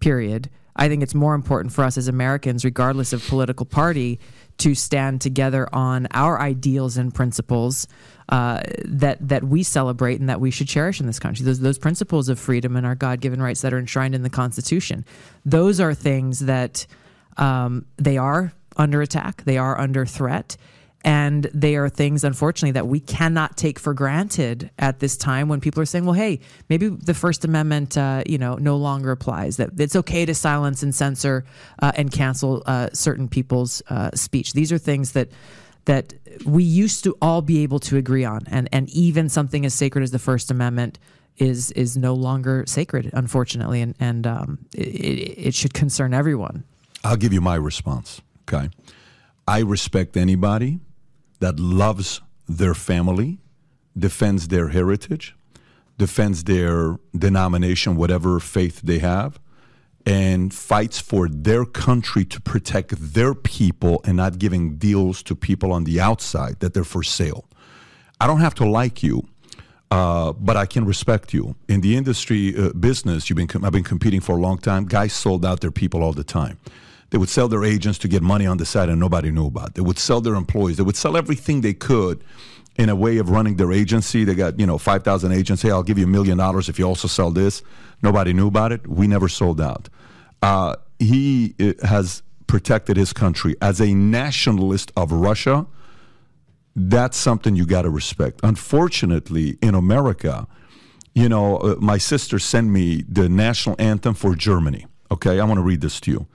period. 0.00 0.50
I 0.74 0.88
think 0.88 1.04
it's 1.04 1.14
more 1.14 1.36
important 1.36 1.72
for 1.72 1.84
us 1.84 1.96
as 1.96 2.08
Americans, 2.08 2.64
regardless 2.64 3.12
of 3.12 3.24
political 3.28 3.64
party, 3.64 4.18
to 4.58 4.74
stand 4.74 5.20
together 5.20 5.68
on 5.72 6.08
our 6.10 6.40
ideals 6.40 6.96
and 6.96 7.14
principles 7.14 7.86
uh, 8.28 8.62
that 8.84 9.28
that 9.28 9.44
we 9.44 9.62
celebrate 9.62 10.18
and 10.18 10.28
that 10.28 10.40
we 10.40 10.50
should 10.50 10.66
cherish 10.66 10.98
in 10.98 11.06
this 11.06 11.20
country. 11.20 11.44
Those 11.44 11.60
those 11.60 11.78
principles 11.78 12.28
of 12.28 12.40
freedom 12.40 12.74
and 12.74 12.84
our 12.84 12.96
God 12.96 13.20
given 13.20 13.40
rights 13.40 13.60
that 13.60 13.72
are 13.72 13.78
enshrined 13.78 14.16
in 14.16 14.22
the 14.22 14.30
Constitution. 14.30 15.04
Those 15.44 15.78
are 15.78 15.94
things 15.94 16.40
that 16.40 16.86
um, 17.36 17.86
they 17.98 18.18
are 18.18 18.52
under 18.76 19.00
attack. 19.00 19.44
They 19.44 19.58
are 19.58 19.78
under 19.78 20.04
threat. 20.04 20.56
And 21.04 21.44
they 21.54 21.76
are 21.76 21.88
things, 21.88 22.24
unfortunately, 22.24 22.72
that 22.72 22.88
we 22.88 22.98
cannot 22.98 23.56
take 23.56 23.78
for 23.78 23.94
granted 23.94 24.70
at 24.78 24.98
this 24.98 25.16
time 25.16 25.48
when 25.48 25.60
people 25.60 25.80
are 25.80 25.86
saying, 25.86 26.04
well, 26.04 26.14
hey, 26.14 26.40
maybe 26.68 26.88
the 26.88 27.14
First 27.14 27.44
Amendment, 27.44 27.96
uh, 27.96 28.24
you 28.26 28.36
know, 28.36 28.56
no 28.56 28.76
longer 28.76 29.12
applies, 29.12 29.58
that 29.58 29.80
it's 29.80 29.94
okay 29.94 30.26
to 30.26 30.34
silence 30.34 30.82
and 30.82 30.92
censor 30.92 31.44
uh, 31.80 31.92
and 31.94 32.10
cancel 32.10 32.64
uh, 32.66 32.88
certain 32.92 33.28
people's 33.28 33.80
uh, 33.90 34.10
speech. 34.14 34.54
These 34.54 34.72
are 34.72 34.78
things 34.78 35.12
that 35.12 35.28
that 35.84 36.12
we 36.44 36.62
used 36.62 37.02
to 37.02 37.16
all 37.22 37.40
be 37.40 37.62
able 37.62 37.78
to 37.78 37.96
agree 37.96 38.24
on. 38.24 38.42
And, 38.48 38.68
and 38.72 38.90
even 38.90 39.30
something 39.30 39.64
as 39.64 39.72
sacred 39.72 40.02
as 40.02 40.10
the 40.10 40.18
First 40.18 40.50
Amendment 40.50 40.98
is 41.38 41.70
is 41.70 41.96
no 41.96 42.14
longer 42.14 42.64
sacred, 42.66 43.10
unfortunately, 43.14 43.80
and 43.80 43.94
and 44.00 44.26
um, 44.26 44.58
it, 44.74 45.46
it, 45.46 45.54
should 45.54 45.72
concern 45.72 46.12
everyone. 46.12 46.64
I'll 47.04 47.16
give 47.16 47.32
you 47.32 47.40
my 47.40 47.54
response. 47.54 48.20
Okay, 48.42 48.70
I 49.46 49.60
respect 49.60 50.16
anybody 50.16 50.80
that 51.40 51.58
loves 51.60 52.20
their 52.48 52.74
family, 52.74 53.38
defends 53.96 54.48
their 54.48 54.68
heritage, 54.68 55.36
defends 55.96 56.44
their 56.44 56.98
denomination, 57.16 57.96
whatever 57.96 58.40
faith 58.40 58.80
they 58.82 58.98
have, 58.98 59.38
and 60.06 60.54
fights 60.54 61.00
for 61.00 61.28
their 61.28 61.64
country 61.64 62.24
to 62.24 62.40
protect 62.40 62.94
their 63.14 63.34
people 63.34 64.00
and 64.04 64.16
not 64.16 64.38
giving 64.38 64.76
deals 64.76 65.22
to 65.22 65.34
people 65.34 65.72
on 65.72 65.84
the 65.84 66.00
outside 66.00 66.60
that 66.60 66.72
they're 66.72 66.84
for 66.84 67.02
sale. 67.02 67.44
I 68.20 68.26
don't 68.26 68.40
have 68.40 68.54
to 68.56 68.68
like 68.68 69.02
you. 69.02 69.28
Uh, 69.90 70.34
but 70.34 70.54
I 70.54 70.66
can 70.66 70.84
respect 70.84 71.32
you 71.32 71.56
in 71.66 71.80
the 71.80 71.96
industry 71.96 72.54
uh, 72.54 72.74
business. 72.74 73.30
You've 73.30 73.38
been 73.38 73.46
com- 73.46 73.64
I've 73.64 73.72
been 73.72 73.82
competing 73.82 74.20
for 74.20 74.36
a 74.36 74.40
long 74.40 74.58
time. 74.58 74.84
Guys 74.84 75.14
sold 75.14 75.46
out 75.46 75.62
their 75.62 75.70
people 75.70 76.02
all 76.02 76.12
the 76.12 76.24
time. 76.24 76.58
They 77.10 77.18
would 77.18 77.28
sell 77.28 77.48
their 77.48 77.64
agents 77.64 77.98
to 78.00 78.08
get 78.08 78.22
money 78.22 78.46
on 78.46 78.58
the 78.58 78.66
side 78.66 78.88
and 78.88 79.00
nobody 79.00 79.30
knew 79.30 79.46
about. 79.46 79.74
They 79.74 79.80
would 79.80 79.98
sell 79.98 80.20
their 80.20 80.34
employees. 80.34 80.76
They 80.76 80.82
would 80.82 80.96
sell 80.96 81.16
everything 81.16 81.62
they 81.62 81.72
could 81.72 82.22
in 82.76 82.88
a 82.88 82.96
way 82.96 83.18
of 83.18 83.30
running 83.30 83.56
their 83.56 83.72
agency. 83.72 84.24
They 84.24 84.34
got, 84.34 84.60
you 84.60 84.66
know, 84.66 84.78
5,000 84.78 85.32
agents. 85.32 85.62
Hey, 85.62 85.70
I'll 85.70 85.82
give 85.82 85.98
you 85.98 86.04
a 86.04 86.08
million 86.08 86.38
dollars 86.38 86.68
if 86.68 86.78
you 86.78 86.84
also 86.84 87.08
sell 87.08 87.30
this. 87.30 87.62
Nobody 88.02 88.32
knew 88.32 88.46
about 88.46 88.72
it. 88.72 88.86
We 88.86 89.06
never 89.06 89.28
sold 89.28 89.60
out. 89.60 89.88
Uh, 90.42 90.76
he 90.98 91.54
uh, 91.60 91.86
has 91.86 92.22
protected 92.46 92.96
his 92.96 93.12
country 93.12 93.56
as 93.60 93.80
a 93.80 93.94
nationalist 93.94 94.92
of 94.96 95.10
Russia. 95.10 95.66
That's 96.76 97.16
something 97.16 97.56
you 97.56 97.66
got 97.66 97.82
to 97.82 97.90
respect. 97.90 98.40
Unfortunately, 98.42 99.58
in 99.60 99.74
America, 99.74 100.46
you 101.14 101.28
know, 101.28 101.56
uh, 101.56 101.74
my 101.80 101.98
sister 101.98 102.38
sent 102.38 102.68
me 102.68 103.02
the 103.08 103.28
national 103.28 103.74
anthem 103.78 104.14
for 104.14 104.34
Germany. 104.34 104.86
Okay, 105.10 105.40
I 105.40 105.44
want 105.44 105.58
to 105.58 105.62
read 105.62 105.80
this 105.80 106.00
to 106.00 106.10
you. 106.10 106.26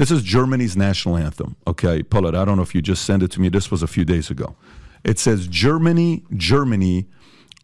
This 0.00 0.10
is 0.10 0.22
Germany's 0.22 0.78
national 0.78 1.18
anthem. 1.18 1.56
Okay, 1.66 2.02
pull 2.02 2.26
it. 2.26 2.34
I 2.34 2.46
don't 2.46 2.56
know 2.56 2.62
if 2.62 2.74
you 2.74 2.80
just 2.80 3.04
sent 3.04 3.22
it 3.22 3.30
to 3.32 3.40
me. 3.42 3.50
This 3.50 3.70
was 3.70 3.82
a 3.82 3.86
few 3.86 4.06
days 4.06 4.30
ago. 4.30 4.56
It 5.04 5.18
says, 5.18 5.46
Germany, 5.46 6.24
Germany, 6.34 7.06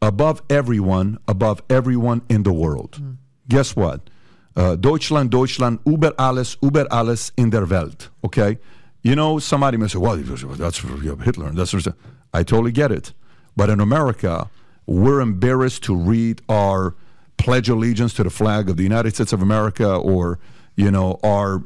above 0.02 0.42
everyone, 0.50 1.16
above 1.26 1.62
everyone 1.70 2.20
in 2.28 2.42
the 2.42 2.52
world. 2.52 3.00
Mm. 3.00 3.16
Guess 3.48 3.74
what? 3.74 4.10
Uh, 4.54 4.76
Deutschland, 4.76 5.30
Deutschland, 5.30 5.78
über 5.86 6.12
alles, 6.18 6.58
über 6.62 6.86
alles 6.90 7.32
in 7.38 7.48
der 7.48 7.64
Welt. 7.64 8.10
Okay? 8.22 8.58
You 9.00 9.16
know, 9.16 9.38
somebody 9.38 9.78
may 9.78 9.88
say, 9.88 9.98
well, 9.98 10.16
that's 10.16 10.80
Hitler. 10.80 11.52
That's 11.52 11.88
I 12.34 12.42
totally 12.42 12.72
get 12.72 12.92
it. 12.92 13.14
But 13.56 13.70
in 13.70 13.80
America, 13.80 14.50
we're 14.84 15.22
embarrassed 15.22 15.84
to 15.84 15.96
read 15.96 16.42
our 16.50 16.96
pledge 17.38 17.70
allegiance 17.70 18.12
to 18.12 18.24
the 18.24 18.30
flag 18.30 18.68
of 18.68 18.76
the 18.76 18.82
United 18.82 19.14
States 19.14 19.32
of 19.32 19.40
America 19.40 19.90
or, 19.90 20.38
you 20.76 20.90
know, 20.90 21.18
our 21.22 21.62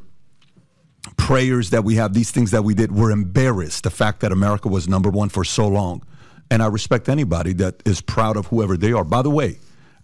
prayers 1.21 1.71
that 1.71 1.85
we 1.85 1.97
have, 1.97 2.15
these 2.15 2.31
things 2.31 2.51
that 2.51 2.63
we 2.63 2.75
did. 2.75 2.91
We're 2.91 3.11
embarrassed 3.11 3.85
the 3.85 3.91
fact 3.91 4.21
that 4.21 4.33
America 4.33 4.69
was 4.69 4.89
number 4.89 5.11
one 5.11 5.29
for 5.29 5.45
so 5.45 5.69
long. 5.69 6.03
And 6.51 6.63
I 6.63 6.67
respect 6.67 7.09
anybody 7.09 7.53
that 7.55 7.83
is 7.85 8.01
proud 8.01 8.37
of 8.37 8.47
whoever 8.47 8.77
they 8.77 8.93
are. 8.93 9.05
By 9.05 9.23
the 9.23 9.31
way, 9.31 9.59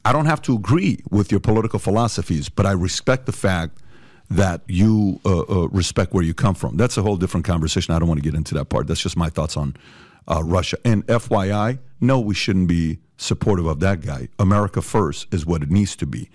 I 0.05 0.13
don't 0.13 0.27
have 0.27 0.43
to 0.43 0.55
agree 0.55 1.01
with 1.11 1.33
your 1.33 1.41
political 1.41 1.79
philosophies, 1.79 2.49
but 2.49 2.67
I 2.67 2.73
respect 2.73 3.27
the 3.27 3.33
fact 3.33 3.79
that 4.31 4.61
you 4.69 5.21
uh, 5.25 5.41
uh, 5.41 5.69
respect 5.69 6.13
where 6.13 6.23
you 6.23 6.35
come 6.35 6.55
from. 6.55 6.77
That's 6.77 6.97
a 6.97 7.03
whole 7.03 7.17
different 7.17 7.47
conversation. 7.47 7.95
I 7.95 7.99
don't 7.99 8.09
want 8.09 8.23
to 8.23 8.25
get 8.25 8.37
into 8.37 8.55
that 8.55 8.67
part. 8.67 8.87
That's 8.87 9.01
just 9.01 9.17
my 9.17 9.31
thoughts 9.31 9.57
on 9.57 9.75
uh, 10.29 10.43
Russia. 10.45 10.77
And 10.85 11.07
FYI, 11.07 11.79
no, 12.01 12.21
we 12.21 12.35
shouldn't 12.35 12.69
be 12.69 12.99
supportive 13.17 13.67
of 13.67 13.81
that 13.81 14.03
guy. 14.03 14.29
America 14.39 14.83
first 14.83 15.33
is 15.33 15.47
what 15.47 15.63
it 15.63 15.71
needs 15.71 15.97
to 15.97 16.07
be. 16.07 16.29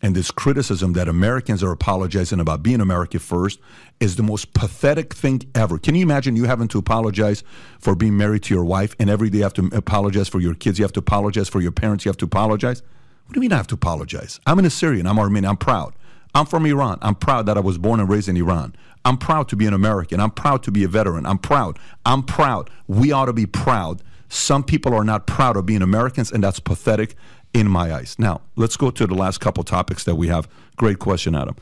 And 0.00 0.14
this 0.14 0.30
criticism 0.30 0.92
that 0.92 1.08
Americans 1.08 1.62
are 1.62 1.72
apologizing 1.72 2.38
about 2.38 2.62
being 2.62 2.80
America 2.80 3.18
first 3.18 3.58
is 3.98 4.16
the 4.16 4.22
most 4.22 4.54
pathetic 4.54 5.12
thing 5.12 5.42
ever. 5.54 5.78
Can 5.78 5.94
you 5.94 6.02
imagine 6.02 6.36
you 6.36 6.44
having 6.44 6.68
to 6.68 6.78
apologize 6.78 7.42
for 7.80 7.96
being 7.96 8.16
married 8.16 8.44
to 8.44 8.54
your 8.54 8.64
wife 8.64 8.94
and 9.00 9.10
every 9.10 9.28
day 9.28 9.38
you 9.38 9.44
have 9.44 9.54
to 9.54 9.68
apologize 9.72 10.28
for 10.28 10.40
your 10.40 10.54
kids? 10.54 10.78
You 10.78 10.84
have 10.84 10.92
to 10.92 11.00
apologize 11.00 11.48
for 11.48 11.60
your 11.60 11.72
parents. 11.72 12.04
You 12.04 12.10
have 12.10 12.16
to 12.18 12.26
apologize. 12.26 12.82
What 13.26 13.34
do 13.34 13.38
you 13.38 13.42
mean 13.42 13.52
I 13.52 13.56
have 13.56 13.66
to 13.68 13.74
apologize? 13.74 14.38
I'm 14.46 14.58
an 14.58 14.64
Assyrian. 14.64 15.06
I'm 15.06 15.18
Armenian. 15.18 15.50
I'm 15.50 15.56
proud. 15.56 15.94
I'm 16.34 16.46
from 16.46 16.64
Iran. 16.64 16.98
I'm 17.02 17.16
proud 17.16 17.46
that 17.46 17.56
I 17.56 17.60
was 17.60 17.76
born 17.76 17.98
and 17.98 18.08
raised 18.08 18.28
in 18.28 18.36
Iran. 18.36 18.76
I'm 19.04 19.16
proud 19.16 19.48
to 19.48 19.56
be 19.56 19.66
an 19.66 19.74
American. 19.74 20.20
I'm 20.20 20.30
proud 20.30 20.62
to 20.64 20.70
be 20.70 20.84
a 20.84 20.88
veteran. 20.88 21.26
I'm 21.26 21.38
proud. 21.38 21.78
I'm 22.06 22.22
proud. 22.22 22.70
We 22.86 23.10
ought 23.10 23.26
to 23.26 23.32
be 23.32 23.46
proud. 23.46 24.02
Some 24.28 24.62
people 24.62 24.94
are 24.94 25.04
not 25.04 25.26
proud 25.26 25.56
of 25.56 25.66
being 25.66 25.82
Americans, 25.82 26.30
and 26.30 26.44
that's 26.44 26.60
pathetic 26.60 27.16
in 27.54 27.68
my 27.68 27.92
eyes. 27.92 28.16
Now, 28.18 28.40
let's 28.56 28.76
go 28.76 28.90
to 28.90 29.06
the 29.06 29.14
last 29.14 29.38
couple 29.38 29.64
topics 29.64 30.04
that 30.04 30.16
we 30.16 30.28
have. 30.28 30.48
Great 30.76 30.98
question, 30.98 31.34
Adam. 31.34 31.56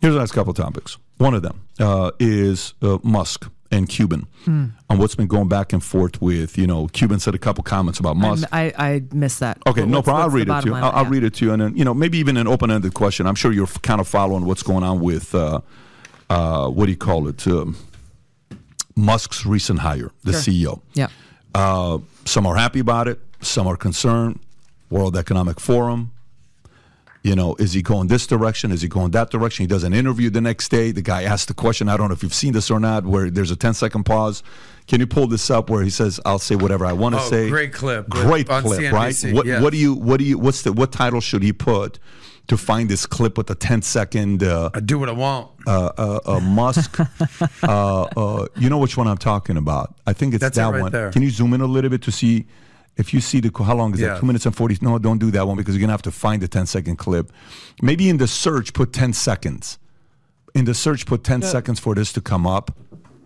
Here's 0.00 0.14
the 0.14 0.20
last 0.20 0.32
couple 0.32 0.54
topics. 0.54 0.96
One 1.18 1.34
of 1.34 1.42
them 1.42 1.60
uh, 1.78 2.12
is 2.18 2.74
uh, 2.80 2.98
Musk 3.02 3.50
and 3.70 3.88
Cuban 3.88 4.26
hmm. 4.44 4.66
on 4.88 4.98
what's 4.98 5.14
been 5.14 5.26
going 5.28 5.48
back 5.48 5.72
and 5.72 5.84
forth 5.84 6.20
with, 6.20 6.58
you 6.58 6.66
know, 6.66 6.88
Cuban 6.88 7.20
said 7.20 7.34
a 7.34 7.38
couple 7.38 7.62
comments 7.62 8.00
about 8.00 8.16
Musk. 8.16 8.48
I, 8.50 8.72
I 8.76 9.02
missed 9.12 9.40
that. 9.40 9.58
Okay, 9.66 9.84
no 9.84 10.02
problem. 10.02 10.24
I'll 10.24 10.30
read 10.30 10.48
it 10.48 10.60
to 10.62 10.66
you. 10.66 10.74
I'll, 10.74 10.90
I'll, 10.90 11.04
read 11.04 11.22
it 11.22 11.34
to 11.34 11.44
you. 11.44 11.52
And 11.52 11.62
then, 11.62 11.76
you 11.76 11.84
know, 11.84 11.94
maybe 11.94 12.18
even 12.18 12.36
an 12.36 12.48
open 12.48 12.70
ended 12.70 12.94
question. 12.94 13.26
I'm 13.26 13.34
sure 13.34 13.52
you're 13.52 13.66
kind 13.66 14.00
of 14.00 14.08
following 14.08 14.44
what's 14.44 14.62
going 14.62 14.82
on 14.82 15.00
with, 15.00 15.34
uh, 15.34 15.60
uh, 16.30 16.68
what 16.68 16.86
do 16.86 16.90
you 16.90 16.96
call 16.96 17.28
it? 17.28 17.46
Um, 17.46 17.76
Musk's 18.96 19.46
recent 19.46 19.80
hire, 19.80 20.10
the 20.24 20.32
sure. 20.32 20.40
CEO. 20.40 20.82
Yeah. 20.94 21.08
Uh, 21.54 21.98
some 22.24 22.46
are 22.46 22.56
happy 22.56 22.80
about 22.80 23.08
it, 23.08 23.20
some 23.40 23.66
are 23.66 23.76
concerned. 23.76 24.40
World 24.90 25.16
Economic 25.16 25.60
Forum, 25.60 26.12
you 27.22 27.36
know, 27.36 27.54
is 27.56 27.74
he 27.74 27.82
going 27.82 28.08
this 28.08 28.26
direction? 28.26 28.72
Is 28.72 28.82
he 28.82 28.88
going 28.88 29.10
that 29.10 29.30
direction? 29.30 29.64
He 29.64 29.66
does 29.66 29.84
an 29.84 29.92
interview 29.92 30.30
the 30.30 30.40
next 30.40 30.70
day. 30.70 30.90
The 30.90 31.02
guy 31.02 31.24
asks 31.24 31.46
the 31.46 31.54
question. 31.54 31.88
I 31.88 31.96
don't 31.96 32.08
know 32.08 32.14
if 32.14 32.22
you've 32.22 32.34
seen 32.34 32.52
this 32.54 32.70
or 32.70 32.80
not, 32.80 33.04
where 33.04 33.30
there's 33.30 33.50
a 33.50 33.56
10 33.56 33.74
second 33.74 34.04
pause. 34.04 34.42
Can 34.86 35.00
you 35.00 35.06
pull 35.06 35.26
this 35.26 35.50
up 35.50 35.70
where 35.70 35.82
he 35.82 35.90
says, 35.90 36.18
"I'll 36.24 36.38
say 36.38 36.56
whatever 36.56 36.84
I 36.86 36.92
want 36.92 37.14
to 37.14 37.20
oh, 37.20 37.28
say"? 37.28 37.48
Great 37.48 37.72
clip. 37.72 38.08
Great 38.08 38.48
clip, 38.48 38.80
CNBC, 38.80 38.92
right? 38.92 39.34
What, 39.34 39.46
yeah. 39.46 39.60
what 39.60 39.70
do 39.70 39.76
you? 39.76 39.94
What 39.94 40.16
do 40.16 40.24
you? 40.24 40.38
What's 40.38 40.62
the? 40.62 40.72
What 40.72 40.90
title 40.90 41.20
should 41.20 41.42
he 41.42 41.52
put 41.52 41.98
to 42.48 42.56
find 42.56 42.88
this 42.88 43.06
clip 43.06 43.36
with 43.36 43.46
the 43.46 43.54
10 43.54 43.82
second? 43.82 44.42
Uh, 44.42 44.70
I 44.74 44.80
do 44.80 44.98
what 44.98 45.08
I 45.08 45.12
want. 45.12 45.50
Uh, 45.66 45.92
uh, 45.96 46.20
uh 46.26 46.40
Musk. 46.40 46.98
Uh, 47.62 48.02
uh, 48.16 48.46
you 48.56 48.68
know 48.68 48.78
which 48.78 48.96
one 48.96 49.06
I'm 49.06 49.18
talking 49.18 49.56
about? 49.56 49.94
I 50.06 50.12
think 50.12 50.34
it's 50.34 50.40
That's 50.40 50.56
that 50.56 50.68
it 50.68 50.72
right 50.72 50.82
one. 50.82 50.92
There. 50.92 51.10
Can 51.10 51.22
you 51.22 51.30
zoom 51.30 51.52
in 51.52 51.60
a 51.60 51.66
little 51.66 51.90
bit 51.90 52.02
to 52.02 52.10
see? 52.10 52.46
If 52.96 53.14
you 53.14 53.20
see 53.20 53.40
the 53.40 53.50
how 53.62 53.74
long 53.74 53.94
is 53.94 54.00
yeah. 54.00 54.08
that? 54.08 54.20
Two 54.20 54.26
minutes 54.26 54.46
and 54.46 54.54
forty. 54.54 54.76
No, 54.80 54.98
don't 54.98 55.18
do 55.18 55.30
that 55.30 55.46
one 55.46 55.56
because 55.56 55.74
you're 55.74 55.80
gonna 55.80 55.92
have 55.92 56.02
to 56.02 56.10
find 56.10 56.42
the 56.42 56.48
10 56.48 56.66
second 56.66 56.96
clip. 56.96 57.32
Maybe 57.82 58.08
in 58.08 58.18
the 58.18 58.26
search 58.26 58.72
put 58.72 58.92
ten 58.92 59.12
seconds. 59.12 59.78
In 60.54 60.64
the 60.64 60.74
search 60.74 61.06
put 61.06 61.24
ten 61.24 61.40
yeah. 61.40 61.48
seconds 61.48 61.80
for 61.80 61.94
this 61.94 62.12
to 62.12 62.20
come 62.20 62.46
up. 62.46 62.76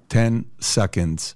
Ten 0.08 0.46
seconds 0.58 1.34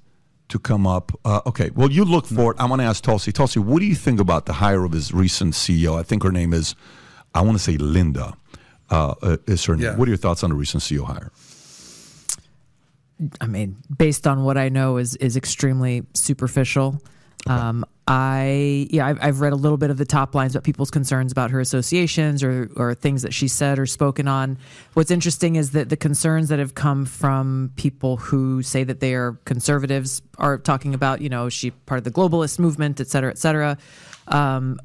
to 0.49 0.59
come 0.59 0.87
up. 0.87 1.13
Uh, 1.25 1.41
okay. 1.47 1.71
Well, 1.71 1.91
you 1.91 2.05
look 2.05 2.27
for 2.27 2.53
it. 2.53 2.61
I'm 2.61 2.69
gonna 2.69 2.85
ask 2.85 3.03
Tulsi. 3.03 3.33
Tulsi, 3.33 3.61
what 3.61 3.81
do 3.81 3.87
you 3.87 3.95
think 3.95 4.21
about 4.21 4.47
the 4.47 4.55
hire 4.55 4.85
of 4.85 4.93
his 4.93 5.13
recent 5.13 5.55
CEO? 5.55 5.99
I 5.99 6.03
think 6.03 6.23
her 6.23 6.33
name 6.33 6.53
is. 6.53 6.75
I 7.35 7.43
want 7.43 7.57
to 7.57 7.63
say 7.63 7.77
Linda. 7.77 8.35
Uh, 8.91 9.15
uh, 9.23 9.37
is 9.47 9.65
her 9.67 9.77
name? 9.77 9.85
Yeah. 9.85 9.97
What 9.97 10.09
are 10.09 10.11
your 10.11 10.19
thoughts 10.19 10.43
on 10.43 10.51
the 10.51 10.57
recent 10.57 10.83
CEO 10.83 11.05
hire? 11.05 11.31
I 13.41 13.47
mean, 13.47 13.77
based 13.97 14.27
on 14.27 14.45
what 14.45 14.57
I 14.57 14.69
know, 14.69 14.97
is 14.97 15.17
is 15.17 15.37
extremely 15.37 16.05
superficial. 16.15 17.03
Okay. 17.47 17.59
Um, 17.59 17.85
I 18.07 18.89
yeah, 18.91 19.07
I've, 19.07 19.19
I've, 19.21 19.41
read 19.41 19.53
a 19.53 19.57
little 19.57 19.77
bit 19.77 19.91
of 19.91 19.99
the 19.99 20.07
top 20.07 20.35
lines 20.35 20.55
about 20.55 20.65
people's 20.65 20.91
concerns 20.91 21.31
about 21.31 21.51
her 21.51 21.61
associations 21.61 22.43
or 22.43 22.71
or 22.75 22.95
things 22.95 23.23
that 23.23 23.35
she 23.35 23.49
said 23.49 23.79
or 23.79 23.85
spoken 23.85 24.27
on. 24.27 24.57
What's 24.95 25.11
interesting 25.11 25.57
is 25.57 25.73
that 25.73 25.91
the 25.91 25.97
concerns 25.97 26.49
that 26.49 26.59
have 26.59 26.75
come 26.75 27.05
from 27.05 27.71
people 27.77 28.17
who 28.17 28.63
say 28.63 28.83
that 28.83 29.01
they 29.01 29.15
are 29.15 29.33
conservatives 29.45 30.23
are 30.39 30.57
talking 30.57 30.95
about 30.95 31.21
you 31.21 31.29
know 31.29 31.51
she 31.51 31.71
part 31.71 31.99
of 31.99 32.05
the 32.05 32.11
globalist 32.11 32.59
movement, 32.59 32.99
et 32.99 33.09
cetera, 33.09 33.31
et 33.31 33.39
cetera. 33.39 33.77
Um, 34.27 34.81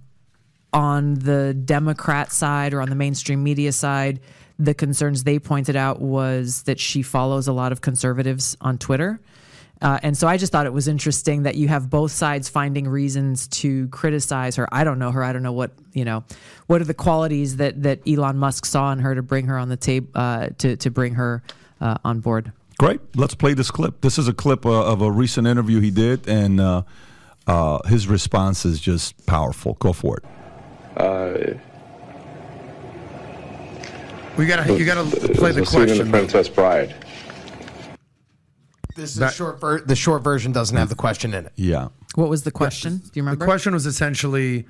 on 0.74 1.14
the 1.16 1.54
Democrat 1.54 2.32
side 2.32 2.74
or 2.74 2.82
on 2.82 2.90
the 2.90 2.96
mainstream 2.96 3.42
media 3.42 3.72
side, 3.72 4.20
the 4.60 4.74
concerns 4.74 5.24
they 5.24 5.40
pointed 5.40 5.78
out 5.78 6.02
was 6.02 6.64
that 6.64 6.80
she 6.80 7.02
follows 7.02 7.48
a 7.48 7.54
lot 7.54 7.72
of 7.72 7.80
conservatives 7.80 8.58
on 8.60 8.78
Twitter 8.78 9.22
uh, 9.84 10.00
and 10.02 10.18
so 10.18 10.30
I 10.30 10.38
just 10.38 10.54
thought 10.54 10.66
it 10.66 10.72
was 10.72 10.88
interesting 10.88 11.44
that 11.44 11.56
you 11.56 11.68
have 11.68 11.90
both 11.90 12.12
sides 12.12 12.48
finding 12.48 12.88
reasons 12.88 13.50
to 13.50 13.90
criticize 13.90 14.56
her. 14.56 14.68
I 14.74 14.86
don't 14.86 14.98
know 14.98 15.12
her. 15.12 15.22
I 15.22 15.34
don't 15.34 15.44
know 15.44 15.52
what 15.52 15.72
you 15.92 16.06
know. 16.06 16.24
What 16.68 16.80
are 16.80 16.86
the 16.86 16.94
qualities 16.94 17.58
that 17.58 17.84
that 17.84 18.00
Elon 18.08 18.38
Musk 18.38 18.66
saw 18.66 18.94
in 18.94 19.00
her 19.00 19.14
to 19.14 19.22
bring 19.22 19.48
her 19.48 19.58
on 19.58 19.68
the 19.68 19.76
tape 19.76 20.10
uh, 20.16 20.50
to 20.60 20.78
to 20.78 20.90
bring 20.90 21.16
her 21.16 21.44
uh, 21.82 21.98
on 22.06 22.22
board? 22.22 22.54
Great. 22.80 23.02
Let's 23.16 23.36
play 23.36 23.54
this 23.54 23.70
clip. 23.72 24.00
This 24.00 24.18
is 24.18 24.30
a 24.30 24.34
clip 24.34 24.66
uh, 24.66 24.86
of 24.86 25.02
a 25.02 25.12
recent 25.12 25.48
interview 25.48 25.82
he 25.82 25.92
did, 25.92 26.30
and 26.30 26.62
uh, 26.62 26.84
uh, 27.46 27.86
his 27.86 28.08
response 28.08 28.66
is 28.66 28.80
just 28.80 29.26
powerful. 29.26 29.74
Go 29.82 29.92
for 29.92 30.18
it. 30.18 30.24
we 34.38 34.46
gotta 34.46 34.78
you 34.78 34.86
gotta 34.86 35.04
play 35.04 35.52
the, 35.52 35.60
the 35.60 35.66
question. 35.66 35.66
Scene 35.66 35.90
in 35.90 36.06
the 36.06 36.18
Princess 36.18 36.48
Bride. 36.48 36.96
This 38.96 39.12
is 39.12 39.16
that, 39.18 39.34
short. 39.34 39.60
Ver- 39.60 39.82
the 39.82 39.96
short 39.96 40.24
version 40.24 40.52
doesn't 40.52 40.76
have 40.76 40.90
the 40.90 40.96
question 40.96 41.34
in 41.34 41.46
it. 41.46 41.54
Yeah. 41.56 41.90
What 42.16 42.30
was 42.30 42.44
the 42.44 42.52
question? 42.52 42.98
Do 42.98 43.12
you 43.16 43.22
remember? 43.24 43.40
The 43.40 43.46
question 43.46 43.74
was 43.74 43.86
essentially, 43.86 44.66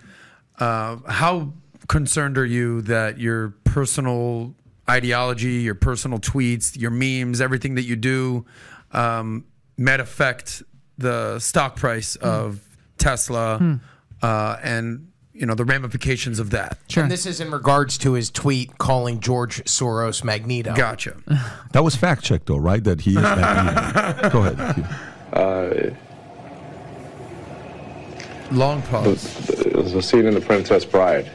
uh, 0.59 0.97
how 1.07 1.53
concerned 1.87 2.37
are 2.37 2.45
you 2.45 2.81
that 2.83 3.19
your 3.19 3.49
personal 3.63 4.55
ideology, 4.89 5.61
your 5.61 5.75
personal 5.75 6.19
tweets, 6.19 6.79
your 6.79 6.91
memes, 6.91 7.41
everything 7.41 7.75
that 7.75 7.83
you 7.83 7.95
do, 7.95 8.45
um, 8.91 9.45
might 9.77 9.99
affect 9.99 10.63
the 10.97 11.39
stock 11.39 11.75
price 11.75 12.15
hmm. 12.19 12.27
of 12.27 12.61
Tesla, 12.97 13.57
hmm. 13.57 13.75
uh, 14.21 14.57
and 14.61 15.11
you 15.33 15.45
know 15.45 15.55
the 15.55 15.65
ramifications 15.65 16.39
of 16.39 16.51
that. 16.51 16.77
Sure. 16.89 17.03
And 17.03 17.11
this 17.11 17.25
is 17.25 17.39
in 17.39 17.51
regards 17.51 17.97
to 17.99 18.13
his 18.13 18.29
tweet 18.29 18.77
calling 18.77 19.19
George 19.19 19.63
Soros 19.65 20.23
Magneto. 20.23 20.75
Gotcha. 20.75 21.15
that 21.71 21.83
was 21.83 21.95
fact 21.95 22.23
checked 22.23 22.45
though, 22.45 22.57
right? 22.57 22.83
That 22.83 23.01
he 23.01 23.11
is 23.11 23.21
Magneto. 23.21 24.29
Go 24.29 24.43
ahead. 24.45 24.85
Uh, 25.33 25.95
Long 28.51 28.83
pause. 28.83 29.47
There's 29.47 29.95
a 29.95 30.01
scene 30.01 30.27
in 30.27 30.35
The 30.35 30.41
Princess 30.41 30.85
Bride. 30.85 31.31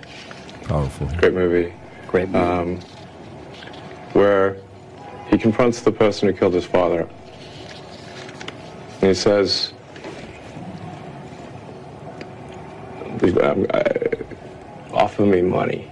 Powerful. 0.64 1.08
Great 1.18 1.34
movie. 1.34 1.72
Great 2.06 2.28
movie. 2.28 2.38
Um, 2.38 2.80
where 4.12 4.56
he 5.28 5.36
confronts 5.36 5.80
the 5.80 5.90
person 5.90 6.28
who 6.28 6.34
killed 6.34 6.54
his 6.54 6.64
father. 6.64 7.08
And 9.00 9.08
he 9.08 9.14
says, 9.14 9.72
um, 13.04 13.07
uh, 13.07 13.07
offer 14.92 15.22
me 15.24 15.42
money, 15.42 15.90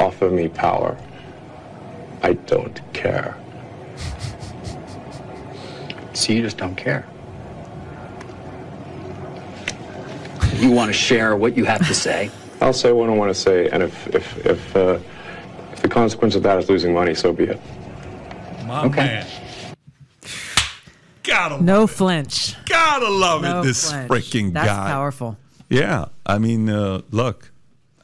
offer 0.00 0.30
me 0.30 0.48
power. 0.48 0.96
I 2.22 2.34
don't 2.34 2.80
care. 2.92 3.36
So 6.14 6.32
you 6.32 6.42
just 6.42 6.56
don't 6.56 6.76
care. 6.76 7.06
You 10.56 10.70
want 10.70 10.88
to 10.88 10.92
share 10.92 11.36
what 11.36 11.56
you 11.56 11.64
have 11.66 11.86
to 11.86 11.94
say. 11.94 12.30
I'll 12.60 12.72
say 12.72 12.90
what 12.90 13.10
I 13.10 13.12
want 13.12 13.30
to 13.30 13.34
say, 13.34 13.68
and 13.68 13.82
if 13.82 14.06
if 14.14 14.46
if, 14.46 14.76
uh, 14.76 14.98
if 15.72 15.82
the 15.82 15.88
consequence 15.88 16.34
of 16.34 16.42
that 16.44 16.58
is 16.58 16.70
losing 16.70 16.94
money, 16.94 17.14
so 17.14 17.32
be 17.32 17.44
it. 17.44 17.60
My 18.66 18.86
okay. 18.86 18.96
man. 18.96 19.26
Gotta 21.22 21.62
no 21.62 21.86
flinch. 21.86 22.54
Gotta 22.64 23.08
love 23.10 23.42
no 23.42 23.60
it. 23.60 23.64
This 23.64 23.90
flinch. 23.90 24.10
freaking 24.10 24.52
That's 24.52 24.68
guy. 24.68 24.88
powerful. 24.88 25.36
Yeah, 25.68 26.06
I 26.24 26.38
mean, 26.38 26.68
uh, 26.68 27.02
look, 27.10 27.50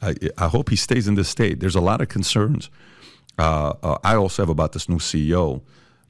I, 0.01 0.15
I 0.37 0.47
hope 0.47 0.69
he 0.69 0.75
stays 0.75 1.07
in 1.07 1.15
the 1.15 1.23
state. 1.23 1.59
There's 1.59 1.75
a 1.75 1.81
lot 1.81 2.01
of 2.01 2.09
concerns. 2.09 2.69
Uh, 3.39 3.73
uh, 3.81 3.97
I 4.03 4.15
also 4.15 4.41
have 4.41 4.49
about 4.49 4.73
this 4.73 4.89
new 4.89 4.97
CEO. 4.97 5.61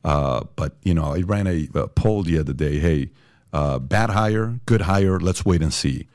Uh, 0.04 0.44
but 0.56 0.74
you 0.84 0.94
know, 0.94 1.14
I 1.14 1.20
ran 1.20 1.48
a, 1.48 1.70
a 1.76 1.88
poll 1.88 2.24
the 2.24 2.38
other 2.38 2.54
day. 2.54 2.80
Hey, 2.80 3.12
uh, 3.54 3.80
bad 3.80 4.10
hire, 4.10 4.60
good 4.66 4.82
hire. 4.82 5.20
Let's 5.20 5.46
wait 5.46 5.62
and 5.62 5.74
see. 5.74 6.08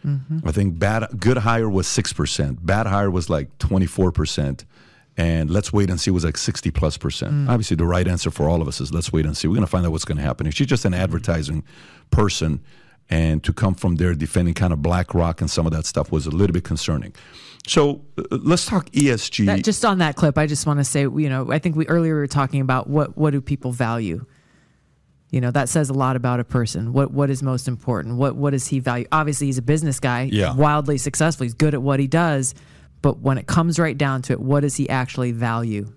I 0.44 0.52
think 0.52 0.78
bad, 0.78 1.06
good 1.18 1.38
hire 1.38 1.68
was 1.70 1.86
six 1.86 2.12
percent. 2.12 2.66
Bad 2.66 2.86
hire 2.86 3.10
was 3.10 3.30
like 3.30 3.56
twenty 3.58 3.86
four 3.86 4.12
percent. 4.12 4.64
And 5.16 5.50
let's 5.50 5.72
wait 5.72 5.90
and 5.90 6.00
see 6.00 6.10
was 6.12 6.24
like 6.24 6.36
sixty 6.36 6.70
plus 6.70 6.96
percent. 6.98 7.48
Obviously, 7.48 7.76
the 7.76 7.86
right 7.86 8.06
answer 8.06 8.30
for 8.30 8.48
all 8.48 8.60
of 8.60 8.68
us 8.68 8.80
is 8.80 8.92
let's 8.92 9.12
wait 9.12 9.24
and 9.24 9.36
see. 9.36 9.48
We're 9.48 9.54
going 9.54 9.66
to 9.66 9.70
find 9.70 9.84
out 9.86 9.90
what's 9.92 10.04
going 10.04 10.18
to 10.18 10.22
happen. 10.22 10.46
If 10.46 10.54
she's 10.54 10.66
just 10.68 10.84
an 10.84 10.94
advertising 10.94 11.64
person, 12.10 12.60
and 13.10 13.42
to 13.44 13.52
come 13.52 13.74
from 13.74 13.96
there 13.96 14.14
defending 14.14 14.54
kind 14.54 14.72
of 14.72 14.82
BlackRock 14.82 15.40
and 15.40 15.50
some 15.50 15.66
of 15.66 15.72
that 15.72 15.86
stuff 15.86 16.12
was 16.12 16.26
a 16.26 16.30
little 16.30 16.52
bit 16.52 16.64
concerning. 16.64 17.14
So 17.66 18.02
uh, 18.16 18.22
let's 18.30 18.66
talk 18.66 18.90
ESG. 18.90 19.46
That, 19.46 19.64
just 19.64 19.84
on 19.84 19.98
that 19.98 20.16
clip, 20.16 20.38
I 20.38 20.46
just 20.46 20.66
want 20.66 20.78
to 20.78 20.84
say, 20.84 21.02
you 21.02 21.28
know, 21.28 21.50
I 21.50 21.58
think 21.58 21.76
we 21.76 21.86
earlier 21.88 22.14
we 22.14 22.20
were 22.20 22.26
talking 22.26 22.60
about 22.60 22.88
what 22.88 23.16
what 23.16 23.30
do 23.30 23.40
people 23.40 23.72
value. 23.72 24.24
You 25.30 25.42
know, 25.42 25.50
that 25.50 25.68
says 25.68 25.90
a 25.90 25.94
lot 25.94 26.16
about 26.16 26.40
a 26.40 26.44
person. 26.44 26.92
What 26.94 27.10
what 27.10 27.28
is 27.28 27.42
most 27.42 27.68
important? 27.68 28.16
What 28.16 28.36
what 28.36 28.50
does 28.50 28.66
he 28.68 28.78
value? 28.78 29.06
Obviously, 29.12 29.48
he's 29.48 29.58
a 29.58 29.62
business 29.62 30.00
guy, 30.00 30.30
Yeah. 30.32 30.54
wildly 30.54 30.96
successful. 30.96 31.44
He's 31.44 31.54
good 31.54 31.74
at 31.74 31.82
what 31.82 32.00
he 32.00 32.06
does. 32.06 32.54
But 33.02 33.20
when 33.20 33.38
it 33.38 33.46
comes 33.46 33.78
right 33.78 33.96
down 33.96 34.22
to 34.22 34.32
it, 34.32 34.40
what 34.40 34.60
does 34.60 34.76
he 34.76 34.88
actually 34.88 35.32
value? 35.32 35.92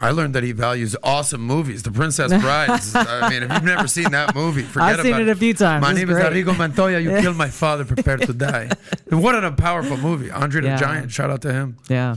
I 0.00 0.10
learned 0.10 0.34
that 0.34 0.42
he 0.42 0.52
values 0.52 0.94
awesome 1.02 1.40
movies. 1.40 1.82
The 1.82 1.90
Princess 1.90 2.30
Bride. 2.42 2.78
is- 2.80 2.94
I 2.94 3.30
mean, 3.30 3.42
if 3.44 3.52
you've 3.52 3.62
never 3.64 3.88
seen 3.88 4.10
that 4.12 4.34
movie, 4.34 4.62
forget 4.74 4.88
I've 4.88 5.00
seen 5.00 5.12
about 5.14 5.22
it 5.22 5.28
a 5.28 5.36
few 5.36 5.54
times. 5.54 5.82
My 5.82 5.90
It's 5.90 5.98
name 5.98 6.08
great. 6.08 6.36
is 6.36 6.44
Arrigo 6.46 6.56
Montoya. 6.56 6.98
You 7.00 7.10
killed 7.20 7.36
my 7.36 7.48
father. 7.48 7.84
Prepare 7.94 8.18
to 8.18 8.32
die. 8.34 8.70
And 9.10 9.22
what 9.22 9.42
a 9.42 9.50
powerful 9.52 9.96
movie. 9.96 10.30
Andre 10.30 10.60
the 10.62 10.76
Giant. 10.76 11.10
Shout 11.10 11.30
out 11.30 11.40
to 11.42 11.52
him. 11.52 11.78
Yeah. 11.88 12.16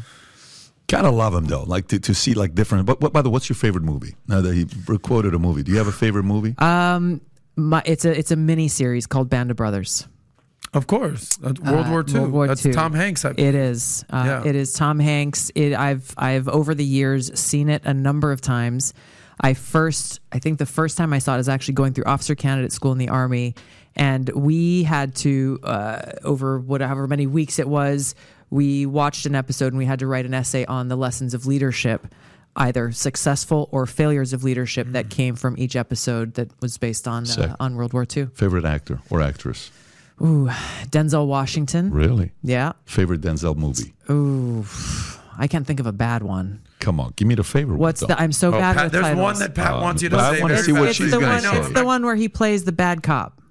Gotta 0.88 1.11
love 1.11 1.36
him 1.36 1.45
though, 1.45 1.63
like 1.63 1.88
to, 1.89 1.99
to 1.99 2.15
see 2.15 2.34
like 2.34 2.55
different. 2.55 2.86
But, 2.88 2.99
but 2.99 3.13
by 3.13 3.21
the 3.21 3.30
way, 3.30 3.34
what's 3.34 3.47
your 3.47 3.55
favorite 3.55 3.84
movie? 3.84 4.15
Now 4.27 4.41
that 4.41 4.55
he 4.55 4.65
quoted 4.97 5.36
a 5.36 5.39
movie, 5.39 5.61
do 5.61 5.71
you 5.71 5.77
have 5.77 5.88
a 5.88 5.91
favorite 5.91 6.23
movie? 6.23 6.55
Um, 6.57 7.21
my, 7.55 7.84
it's 7.86 8.05
a 8.05 8.17
it's 8.17 8.32
a 8.32 8.36
mini 8.36 8.67
series 8.69 9.05
called 9.05 9.30
Band 9.30 9.51
of 9.51 9.57
Brothers. 9.57 10.07
Of 10.74 10.88
course. 10.88 11.36
That's 11.38 11.59
World 11.59 11.88
Uh, 11.88 11.89
War 11.89 12.05
II. 12.07 12.13
World 12.20 12.32
War 12.32 12.47
That's 12.47 12.65
II. 12.65 12.74
Tom 12.74 12.93
Hanks. 12.93 13.26
I 13.26 13.32
It 13.32 13.55
is. 13.55 14.05
Uh, 14.09 14.24
Yeah. 14.26 14.49
It 14.49 14.55
is 14.55 14.74
Tom 14.74 14.99
Hanks. 14.99 15.51
It, 15.55 15.74
I've 15.74 16.13
I've 16.17 16.47
over 16.47 16.76
the 16.76 16.86
years 16.86 17.38
seen 17.39 17.70
it 17.70 17.84
a 17.86 17.93
number 17.93 18.32
of 18.32 18.41
times. 18.41 18.93
I 19.41 19.53
first, 19.53 20.20
I 20.32 20.39
think 20.39 20.59
the 20.59 20.65
first 20.65 20.97
time 20.97 21.13
I 21.13 21.20
saw 21.20 21.38
it 21.38 21.39
is 21.39 21.47
actually 21.49 21.76
going 21.76 21.93
through 21.93 22.03
officer 22.05 22.36
candidate 22.36 22.74
school 22.74 22.91
in 22.91 22.97
the 22.97 23.07
army, 23.09 23.55
and 23.95 24.28
we 24.30 24.84
had 24.84 25.15
to 25.17 25.59
uh, 25.63 26.11
over 26.24 26.59
whatever 26.59 27.07
many 27.07 27.26
weeks 27.26 27.57
it 27.57 27.67
was. 27.67 28.15
We 28.49 28.86
watched 28.86 29.26
an 29.26 29.36
episode 29.36 29.67
and 29.67 29.78
we 29.78 29.86
had 29.86 29.99
to 29.99 30.07
write 30.07 30.26
an 30.26 30.34
essay 30.34 30.65
on 30.65 30.88
the 30.88 30.95
lessons 30.97 31.34
of 31.34 31.45
leadership, 31.45 32.07
either 32.55 32.91
successful 32.91 33.70
or 33.72 33.86
failures 33.86 34.34
of 34.34 34.43
leadership 34.43 34.88
that 34.89 35.09
came 35.09 35.36
from 35.36 35.55
each 35.57 35.76
episode 35.76 36.34
that 36.34 36.49
was 36.61 36.78
based 36.78 37.07
on 37.07 37.30
uh, 37.30 37.55
on 37.59 37.76
World 37.76 37.93
War 37.93 38.05
II. 38.15 38.28
Favorite 38.34 38.65
actor 38.65 38.99
or 39.09 39.22
actress? 39.22 39.72
Ooh, 40.22 40.49
Denzel 40.89 41.28
Washington. 41.28 41.91
Really? 41.91 42.32
Yeah. 42.43 42.74
Favorite 42.86 43.22
Denzel 43.22 43.55
movie? 43.55 43.93
Ooh, 44.09 44.65
I 45.38 45.47
can't 45.47 45.65
think 45.65 45.80
of 45.80 45.88
a 45.88 45.91
bad 45.93 46.24
one. 46.24 46.61
Come 46.80 46.99
on, 46.99 47.13
give 47.15 47.28
me 47.28 47.36
the 47.36 47.43
favorite. 47.43 47.78
What's 47.78 48.01
one, 48.01 48.09
the? 48.09 48.20
I'm 48.22 48.32
so 48.32 48.49
Oh, 48.49 48.51
bad 48.51 48.76
Pat, 48.76 48.84
with 48.86 48.91
there's 48.93 49.03
titles. 49.05 49.22
one 49.24 49.39
that 49.39 49.55
Pat 49.55 49.74
Uh, 49.76 49.82
wants 49.82 50.01
you 50.03 50.09
to 50.09 50.15
but 50.15 50.36
I 50.36 50.41
wanna 50.41 50.57
see 50.63 50.72
what 50.72 50.86
fast. 50.88 50.97
she's 50.97 51.11
gonna 51.11 51.41
say. 51.41 51.57
It's 51.59 51.72
the 51.74 51.86
one 51.86 52.05
where 52.05 52.15
he 52.15 52.28
plays 52.30 52.63
the 52.63 52.72
bad 52.72 53.03
cop. 53.03 53.41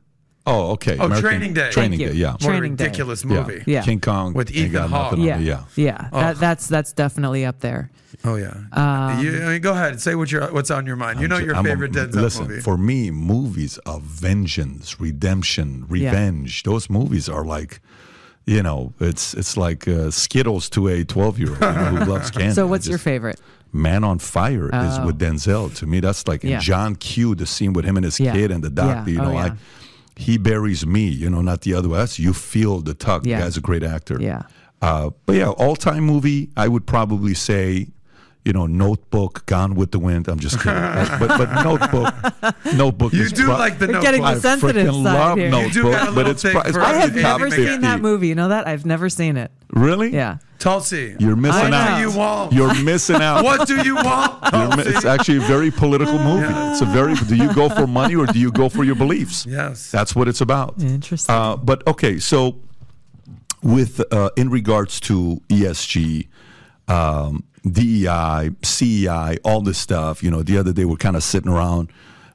Oh, 0.48 0.70
okay. 0.72 0.96
Oh, 0.98 1.04
American- 1.06 1.20
Training 1.30 1.52
Day. 1.54 1.70
Training 1.70 1.98
Thank 1.98 2.10
Day. 2.12 2.16
you. 2.16 2.22
Yeah. 2.24 2.32
What 2.32 2.40
Training 2.40 2.76
Day. 2.76 2.84
ridiculous 2.84 3.24
Yeah. 3.24 3.30
movie. 3.30 3.62
Yeah. 3.66 3.82
King 3.82 4.00
Kong 4.00 4.32
With 4.34 4.48
ain't 4.48 4.56
Ethan 4.74 4.88
Hawke. 4.90 5.12
nothing 5.12 5.24
Yeah, 5.26 5.38
Yeah. 5.38 5.60
yeah. 5.76 6.08
Oh. 6.12 6.20
That, 6.20 6.36
that's 6.40 6.66
that's 6.66 6.92
definitely 6.92 7.44
up 7.44 7.60
there. 7.60 7.90
Oh 8.24 8.36
yeah. 8.36 8.54
Um, 8.72 9.24
you, 9.24 9.42
I 9.44 9.48
mean, 9.52 9.60
go 9.60 9.72
ahead. 9.72 10.00
Say 10.00 10.14
what 10.14 10.32
your 10.32 10.50
what's 10.52 10.70
on 10.70 10.86
your 10.86 10.96
mind. 10.96 11.20
You 11.20 11.28
know 11.28 11.38
your 11.38 11.54
I'm 11.54 11.64
a- 11.64 11.68
favorite 11.68 11.92
Denzel 11.92 12.14
listen, 12.14 12.48
movie. 12.48 12.60
for 12.60 12.76
me, 12.78 13.10
movies 13.10 13.78
of 13.86 14.02
vengeance, 14.02 14.98
redemption, 15.00 15.84
revenge. 15.88 16.62
Those 16.64 16.88
movies 16.90 17.28
are 17.28 17.44
like, 17.44 17.80
you 18.46 18.62
know, 18.62 18.92
it's 19.00 19.34
it's 19.34 19.56
like 19.56 19.86
uh, 19.86 20.10
Skittles 20.10 20.68
to 20.70 20.88
a 20.88 21.04
twelve 21.04 21.38
year 21.38 21.50
old 21.50 21.58
who 21.76 22.04
loves 22.12 22.30
candy. 22.30 22.54
So, 22.54 22.66
what's 22.66 22.84
Just- 22.84 22.90
your 22.90 22.98
favorite? 22.98 23.40
Man 23.70 24.02
on 24.02 24.18
Fire 24.18 24.68
is 24.68 24.98
Oh. 24.98 25.04
with 25.06 25.18
Denzel. 25.18 25.72
To 25.76 25.86
me, 25.86 26.00
that's 26.00 26.26
like 26.26 26.42
in 26.42 26.50
Yeah. 26.50 26.58
John 26.60 26.96
Q. 26.96 27.34
The 27.34 27.44
scene 27.44 27.74
with 27.74 27.84
him 27.84 27.96
and 27.98 28.04
his 28.04 28.18
Yeah. 28.18 28.32
kid 28.32 28.50
and 28.50 28.64
the 28.64 28.70
doctor. 28.70 29.10
Yeah. 29.10 29.16
You 29.16 29.20
Oh, 29.20 29.24
know, 29.26 29.32
yeah. 29.32 29.42
like 29.44 29.52
he 30.18 30.36
buries 30.36 30.84
me. 30.84 31.06
You 31.06 31.30
know, 31.30 31.40
not 31.40 31.60
the 31.60 31.74
other 31.74 31.88
way. 31.88 31.98
That's 31.98 32.18
you 32.18 32.34
feel 32.34 32.80
the 32.80 32.92
tug. 32.92 33.24
Yeah. 33.24 33.38
The 33.38 33.44
guy's 33.44 33.56
a 33.56 33.60
great 33.60 33.84
actor. 33.84 34.18
Yeah. 34.20 34.42
Uh, 34.82 35.10
but 35.26 35.36
yeah, 35.36 35.50
all 35.50 35.76
time 35.76 36.02
movie. 36.02 36.50
I 36.56 36.66
would 36.66 36.86
probably 36.86 37.34
say, 37.34 37.86
you 38.48 38.54
know, 38.54 38.66
Notebook, 38.66 39.44
Gone 39.46 39.74
with 39.74 39.90
the 39.92 39.98
Wind. 39.98 40.26
I'm 40.26 40.38
just 40.40 40.58
kidding. 40.58 40.72
but 41.20 41.28
but 41.38 41.62
Notebook, 41.62 42.14
Notebook. 42.74 43.12
you 43.12 43.22
is 43.22 43.32
do 43.32 43.44
pro- 43.44 43.58
like 43.58 43.78
the 43.78 43.86
We're 43.86 43.92
notebook. 43.92 44.02
getting 44.02 44.22
the 44.22 44.28
I 44.28 44.38
sensitive 44.38 44.86
freaking 44.88 45.02
side 45.04 45.14
love 45.14 45.38
here. 45.38 45.50
Notebook, 45.50 45.72
do 45.74 45.82
got 45.82 46.08
a 46.08 46.12
but 46.12 46.26
it's, 46.28 46.42
thing 46.42 46.52
pro- 46.52 46.62
it's 46.62 46.70
for- 46.72 46.80
I 46.80 46.92
have 46.94 47.10
Andy 47.10 47.22
top 47.22 47.38
never 47.40 47.50
50. 47.50 47.66
seen 47.72 47.80
that 47.82 48.00
movie. 48.00 48.28
You 48.28 48.34
know 48.34 48.48
that? 48.48 48.66
I've 48.66 48.86
never 48.86 49.08
seen 49.10 49.36
it. 49.36 49.52
Really? 49.70 50.08
Yeah. 50.14 50.38
Tulsi. 50.58 51.14
You're 51.20 51.36
missing 51.36 51.72
out. 51.74 51.88
What 51.90 51.96
do 51.98 52.10
you 52.10 52.18
want? 52.18 52.52
You're 52.54 52.82
missing 52.82 53.16
out. 53.22 53.44
what 53.44 53.68
do 53.68 53.76
you 53.84 53.94
want? 53.96 54.42
Mi- 54.44 54.50
Tulsi? 54.50 54.90
it's 54.90 55.04
actually 55.04 55.36
a 55.36 55.40
very 55.42 55.70
political 55.70 56.18
movie. 56.18 56.46
It's 56.70 56.80
a 56.80 56.86
very. 56.86 57.14
Do 57.14 57.36
you 57.36 57.52
go 57.54 57.68
for 57.68 57.86
money 57.86 58.16
or 58.16 58.24
do 58.26 58.38
you 58.40 58.50
go 58.50 58.68
for 58.70 58.82
your 58.82 58.94
beliefs? 58.96 59.44
Yes. 59.46 59.90
That's 59.90 60.16
what 60.16 60.26
it's 60.26 60.40
about. 60.40 60.74
Interesting. 60.80 61.34
Uh, 61.34 61.56
but 61.56 61.86
okay, 61.86 62.18
so 62.18 62.56
with 63.62 64.00
uh, 64.12 64.30
in 64.36 64.48
regards 64.50 65.00
to 65.00 65.40
ESG, 65.48 66.28
um, 66.88 67.44
DEI, 67.70 68.50
CEI, 68.62 69.38
all 69.44 69.60
this 69.60 69.78
stuff. 69.78 70.22
You 70.22 70.30
know, 70.30 70.42
the 70.42 70.58
other 70.58 70.72
day 70.72 70.84
we're 70.84 70.96
kind 70.96 71.16
of 71.16 71.22
sitting 71.22 71.50
around 71.50 71.90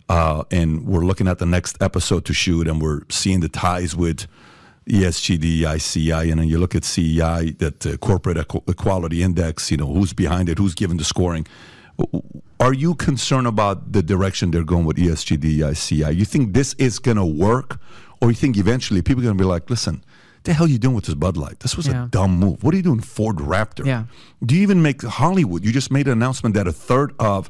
uh, 0.09 0.43
and 0.51 0.85
we're 0.85 1.05
looking 1.05 1.27
at 1.27 1.39
the 1.39 1.45
next 1.45 1.81
episode 1.81 2.25
to 2.25 2.33
shoot, 2.33 2.67
and 2.67 2.81
we're 2.81 3.01
seeing 3.09 3.39
the 3.39 3.49
ties 3.49 3.95
with 3.95 4.27
ESG, 4.87 5.39
DEI, 5.39 5.77
CEI, 5.77 6.29
and 6.29 6.39
then 6.39 6.47
you 6.47 6.57
look 6.57 6.75
at 6.75 6.83
CEI, 6.83 7.55
that 7.59 7.85
uh, 7.85 7.97
corporate 7.97 8.37
Equ- 8.37 8.69
equality 8.69 9.23
index. 9.23 9.71
You 9.71 9.77
know, 9.77 9.87
who's 9.87 10.13
behind 10.13 10.49
it, 10.49 10.57
who's 10.57 10.75
giving 10.75 10.97
the 10.97 11.03
scoring. 11.03 11.47
Are 12.59 12.73
you 12.73 12.95
concerned 12.95 13.47
about 13.47 13.91
the 13.91 14.01
direction 14.01 14.51
they're 14.51 14.63
going 14.63 14.85
with 14.85 14.97
ESG, 14.97 15.39
DEI, 15.39 15.73
CEI? 15.73 16.11
You 16.11 16.25
think 16.25 16.53
this 16.53 16.73
is 16.75 16.99
going 16.99 17.17
to 17.17 17.25
work, 17.25 17.79
or 18.21 18.29
you 18.29 18.35
think 18.35 18.57
eventually 18.57 19.01
people 19.01 19.21
are 19.21 19.25
going 19.25 19.37
to 19.37 19.43
be 19.43 19.47
like, 19.47 19.69
listen, 19.69 20.03
the 20.43 20.53
hell 20.53 20.65
are 20.65 20.69
you 20.69 20.77
doing 20.77 20.95
with 20.95 21.05
this 21.05 21.15
Bud 21.15 21.37
Light? 21.37 21.59
This 21.61 21.75
was 21.77 21.87
Yeah. 21.87 22.05
a 22.05 22.07
dumb 22.07 22.37
move. 22.39 22.63
What 22.63 22.73
are 22.73 22.77
you 22.77 22.83
doing, 22.83 22.99
Ford 22.99 23.37
Raptor? 23.37 23.85
Yeah. 23.85 24.03
Do 24.45 24.55
you 24.55 24.61
even 24.61 24.81
make 24.81 25.01
Hollywood? 25.01 25.63
You 25.63 25.71
just 25.71 25.91
made 25.91 26.07
an 26.07 26.13
announcement 26.13 26.55
that 26.55 26.67
a 26.67 26.71
third 26.73 27.13
of 27.19 27.49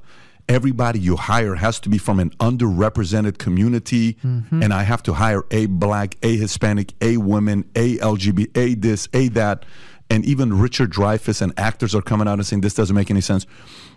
everybody 0.50 1.00
you 1.00 1.16
hire 1.16 1.56
has 1.56 1.80
to 1.80 1.90
be 1.90 1.98
from 1.98 2.20
an 2.20 2.30
underrepresented 2.40 3.38
community, 3.38 4.18
Mm-hmm. 4.24 4.62
and 4.64 4.74
I 4.74 4.84
have 4.84 5.02
to 5.04 5.14
hire 5.14 5.44
a 5.52 5.66
black, 5.68 6.18
a 6.22 6.36
Hispanic, 6.38 6.94
a 7.02 7.18
woman, 7.18 7.66
a 7.76 7.98
LGBT, 7.98 8.50
a 8.58 8.76
this, 8.76 9.08
a 9.14 9.30
that, 9.30 9.66
and 10.10 10.26
even 10.26 10.60
Richard 10.60 10.92
Dreyfuss 10.92 11.42
and 11.42 11.54
actors 11.58 11.96
are 11.96 12.02
coming 12.02 12.28
out 12.28 12.34
and 12.40 12.46
saying 12.46 12.62
this 12.62 12.74
doesn't 12.74 12.96
make 12.96 13.10
any 13.10 13.22
sense. 13.22 13.46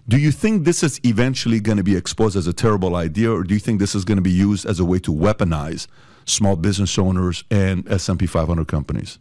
Do 0.09 0.17
you 0.19 0.31
think 0.31 0.65
this 0.65 0.83
is 0.85 1.01
eventually 1.05 1.59
going 1.61 1.79
to 1.79 1.85
be 1.85 1.97
exposed 1.97 2.37
as 2.37 2.47
a 2.47 2.53
terrible 2.53 2.95
idea, 2.97 3.31
or 3.33 3.43
do 3.43 3.53
you 3.55 3.61
think 3.61 3.81
this 3.81 3.95
is 3.95 4.05
going 4.05 4.17
to 4.17 4.23
be 4.23 4.31
used 4.31 4.65
as 4.67 4.79
a 4.79 4.85
way 4.85 5.01
to 5.01 5.13
weaponize 5.13 5.89
small 6.27 6.57
business 6.57 6.99
owners 6.99 7.45
and 7.51 7.91
S&P 7.91 8.27
500 8.27 8.69
companies? 8.69 9.19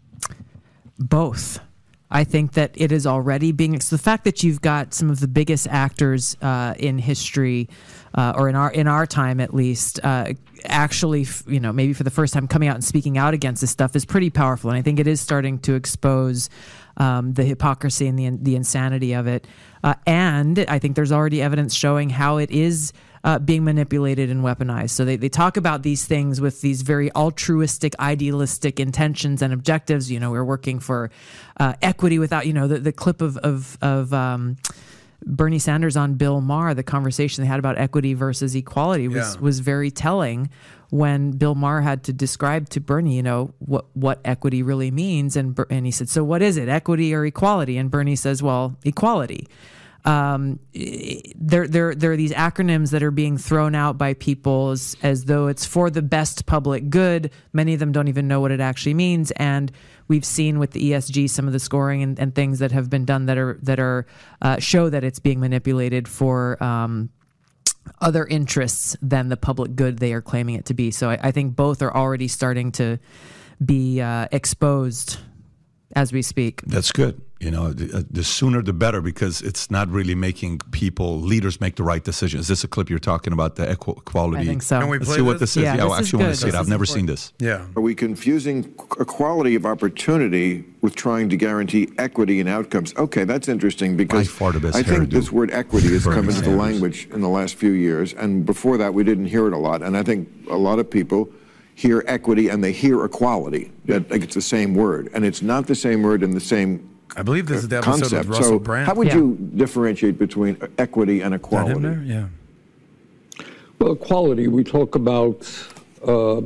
both. 1.00 1.60
I 2.12 2.24
think 2.24 2.54
that 2.54 2.72
it 2.76 2.92
is 2.92 3.08
already 3.08 3.52
being. 3.52 3.74
The 3.74 3.98
fact 3.98 4.26
that 4.26 4.44
you've 4.44 4.62
got 4.62 4.94
some 4.94 5.10
of 5.10 5.20
the 5.20 5.28
biggest 5.28 5.68
actors 5.68 6.38
uh, 6.42 6.76
in 6.78 7.00
history, 7.00 7.68
uh, 8.14 8.34
or 8.38 8.48
in 8.48 8.56
our 8.56 8.72
in 8.72 8.88
our 8.88 9.08
time 9.08 9.40
at 9.40 9.54
least, 9.54 10.00
uh, 10.04 10.34
actually, 10.66 11.26
you 11.48 11.60
know, 11.60 11.74
maybe 11.74 11.94
for 11.94 12.04
the 12.04 12.12
first 12.12 12.34
time 12.34 12.48
coming 12.48 12.70
out 12.70 12.76
and 12.76 12.84
speaking 12.84 13.18
out 13.18 13.34
against 13.34 13.62
this 13.62 13.72
stuff 13.72 13.96
is 13.96 14.06
pretty 14.06 14.30
powerful, 14.30 14.70
and 14.70 14.78
I 14.78 14.84
think 14.84 15.00
it 15.00 15.08
is 15.08 15.20
starting 15.20 15.58
to 15.60 15.74
expose 15.74 16.50
um, 16.98 17.34
the 17.34 17.44
hypocrisy 17.44 18.08
and 18.08 18.20
the 18.20 18.30
the 18.30 18.56
insanity 18.56 19.14
of 19.14 19.26
it. 19.26 19.48
Uh, 19.84 19.96
and 20.06 20.60
I 20.60 20.78
think 20.80 20.96
there's 20.96 21.12
already 21.12 21.42
evidence 21.42 21.74
showing 21.74 22.12
how 22.12 22.38
it 22.38 22.52
is 22.52 22.94
uh, 23.26 23.40
being 23.40 23.64
manipulated 23.64 24.30
and 24.30 24.44
weaponized. 24.44 24.92
So 24.92 25.04
they, 25.04 25.18
they 25.18 25.30
talk 25.30 25.58
about 25.58 25.82
these 25.82 26.06
things 26.06 26.40
with 26.40 26.62
these 26.62 26.84
very 26.84 27.12
altruistic, 27.14 27.94
idealistic 28.00 28.80
intentions 28.80 29.42
and 29.42 29.52
objectives. 29.52 30.12
You 30.12 30.20
know, 30.20 30.32
we're 30.32 30.46
working 30.46 30.80
for 30.80 31.10
uh, 31.60 31.74
equity 31.82 32.20
without, 32.20 32.46
you 32.46 32.54
know, 32.54 32.68
the, 32.68 32.80
the 32.80 32.94
clip 32.94 33.22
of, 33.22 33.36
of, 33.38 33.78
of 33.82 34.14
um, 34.14 34.58
Bernie 35.26 35.58
Sanders 35.60 35.98
on 35.98 36.14
Bill 36.16 36.40
Maher, 36.40 36.76
the 36.76 36.84
conversation 36.84 37.44
they 37.44 37.48
had 37.48 37.58
about 37.58 37.80
equity 37.80 38.14
versus 38.14 38.54
equality 38.56 39.08
was, 39.08 39.36
Yeah. 39.36 39.42
was 39.42 39.60
very 39.60 39.90
telling 39.90 40.50
when 40.92 41.32
Bill 41.32 41.56
Maher 41.56 41.82
had 41.82 42.04
to 42.04 42.14
describe 42.14 42.70
to 42.70 42.80
Bernie, 42.80 43.16
you 43.16 43.24
know, 43.24 43.56
what, 43.58 43.86
what 43.96 44.20
equity 44.24 44.62
really 44.62 44.92
means. 44.92 45.36
And, 45.36 45.60
and 45.72 45.84
he 45.84 45.92
said, 45.92 46.10
so 46.10 46.24
what 46.24 46.44
is 46.44 46.58
it, 46.58 46.70
equity 46.70 47.12
or 47.16 47.26
equality? 47.26 47.80
And 47.80 47.90
Bernie 47.90 48.16
says, 48.16 48.44
well, 48.44 48.78
equality. 48.84 49.48
Um, 50.06 50.60
there, 50.74 51.68
there, 51.68 51.96
there 51.96 52.12
are 52.12 52.18
these 52.18 52.32
acronyms 52.32 52.92
that 52.92 53.02
are 53.02 53.12
being 53.12 53.38
thrown 53.38 53.74
out 53.74 53.98
by 53.98 54.14
people 54.14 54.70
as, 54.70 54.96
as 55.02 55.26
though 55.26 55.48
it's 55.48 55.66
for 55.66 55.90
the 55.90 56.04
best 56.04 56.46
public 56.46 56.92
good. 56.92 57.32
Many 57.54 57.74
of 57.74 57.80
them 57.80 57.92
don't 57.92 58.08
even 58.08 58.28
know 58.28 58.40
what 58.40 58.52
it 58.52 58.60
actually 58.60 58.94
means, 58.94 59.32
and 59.32 59.72
we've 60.08 60.26
seen 60.26 60.60
with 60.60 60.72
the 60.72 60.92
ESG 60.92 61.30
some 61.30 61.48
of 61.48 61.54
the 61.54 61.60
scoring 61.60 62.04
and, 62.04 62.20
and 62.20 62.36
things 62.36 62.60
that 62.60 62.72
have 62.72 62.88
been 62.90 63.06
done 63.06 63.26
that 63.26 63.38
are 63.40 63.58
that 63.64 63.80
are 63.80 64.06
uh, 64.44 64.60
show 64.60 64.90
that 64.90 65.04
it's 65.04 65.20
being 65.20 65.40
manipulated 65.40 66.08
for. 66.08 66.62
Um, 66.64 67.10
other 68.02 68.26
interests 68.26 68.98
than 69.00 69.30
the 69.30 69.38
public 69.38 69.76
good 69.76 70.00
they 70.00 70.12
are 70.12 70.22
claiming 70.22 70.56
it 70.56 70.66
to 70.66 70.74
be. 70.74 70.90
So 70.90 71.12
I, 71.12 71.20
I 71.22 71.32
think 71.32 71.56
both 71.56 71.84
are 71.84 71.96
already 71.96 72.28
starting 72.28 72.72
to 72.74 72.98
be 73.64 74.02
uh, 74.02 74.28
exposed 74.32 75.20
as 75.96 76.12
we 76.12 76.24
speak. 76.24 76.62
That's 76.64 76.92
good. 76.92 77.22
You 77.46 77.52
know, 77.52 77.74
the, 77.74 78.00
uh, 78.00 78.04
the, 78.10 78.24
sooner 78.24 78.64
the 78.64 78.74
better 78.74 79.02
because 79.02 79.44
it's 79.44 79.70
not 79.70 79.88
really 79.90 80.16
making 80.16 80.62
people 80.72 81.22
leaders 81.22 81.62
make 81.62 81.76
the 81.76 81.84
right 81.84 82.04
decision. 82.04 82.40
Is 82.40 82.48
this 82.48 82.64
a 82.64 82.68
clip 82.68 82.90
you're 82.90 82.98
talking 82.98 83.34
about 83.34 83.56
the 83.56 83.70
equality? 83.70 84.42
I 84.42 84.46
think 84.46 84.64
so. 84.64 84.80
Can 84.80 84.90
we 84.90 84.98
Let's 84.98 85.10
play 85.10 85.18
see 85.18 85.22
what 85.22 85.34
this? 85.34 85.54
this 85.54 85.58
is. 85.58 85.64
Yeah, 85.64 85.76
Yeah, 85.76 85.84
this 85.84 85.92
is 85.92 86.00
actually 86.00 86.24
want 86.24 86.34
to 86.34 86.42
see 86.42 86.48
it. 86.48 86.56
I've 86.56 86.68
never 86.68 86.86
important. 86.86 86.88
seen 86.88 87.06
this. 87.06 87.34
Yeah. 87.38 87.68
Are 87.76 87.82
we 87.82 87.94
confusing 87.94 88.74
equality 89.00 89.54
of 89.54 89.64
opportunity 89.64 90.66
with 90.82 90.96
trying 90.96 91.30
to 91.30 91.38
guarantee 91.38 91.90
equity 92.00 92.40
in 92.40 92.48
outcomes? 92.48 92.96
Okay, 92.96 93.26
that's 93.26 93.48
interesting 93.48 93.96
because 93.96 94.28
far 94.28 94.52
the 94.52 94.60
best 94.60 94.76
I 94.76 94.82
think 94.82 95.12
this 95.12 95.32
word 95.32 95.52
equity 95.52 95.90
has 95.90 96.04
Bernie 96.04 96.16
come 96.16 96.30
into 96.30 96.42
the 96.42 96.56
language 96.56 97.08
in 97.12 97.22
the 97.22 97.30
last 97.30 97.54
few 97.58 97.74
years, 97.74 98.14
and 98.14 98.44
before 98.44 98.78
that 98.80 98.96
we 98.96 99.04
didn't 99.04 99.28
hear 99.28 99.46
it 99.46 99.54
a 99.54 99.60
lot. 99.60 99.84
And 99.84 99.96
I 99.96 100.02
think 100.02 100.28
a 100.50 100.58
lot 100.58 100.80
of 100.80 100.90
people 100.90 101.30
hear 101.76 102.04
equity 102.08 102.50
and 102.50 102.64
they 102.64 102.72
hear 102.72 103.06
equality. 103.06 103.72
That 103.86 104.10
like 104.10 104.24
it's 104.24 104.34
the 104.34 104.42
same 104.42 104.74
word, 104.74 105.12
and 105.14 105.24
it's 105.24 105.44
not 105.44 105.68
the 105.68 105.76
same 105.76 106.02
word 106.02 106.24
in 106.24 106.32
the 106.32 106.40
same 106.40 106.90
I 107.16 107.22
believe 107.24 107.48
this 107.48 107.62
is 107.64 107.68
the 107.70 107.78
episode 107.78 107.92
concept. 108.02 108.28
with 108.30 108.38
Russell 108.38 108.44
so 108.56 108.60
Brand. 108.60 108.88
how 108.88 108.96
would 108.96 109.08
Yeah. 109.08 109.16
you 109.18 109.38
differentiate 109.56 110.18
between 110.20 110.58
equity 110.78 111.22
and 111.22 111.34
Is 111.34 111.42
that 111.42 111.48
in 111.48 111.56
equality? 111.56 111.80
there? 111.80 112.04
Yeah. 112.06 112.26
Well, 113.80 113.94
equality, 113.94 114.48
we 114.48 114.64
talk 114.64 114.96
about, 114.96 115.48
uh, 116.06 116.38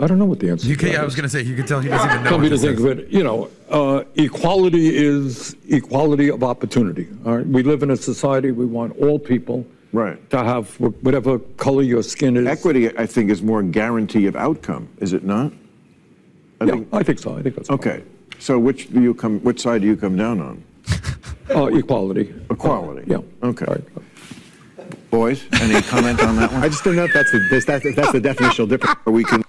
I 0.00 0.06
don't 0.06 0.18
know 0.18 0.24
what 0.26 0.38
the 0.40 0.50
answer 0.50 0.66
You 0.68 0.76
to 0.76 0.86
can, 0.90 0.96
I 1.00 1.04
was 1.04 1.14
going 1.14 1.24
to 1.24 1.28
say 1.28 1.42
you 1.42 1.54
can 1.56 1.66
tell 1.66 1.80
he 1.80 1.88
doesn't 1.88 2.08
even 2.10 2.22
know. 2.24 2.30
Tell 2.30 2.38
me 2.38 2.48
to 2.48 2.58
think 2.58 2.78
is. 2.78 2.84
of 2.84 2.98
it. 2.98 3.08
You 3.10 3.22
know, 3.24 3.48
uh, 3.70 4.04
equality 4.16 4.96
is 4.96 5.56
equality 5.68 6.30
of 6.30 6.42
opportunity. 6.42 7.08
All 7.26 7.36
right, 7.36 7.46
we 7.46 7.62
live 7.62 7.82
in 7.82 7.90
a 7.90 7.96
society. 7.96 8.50
We 8.52 8.64
want 8.66 8.96
all 9.00 9.18
people 9.18 9.66
Right. 9.92 10.18
to 10.30 10.38
have 10.44 10.70
whatever 10.80 11.38
color 11.56 11.82
your 11.82 12.02
skin 12.02 12.36
is. 12.36 12.46
Equity, 12.46 12.96
I 12.96 13.06
think, 13.06 13.30
is 13.30 13.42
more 13.42 13.62
guarantee 13.62 14.26
of 14.26 14.36
outcome. 14.36 14.88
Is 14.98 15.12
it 15.12 15.24
not? 15.24 15.52
I 16.60 16.64
Yeah, 16.66 16.72
think. 16.72 16.88
I 16.92 17.02
think 17.02 17.18
so. 17.18 17.36
I 17.36 17.42
think 17.42 17.56
that's 17.56 17.70
Okay. 17.70 18.02
So 18.38 18.58
which 18.58 18.90
do 18.92 19.00
you 19.02 19.14
come? 19.14 19.40
Which 19.40 19.60
side 19.60 19.80
do 19.82 19.86
you 19.86 19.96
come 19.96 20.16
down 20.16 20.40
on? 20.40 20.64
Uh, 21.50 21.66
equality. 21.76 22.34
Equality. 22.50 23.10
Yeah. 23.10 23.18
Okay. 23.42 23.66
All 23.66 23.74
right. 23.74 23.84
Boys, 25.10 25.44
any 25.60 25.80
comment 25.82 26.20
on 26.22 26.36
that 26.36 26.52
one? 26.52 26.62
I 26.64 26.68
just 26.68 26.84
don't 26.84 26.96
know 26.96 27.04
if 27.04 27.12
that's 27.12 27.32
the 27.32 27.46
that's, 27.50 27.64
that's, 27.64 27.94
that's 27.96 28.12
the 28.12 28.20
definitional 28.20 28.68
difference. 28.68 28.98
Or 29.06 29.12
we 29.12 29.24
can. 29.24 29.42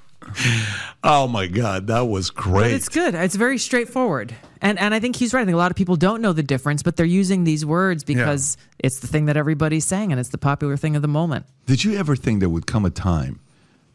Oh 1.03 1.27
my 1.27 1.47
God, 1.47 1.87
that 1.87 2.01
was 2.01 2.29
But 2.29 2.43
great. 2.43 2.73
it's 2.73 2.87
good. 2.89 3.15
It's 3.15 3.35
very 3.35 3.57
straightforward. 3.57 4.35
And 4.61 4.77
and 4.79 4.93
I 4.93 4.99
think 4.99 5.15
he's 5.15 5.33
right. 5.33 5.41
I 5.41 5.45
think 5.45 5.53
a 5.55 5.57
lot 5.57 5.71
of 5.71 5.77
people 5.77 5.95
don't 5.95 6.21
know 6.21 6.33
the 6.33 6.43
difference, 6.43 6.83
but 6.83 6.95
they're 6.97 7.05
using 7.05 7.43
these 7.45 7.65
words 7.65 8.03
because 8.03 8.57
it's 8.79 8.99
the 8.99 9.07
thing 9.07 9.25
that 9.25 9.37
everybody's 9.37 9.85
saying 9.85 10.11
and 10.11 10.19
it's 10.19 10.29
the 10.29 10.37
popular 10.37 10.77
thing 10.77 10.95
of 10.95 11.01
the 11.01 11.07
moment. 11.07 11.45
Did 11.65 11.83
you 11.83 11.95
ever 11.97 12.15
think 12.15 12.39
there 12.41 12.49
would 12.49 12.67
come 12.67 12.85
a 12.85 12.89
time 12.89 13.39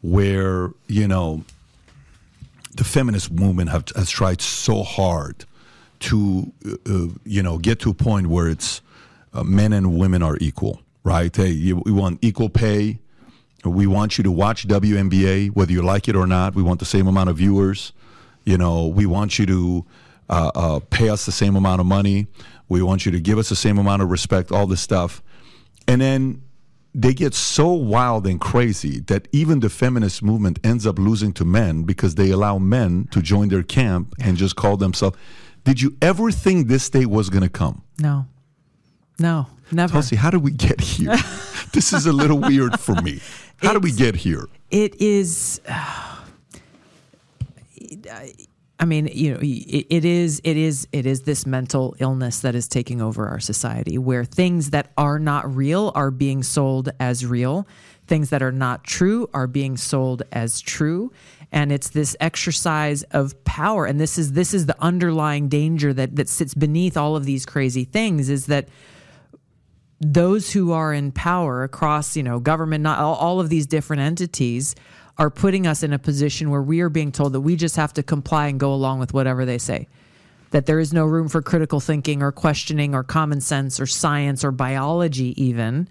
where 0.01 0.71
you 0.87 1.07
know 1.07 1.43
the 2.75 2.83
feminist 2.83 3.31
movement 3.31 3.69
have, 3.69 3.85
has 3.95 4.09
tried 4.09 4.41
so 4.41 4.83
hard 4.83 5.45
to 5.99 6.51
uh, 6.65 6.75
uh, 6.85 7.07
you 7.23 7.41
know 7.41 7.57
get 7.57 7.79
to 7.79 7.89
a 7.89 7.93
point 7.93 8.27
where 8.27 8.49
it's 8.49 8.81
uh, 9.33 9.43
men 9.43 9.73
and 9.73 9.97
women 9.97 10.21
are 10.21 10.37
equal, 10.39 10.81
right? 11.03 11.35
Hey, 11.35 11.49
you, 11.49 11.77
we 11.85 11.91
want 11.91 12.19
equal 12.21 12.49
pay. 12.49 12.99
We 13.63 13.87
want 13.87 14.17
you 14.17 14.23
to 14.25 14.31
watch 14.31 14.67
WNBA 14.67 15.51
whether 15.51 15.71
you 15.71 15.81
like 15.81 16.07
it 16.07 16.15
or 16.15 16.27
not. 16.27 16.53
We 16.53 16.61
want 16.61 16.79
the 16.79 16.85
same 16.85 17.07
amount 17.07 17.29
of 17.29 17.37
viewers. 17.37 17.93
You 18.43 18.57
know, 18.57 18.87
we 18.87 19.07
want 19.07 19.39
you 19.39 19.45
to 19.47 19.85
uh, 20.29 20.51
uh, 20.53 20.79
pay 20.91 21.09
us 21.09 21.25
the 21.25 21.31
same 21.31 21.55
amount 21.55 21.81
of 21.81 21.87
money. 21.87 22.27
We 22.69 22.83
want 22.83 23.05
you 23.05 23.11
to 23.11 23.19
give 23.19 23.39
us 23.39 23.49
the 23.49 23.55
same 23.55 23.77
amount 23.77 24.03
of 24.03 24.11
respect. 24.11 24.51
All 24.51 24.67
this 24.67 24.81
stuff, 24.81 25.23
and 25.87 26.01
then 26.01 26.43
they 26.95 27.13
get 27.13 27.33
so 27.33 27.67
wild 27.73 28.25
and 28.25 28.39
crazy 28.39 29.01
that 29.01 29.27
even 29.33 29.59
the 29.59 29.69
feminist 29.69 30.23
movement 30.23 30.59
ends 30.63 30.87
up 30.87 30.97
losing 30.97 31.33
to 31.33 31.43
men 31.43 31.83
because 31.83 32.15
they 32.15 32.29
allow 32.31 32.57
men 32.57 33.07
to 33.11 33.21
join 33.21 33.49
their 33.49 33.63
camp 33.63 34.15
and 34.19 34.37
just 34.37 34.55
call 34.55 34.77
themselves. 34.77 35.17
Did 35.65 35.81
you 35.81 35.97
ever 36.01 36.31
think 36.31 36.67
this 36.67 36.89
day 36.89 37.05
was 37.05 37.29
going 37.29 37.43
to 37.43 37.49
come? 37.49 37.83
No. 37.99 38.27
No. 39.19 39.47
Never. 39.71 39.91
Tulsi, 39.91 40.15
how 40.15 40.29
did 40.29 40.41
we 40.41 40.51
get 40.51 40.79
here? 40.79 41.17
this 41.73 41.91
is 41.91 42.05
a 42.05 42.13
little 42.13 42.39
weird 42.39 42.79
for 42.79 42.95
me. 43.01 43.19
How 43.57 43.73
did 43.73 43.83
we 43.83 43.91
get 43.91 44.15
here? 44.15 44.47
it 44.71 44.99
is 44.99 45.61
uh, 45.67 46.15
i 48.79 48.85
mean 48.85 49.07
you 49.13 49.33
know 49.33 49.39
it, 49.41 49.85
it 49.89 50.05
is 50.05 50.41
it 50.43 50.57
is 50.57 50.87
it 50.91 51.05
is 51.05 51.21
this 51.21 51.45
mental 51.45 51.95
illness 51.99 52.41
that 52.41 52.55
is 52.55 52.67
taking 52.67 53.01
over 53.01 53.27
our 53.27 53.39
society 53.39 53.97
where 53.97 54.25
things 54.25 54.71
that 54.71 54.91
are 54.97 55.19
not 55.19 55.55
real 55.55 55.91
are 55.95 56.11
being 56.11 56.43
sold 56.43 56.89
as 56.99 57.25
real. 57.25 57.67
Things 58.07 58.29
that 58.29 58.43
are 58.43 58.51
not 58.51 58.83
true 58.83 59.29
are 59.33 59.47
being 59.47 59.77
sold 59.77 60.23
as 60.31 60.61
true. 60.61 61.11
And 61.51 61.71
it's 61.71 61.89
this 61.89 62.15
exercise 62.19 63.03
of 63.03 63.43
power. 63.45 63.85
And 63.85 63.99
this 63.99 64.17
is 64.17 64.33
this 64.33 64.53
is 64.53 64.65
the 64.65 64.75
underlying 64.79 65.49
danger 65.49 65.93
that 65.93 66.15
that 66.15 66.29
sits 66.29 66.53
beneath 66.53 66.97
all 66.97 67.15
of 67.15 67.25
these 67.25 67.45
crazy 67.45 67.83
things 67.83 68.29
is 68.29 68.45
that 68.47 68.69
those 70.01 70.51
who 70.51 70.71
are 70.71 70.93
in 70.93 71.11
power 71.11 71.63
across, 71.63 72.15
you 72.17 72.23
know, 72.23 72.39
government, 72.39 72.83
not 72.83 72.99
all, 72.99 73.15
all 73.15 73.39
of 73.39 73.49
these 73.49 73.65
different 73.65 74.01
entities 74.01 74.75
are 75.17 75.29
putting 75.29 75.65
us 75.65 75.83
in 75.83 75.93
a 75.93 75.99
position 75.99 76.49
where 76.49 76.61
we 76.61 76.81
are 76.81 76.89
being 76.89 77.11
told 77.11 77.33
that 77.33 77.41
we 77.41 77.55
just 77.55 77.75
have 77.77 77.93
to 77.93 78.03
comply 78.03 78.47
and 78.47 78.59
go 78.59 78.73
along 78.73 78.99
with 78.99 79.13
whatever 79.13 79.45
they 79.45 79.57
say. 79.57 79.87
That 80.51 80.65
there 80.65 80.79
is 80.79 80.93
no 80.93 81.05
room 81.05 81.27
for 81.27 81.41
critical 81.41 81.79
thinking 81.79 82.21
or 82.21 82.31
questioning 82.31 82.93
or 82.93 83.03
common 83.03 83.41
sense 83.41 83.79
or 83.79 83.85
science 83.85 84.43
or 84.43 84.51
biology 84.51 85.41
even. 85.41 85.89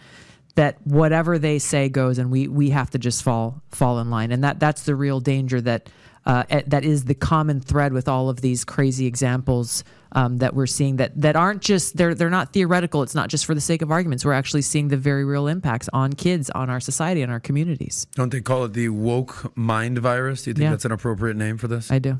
That 0.54 0.78
whatever 0.86 1.38
they 1.38 1.58
say 1.58 1.88
goes 1.88 2.18
and 2.18 2.30
we 2.30 2.46
we 2.46 2.70
have 2.70 2.90
to 2.90 2.98
just 2.98 3.22
fall 3.22 3.62
fall 3.70 3.98
in 3.98 4.10
line. 4.10 4.30
And 4.30 4.44
that 4.44 4.60
that's 4.60 4.84
the 4.84 4.94
real 4.94 5.20
danger 5.20 5.60
that 5.62 5.90
uh, 6.26 6.44
that 6.66 6.84
is 6.84 7.04
the 7.04 7.14
common 7.14 7.60
thread 7.60 7.92
with 7.92 8.08
all 8.08 8.28
of 8.28 8.40
these 8.40 8.64
crazy 8.64 9.06
examples 9.06 9.84
um, 10.12 10.38
that 10.38 10.54
we're 10.54 10.66
seeing 10.66 10.96
that 10.96 11.10
that 11.20 11.36
aren't 11.36 11.60
just 11.60 11.96
they're 11.96 12.14
they're 12.14 12.30
not 12.30 12.52
theoretical. 12.52 13.02
It's 13.02 13.14
not 13.14 13.28
just 13.28 13.44
for 13.46 13.54
the 13.54 13.60
sake 13.60 13.82
of 13.82 13.90
arguments. 13.90 14.24
We're 14.24 14.32
actually 14.32 14.62
seeing 14.62 14.88
the 14.88 14.96
very 14.96 15.24
real 15.24 15.46
impacts 15.48 15.88
on 15.92 16.12
kids, 16.14 16.50
on 16.50 16.70
our 16.70 16.80
society, 16.80 17.22
on 17.22 17.30
our 17.30 17.40
communities. 17.40 18.06
Don't 18.14 18.30
they 18.30 18.40
call 18.40 18.64
it 18.64 18.72
the 18.72 18.88
woke 18.90 19.52
mind 19.56 19.98
virus? 19.98 20.42
Do 20.44 20.50
you 20.50 20.54
think 20.54 20.62
Yeah. 20.64 20.70
that's 20.70 20.84
an 20.84 20.92
appropriate 20.92 21.36
name 21.36 21.58
for 21.58 21.68
this? 21.68 21.90
I 21.90 21.98
do. 21.98 22.18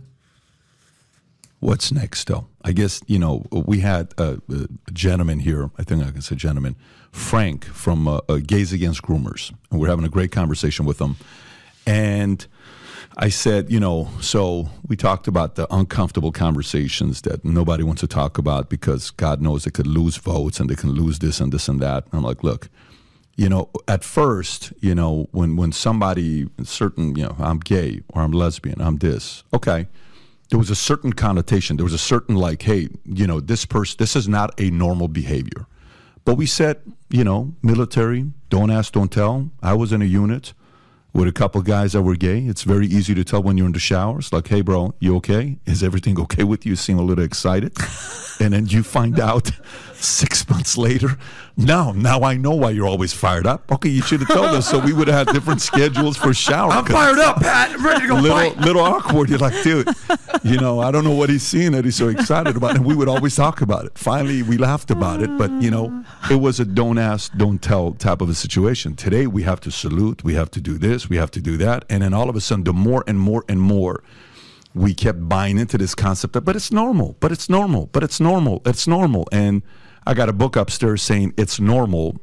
What's 1.61 1.91
next, 1.91 2.27
though? 2.27 2.47
I 2.63 2.73
guess, 2.73 3.01
you 3.07 3.19
know, 3.19 3.45
we 3.51 3.81
had 3.81 4.13
a, 4.19 4.39
a 4.51 4.67
gentleman 4.93 5.39
here, 5.39 5.71
I 5.79 5.83
think 5.83 6.05
I 6.05 6.11
can 6.11 6.21
say 6.21 6.35
gentleman, 6.37 6.77
Frank 7.11 7.65
from 7.65 8.07
uh, 8.07 8.21
uh, 8.29 8.39
Gays 8.47 8.73
Against 8.75 9.01
Groomers. 9.03 9.51
And 9.71 9.81
we're 9.81 9.89
having 9.89 10.05
a 10.05 10.11
great 10.11 10.31
conversation 10.31 10.85
with 10.85 11.01
him. 11.01 11.17
And 11.87 12.47
I 13.17 13.29
said, 13.29 13.71
you 13.71 13.79
know, 13.79 14.09
so 14.21 14.69
we 14.89 14.97
talked 14.97 15.29
about 15.29 15.55
the 15.55 15.73
uncomfortable 15.73 16.33
conversations 16.33 17.23
that 17.23 17.45
nobody 17.45 17.85
wants 17.85 18.01
to 18.01 18.09
talk 18.09 18.39
about 18.39 18.69
because 18.69 19.11
God 19.13 19.41
knows 19.41 19.65
they 19.65 19.71
could 19.71 19.87
lose 19.87 20.17
votes 20.17 20.59
and 20.59 20.69
they 20.69 20.75
can 20.75 20.91
lose 20.91 21.21
this 21.21 21.39
and 21.39 21.53
this 21.53 21.69
and 21.69 21.81
that. 21.81 22.07
And 22.07 22.15
I'm 22.15 22.23
like, 22.23 22.43
look, 22.43 22.69
you 23.37 23.49
know, 23.49 23.71
at 23.87 24.03
first, 24.03 24.73
you 24.81 24.97
know, 24.97 25.29
when 25.31 25.55
when 25.55 25.71
somebody 25.71 26.49
certain, 26.65 27.15
you 27.15 27.25
know, 27.25 27.37
I'm 27.39 27.61
gay 27.61 28.03
or 28.09 28.23
I'm 28.23 28.33
lesbian, 28.33 28.81
I'm 28.81 28.97
this, 28.97 29.45
okay. 29.53 29.87
There 30.51 30.59
was 30.59 30.71
a 30.71 30.77
certain 30.77 31.13
connotation. 31.13 31.77
There 31.77 31.85
was 31.85 31.95
a 31.95 31.99
certain 31.99 32.37
like, 32.37 32.63
hey, 32.63 32.89
you 33.07 33.27
know, 33.27 33.41
this 33.41 33.65
person, 33.65 33.97
this 33.99 34.15
is 34.15 34.29
not 34.29 34.59
a 34.61 34.71
normal 34.71 35.09
behavior. 35.09 35.67
But 36.25 36.35
we 36.35 36.47
said, 36.47 36.81
you 37.09 37.25
know, 37.25 37.55
military, 37.63 38.31
don't 38.51 38.71
ask, 38.71 38.93
don't 38.93 39.11
tell. 39.11 39.51
I 39.63 39.75
was 39.75 39.93
in 39.93 40.03
a 40.03 40.05
unit 40.05 40.53
with 41.15 41.29
a 41.29 41.33
couple 41.33 41.63
guys 41.63 41.93
that 41.93 42.03
were 42.03 42.17
gay. 42.17 42.41
It's 42.41 42.65
very 42.65 42.87
easy 42.87 43.15
to 43.15 43.25
tell 43.25 43.43
when 43.43 43.57
you're 43.57 43.67
in 43.67 43.73
the 43.73 43.79
shower. 43.79 44.19
It's 44.19 44.33
like, 44.33 44.49
hey, 44.49 44.61
bro, 44.61 44.95
you 44.99 45.17
okay? 45.17 45.57
Is 45.65 45.83
everything 45.83 46.21
okay 46.21 46.43
with 46.43 46.67
you? 46.67 46.71
You 46.71 46.77
seem 46.77 46.99
a 46.99 47.03
little 47.03 47.25
excited. 47.25 47.73
and 48.41 48.53
then 48.53 48.67
you 48.67 48.83
find 48.83 49.21
out 49.21 49.51
six 50.05 50.49
months 50.49 50.77
later, 50.77 51.19
no, 51.57 51.93
now 51.93 52.23
I 52.23 52.37
know 52.37 52.55
why 52.55 52.71
you're 52.71 52.87
always 52.87 53.13
fired 53.13 53.47
up. 53.47 53.71
Okay, 53.71 53.89
you 53.89 54.03
should 54.03 54.21
have 54.21 54.29
told 54.29 54.51
us 54.51 54.69
so 54.69 54.79
we 54.79 54.93
would 54.93 55.09
have 55.09 55.29
had 55.29 55.35
different 55.35 55.61
schedules 55.71 56.17
for 56.17 56.35
shower. 56.35 56.71
I'm 56.73 56.85
fired 56.85 57.19
up, 57.19 57.41
Pat. 57.41 57.71
I'm 57.71 57.85
ready 57.85 58.03
to 58.03 58.09
go 58.09 58.15
little, 58.15 58.37
fight. 58.37 58.57
little 58.59 58.83
awkward. 58.83 59.31
You're 59.31 59.39
like, 59.39 59.63
dude, 59.63 59.89
you 60.45 60.59
know, 60.59 60.81
I 60.81 60.91
don't 60.91 61.05
know 61.05 61.15
what 61.15 61.31
he's 61.31 61.43
seeing 61.43 61.73
that 61.73 61.85
he's 61.85 61.97
so 61.97 62.09
excited 62.09 62.57
about. 62.57 62.77
And 62.77 62.85
we 62.85 62.95
would 62.95 63.09
always 63.09 63.37
talk 63.37 63.61
about 63.61 63.85
it. 63.85 63.97
Finally, 63.97 64.43
we 64.43 64.59
laughed 64.59 64.91
about 64.91 65.23
it, 65.23 65.37
but 65.39 65.51
you 65.63 65.71
know, 65.71 66.05
it 66.31 66.37
was 66.37 66.61
a 66.61 66.65
don't 66.65 66.99
ask, 66.99 67.33
don't 67.37 67.63
tell 67.63 67.93
type 67.93 68.21
of 68.21 68.29
a 68.29 68.35
situation. 68.35 68.97
Today, 68.97 69.27
we 69.27 69.43
have 69.45 69.61
to 69.61 69.71
salute, 69.71 70.25
we 70.25 70.35
have 70.35 70.51
to 70.53 70.61
do 70.61 70.77
this, 70.79 71.09
we 71.09 71.17
have 71.17 71.31
to 71.33 71.41
do 71.41 71.57
that. 71.59 71.85
And 71.89 72.03
then 72.03 72.13
all 72.13 72.29
of 72.29 72.37
a 72.37 72.41
sudden, 72.41 72.65
the 72.65 72.73
more 72.73 73.05
and 73.07 73.19
more 73.19 73.45
and 73.49 73.61
more 73.61 74.03
we 74.75 74.93
kept 74.93 75.29
buying 75.29 75.57
into 75.57 75.79
this 75.79 75.95
concept 75.95 76.35
of, 76.35 76.45
but 76.45 76.57
it's 76.57 76.73
normal, 76.73 77.17
but 77.21 77.31
it's 77.31 77.49
normal, 77.49 77.87
but 77.93 78.03
it's 78.03 78.19
normal, 78.19 78.61
it's 78.67 78.89
normal. 78.89 79.29
And 79.31 79.63
I 80.07 80.15
got 80.15 80.29
a 80.29 80.33
book 80.33 80.57
upstairs 80.57 81.03
saying 81.03 81.35
it's 81.37 81.59
normal. 81.61 82.17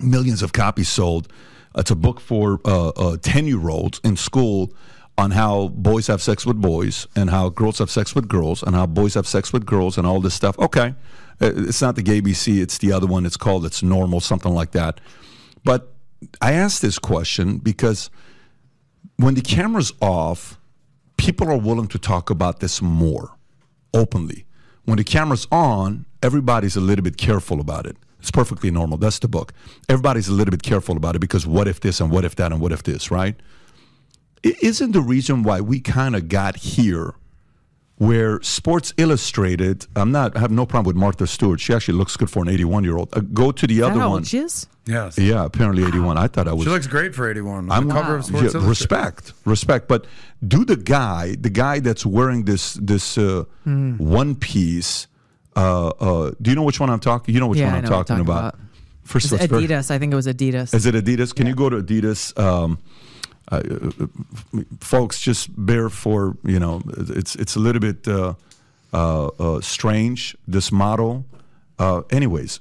Millions 0.00 0.42
of 0.42 0.52
copies 0.52 0.88
sold. 0.88 1.28
It's 1.76 1.90
a 1.90 1.96
book 1.96 2.20
for 2.20 2.60
uh, 2.64 2.88
uh, 2.88 3.16
ten-year-olds 3.22 4.00
in 4.04 4.16
school 4.16 4.72
on 5.18 5.30
how 5.30 5.68
boys 5.68 6.06
have 6.06 6.22
sex 6.22 6.44
with 6.46 6.60
boys 6.60 7.06
and 7.14 7.30
how 7.30 7.50
girls 7.50 7.78
have 7.78 7.90
sex 7.90 8.14
with 8.14 8.28
girls 8.28 8.62
and 8.62 8.74
how 8.74 8.86
boys 8.86 9.14
have 9.14 9.26
sex 9.26 9.52
with 9.52 9.66
girls 9.66 9.98
and 9.98 10.06
all 10.06 10.20
this 10.20 10.34
stuff. 10.34 10.58
Okay, 10.58 10.94
Uh, 11.40 11.52
it's 11.56 11.82
not 11.82 11.96
the 11.96 12.02
gay 12.02 12.20
BC. 12.20 12.60
It's 12.60 12.78
the 12.78 12.92
other 12.92 13.06
one. 13.06 13.26
It's 13.26 13.36
called 13.36 13.64
It's 13.64 13.82
Normal, 13.82 14.20
something 14.20 14.52
like 14.54 14.72
that. 14.72 15.00
But 15.64 15.94
I 16.40 16.52
asked 16.52 16.82
this 16.82 16.98
question 16.98 17.58
because 17.58 18.10
when 19.16 19.34
the 19.34 19.40
camera's 19.42 19.92
off, 20.00 20.58
people 21.16 21.48
are 21.48 21.58
willing 21.58 21.88
to 21.88 21.98
talk 21.98 22.30
about 22.30 22.60
this 22.60 22.80
more 22.82 23.36
openly. 23.92 24.46
When 24.84 24.98
the 24.98 25.04
camera's 25.04 25.46
on, 25.50 26.06
everybody's 26.22 26.76
a 26.76 26.80
little 26.80 27.02
bit 27.02 27.16
careful 27.16 27.60
about 27.60 27.86
it. 27.86 27.96
It's 28.20 28.30
perfectly 28.30 28.70
normal. 28.70 28.98
That's 28.98 29.18
the 29.18 29.28
book. 29.28 29.52
Everybody's 29.88 30.28
a 30.28 30.32
little 30.32 30.52
bit 30.52 30.62
careful 30.62 30.96
about 30.96 31.16
it 31.16 31.18
because 31.18 31.46
what 31.46 31.66
if 31.66 31.80
this 31.80 32.00
and 32.00 32.10
what 32.10 32.24
if 32.24 32.36
that 32.36 32.52
and 32.52 32.60
what 32.60 32.70
if 32.72 32.82
this, 32.84 33.10
right? 33.10 33.34
I- 34.44 34.54
Isn't 34.62 34.92
the 34.92 35.00
reason 35.00 35.42
why 35.42 35.60
we 35.60 35.80
kind 35.80 36.14
of 36.14 36.28
got 36.28 36.56
here 36.56 37.14
where 37.98 38.40
Sports 38.42 38.92
Illustrated, 38.96 39.86
I'm 39.94 40.10
not, 40.12 40.36
I 40.36 40.40
have 40.40 40.50
no 40.50 40.66
problem 40.66 40.86
with 40.86 40.96
Martha 40.96 41.26
Stewart. 41.26 41.60
She 41.60 41.72
actually 41.74 41.98
looks 41.98 42.16
good 42.16 42.30
for 42.30 42.42
an 42.42 42.48
81 42.48 42.84
year 42.84 42.96
old. 42.96 43.08
Uh, 43.16 43.20
go 43.20 43.52
to 43.52 43.66
the 43.66 43.78
Is 43.78 43.82
other 43.82 44.00
how 44.00 44.10
one. 44.10 44.24
she 44.24 44.38
is? 44.38 44.66
Yes. 44.86 45.16
Yeah, 45.18 45.44
apparently 45.44 45.84
81. 45.84 46.18
I 46.18 46.26
thought 46.26 46.48
I 46.48 46.52
was. 46.52 46.64
She 46.64 46.70
looks 46.70 46.88
great 46.88 47.14
for 47.14 47.30
81. 47.30 47.70
I'm 47.70 47.86
the 47.88 47.94
cover 47.94 48.16
of 48.16 48.24
Sports 48.24 48.54
yeah, 48.54 48.60
Illustrated. 48.60 48.68
respect, 48.68 49.32
respect. 49.44 49.86
But 49.88 50.06
do 50.46 50.64
the 50.64 50.76
guy, 50.76 51.36
the 51.40 51.50
guy 51.50 51.78
that's 51.78 52.04
wearing 52.04 52.44
this 52.44 52.74
this 52.74 53.16
uh, 53.18 53.44
Hmm. 53.64 53.96
one 53.98 54.34
piece. 54.34 55.06
Uh, 55.56 55.88
uh, 55.88 56.30
do 56.40 56.50
you 56.50 56.56
know 56.56 56.62
which 56.62 56.80
one 56.80 56.90
I'm 56.90 57.00
talking? 57.00 57.34
You 57.34 57.40
know 57.40 57.48
which 57.48 57.58
Yeah, 57.58 57.66
one 57.74 57.84
I'm 57.84 57.90
talking, 57.90 58.04
talking 58.04 58.20
about. 58.22 58.54
about. 58.54 58.58
First, 59.04 59.26
It's 59.26 59.32
let's 59.32 59.46
very- 59.46 59.66
Adidas. 59.66 59.90
I 59.90 59.98
think 59.98 60.12
it 60.12 60.16
was 60.16 60.26
Adidas. 60.26 60.74
Is 60.74 60.86
it 60.86 60.94
Adidas? 60.94 61.34
Can 61.34 61.46
you 61.46 61.54
go 61.54 61.68
to 61.68 61.82
Adidas? 61.82 62.38
Um, 62.38 62.78
uh, 63.50 63.60
uh, 63.60 64.60
folks, 64.80 65.20
just 65.20 65.48
bear 65.56 65.88
for 65.90 66.36
you 66.44 66.58
know, 66.58 66.80
it's 67.16 67.34
it's 67.36 67.56
a 67.56 67.58
little 67.60 67.80
bit 67.80 68.06
uh, 68.08 68.34
uh, 68.94 69.26
uh, 69.26 69.60
strange 69.60 70.36
this 70.46 70.70
model. 70.72 71.24
Uh, 71.78 72.02
anyways, 72.10 72.60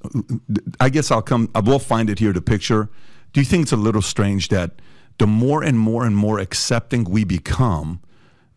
I 0.79 0.89
guess 0.89 1.11
I'll 1.11 1.21
come. 1.21 1.49
I 1.53 1.59
will 1.59 1.79
find 1.79 2.09
it 2.09 2.19
here. 2.19 2.33
The 2.33 2.41
picture. 2.41 2.89
Do 3.33 3.39
you 3.39 3.45
think 3.45 3.63
it's 3.63 3.71
a 3.71 3.77
little 3.77 4.01
strange 4.01 4.49
that 4.49 4.71
the 5.17 5.27
more 5.27 5.63
and 5.63 5.77
more 5.79 6.03
and 6.05 6.15
more 6.17 6.39
accepting 6.39 7.03
we 7.05 7.23
become, 7.23 7.99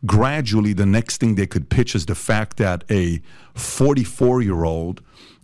gradually 0.06 0.72
the 0.72 0.86
next 0.86 1.18
thing 1.18 1.34
they 1.34 1.46
could 1.46 1.68
pitch 1.68 1.94
is 1.94 2.06
the 2.06 2.14
fact 2.14 2.56
that 2.58 2.84
a 2.90 3.20
44 3.54 4.42
year 4.42 4.64
old 4.64 5.02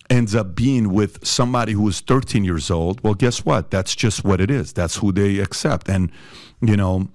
ends 0.08 0.34
up 0.34 0.54
being 0.54 0.92
with 0.92 1.24
somebody 1.24 1.72
who 1.72 1.86
is 1.88 2.00
13 2.00 2.44
years 2.44 2.70
old. 2.70 3.02
Well, 3.02 3.14
guess 3.14 3.44
what? 3.44 3.70
That's 3.70 3.94
just 3.94 4.24
what 4.24 4.40
it 4.40 4.50
is. 4.50 4.72
That's 4.72 4.96
who 4.96 5.12
they 5.12 5.38
accept. 5.38 5.88
And, 5.88 6.10
you 6.60 6.76
know, 6.76 7.08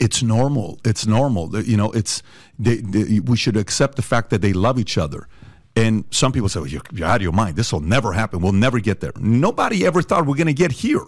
it's 0.00 0.22
normal. 0.22 0.80
It's 0.84 1.06
normal. 1.06 1.56
You 1.62 1.76
know, 1.76 1.92
it's 1.92 2.22
they, 2.58 2.76
they, 2.78 3.20
we 3.20 3.36
should 3.36 3.56
accept 3.56 3.94
the 3.94 4.02
fact 4.02 4.30
that 4.30 4.42
they 4.42 4.52
love 4.52 4.78
each 4.78 4.98
other. 4.98 5.28
And 5.76 6.04
some 6.10 6.32
people 6.32 6.48
say, 6.48 6.60
well, 6.60 6.68
you're, 6.68 6.82
you're 6.92 7.06
out 7.06 7.16
of 7.16 7.22
your 7.22 7.32
mind. 7.32 7.56
This 7.56 7.72
will 7.72 7.80
never 7.80 8.12
happen. 8.12 8.42
We'll 8.42 8.52
never 8.52 8.80
get 8.80 9.00
there. 9.00 9.12
Nobody 9.18 9.86
ever 9.86 10.02
thought 10.02 10.26
we're 10.26 10.34
going 10.34 10.48
to 10.48 10.52
get 10.52 10.72
here. 10.72 11.04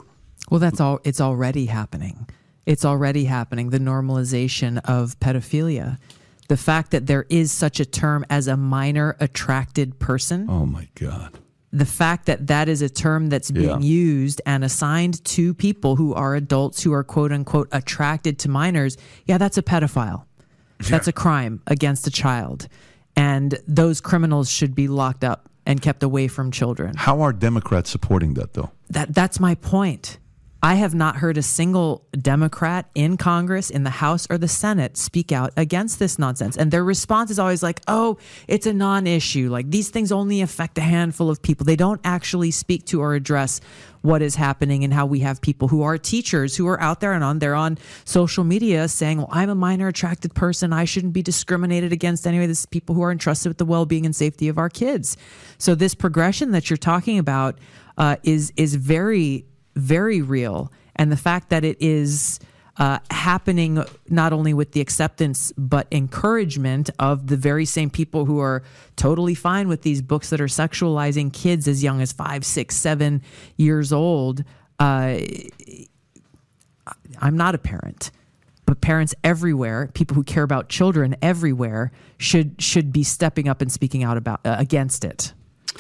Well, 0.49 0.61
that's 0.61 0.81
all. 0.81 1.01
It's 1.05 1.21
already 1.21 1.67
happening. 1.67 2.29
It's 2.67 2.85
already 2.85 3.25
happening. 3.27 3.71
The 3.71 3.79
normalization 3.79 4.81
of 4.85 5.19
pedophilia, 5.21 5.99
the 6.49 6.57
fact 6.57 6.91
that 6.93 7.07
there 7.07 7.27
is 7.29 7.53
such 7.53 7.81
a 7.81 7.85
term 7.85 8.25
as 8.31 8.47
a 8.49 8.57
minor 8.57 9.17
attracted 9.21 9.99
person. 9.99 10.47
Oh 10.49 10.67
my 10.67 10.89
God. 10.95 11.39
The 11.73 11.85
fact 11.87 12.27
that 12.27 12.47
that 12.47 12.69
is 12.69 12.83
a 12.83 12.89
term 12.89 13.29
that's 13.29 13.51
being 13.51 13.69
Yeah. 13.69 13.79
used 13.81 14.41
and 14.47 14.63
assigned 14.65 15.25
to 15.25 15.53
people 15.55 15.97
who 15.97 16.15
are 16.15 16.35
adults 16.37 16.83
who 16.83 16.93
are 16.93 17.03
quote 17.03 17.33
unquote 17.33 17.69
attracted 17.73 18.39
to 18.41 18.49
minors. 18.49 18.97
Yeah, 19.27 19.39
that's 19.39 19.59
a 19.59 19.63
pedophile. 19.63 20.25
That's 20.89 21.09
a 21.09 21.13
crime 21.13 21.61
against 21.67 22.07
a 22.07 22.11
child. 22.11 22.69
And 23.17 23.59
those 23.67 24.01
criminals 24.01 24.51
should 24.51 24.75
be 24.75 24.87
locked 24.89 25.25
up 25.25 25.49
and 25.67 25.81
kept 25.81 26.03
away 26.03 26.29
from 26.29 26.51
children. 26.51 26.95
How 26.97 27.21
are 27.23 27.33
Democrats 27.33 27.91
supporting 27.91 28.35
that, 28.35 28.53
though? 28.55 28.71
That 28.91 29.15
that's 29.15 29.41
my 29.41 29.55
point. 29.55 30.19
I 30.65 30.77
have 30.77 30.95
not 30.95 31.17
heard 31.17 31.37
a 31.37 31.43
single 31.43 32.07
Democrat 32.13 32.89
in 32.95 33.19
Congress, 33.19 33.69
in 33.69 33.85
the 33.85 33.91
House 33.91 34.27
or 34.31 34.39
the 34.39 34.49
Senate 34.49 34.97
speak 34.97 35.31
out 35.31 35.53
against 35.59 35.99
this 35.99 36.19
nonsense. 36.19 36.57
And 36.57 36.71
their 36.71 36.83
response 36.83 37.31
is 37.31 37.39
always 37.39 37.63
like, 37.63 37.83
oh, 37.87 38.17
it's 38.49 38.65
a 38.65 38.73
non 38.73 39.07
issue. 39.07 39.51
Like 39.51 39.71
these 39.71 39.91
things 39.91 40.11
only 40.11 40.41
affect 40.41 40.79
a 40.79 40.81
handful 40.81 41.29
of 41.29 41.43
people. 41.43 41.67
They 41.67 41.77
don't 41.77 42.01
actually 42.03 42.51
speak 42.51 42.87
to 42.87 43.03
or 43.03 43.15
address 43.15 43.61
what 44.01 44.23
is 44.23 44.37
happening 44.37 44.85
and 44.85 44.95
how 44.95 45.05
we 45.05 45.21
have 45.21 45.43
people 45.43 45.69
who 45.69 45.83
are 45.83 45.99
teachers 45.99 46.57
who 46.57 46.67
are 46.67 46.81
out 46.81 47.01
there 47.01 47.13
and 47.13 47.23
on 47.23 47.41
they're 47.41 47.55
on 47.55 47.77
social 48.07 48.43
media 48.43 48.89
saying, 48.89 49.19
Well, 49.19 49.29
I'm 49.31 49.51
a 49.51 49.55
minor 49.55 49.89
attracted 49.89 50.35
person. 50.35 50.73
I 50.73 50.87
shouldn't 50.87 51.13
be 51.13 51.23
discriminated 51.23 51.93
against 51.93 52.27
anyway. 52.27 52.47
This 52.47 52.61
is 52.61 52.67
people 52.67 52.95
who 52.95 53.03
are 53.03 53.13
entrusted 53.13 53.51
with 53.51 53.59
the 53.59 53.67
well 53.67 53.85
being 53.85 54.07
and 54.07 54.17
safety 54.17 54.49
of 54.49 54.57
our 54.57 54.71
kids. 54.71 55.19
So 55.59 55.75
this 55.75 55.95
progression 55.95 56.53
that 56.53 56.71
you're 56.71 56.79
talking 56.79 57.19
about 57.19 57.59
uh, 57.99 58.17
is 58.23 58.51
is 58.57 58.77
very 58.77 59.45
very 59.75 60.23
real. 60.23 60.73
And 60.97 61.11
the 61.11 61.17
fact 61.17 61.51
that 61.51 61.65
it 61.65 61.77
is 61.81 62.41
uh, 62.77 62.99
happening 63.11 63.83
not 64.09 64.33
only 64.33 64.53
with 64.53 64.73
the 64.73 64.81
acceptance 64.81 65.53
but 65.57 65.87
encouragement 65.93 66.91
of 66.99 67.29
the 67.29 67.37
very 67.37 67.65
same 67.65 67.89
people 67.89 68.25
who 68.25 68.41
are 68.41 68.63
totally 68.97 69.35
fine 69.35 69.69
with 69.69 69.83
these 69.83 70.03
books 70.03 70.31
that 70.31 70.41
are 70.41 70.47
sexualizing 70.47 71.33
kids 71.33 71.69
as 71.69 71.83
young 71.83 72.01
as 72.01 72.13
five, 72.13 72.45
six, 72.45 72.75
seven 72.77 73.23
years 73.57 73.93
old. 73.93 74.43
Uh, 74.79 75.19
I'm 77.21 77.37
not 77.37 77.55
a 77.55 77.59
parent, 77.59 78.11
but 78.67 78.81
parents 78.81 79.15
everywhere, 79.23 79.89
people 79.95 80.17
who 80.17 80.25
care 80.25 80.43
about 80.43 80.69
children 80.69 81.17
everywhere, 81.23 81.93
should 82.19 82.61
should 82.61 82.93
be 82.93 83.05
stepping 83.05 83.49
up 83.49 83.63
and 83.63 83.71
speaking 83.71 84.03
out 84.03 84.17
about 84.17 84.41
uh, 84.45 84.57
against 84.59 85.05
it. 85.05 85.33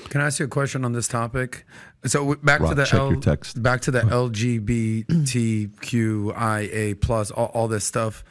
Can 0.08 0.20
I 0.20 0.26
ask 0.26 0.38
you 0.38 0.46
a 0.46 0.48
question 0.48 0.84
on 0.84 0.92
this 0.92 1.08
topic? 1.08 1.64
So 2.06 2.20
w- 2.20 2.40
back 2.42 2.60
to 2.60 2.74
the 2.74 2.88
L, 2.92 3.18
text. 3.20 3.62
back 3.62 3.80
to 3.82 3.90
the 3.90 4.00
LGBTQIA 4.00 5.10
plus 7.00 7.30
all, 7.30 7.46
all 7.46 7.68
this 7.68 7.84
stuff. 7.84 8.22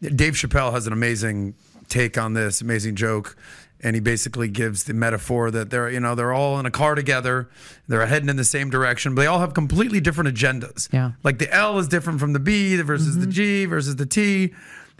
Dave 0.00 0.34
Chappelle 0.34 0.72
has 0.72 0.86
an 0.86 0.92
amazing 0.92 1.54
take 1.88 2.16
on 2.16 2.34
this, 2.34 2.60
amazing 2.60 2.94
joke, 2.94 3.36
and 3.80 3.94
he 3.94 4.00
basically 4.00 4.48
gives 4.48 4.84
the 4.84 4.94
metaphor 4.94 5.50
that 5.50 5.70
they're 5.70 5.90
you 5.90 6.00
know 6.00 6.14
they're 6.14 6.32
all 6.32 6.58
in 6.58 6.66
a 6.66 6.70
car 6.70 6.94
together, 6.94 7.48
they're 7.86 8.06
heading 8.06 8.28
in 8.28 8.36
the 8.36 8.44
same 8.44 8.70
direction, 8.70 9.14
but 9.14 9.22
they 9.22 9.26
all 9.26 9.40
have 9.40 9.54
completely 9.54 10.00
different 10.00 10.34
agendas. 10.34 10.92
Yeah. 10.92 11.12
Like 11.22 11.38
the 11.38 11.52
L 11.52 11.78
is 11.78 11.88
different 11.88 12.20
from 12.20 12.32
the 12.32 12.40
B 12.40 12.80
versus 12.80 13.16
the 13.16 13.22
mm-hmm. 13.22 13.30
G 13.30 13.64
versus 13.66 13.96
the 13.96 14.06
T, 14.06 14.54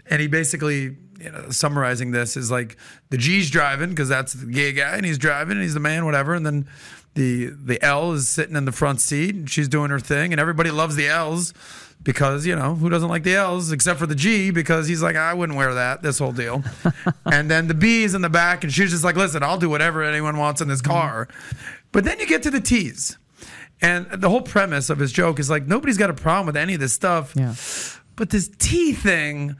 and 0.07 0.21
he 0.21 0.27
basically 0.27 0.97
you 1.19 1.31
know, 1.31 1.49
summarizing 1.49 2.11
this 2.11 2.37
is 2.37 2.49
like 2.49 2.77
the 3.09 3.17
G's 3.17 3.49
driving 3.49 3.89
because 3.89 4.09
that's 4.09 4.33
the 4.33 4.45
gay 4.45 4.71
guy 4.71 4.95
and 4.95 5.05
he's 5.05 5.17
driving 5.17 5.53
and 5.53 5.61
he's 5.61 5.73
the 5.73 5.79
man, 5.79 6.05
whatever. 6.05 6.33
And 6.33 6.45
then 6.45 6.67
the 7.15 7.47
the 7.47 7.81
L 7.83 8.13
is 8.13 8.27
sitting 8.27 8.55
in 8.55 8.65
the 8.65 8.71
front 8.71 9.01
seat 9.01 9.35
and 9.35 9.49
she's 9.49 9.67
doing 9.67 9.89
her 9.89 9.99
thing, 9.99 10.31
and 10.31 10.39
everybody 10.39 10.71
loves 10.71 10.95
the 10.95 11.07
L's 11.07 11.53
because 12.01 12.45
you 12.45 12.55
know 12.55 12.75
who 12.75 12.89
doesn't 12.89 13.09
like 13.09 13.23
the 13.23 13.35
L's 13.35 13.71
except 13.71 13.99
for 13.99 14.05
the 14.05 14.15
G 14.15 14.51
because 14.51 14.87
he's 14.87 15.03
like 15.03 15.15
I 15.15 15.33
wouldn't 15.33 15.57
wear 15.57 15.73
that 15.73 16.01
this 16.01 16.19
whole 16.19 16.31
deal. 16.31 16.63
and 17.25 17.49
then 17.49 17.67
the 17.67 17.73
B 17.73 18.03
is 18.03 18.13
in 18.13 18.21
the 18.21 18.29
back 18.29 18.63
and 18.63 18.71
she's 18.71 18.91
just 18.91 19.03
like, 19.03 19.15
listen, 19.15 19.43
I'll 19.43 19.57
do 19.57 19.69
whatever 19.69 20.03
anyone 20.03 20.37
wants 20.37 20.61
in 20.61 20.67
this 20.67 20.81
mm-hmm. 20.81 20.91
car. 20.91 21.27
But 21.91 22.03
then 22.05 22.19
you 22.19 22.27
get 22.27 22.43
to 22.43 22.51
the 22.51 22.61
T's. 22.61 23.17
And 23.81 24.11
the 24.11 24.29
whole 24.29 24.41
premise 24.41 24.89
of 24.89 24.99
his 24.99 25.11
joke 25.11 25.39
is 25.39 25.49
like 25.49 25.65
nobody's 25.65 25.97
got 25.97 26.09
a 26.09 26.13
problem 26.13 26.45
with 26.45 26.57
any 26.57 26.73
of 26.73 26.79
this 26.79 26.93
stuff. 26.93 27.33
Yeah. 27.35 27.55
But 28.15 28.29
this 28.29 28.49
T 28.59 28.91
thing 28.93 29.55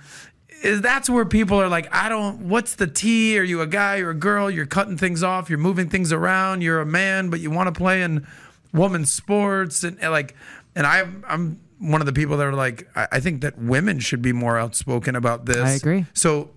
is 0.61 0.81
that's 0.81 1.09
where 1.09 1.25
people 1.25 1.61
are 1.61 1.69
like, 1.69 1.93
I 1.93 2.09
don't. 2.09 2.49
What's 2.49 2.75
the 2.75 2.87
T? 2.87 3.37
Are 3.39 3.43
you 3.43 3.61
a 3.61 3.67
guy 3.67 3.99
or 3.99 4.11
a 4.11 4.15
girl? 4.15 4.49
You're 4.49 4.65
cutting 4.65 4.97
things 4.97 5.23
off. 5.23 5.49
You're 5.49 5.59
moving 5.59 5.89
things 5.89 6.11
around. 6.11 6.61
You're 6.61 6.81
a 6.81 6.85
man, 6.85 7.29
but 7.29 7.39
you 7.39 7.51
want 7.51 7.73
to 7.73 7.77
play 7.77 8.01
in 8.01 8.27
women's 8.73 9.11
sports 9.11 9.83
and, 9.83 9.97
and 9.99 10.11
like. 10.11 10.35
And 10.75 10.85
I, 10.85 11.07
I'm 11.27 11.59
one 11.79 12.01
of 12.01 12.05
the 12.05 12.13
people 12.13 12.37
that 12.37 12.45
are 12.45 12.53
like, 12.53 12.87
I, 12.95 13.07
I 13.13 13.19
think 13.19 13.41
that 13.41 13.57
women 13.57 13.99
should 13.99 14.21
be 14.21 14.33
more 14.33 14.57
outspoken 14.57 15.15
about 15.15 15.45
this. 15.45 15.57
I 15.57 15.71
agree. 15.71 16.05
So, 16.13 16.51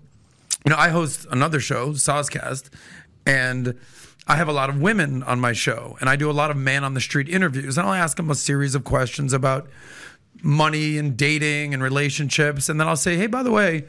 you 0.65 0.69
know, 0.69 0.77
I 0.77 0.89
host 0.89 1.25
another 1.31 1.59
show, 1.59 1.91
Sozcast, 1.91 2.69
and 3.25 3.77
I 4.27 4.35
have 4.35 4.47
a 4.47 4.53
lot 4.53 4.69
of 4.69 4.79
women 4.79 5.23
on 5.23 5.39
my 5.39 5.51
show, 5.53 5.97
and 5.99 6.09
I 6.09 6.15
do 6.15 6.29
a 6.29 6.31
lot 6.31 6.51
of 6.51 6.57
man 6.57 6.83
on 6.83 6.93
the 6.93 7.01
street 7.01 7.27
interviews, 7.27 7.77
and 7.77 7.87
I'll 7.87 7.93
ask 7.93 8.15
them 8.17 8.29
a 8.29 8.35
series 8.35 8.75
of 8.75 8.83
questions 8.83 9.33
about 9.33 9.67
money 10.43 10.97
and 10.97 11.17
dating 11.17 11.73
and 11.73 11.81
relationships, 11.81 12.69
and 12.69 12.79
then 12.79 12.87
I'll 12.87 12.95
say, 12.95 13.15
hey, 13.15 13.27
by 13.27 13.41
the 13.41 13.51
way, 13.51 13.85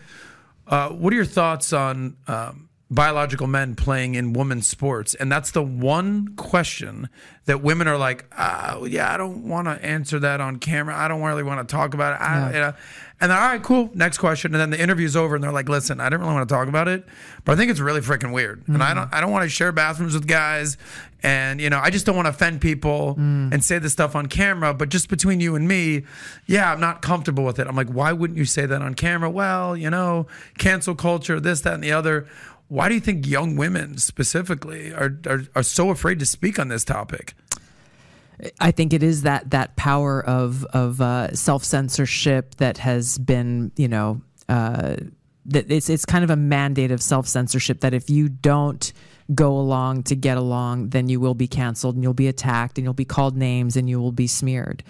uh, 0.69 0.89
what 0.91 1.13
are 1.13 1.17
your 1.17 1.25
thoughts 1.25 1.73
on 1.73 2.17
um, 2.27 2.69
biological 2.95 3.47
men 3.47 3.75
playing 3.75 4.15
in 4.15 4.33
women's 4.33 4.67
sports, 4.67 5.15
and 5.15 5.31
that's 5.31 5.51
the 5.51 5.63
one 5.63 6.35
question 6.37 7.09
that 7.47 7.63
women 7.63 7.89
are 7.89 7.99
like, 7.99 8.25
oh, 8.39 8.85
"Yeah, 8.85 9.13
I 9.13 9.17
don't 9.17 9.49
want 9.49 9.67
to 9.67 9.85
answer 9.85 10.19
that 10.21 10.41
on 10.41 10.59
camera. 10.59 10.97
I 10.97 11.09
don't 11.09 11.23
really 11.23 11.43
want 11.43 11.67
to 11.67 11.73
talk 11.73 11.95
about 11.95 12.15
it." 12.15 12.23
I, 12.23 12.35
Yeah. 12.35 12.47
you 12.49 12.61
know. 12.61 12.73
And 13.21 13.31
they're 13.31 13.39
all 13.39 13.49
right, 13.49 13.63
cool. 13.63 13.91
Next 13.95 14.19
question, 14.19 14.55
and 14.55 14.61
then 14.61 14.71
the 14.71 14.81
interview's 14.81 15.17
over, 15.17 15.35
and 15.35 15.43
they're 15.43 15.53
like, 15.53 15.69
"Listen, 15.69 16.01
I 16.01 16.07
didn't 16.07 16.23
really 16.23 16.35
want 16.35 16.49
to 16.49 16.55
talk 16.55 16.69
about 16.69 16.89
it, 16.89 17.07
but 17.45 17.53
I 17.53 17.57
think 17.57 17.71
it's 17.71 17.81
really 17.81 18.01
freaking 18.01 18.33
weird, 18.33 18.65
and 18.67 18.83
I 18.83 18.93
mm. 18.93 18.97
don't, 18.97 19.15
I 19.15 19.21
don't 19.21 19.31
want 19.31 19.45
to 19.45 19.49
share 19.49 19.73
bathrooms 19.73 20.15
with 20.15 20.27
guys, 20.27 20.77
and 21.23 21.59
you 21.59 21.71
know, 21.71 21.81
I 21.83 21.89
just 21.89 22.05
don't 22.05 22.17
want 22.17 22.27
to 22.27 22.31
offend 22.31 22.61
people 22.61 23.15
mm. 23.15 23.53
and 23.53 23.65
say 23.65 23.79
this 23.79 23.93
stuff 23.93 24.15
on 24.15 24.27
camera. 24.27 24.75
But 24.75 24.91
just 24.91 25.09
between 25.09 25.41
you 25.41 25.57
and 25.57 25.67
me, 25.67 26.05
yeah, 26.47 26.71
I'm 26.71 26.81
not 26.81 27.01
comfortable 27.01 27.45
with 27.45 27.59
it. 27.59 27.67
I'm 27.67 27.75
like, 27.75 27.89
why 27.89 28.13
wouldn't 28.13 28.39
you 28.39 28.45
say 28.45 28.67
that 28.67 28.83
on 28.83 28.95
camera? 28.95 29.31
Well, 29.31 29.75
you 29.75 29.89
know, 29.89 30.27
cancel 30.59 30.95
culture, 30.95 31.41
this, 31.41 31.63
that, 31.63 31.75
and 31.75 31.83
the 31.83 31.93
other. 31.93 32.27
Why 32.69 32.89
do 32.89 32.95
you 32.95 33.01
think 33.01 33.27
young 33.27 33.57
women 33.57 33.99
specifically 33.99 34.93
are 34.93 35.19
are, 35.27 35.43
are 35.55 35.63
so 35.63 35.91
afraid 35.91 36.19
to 36.21 36.27
speak 36.27 36.59
on 36.59 36.69
this 36.69 36.85
topic? 36.85 37.35
I 38.61 38.73
think 38.73 38.93
it 38.93 39.03
is 39.03 39.23
that 39.23 39.51
that 39.51 39.77
power 39.77 40.25
of 40.25 40.65
of 40.67 41.01
uh, 41.01 41.35
self 41.35 41.65
censorship 41.65 42.57
that 42.57 42.79
has 42.79 43.19
been, 43.19 43.71
you 43.77 43.89
know, 43.89 44.23
uh, 44.49 44.97
that 45.47 45.71
it's 45.71 45.89
it's 45.89 46.05
kind 46.05 46.25
of 46.25 46.31
a 46.31 46.37
mandate 46.37 46.91
of 46.91 47.03
self 47.03 47.29
censorship 47.29 47.81
that 47.81 47.95
if 47.95 48.11
you 48.11 48.29
don't 48.29 48.93
go 49.35 49.57
along 49.57 50.03
to 50.05 50.17
get 50.17 50.37
along, 50.37 50.91
then 50.91 51.09
you 51.09 51.21
will 51.21 51.35
be 51.35 51.47
canceled 51.47 51.95
and 51.95 52.03
you'll 52.03 52.13
be 52.13 52.29
attacked 52.29 52.77
and 52.77 52.85
you'll 52.85 52.93
be 52.93 53.05
called 53.05 53.37
names 53.37 53.77
and 53.77 53.89
you 53.89 54.01
will 54.01 54.13
be 54.13 54.27
smeared. 54.27 54.83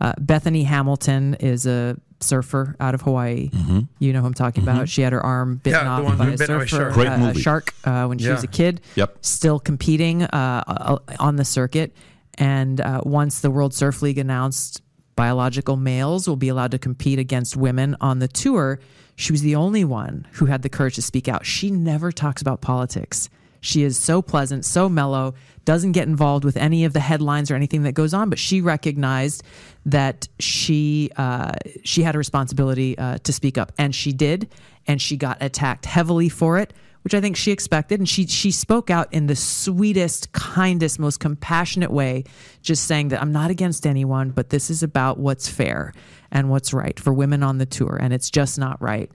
Uh, 0.00 0.12
Bethany 0.18 0.64
Hamilton 0.64 1.34
is 1.34 1.66
a 1.66 1.96
surfer 2.20 2.74
out 2.80 2.94
of 2.94 3.02
Hawaii. 3.02 3.50
You 3.98 4.12
know 4.12 4.20
who 4.20 4.26
I'm 4.26 4.34
talking 4.34 4.62
about. 4.62 4.88
She 4.88 5.02
had 5.02 5.12
her 5.12 5.24
arm 5.24 5.56
bitten 5.56 5.80
Mm-hmm. 5.80 5.86
Yeah, 5.86 5.96
the 5.96 6.02
off 6.02 6.04
one 6.04 6.18
by 6.18 6.26
a 6.26 6.30
bit 6.30 6.40
a 6.42 6.46
surfer, 6.46 6.66
shark. 6.66 6.96
Uh, 6.96 7.32
a 7.34 7.34
shark, 7.34 7.74
uh, 7.84 8.06
when 8.06 8.18
she 8.18 8.28
was 8.28 8.42
a 8.44 8.48
kid. 8.48 8.80
Yep. 8.96 9.18
Still 9.20 9.58
competing 9.58 10.22
uh, 10.22 10.98
on 11.20 11.36
the 11.36 11.44
circuit. 11.44 11.94
And 12.36 12.80
uh, 12.80 13.02
once 13.04 13.40
the 13.40 13.50
World 13.50 13.74
Surf 13.74 14.02
League 14.02 14.18
announced 14.18 14.82
biological 15.16 15.76
males 15.76 16.26
will 16.26 16.36
be 16.36 16.48
allowed 16.48 16.72
to 16.72 16.78
compete 16.78 17.18
against 17.18 17.56
women 17.56 17.96
on 18.00 18.18
the 18.18 18.26
tour, 18.28 18.80
she 19.16 19.30
was 19.32 19.42
the 19.42 19.54
only 19.54 19.84
one 19.84 20.26
who 20.32 20.46
had 20.46 20.62
the 20.62 20.68
courage 20.68 20.96
to 20.96 21.02
speak 21.02 21.28
out. 21.28 21.46
She 21.46 21.70
never 21.70 22.10
talks 22.10 22.42
about 22.42 22.60
politics. 22.60 23.28
She 23.60 23.82
is 23.82 23.96
so 23.96 24.20
pleasant, 24.20 24.64
so 24.64 24.88
mellow, 24.88 25.34
doesn't 25.64 25.92
get 25.92 26.08
involved 26.08 26.44
with 26.44 26.56
any 26.56 26.84
of 26.84 26.92
the 26.92 27.00
headlines 27.00 27.50
or 27.50 27.54
anything 27.54 27.82
that 27.84 27.92
goes 27.92 28.14
on. 28.14 28.30
But 28.30 28.38
she 28.38 28.60
recognized 28.60 29.42
that 29.86 30.28
she 30.38 31.10
uh, 31.16 31.52
she 31.84 32.02
had 32.02 32.14
a 32.14 32.18
responsibility 32.18 32.96
uh, 32.98 33.18
to 33.18 33.32
speak 33.32 33.58
up, 33.58 33.72
and 33.78 33.94
she 33.94 34.12
did, 34.12 34.48
and 34.86 35.00
she 35.00 35.16
got 35.16 35.38
attacked 35.40 35.86
heavily 35.86 36.28
for 36.28 36.58
it, 36.58 36.72
which 37.02 37.14
I 37.14 37.20
think 37.20 37.36
she 37.36 37.50
expected. 37.50 38.00
And 38.00 38.08
she 38.08 38.26
she 38.26 38.50
spoke 38.50 38.90
out 38.90 39.12
in 39.12 39.26
the 39.26 39.36
sweetest, 39.36 40.32
kindest, 40.32 40.98
most 40.98 41.20
compassionate 41.20 41.90
way, 41.90 42.24
just 42.62 42.84
saying 42.84 43.08
that 43.08 43.20
I'm 43.20 43.32
not 43.32 43.50
against 43.50 43.86
anyone, 43.86 44.30
but 44.30 44.50
this 44.50 44.70
is 44.70 44.82
about 44.82 45.18
what's 45.18 45.48
fair 45.48 45.92
and 46.30 46.50
what's 46.50 46.72
right 46.74 46.98
for 46.98 47.12
women 47.12 47.42
on 47.42 47.58
the 47.58 47.66
tour, 47.66 47.98
and 48.00 48.12
it's 48.12 48.30
just 48.30 48.58
not 48.58 48.80
right 48.82 49.10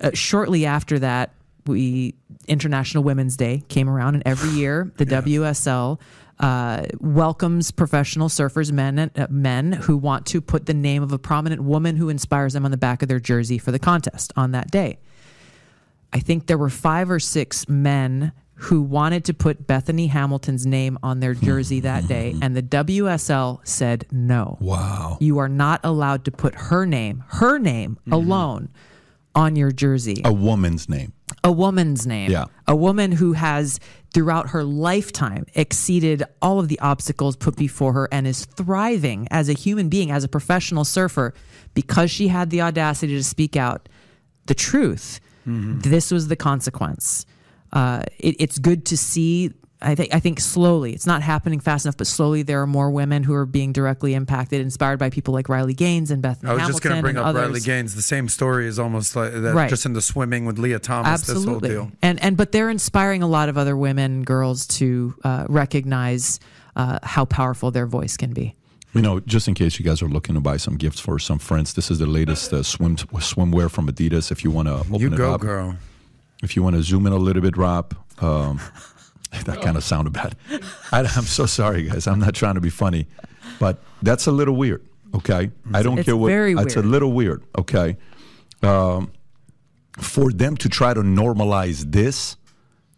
uh, 0.00 0.10
shortly 0.14 0.66
after 0.66 0.98
that, 0.98 1.32
we 1.68 2.14
International 2.46 3.04
Women's 3.04 3.36
Day 3.36 3.62
came 3.68 3.88
around, 3.88 4.14
and 4.14 4.22
every 4.26 4.50
year 4.50 4.92
the 4.96 5.06
WSL 5.06 6.00
uh, 6.40 6.86
welcomes 7.00 7.70
professional 7.70 8.28
surfers, 8.28 8.72
men 8.72 8.98
uh, 8.98 9.26
men 9.30 9.72
who 9.72 9.96
want 9.96 10.26
to 10.26 10.40
put 10.40 10.66
the 10.66 10.74
name 10.74 11.02
of 11.02 11.12
a 11.12 11.18
prominent 11.18 11.62
woman 11.62 11.96
who 11.96 12.08
inspires 12.08 12.52
them 12.52 12.64
on 12.64 12.70
the 12.70 12.76
back 12.76 13.02
of 13.02 13.08
their 13.08 13.20
jersey 13.20 13.58
for 13.58 13.72
the 13.72 13.78
contest 13.78 14.32
on 14.36 14.52
that 14.52 14.70
day. 14.70 14.98
I 16.12 16.20
think 16.20 16.46
there 16.46 16.58
were 16.58 16.70
five 16.70 17.10
or 17.10 17.20
six 17.20 17.68
men 17.68 18.32
who 18.54 18.82
wanted 18.82 19.24
to 19.24 19.34
put 19.34 19.66
Bethany 19.66 20.08
Hamilton's 20.08 20.66
name 20.66 20.98
on 21.02 21.20
their 21.20 21.34
jersey 21.34 21.80
that 21.80 22.08
day, 22.08 22.34
and 22.42 22.56
the 22.56 22.62
WSL 22.62 23.66
said 23.66 24.06
no. 24.10 24.58
Wow. 24.60 25.18
You 25.20 25.38
are 25.38 25.48
not 25.48 25.80
allowed 25.84 26.24
to 26.24 26.32
put 26.32 26.54
her 26.54 26.84
name, 26.86 27.24
her 27.28 27.58
name 27.58 27.98
alone, 28.10 28.68
on 29.34 29.56
your 29.56 29.70
jersey. 29.70 30.22
A 30.24 30.32
woman's 30.32 30.88
name. 30.88 31.12
A 31.44 31.52
woman's 31.52 32.06
name. 32.06 32.30
Yeah. 32.30 32.46
A 32.66 32.74
woman 32.74 33.12
who 33.12 33.34
has, 33.34 33.78
throughout 34.12 34.50
her 34.50 34.64
lifetime, 34.64 35.46
exceeded 35.54 36.24
all 36.42 36.58
of 36.58 36.68
the 36.68 36.78
obstacles 36.80 37.36
put 37.36 37.56
before 37.56 37.92
her 37.92 38.08
and 38.10 38.26
is 38.26 38.44
thriving 38.44 39.28
as 39.30 39.48
a 39.48 39.52
human 39.52 39.88
being, 39.88 40.10
as 40.10 40.24
a 40.24 40.28
professional 40.28 40.84
surfer, 40.84 41.34
because 41.74 42.10
she 42.10 42.28
had 42.28 42.50
the 42.50 42.60
audacity 42.62 43.14
to 43.14 43.22
speak 43.22 43.56
out 43.56 43.88
the 44.46 44.54
truth. 44.54 45.20
This 45.82 46.10
was 46.10 46.28
the 46.28 46.36
consequence. 46.36 47.24
Uh, 47.72 48.02
it, 48.18 48.36
it's 48.38 48.58
good 48.58 48.84
to 48.86 48.96
see. 48.96 49.52
I 49.80 49.94
think 49.94 50.12
I 50.14 50.18
think 50.18 50.40
slowly. 50.40 50.92
It's 50.92 51.06
not 51.06 51.22
happening 51.22 51.60
fast 51.60 51.84
enough, 51.86 51.96
but 51.96 52.08
slowly 52.08 52.42
there 52.42 52.60
are 52.60 52.66
more 52.66 52.90
women 52.90 53.22
who 53.22 53.32
are 53.34 53.46
being 53.46 53.72
directly 53.72 54.14
impacted, 54.14 54.60
inspired 54.60 54.98
by 54.98 55.08
people 55.08 55.32
like 55.32 55.48
Riley 55.48 55.72
Gaines 55.74 56.10
and 56.10 56.20
Bethany 56.20 56.50
I 56.50 56.54
was 56.54 56.62
Hamilton 56.62 56.72
just 56.74 56.82
going 56.82 56.96
to 56.96 57.02
bring 57.02 57.16
and 57.16 57.20
up 57.20 57.26
others. 57.26 57.42
Riley 57.48 57.60
Gaines. 57.60 57.94
The 57.94 58.02
same 58.02 58.28
story 58.28 58.66
is 58.66 58.78
almost 58.80 59.14
like 59.14 59.32
that, 59.32 59.54
Right. 59.54 59.70
just 59.70 59.86
in 59.86 59.92
the 59.92 60.02
swimming 60.02 60.44
with 60.46 60.58
Lia 60.58 60.80
Thomas. 60.80 61.20
This 61.20 61.28
whole 61.28 61.36
Absolutely. 61.38 61.68
deal. 61.68 61.92
And 62.02 62.20
and 62.22 62.36
but 62.36 62.50
they're 62.50 62.70
inspiring 62.70 63.22
a 63.22 63.28
lot 63.28 63.48
of 63.48 63.56
other 63.56 63.76
women, 63.76 64.24
girls 64.24 64.66
to 64.78 65.14
uh, 65.22 65.46
recognize 65.48 66.40
uh, 66.74 66.98
how 67.04 67.24
powerful 67.24 67.70
their 67.70 67.86
voice 67.86 68.16
can 68.16 68.32
be. 68.32 68.54
You 68.94 69.02
know, 69.02 69.20
just 69.20 69.46
in 69.46 69.54
case 69.54 69.78
you 69.78 69.84
guys 69.84 70.02
are 70.02 70.08
looking 70.08 70.34
to 70.34 70.40
buy 70.40 70.56
some 70.56 70.76
gifts 70.76 70.98
for 70.98 71.18
some 71.20 71.38
friends, 71.38 71.74
this 71.74 71.88
is 71.90 71.98
the 72.00 72.06
latest 72.06 72.52
uh, 72.52 72.62
swim 72.64 72.96
swimwear 72.96 73.70
from 73.70 73.86
Adidas. 73.86 74.32
If 74.32 74.42
you 74.42 74.50
want 74.50 74.66
to 74.66 74.74
open 74.74 74.94
You 74.98 75.12
it 75.12 75.16
go, 75.16 75.34
up, 75.34 75.40
girl. 75.42 75.76
if 76.42 76.56
you 76.56 76.64
want 76.64 76.74
to 76.74 76.82
zoom 76.82 77.06
in 77.06 77.12
a 77.12 77.16
little 77.16 77.42
bit, 77.42 77.56
Rob. 77.56 77.94
Um, 78.20 78.60
that 79.44 79.60
kind 79.62 79.76
of 79.76 79.84
sounded 79.84 80.12
bad. 80.12 80.36
I, 80.92 81.00
I'm 81.00 81.24
so 81.24 81.46
sorry, 81.46 81.84
guys. 81.84 82.06
I'm 82.06 82.18
not 82.20 82.34
trying 82.34 82.54
to 82.54 82.60
be 82.60 82.70
funny, 82.70 83.06
but 83.58 83.78
that's 84.02 84.26
a 84.26 84.32
little 84.32 84.56
weird. 84.56 84.84
Okay, 85.14 85.50
I 85.72 85.82
don't 85.82 85.98
It's 85.98 86.06
care 86.06 86.16
what. 86.16 86.28
very 86.28 86.52
It's 86.52 86.76
a 86.76 86.82
little 86.82 87.12
weird. 87.12 87.42
Okay, 87.58 87.96
um, 88.62 89.10
for 89.98 90.30
them 90.32 90.56
to 90.58 90.68
try 90.68 90.92
to 90.94 91.00
normalize 91.00 91.90
this 91.92 92.36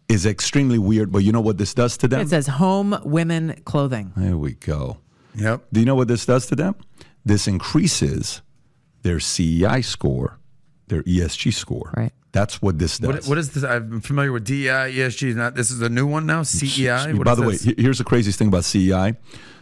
is 0.09 0.25
extremely 0.25 0.77
weird. 0.77 1.11
But 1.11 1.19
you 1.19 1.31
know 1.31 1.41
what 1.41 1.57
this 1.57 1.73
does 1.73 1.97
to 1.97 2.07
them? 2.07 2.21
It 2.21 2.29
says 2.29 2.47
home 2.47 2.97
women 3.03 3.61
clothing. 3.65 4.11
There 4.17 4.37
we 4.37 4.53
go. 4.53 4.97
Yep. 5.35 5.67
Do 5.71 5.79
you 5.79 5.85
know 5.85 5.95
what 5.95 6.09
this 6.09 6.25
does 6.25 6.47
to 6.47 6.55
them? 6.55 6.75
This 7.23 7.47
increases 7.47 8.41
their 9.03 9.19
CEI 9.19 9.81
score, 9.81 10.37
their 10.91 11.03
ESG 11.03 11.53
score. 11.53 11.91
Right. 11.97 12.11
That's 12.33 12.61
what 12.61 12.77
this 12.79 12.97
does. 12.99 13.07
What, 13.09 13.25
what 13.25 13.37
is 13.37 13.51
this? 13.51 13.63
I'm 13.63 13.99
familiar 14.01 14.31
with 14.31 14.45
DEI, 14.45 14.93
ESG. 14.95 15.35
Not 15.35 15.55
this 15.55 15.71
is 15.71 15.81
a 15.81 15.89
new 15.89 16.05
one 16.07 16.25
now. 16.25 16.43
CEI. 16.43 17.13
What 17.13 17.25
By 17.25 17.31
is 17.33 17.37
the 17.37 17.43
way, 17.43 17.51
this? 17.53 17.63
he- 17.63 17.75
here's 17.77 17.97
the 17.97 18.03
craziest 18.05 18.37
thing 18.39 18.47
about 18.47 18.63
CEI. 18.63 19.15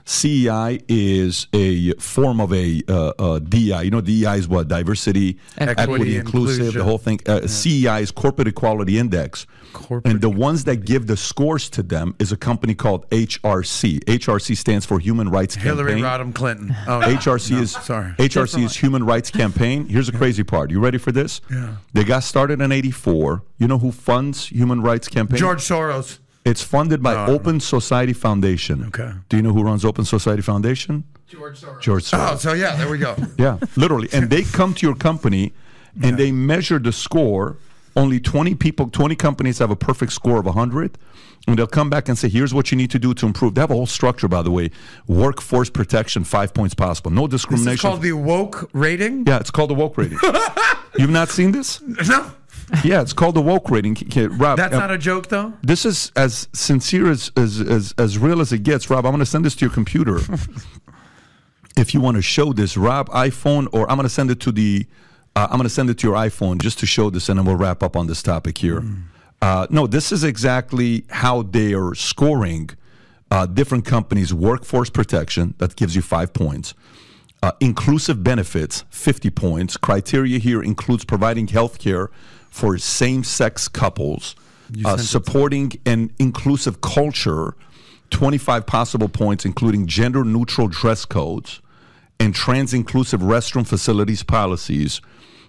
CEI 0.05 0.79
is 0.87 1.47
a 1.53 1.93
form 1.93 2.41
of 2.41 2.51
a 2.53 2.81
uh, 2.87 3.13
uh, 3.19 3.39
DEI. 3.39 3.83
You 3.83 3.91
know, 3.91 4.01
DEI 4.01 4.37
is 4.37 4.47
what? 4.47 4.67
Diversity, 4.67 5.37
Equity, 5.57 5.81
equity, 5.81 6.15
inclusive, 6.17 6.59
inclusion. 6.59 6.77
the 6.79 6.83
whole 6.83 6.97
thing. 6.97 7.19
Uh, 7.27 7.47
CEI 7.47 8.01
is 8.01 8.11
Corporate 8.11 8.47
Equality 8.47 8.97
Index. 8.97 9.45
Corporate 9.73 10.11
and 10.11 10.21
the 10.21 10.29
ones 10.29 10.63
that 10.65 10.85
give 10.85 11.07
the 11.07 11.17
scores 11.17 11.69
to 11.71 11.83
them 11.83 12.15
is 12.19 12.31
a 12.31 12.37
company 12.37 12.75
called 12.75 13.09
HRC. 13.09 14.03
HRC 14.05 14.55
stands 14.57 14.85
for 14.85 14.99
Human 14.99 15.29
Rights 15.29 15.55
Hillary 15.55 16.01
Campaign. 16.01 16.31
Rodham 16.31 16.35
Clinton. 16.35 16.75
Oh. 16.87 17.01
HRC 17.01 17.51
No, 17.51 17.57
is 17.61 17.71
sorry. 17.71 18.11
HRC 18.13 18.63
is 18.65 18.75
Human 18.77 19.05
Rights 19.05 19.31
Campaign. 19.31 19.87
Here's 19.87 20.07
the 20.07 20.17
crazy 20.17 20.43
part. 20.43 20.71
You 20.71 20.79
ready 20.79 20.97
for 20.97 21.11
this? 21.11 21.41
Yeah. 21.51 21.75
They 21.93 22.03
got 22.03 22.23
started 22.23 22.61
in 22.61 22.71
'84. 22.71 23.43
You 23.57 23.67
know 23.67 23.77
who 23.79 23.91
funds 23.91 24.47
Human 24.47 24.81
Rights 24.81 25.07
Campaign? 25.07 25.37
George 25.37 25.59
Soros. 25.61 26.19
It's 26.45 26.63
funded 26.63 27.03
by 27.03 27.13
No, 27.13 27.19
I 27.19 27.25
don't 27.27 27.35
Open 27.35 27.59
Society 27.59 28.13
Foundation. 28.13 28.85
Okay. 28.85 29.11
Do 29.27 29.37
you 29.37 29.43
know 29.43 29.53
who 29.53 29.61
runs 29.63 29.83
Open 29.85 30.05
Society 30.05 30.41
Foundation? 30.41 31.03
George 31.27 31.59
Soros. 31.61 31.81
George 31.81 32.03
Soros. 32.05 32.31
Oh, 32.33 32.37
so 32.37 32.53
yeah, 32.53 32.75
there 32.75 32.89
we 32.89 32.97
go. 32.97 33.15
Yeah, 33.37 33.57
literally. 33.75 34.07
And 34.13 34.29
they 34.29 34.43
come 34.43 34.73
to 34.75 34.85
your 34.87 34.95
company 34.95 35.53
and 36.01 36.17
they 36.17 36.31
measure 36.31 36.79
the 36.79 36.91
score. 36.91 37.57
Only 37.99 38.19
20 38.19 38.55
people, 38.55 38.89
20 38.89 39.15
companies 39.15 39.59
have 39.59 39.71
a 39.71 39.75
perfect 39.75 40.13
score 40.13 40.39
of 40.39 40.45
100. 40.45 40.97
And 41.47 41.57
they'll 41.57 41.67
come 41.67 41.89
back 41.89 42.07
and 42.09 42.17
say, 42.17 42.29
here's 42.29 42.53
what 42.53 42.71
you 42.71 42.77
need 42.77 42.91
to 42.91 42.99
do 42.99 43.13
to 43.13 43.25
improve. 43.25 43.55
They 43.55 43.61
have 43.61 43.71
a 43.71 43.73
whole 43.73 43.87
structure, 43.87 44.27
by 44.27 44.41
the 44.41 44.51
way. 44.51 44.71
Workforce 45.07 45.69
protection, 45.69 46.23
five 46.23 46.53
points 46.53 46.75
possible. 46.75 47.11
No 47.11 47.27
discrimination. 47.27 47.73
It's 47.73 47.81
called 47.81 48.01
the 48.01 48.13
woke 48.13 48.69
rating. 48.73 49.25
yeah, 49.25 49.39
it's 49.39 49.51
called 49.51 49.69
the 49.69 49.73
woke 49.73 49.97
rating. 49.97 50.19
You've 50.97 51.09
not 51.09 51.29
seen 51.29 51.51
this? 51.51 51.81
No, 51.81 52.31
Yeah, 52.83 53.01
it's 53.01 53.13
called 53.13 53.35
the 53.35 53.41
woke 53.41 53.69
rating. 53.69 53.97
Rob, 54.37 54.57
that's 54.57 54.75
uh, 54.75 54.79
not 54.79 54.91
a 54.91 54.97
joke 54.97 55.27
though. 55.27 55.53
this 55.63 55.85
is 55.85 56.11
as 56.15 56.47
sincere 56.53 57.09
as, 57.09 57.31
as 57.35 57.61
as 57.61 57.93
as 57.97 58.17
real 58.17 58.41
as 58.41 58.53
it 58.53 58.63
gets, 58.63 58.89
Rob. 58.89 59.05
I'm 59.05 59.11
going 59.11 59.19
to 59.19 59.25
send 59.25 59.45
this 59.45 59.55
to 59.55 59.65
your 59.65 59.73
computer. 59.73 60.19
if 61.77 61.93
you 61.93 62.01
want 62.01 62.15
to 62.15 62.21
show 62.21 62.53
this, 62.53 62.77
Rob, 62.77 63.09
iPhone, 63.09 63.67
or 63.71 63.89
I'm 63.89 63.97
going 63.97 64.05
to 64.05 64.13
send 64.13 64.29
it 64.29 64.39
to 64.41 64.51
the, 64.51 64.85
uh, 65.39 65.47
I'm 65.49 65.57
going 65.57 65.63
to 65.63 65.69
send 65.69 65.89
it 65.89 65.97
to 65.99 66.07
your 66.07 66.17
iPhone 66.17 66.61
just 66.61 66.79
to 66.79 66.85
show 66.85 67.09
this, 67.09 67.29
and 67.29 67.39
then 67.39 67.45
we'll 67.45 67.55
wrap 67.55 67.81
up 67.81 67.95
on 67.95 68.07
this 68.07 68.21
topic 68.21 68.57
here. 68.57 68.83
Uh, 69.41 69.67
no, 69.69 69.87
this 69.87 70.11
is 70.11 70.25
exactly 70.25 71.05
how 71.09 71.43
they 71.43 71.73
are 71.73 71.95
scoring 71.95 72.71
uh, 73.31 73.45
different 73.45 73.85
companies' 73.85 74.33
workforce 74.33 74.89
protection. 74.89 75.53
That 75.59 75.77
gives 75.77 75.95
you 75.95 76.01
five 76.01 76.33
points. 76.33 76.73
Uh, 77.41 77.53
inclusive 77.61 78.21
benefits, 78.21 78.83
50 78.89 79.29
points. 79.29 79.77
Criteria 79.77 80.39
here 80.39 80.61
includes 80.61 81.05
providing 81.05 81.47
health 81.47 81.79
care 81.79 82.11
for 82.49 82.77
same-sex 82.77 83.69
couples, 83.69 84.35
uh, 84.83 84.89
sent 84.89 84.99
it 84.99 85.03
to 85.03 85.07
supporting 85.07 85.71
an 85.85 86.11
inclusive 86.19 86.81
culture, 86.81 87.55
25 88.09 88.65
possible 88.65 89.07
points, 89.07 89.45
including 89.45 89.87
gender-neutral 89.87 90.67
dress 90.67 91.05
codes 91.05 91.61
and 92.19 92.35
trans-inclusive 92.35 93.21
restroom 93.21 93.65
facilities 93.65 94.21
policies. 94.23 94.99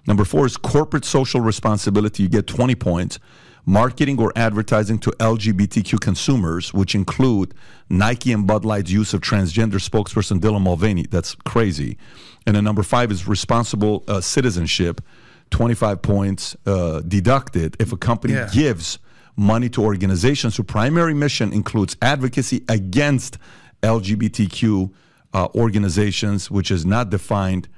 Number 0.07 0.25
four 0.25 0.47
is 0.47 0.57
corporate 0.57 1.05
social 1.05 1.41
responsibility. 1.41 2.23
You 2.25 2.29
get 2.29 2.47
20 2.47 2.75
points. 2.75 3.19
Marketing 3.67 4.19
or 4.19 4.33
advertising 4.37 4.99
to 5.01 5.11
LGBTQ 5.21 6.01
consumers, 6.01 6.73
which 6.73 6.95
include 6.95 7.53
Nike 7.91 8.33
and 8.33 8.47
Bud 8.47 8.65
Light's 8.65 8.91
use 8.91 9.13
of 9.13 9.21
transgender 9.21 9.75
spokesperson 9.75 10.41
Dylan 10.41 10.63
Mulvaney. 10.63 11.05
That's 11.11 11.35
crazy. 11.35 11.99
And 12.47 12.57
then 12.57 12.65
number 12.65 12.83
five 12.83 13.13
is 13.13 13.29
responsible 13.29 14.03
uh, 14.09 14.23
citizenship. 14.23 15.03
25 15.51 16.01
points 16.01 16.57
uh, 16.65 17.01
deducted 17.01 17.77
if 17.79 17.93
a 17.93 17.97
company 17.99 18.33
Yeah. 18.33 18.49
gives 18.51 18.99
money 19.37 19.69
to 19.71 19.83
organizations 19.85 20.57
whose 20.57 20.67
primary 20.67 21.13
mission 21.15 21.53
includes 21.53 21.97
advocacy 22.01 22.65
against 22.69 23.37
LGBTQ 23.83 24.91
uh, 25.35 25.49
organizations, 25.55 26.51
which 26.51 26.71
is 26.71 26.85
not 26.87 27.11
defined, 27.11 27.69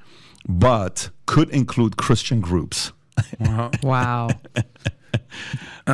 but 0.49 1.11
could 1.27 1.51
include 1.51 1.97
Christian 1.97 2.41
groups. 2.41 2.93
Wow. 3.83 4.29
Uh, 5.87 5.91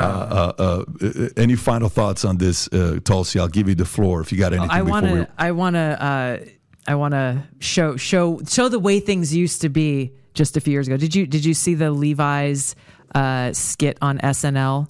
uh, 0.59 0.63
uh, 1.03 1.29
any 1.37 1.57
final 1.57 1.89
thoughts 1.89 2.23
on 2.25 2.37
this, 2.37 2.69
uh, 2.69 2.99
Tulsi? 3.05 3.39
I'll 3.39 3.49
give 3.49 3.69
you 3.69 3.75
the 3.75 3.87
floor 3.87 4.21
if 4.21 4.31
you 4.31 4.39
got 4.39 4.53
anything 4.53 4.71
I 4.71 4.81
before 4.83 4.91
want 4.91 5.07
we. 5.07 5.19
to. 5.21 5.29
I 5.39 5.51
want 5.53 5.75
to. 5.77 6.03
Uh, 6.03 6.39
I 6.87 6.95
want 6.95 7.13
to 7.13 7.43
show 7.59 7.97
show 7.97 8.41
show 8.47 8.69
the 8.69 8.79
way 8.79 9.01
things 9.01 9.35
used 9.35 9.63
to 9.63 9.71
be 9.71 10.13
just 10.35 10.57
a 10.59 10.61
few 10.61 10.73
years 10.73 10.89
ago. 10.89 10.99
Did 10.99 11.15
you 11.15 11.27
did 11.27 11.43
you 11.45 11.55
see 11.55 11.75
the 11.75 11.91
Levi's 11.91 12.77
uh, 13.15 13.53
skit 13.55 13.97
on 14.03 14.19
SNL? 14.19 14.89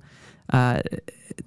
Uh, 0.53 0.81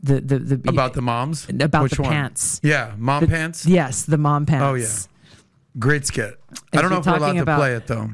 the, 0.01 0.21
the 0.21 0.39
the 0.39 0.69
About 0.69 0.93
the 0.93 1.01
moms? 1.01 1.47
about 1.49 1.83
Which 1.83 1.93
the 1.93 2.03
one? 2.03 2.11
pants. 2.11 2.61
Yeah, 2.63 2.93
mom 2.97 3.21
The- 3.25 3.27
pants. 3.27 3.65
Yes, 3.65 4.03
the 4.03 4.17
mom 4.17 4.45
pants. 4.45 4.63
Oh 4.63 4.73
yeah, 4.75 4.87
great 5.79 6.05
skit. 6.05 6.39
I 6.73 6.81
don't 6.81 6.91
know 6.91 6.97
if 6.97 7.05
we're 7.05 7.13
allowed 7.17 7.27
talking 7.33 7.45
to 7.45 7.55
play 7.55 7.73
it 7.75 7.87
though, 7.87 8.09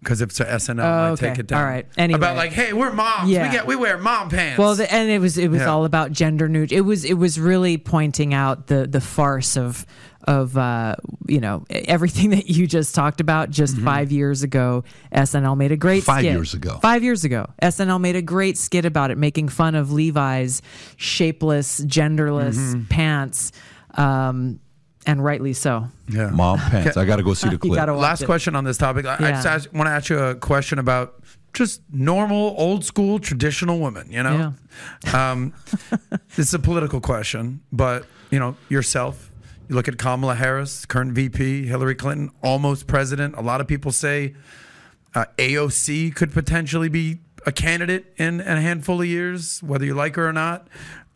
because 0.00 0.20
if 0.20 0.30
it's 0.30 0.40
a 0.40 0.44
SNL, 0.44 0.80
Oh, 0.80 0.86
I 0.86 1.10
okay. 1.10 1.28
take 1.30 1.38
it 1.38 1.46
down. 1.46 1.60
All 1.60 1.66
right. 1.66 1.86
Anyway. 1.96 2.18
about 2.18 2.36
like, 2.36 2.52
hey, 2.52 2.72
we're 2.72 2.92
moms. 2.92 3.30
Yeah. 3.30 3.46
We 3.48 3.52
get 3.52 3.66
we 3.66 3.74
wear 3.76 3.96
mom 3.98 4.28
pants. 4.28 4.58
Well, 4.58 4.74
the, 4.74 4.92
and 4.92 5.10
it 5.10 5.18
was 5.20 5.38
it 5.38 5.48
was 5.48 5.60
Yeah. 5.60 5.68
all 5.70 5.84
about 5.84 6.12
gender 6.12 6.48
neutral. 6.48 6.76
It 6.78 6.82
was 6.82 7.04
it 7.04 7.14
was 7.14 7.40
really 7.40 7.78
pointing 7.78 8.34
out 8.34 8.66
the 8.66 8.86
the 8.86 9.00
farce 9.00 9.56
of 9.56 9.86
of 10.26 10.56
uh, 10.56 10.96
you 11.28 11.38
know 11.40 11.64
everything 11.70 12.30
that 12.36 12.48
you 12.48 12.66
just 12.66 12.94
talked 12.94 13.20
about. 13.20 13.50
Just 13.50 13.76
five 13.78 14.12
years 14.12 14.42
ago, 14.42 14.84
SNL 15.12 15.56
made 15.56 15.72
a 15.72 15.76
great 15.76 16.02
Mm-hmm. 16.02 16.12
Five 16.12 16.20
skit. 16.20 16.32
years 16.32 16.54
ago. 16.54 16.78
Five 16.82 17.02
years 17.02 17.24
ago, 17.24 17.50
SNL 17.62 18.00
made 18.00 18.16
a 18.16 18.22
great 18.22 18.56
skit 18.58 18.84
about 18.84 19.10
it, 19.10 19.16
making 19.18 19.48
fun 19.48 19.74
of 19.74 19.90
Levi's 19.92 20.60
shapeless, 20.96 21.80
genderless 21.84 22.56
Mm-hmm. 22.56 22.84
pants, 22.84 23.52
um, 23.96 24.60
and 25.06 25.22
rightly 25.22 25.52
so. 25.52 25.88
yeah. 26.08 26.30
Mom 26.30 26.58
pants. 26.58 26.96
I 26.96 27.04
got 27.04 27.16
to 27.16 27.22
go 27.22 27.34
see 27.34 27.48
the 27.48 27.52
You 27.54 27.58
clip. 27.58 27.74
gotta 27.76 27.92
watch 27.94 28.02
Last 28.02 28.22
it. 28.22 28.26
question 28.26 28.56
on 28.56 28.64
this 28.64 28.76
topic. 28.78 29.06
I, 29.06 29.16
I 29.16 29.28
Yeah. 29.30 29.42
just 29.42 29.72
want 29.72 29.86
to 29.86 29.90
ask 29.92 30.08
you 30.10 30.18
a 30.18 30.34
question 30.34 30.78
about 30.78 31.22
just 31.52 31.82
normal, 31.92 32.54
old 32.58 32.84
school, 32.84 33.18
traditional 33.18 33.78
women. 33.80 34.10
You 34.10 34.22
know, 34.22 34.54
um, 35.12 35.52
this 36.36 36.48
is 36.48 36.54
a 36.54 36.58
political 36.58 37.00
question, 37.00 37.60
but 37.72 38.06
you 38.30 38.38
know 38.38 38.56
yourself. 38.68 39.30
You 39.68 39.76
look 39.76 39.88
at 39.88 39.96
Kamala 39.98 40.34
Harris, 40.34 40.84
current 40.84 41.12
VP, 41.12 41.66
Hillary 41.66 41.94
Clinton, 41.94 42.30
almost 42.42 42.86
president. 42.86 43.34
A 43.36 43.40
lot 43.40 43.60
of 43.62 43.66
people 43.66 43.92
say 43.92 44.34
uh, 45.14 45.24
AOC 45.38 46.14
could 46.14 46.32
potentially 46.32 46.88
be 46.90 47.20
a 47.46 47.52
candidate 47.52 48.12
in 48.16 48.40
a 48.40 48.60
handful 48.60 49.00
of 49.00 49.06
years, 49.06 49.62
whether 49.62 49.84
you 49.84 49.94
like 49.94 50.16
her 50.16 50.28
or 50.28 50.32
not. 50.32 50.66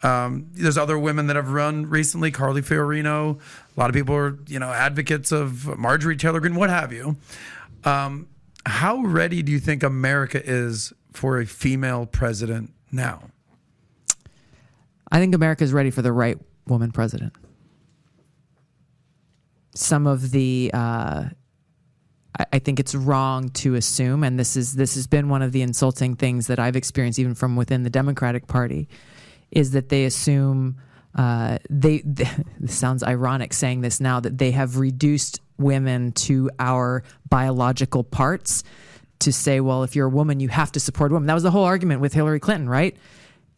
Um, 0.02 0.46
there's 0.52 0.78
other 0.78 0.98
women 0.98 1.26
that 1.26 1.36
have 1.36 1.50
run 1.50 1.88
recently, 1.88 2.30
Carly 2.30 2.62
Fiorina. 2.62 3.36
A 3.36 3.80
lot 3.80 3.90
of 3.90 3.94
people 3.94 4.14
are, 4.14 4.38
you 4.46 4.58
know, 4.58 4.72
advocates 4.72 5.32
of 5.32 5.78
Marjorie 5.78 6.16
Taylor 6.16 6.40
Greene, 6.40 6.54
what 6.54 6.70
have 6.70 6.92
you. 6.92 7.16
Um, 7.84 8.28
how 8.66 9.00
ready 9.00 9.42
do 9.42 9.50
you 9.50 9.58
think 9.58 9.82
America 9.82 10.40
is 10.44 10.92
for 11.12 11.40
a 11.40 11.46
female 11.46 12.06
president 12.06 12.72
now? 12.92 13.30
I 15.10 15.18
think 15.18 15.34
America 15.34 15.64
is 15.64 15.72
ready 15.72 15.90
for 15.90 16.02
the 16.02 16.12
right 16.12 16.38
woman 16.66 16.92
president. 16.92 17.32
Some 19.74 20.06
of 20.06 20.32
the, 20.32 20.70
uh, 20.74 21.24
I, 22.38 22.46
I 22.52 22.58
think 22.58 22.78
it's 22.78 22.94
wrong 22.94 23.48
to 23.50 23.74
assume, 23.74 24.22
and 24.22 24.38
this 24.38 24.56
is 24.56 24.74
this 24.74 24.94
has 24.96 25.06
been 25.06 25.28
one 25.28 25.40
of 25.40 25.52
the 25.52 25.62
insulting 25.62 26.14
things 26.14 26.46
that 26.48 26.58
I've 26.58 26.76
experienced 26.76 27.18
even 27.18 27.34
from 27.34 27.56
within 27.56 27.84
the 27.84 27.90
Democratic 27.90 28.46
Party, 28.46 28.88
is 29.50 29.72
that 29.72 29.88
they 29.88 30.04
assume 30.04 30.76
uh, 31.14 31.58
they. 31.70 32.02
This 32.60 32.76
sounds 32.76 33.02
ironic 33.02 33.52
saying 33.52 33.82
this 33.82 34.00
now 34.00 34.20
that 34.20 34.36
they 34.36 34.50
have 34.50 34.78
reduced 34.78 35.40
women 35.58 36.12
to 36.12 36.50
our 36.58 37.02
biological 37.28 38.04
parts 38.04 38.64
to 39.20 39.32
say, 39.32 39.60
well, 39.60 39.82
if 39.82 39.96
you're 39.96 40.06
a 40.06 40.10
woman, 40.10 40.40
you 40.40 40.48
have 40.48 40.72
to 40.72 40.80
support 40.80 41.12
women. 41.12 41.26
That 41.26 41.34
was 41.34 41.42
the 41.42 41.50
whole 41.50 41.64
argument 41.64 42.00
with 42.00 42.12
Hillary 42.12 42.40
Clinton, 42.40 42.68
right? 42.68 42.96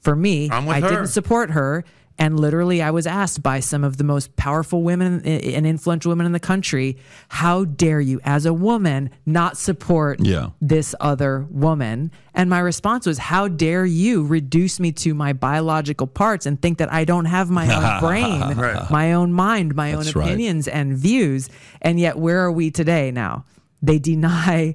For 0.01 0.17
me, 0.17 0.49
I 0.51 0.81
her. 0.81 0.89
didn't 0.89 1.09
support 1.09 1.51
her. 1.51 1.85
And 2.21 2.39
literally, 2.39 2.83
I 2.83 2.91
was 2.91 3.07
asked 3.07 3.43
by 3.43 3.61
some 3.61 3.83
of 3.83 3.97
the 3.97 4.05
most 4.05 4.37
powerful 4.37 4.83
women 4.83 5.23
and 5.25 5.67
influential 5.67 6.11
women 6.11 6.27
in 6.27 6.33
the 6.33 6.39
country, 6.39 6.99
how 7.31 7.65
dare 7.65 7.99
you, 7.99 8.21
as 8.25 8.45
a 8.45 8.53
woman, 8.53 9.09
not 9.25 9.57
support 9.57 10.21
Yeah. 10.21 10.51
this 10.61 10.95
other 11.01 11.47
woman? 11.51 12.11
And 12.35 12.51
my 12.51 12.59
response 12.59 13.07
was, 13.07 13.17
how 13.17 13.49
dare 13.49 13.87
you 13.87 14.23
reduce 14.23 14.79
me 14.79 14.93
to 14.93 15.15
my 15.15 15.33
biological 15.33 16.07
parts 16.07 16.45
and 16.45 16.61
think 16.61 16.77
that 16.77 16.93
I 16.93 17.07
don't 17.07 17.25
have 17.25 17.49
my 17.49 17.75
own 17.75 18.01
brain, 18.07 18.55
Right. 18.59 18.91
my 18.91 19.15
own 19.15 19.33
mind, 19.33 19.75
my 19.75 19.93
That's 19.93 20.15
own 20.15 20.21
right. 20.21 20.29
opinions 20.29 20.69
and 20.69 20.93
views? 20.99 21.49
And 21.81 21.99
yet, 21.99 22.19
where 22.19 22.45
are 22.45 22.53
we 22.53 22.71
today 22.71 23.11
now? 23.11 23.47
They 23.81 23.99
deny 23.99 24.75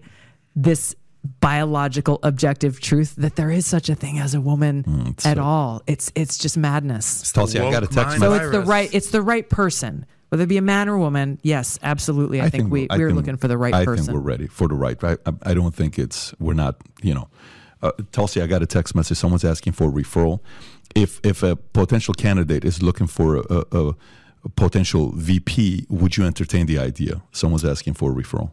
this 0.56 0.96
biological 1.26 2.20
objective 2.24 2.80
truth 2.80 3.16
that 3.18 3.36
there 3.36 3.50
is 3.52 3.66
such 3.66 3.90
a 3.90 3.96
thing 3.96 4.20
as 4.20 4.34
a 4.34 4.42
woman 4.42 4.84
Mm, 4.84 5.26
at 5.26 5.38
all. 5.38 5.82
It's 5.88 6.12
it's 6.16 6.38
just 6.38 6.58
madness. 6.58 7.32
Tulsi, 7.32 7.60
I 7.60 7.72
got 7.72 7.84
a 7.84 7.88
text 7.88 8.20
mind. 8.20 8.22
So 8.22 8.34
it's 8.34 8.52
the 8.52 8.62
right 8.62 8.90
it's 8.94 9.10
the 9.12 9.22
right 9.22 9.50
person. 9.50 10.06
Whether 10.30 10.44
it 10.44 10.48
be 10.48 10.58
a 10.58 10.62
man 10.62 10.90
or 10.90 10.98
woman, 10.98 11.40
yes, 11.44 11.78
absolutely. 11.84 12.42
I, 12.42 12.50
think, 12.50 12.70
we, 12.72 12.88
we're 12.90 13.08
think- 13.10 13.16
looking 13.16 13.38
for 13.38 13.48
the 13.48 13.58
right 13.58 13.74
I 13.74 13.86
person. 13.86 14.06
think 14.08 14.16
we're 14.16 14.22
ready 14.22 14.48
for 14.48 14.68
the 14.68 14.74
right. 14.74 15.02
I, 15.04 15.14
I, 15.26 15.34
I 15.44 15.54
don't 15.54 15.74
think 15.74 15.98
it's 16.00 16.34
we're 16.40 16.56
not. 16.56 16.76
You 17.04 17.14
know, 17.14 17.28
uh, 17.84 17.92
Tulsi, 18.12 18.42
I 18.42 18.48
got 18.48 18.62
a 18.64 18.66
text 18.66 18.96
message. 18.96 19.18
Someone's 19.18 19.46
asking 19.46 19.74
for 19.74 19.86
a 19.88 19.92
referral. 19.92 20.40
If 20.96 21.20
if 21.24 21.44
a 21.44 21.56
potential 21.56 22.14
candidate 22.14 22.66
is 22.66 22.82
looking 22.82 23.08
for 23.08 23.38
a, 23.38 23.66
a, 23.72 23.90
a 24.44 24.50
potential 24.56 25.12
VP, 25.16 25.86
would 25.90 26.18
you 26.18 26.26
entertain 26.26 26.66
the 26.66 26.80
idea? 26.80 27.22
Someone's 27.32 27.64
asking 27.64 27.94
for 27.94 28.12
a 28.12 28.16
referral. 28.16 28.52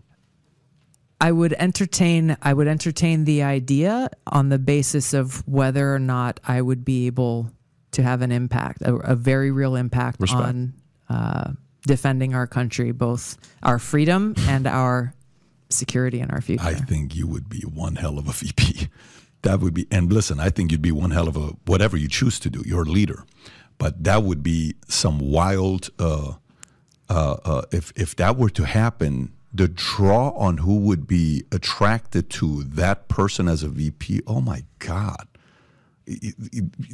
I 1.23 1.31
would 1.31 1.53
entertain 1.53 2.37
I 2.43 2.53
would 2.53 2.67
entertain 2.67 3.25
the 3.25 3.45
idea 3.45 4.11
on 4.27 4.49
the 4.49 4.59
basis 4.59 5.15
of 5.15 5.47
whether 5.47 5.95
or 5.95 6.01
not 6.01 6.41
I 6.45 6.61
would 6.61 6.85
be 6.85 7.07
able 7.07 7.53
to 7.93 8.03
have 8.03 8.23
an 8.23 8.33
impact, 8.33 8.83
a, 8.83 8.97
a 8.97 9.15
very 9.15 9.53
real 9.53 9.77
impact 9.77 10.21
Respect. 10.21 10.43
on 10.43 10.73
uh, 11.09 11.53
defending 11.87 12.35
our 12.35 12.49
country, 12.49 12.91
both 12.91 13.39
our 13.63 13.79
freedom 13.79 14.35
and 14.49 14.67
our 14.67 15.15
security 15.71 16.19
and 16.19 16.33
our 16.33 16.41
future. 16.41 16.65
I 16.65 16.75
think 16.75 17.15
you 17.15 17.29
would 17.29 17.49
be 17.49 17.61
one 17.61 17.95
hell 17.97 18.19
of 18.19 18.27
a 18.27 18.33
VP. 18.33 18.89
That 19.43 19.61
would 19.61 19.75
be, 19.75 19.87
and 19.93 20.13
listen, 20.13 20.41
I 20.41 20.51
think 20.51 20.73
you'd 20.73 20.83
be 20.83 20.93
one 20.93 21.13
hell 21.13 21.29
of 21.29 21.37
a 21.37 21.51
whatever 21.67 21.97
you 21.97 22.09
choose 22.09 22.41
to 22.41 22.51
do. 22.51 22.65
You're 22.67 22.83
a 22.83 22.93
leader, 22.99 23.25
but 23.79 24.03
that 24.03 24.25
would 24.25 24.43
be 24.43 24.75
some 24.89 25.21
wild. 25.21 25.91
Uh, 26.01 26.35
uh, 27.09 27.37
uh, 27.45 27.63
if 27.71 27.93
if 27.95 28.17
that 28.17 28.37
were 28.37 28.51
to 28.51 28.65
happen, 28.65 29.33
the 29.53 29.69
draw 29.69 30.31
on 30.31 30.59
who 30.59 30.79
would 30.79 31.07
be 31.07 31.45
attracted 31.53 32.31
to 32.31 32.65
that 32.65 33.09
person 33.09 33.49
as 33.49 33.63
a 33.63 33.69
VP. 33.69 34.23
Oh 34.27 34.41
my 34.41 34.65
God! 34.79 35.29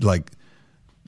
Like 0.01 0.33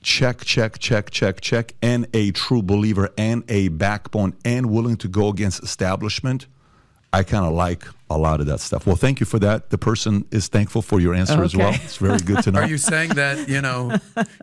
check, 0.01 0.43
check, 0.43 0.79
check, 0.79 1.11
check, 1.11 1.41
check, 1.41 1.73
and 1.81 2.07
a 2.13 2.31
true 2.31 2.61
believer 2.63 3.09
and 3.17 3.43
a 3.49 3.67
backbone 3.69 4.35
and 4.43 4.71
willing 4.71 4.97
to 4.97 5.07
go 5.07 5.29
against 5.29 5.63
establishment. 5.63 6.47
I 7.13 7.23
kind 7.23 7.45
of 7.45 7.53
like 7.53 7.85
a 8.15 8.17
lot 8.17 8.39
of 8.39 8.45
that 8.47 8.59
stuff. 8.59 8.85
Well, 8.85 8.95
thank 8.95 9.19
you 9.19 9.25
for 9.25 9.39
that. 9.39 9.69
The 9.69 9.77
person 9.77 10.25
is 10.31 10.47
thankful 10.47 10.81
for 10.81 10.99
your 10.99 11.13
answer 11.13 11.43
as 11.43 11.55
well. 11.55 11.73
It's 11.73 11.97
very 11.97 12.19
good 12.19 12.43
to 12.43 12.51
know. 12.51 12.59
Are 12.61 12.67
you 12.67 12.77
saying 12.77 13.09
that 13.11 13.49
you 13.49 13.61
know 13.61 13.97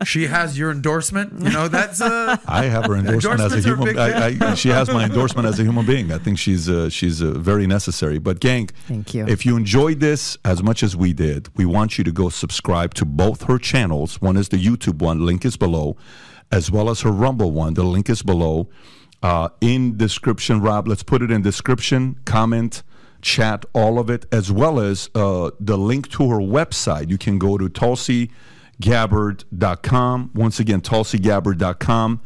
she 0.04 0.26
has 0.26 0.58
your 0.58 0.70
endorsement? 0.70 1.40
You 1.40 1.50
know 1.50 1.68
that's 1.68 2.00
uh, 2.00 2.36
I 2.46 2.64
have 2.64 2.86
her 2.86 2.96
endorsement 2.96 3.40
as 3.40 3.52
a 3.52 3.56
Endorsements 3.58 3.66
are 3.66 3.72
a 3.72 3.76
human. 3.76 3.84
big 3.84 4.42
I. 4.42 4.50
I, 4.50 4.54
she 4.54 4.68
has 4.70 4.88
my 4.90 5.04
endorsement 5.04 5.46
as 5.46 5.58
a 5.58 5.62
human 5.62 5.86
being. 5.86 6.12
I 6.12 6.18
think 6.18 6.38
she's 6.38 6.68
uh, 6.68 6.88
she's 6.90 7.22
uh, 7.22 7.30
very 7.32 7.66
necessary. 7.66 8.18
But 8.18 8.40
gang, 8.40 8.68
Thank 8.86 9.14
you. 9.14 9.26
If 9.26 9.44
you 9.46 9.56
enjoyed 9.56 10.00
this 10.00 10.36
as 10.44 10.62
much 10.62 10.82
as 10.82 10.96
we 10.96 11.12
did, 11.12 11.48
we 11.56 11.64
want 11.66 11.98
you 11.98 12.04
to 12.04 12.12
go 12.12 12.28
subscribe 12.28 12.94
to 12.94 13.04
both 13.04 13.44
her 13.44 13.58
channels. 13.58 14.20
One 14.20 14.36
is 14.36 14.48
the 14.48 14.56
YouTube 14.64 14.98
one, 15.00 15.24
link 15.24 15.44
is 15.44 15.56
below, 15.56 15.96
as 16.50 16.70
well 16.70 16.90
as 16.90 17.00
her 17.02 17.10
Rumble 17.10 17.50
one. 17.52 17.74
The 17.74 17.82
link 17.84 18.08
is 18.08 18.22
below. 18.22 18.68
Uh, 19.22 19.48
in 19.60 19.96
description, 19.96 20.60
Rob. 20.60 20.86
Let's 20.86 21.02
put 21.02 21.22
it 21.22 21.30
in 21.30 21.42
description. 21.42 22.16
Comment. 22.24 22.82
Chat 23.22 23.64
all 23.74 23.98
of 23.98 24.10
it, 24.10 24.26
as 24.32 24.52
well 24.52 24.80
as 24.80 25.08
uh, 25.14 25.50
the 25.58 25.78
link 25.78 26.10
to 26.12 26.30
her 26.30 26.38
website. 26.38 27.10
You 27.10 27.18
can 27.18 27.38
go 27.38 27.58
to 27.58 27.68
tulsigabbard.com. 27.68 30.30
Once 30.34 30.60
again, 30.60 30.80
tulsigabbard.com 30.80 32.20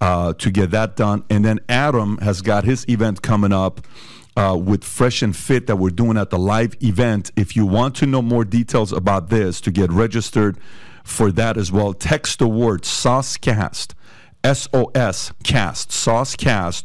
uh, 0.00 0.32
to 0.34 0.50
get 0.50 0.70
that 0.70 0.96
done. 0.96 1.24
And 1.28 1.44
then 1.44 1.60
Adam 1.68 2.16
has 2.18 2.40
got 2.40 2.64
his 2.64 2.86
event 2.88 3.20
coming 3.22 3.52
up. 3.52 3.82
Uh, 4.36 4.54
with 4.54 4.84
Fresh 4.84 5.22
and 5.22 5.34
Fit 5.36 5.66
that 5.66 5.76
we're 5.76 5.90
doing 5.90 6.16
at 6.16 6.30
the 6.30 6.38
live 6.38 6.76
event. 6.80 7.32
If 7.34 7.56
you 7.56 7.66
want 7.66 7.96
to 7.96 8.06
know 8.06 8.22
more 8.22 8.44
details 8.44 8.92
about 8.92 9.30
this, 9.30 9.60
to 9.62 9.72
get 9.72 9.90
registered 9.90 10.58
for 11.02 11.32
that 11.32 11.56
as 11.56 11.72
well, 11.72 11.92
text 11.92 12.38
the 12.38 12.46
word 12.46 12.82
SOSCAST, 12.82 13.94
S 14.44 14.68
O 14.72 14.92
S 14.94 15.32
CAST, 15.42 15.90
SOSCAST 15.90 16.84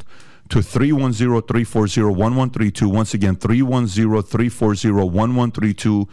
to 0.50 0.58
310-340-1132. 0.58 2.92
Once 2.92 3.14
again, 3.14 3.36
310-340-1132 3.36 6.08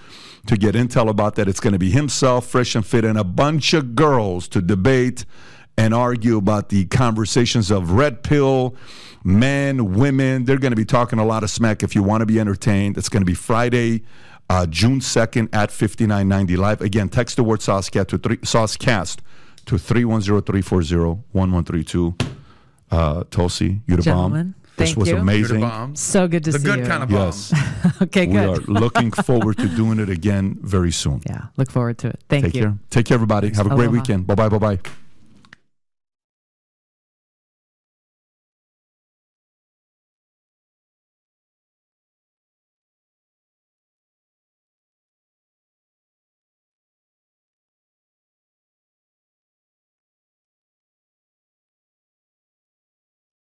to 0.48 0.58
get 0.58 0.74
intel 0.76 1.10
about 1.10 1.36
that. 1.36 1.48
It's 1.48 1.60
going 1.60 1.74
to 1.74 1.80
be 1.80 1.92
himself, 1.92 2.48
Fresh 2.48 2.74
and 2.76 2.86
Fit, 2.86 3.06
and 3.06 3.18
a 3.18 3.24
bunch 3.24 3.74
of 3.74 3.96
girls 3.96 4.48
to 4.50 4.62
debate 4.62 5.26
and 5.78 5.94
argue 5.94 6.38
about 6.38 6.68
the 6.70 6.86
conversations 6.86 7.70
of 7.72 7.92
red 7.92 8.24
pill, 8.24 8.76
men, 9.24 9.94
women. 9.96 10.46
They're 10.46 10.58
going 10.58 10.72
to 10.72 10.78
be 10.78 10.86
talking 10.86 11.20
a 11.20 11.26
lot 11.26 11.44
of 11.44 11.50
smack 11.50 11.84
if 11.84 11.94
you 11.96 12.04
want 12.04 12.22
to 12.22 12.26
be 12.26 12.40
entertained. 12.40 12.98
It's 12.98 13.10
going 13.10 13.22
to 13.22 13.26
be 13.26 13.34
Friday, 13.34 14.04
uh, 14.50 14.66
June 14.66 15.00
2nd 15.00 15.50
at 15.54 15.72
5990 15.72 16.58
Live. 16.58 16.82
Again, 16.82 17.10
text 17.10 17.38
the 17.38 17.44
word 17.44 17.60
Saucecast 17.60 18.08
to, 18.08 18.18
three, 18.18 18.38
SOSCAST 18.38 19.20
to 19.66 19.76
310-340-1132. 19.76 22.41
Uh, 22.92 23.24
Tulsi, 23.32 23.82
you 23.88 23.96
the 23.96 24.04
bomb. 24.04 24.04
Gentlemen, 24.34 24.56
This 24.78 24.90
thank 24.90 24.98
was 25.00 25.10
you. 25.10 25.18
amazing. 25.18 25.96
So 25.96 26.28
good 26.28 26.44
to 26.44 26.52
The 26.52 26.60
see 26.60 26.66
good 26.66 26.80
you. 26.80 26.86
kind 26.86 27.04
of 27.04 27.10
Yes. 27.12 27.54
okay, 28.02 28.28
We 28.28 28.34
good. 28.34 28.50
are 28.50 28.62
looking 28.68 29.12
forward 29.28 29.58
to 29.60 29.68
doing 29.70 30.00
it 30.00 30.10
again 30.10 30.58
very 30.62 30.92
soon. 30.92 31.22
Yeah, 31.26 31.46
look 31.58 31.72
forward 31.72 31.98
to 32.00 32.08
it. 32.10 32.20
Thank 32.30 32.46
you. 32.46 32.50
Take 32.52 32.56
you. 32.56 32.62
care. 32.62 32.78
Take 32.90 33.06
care, 33.08 33.16
everybody. 33.16 33.50
Have 33.56 33.66
a 33.68 33.70
great 33.70 33.88
Aloha. 33.88 34.00
weekend. 34.02 34.28
Bye 34.28 34.36
bye. 34.36 34.50
Bye 34.50 34.58
bye. 34.60 34.80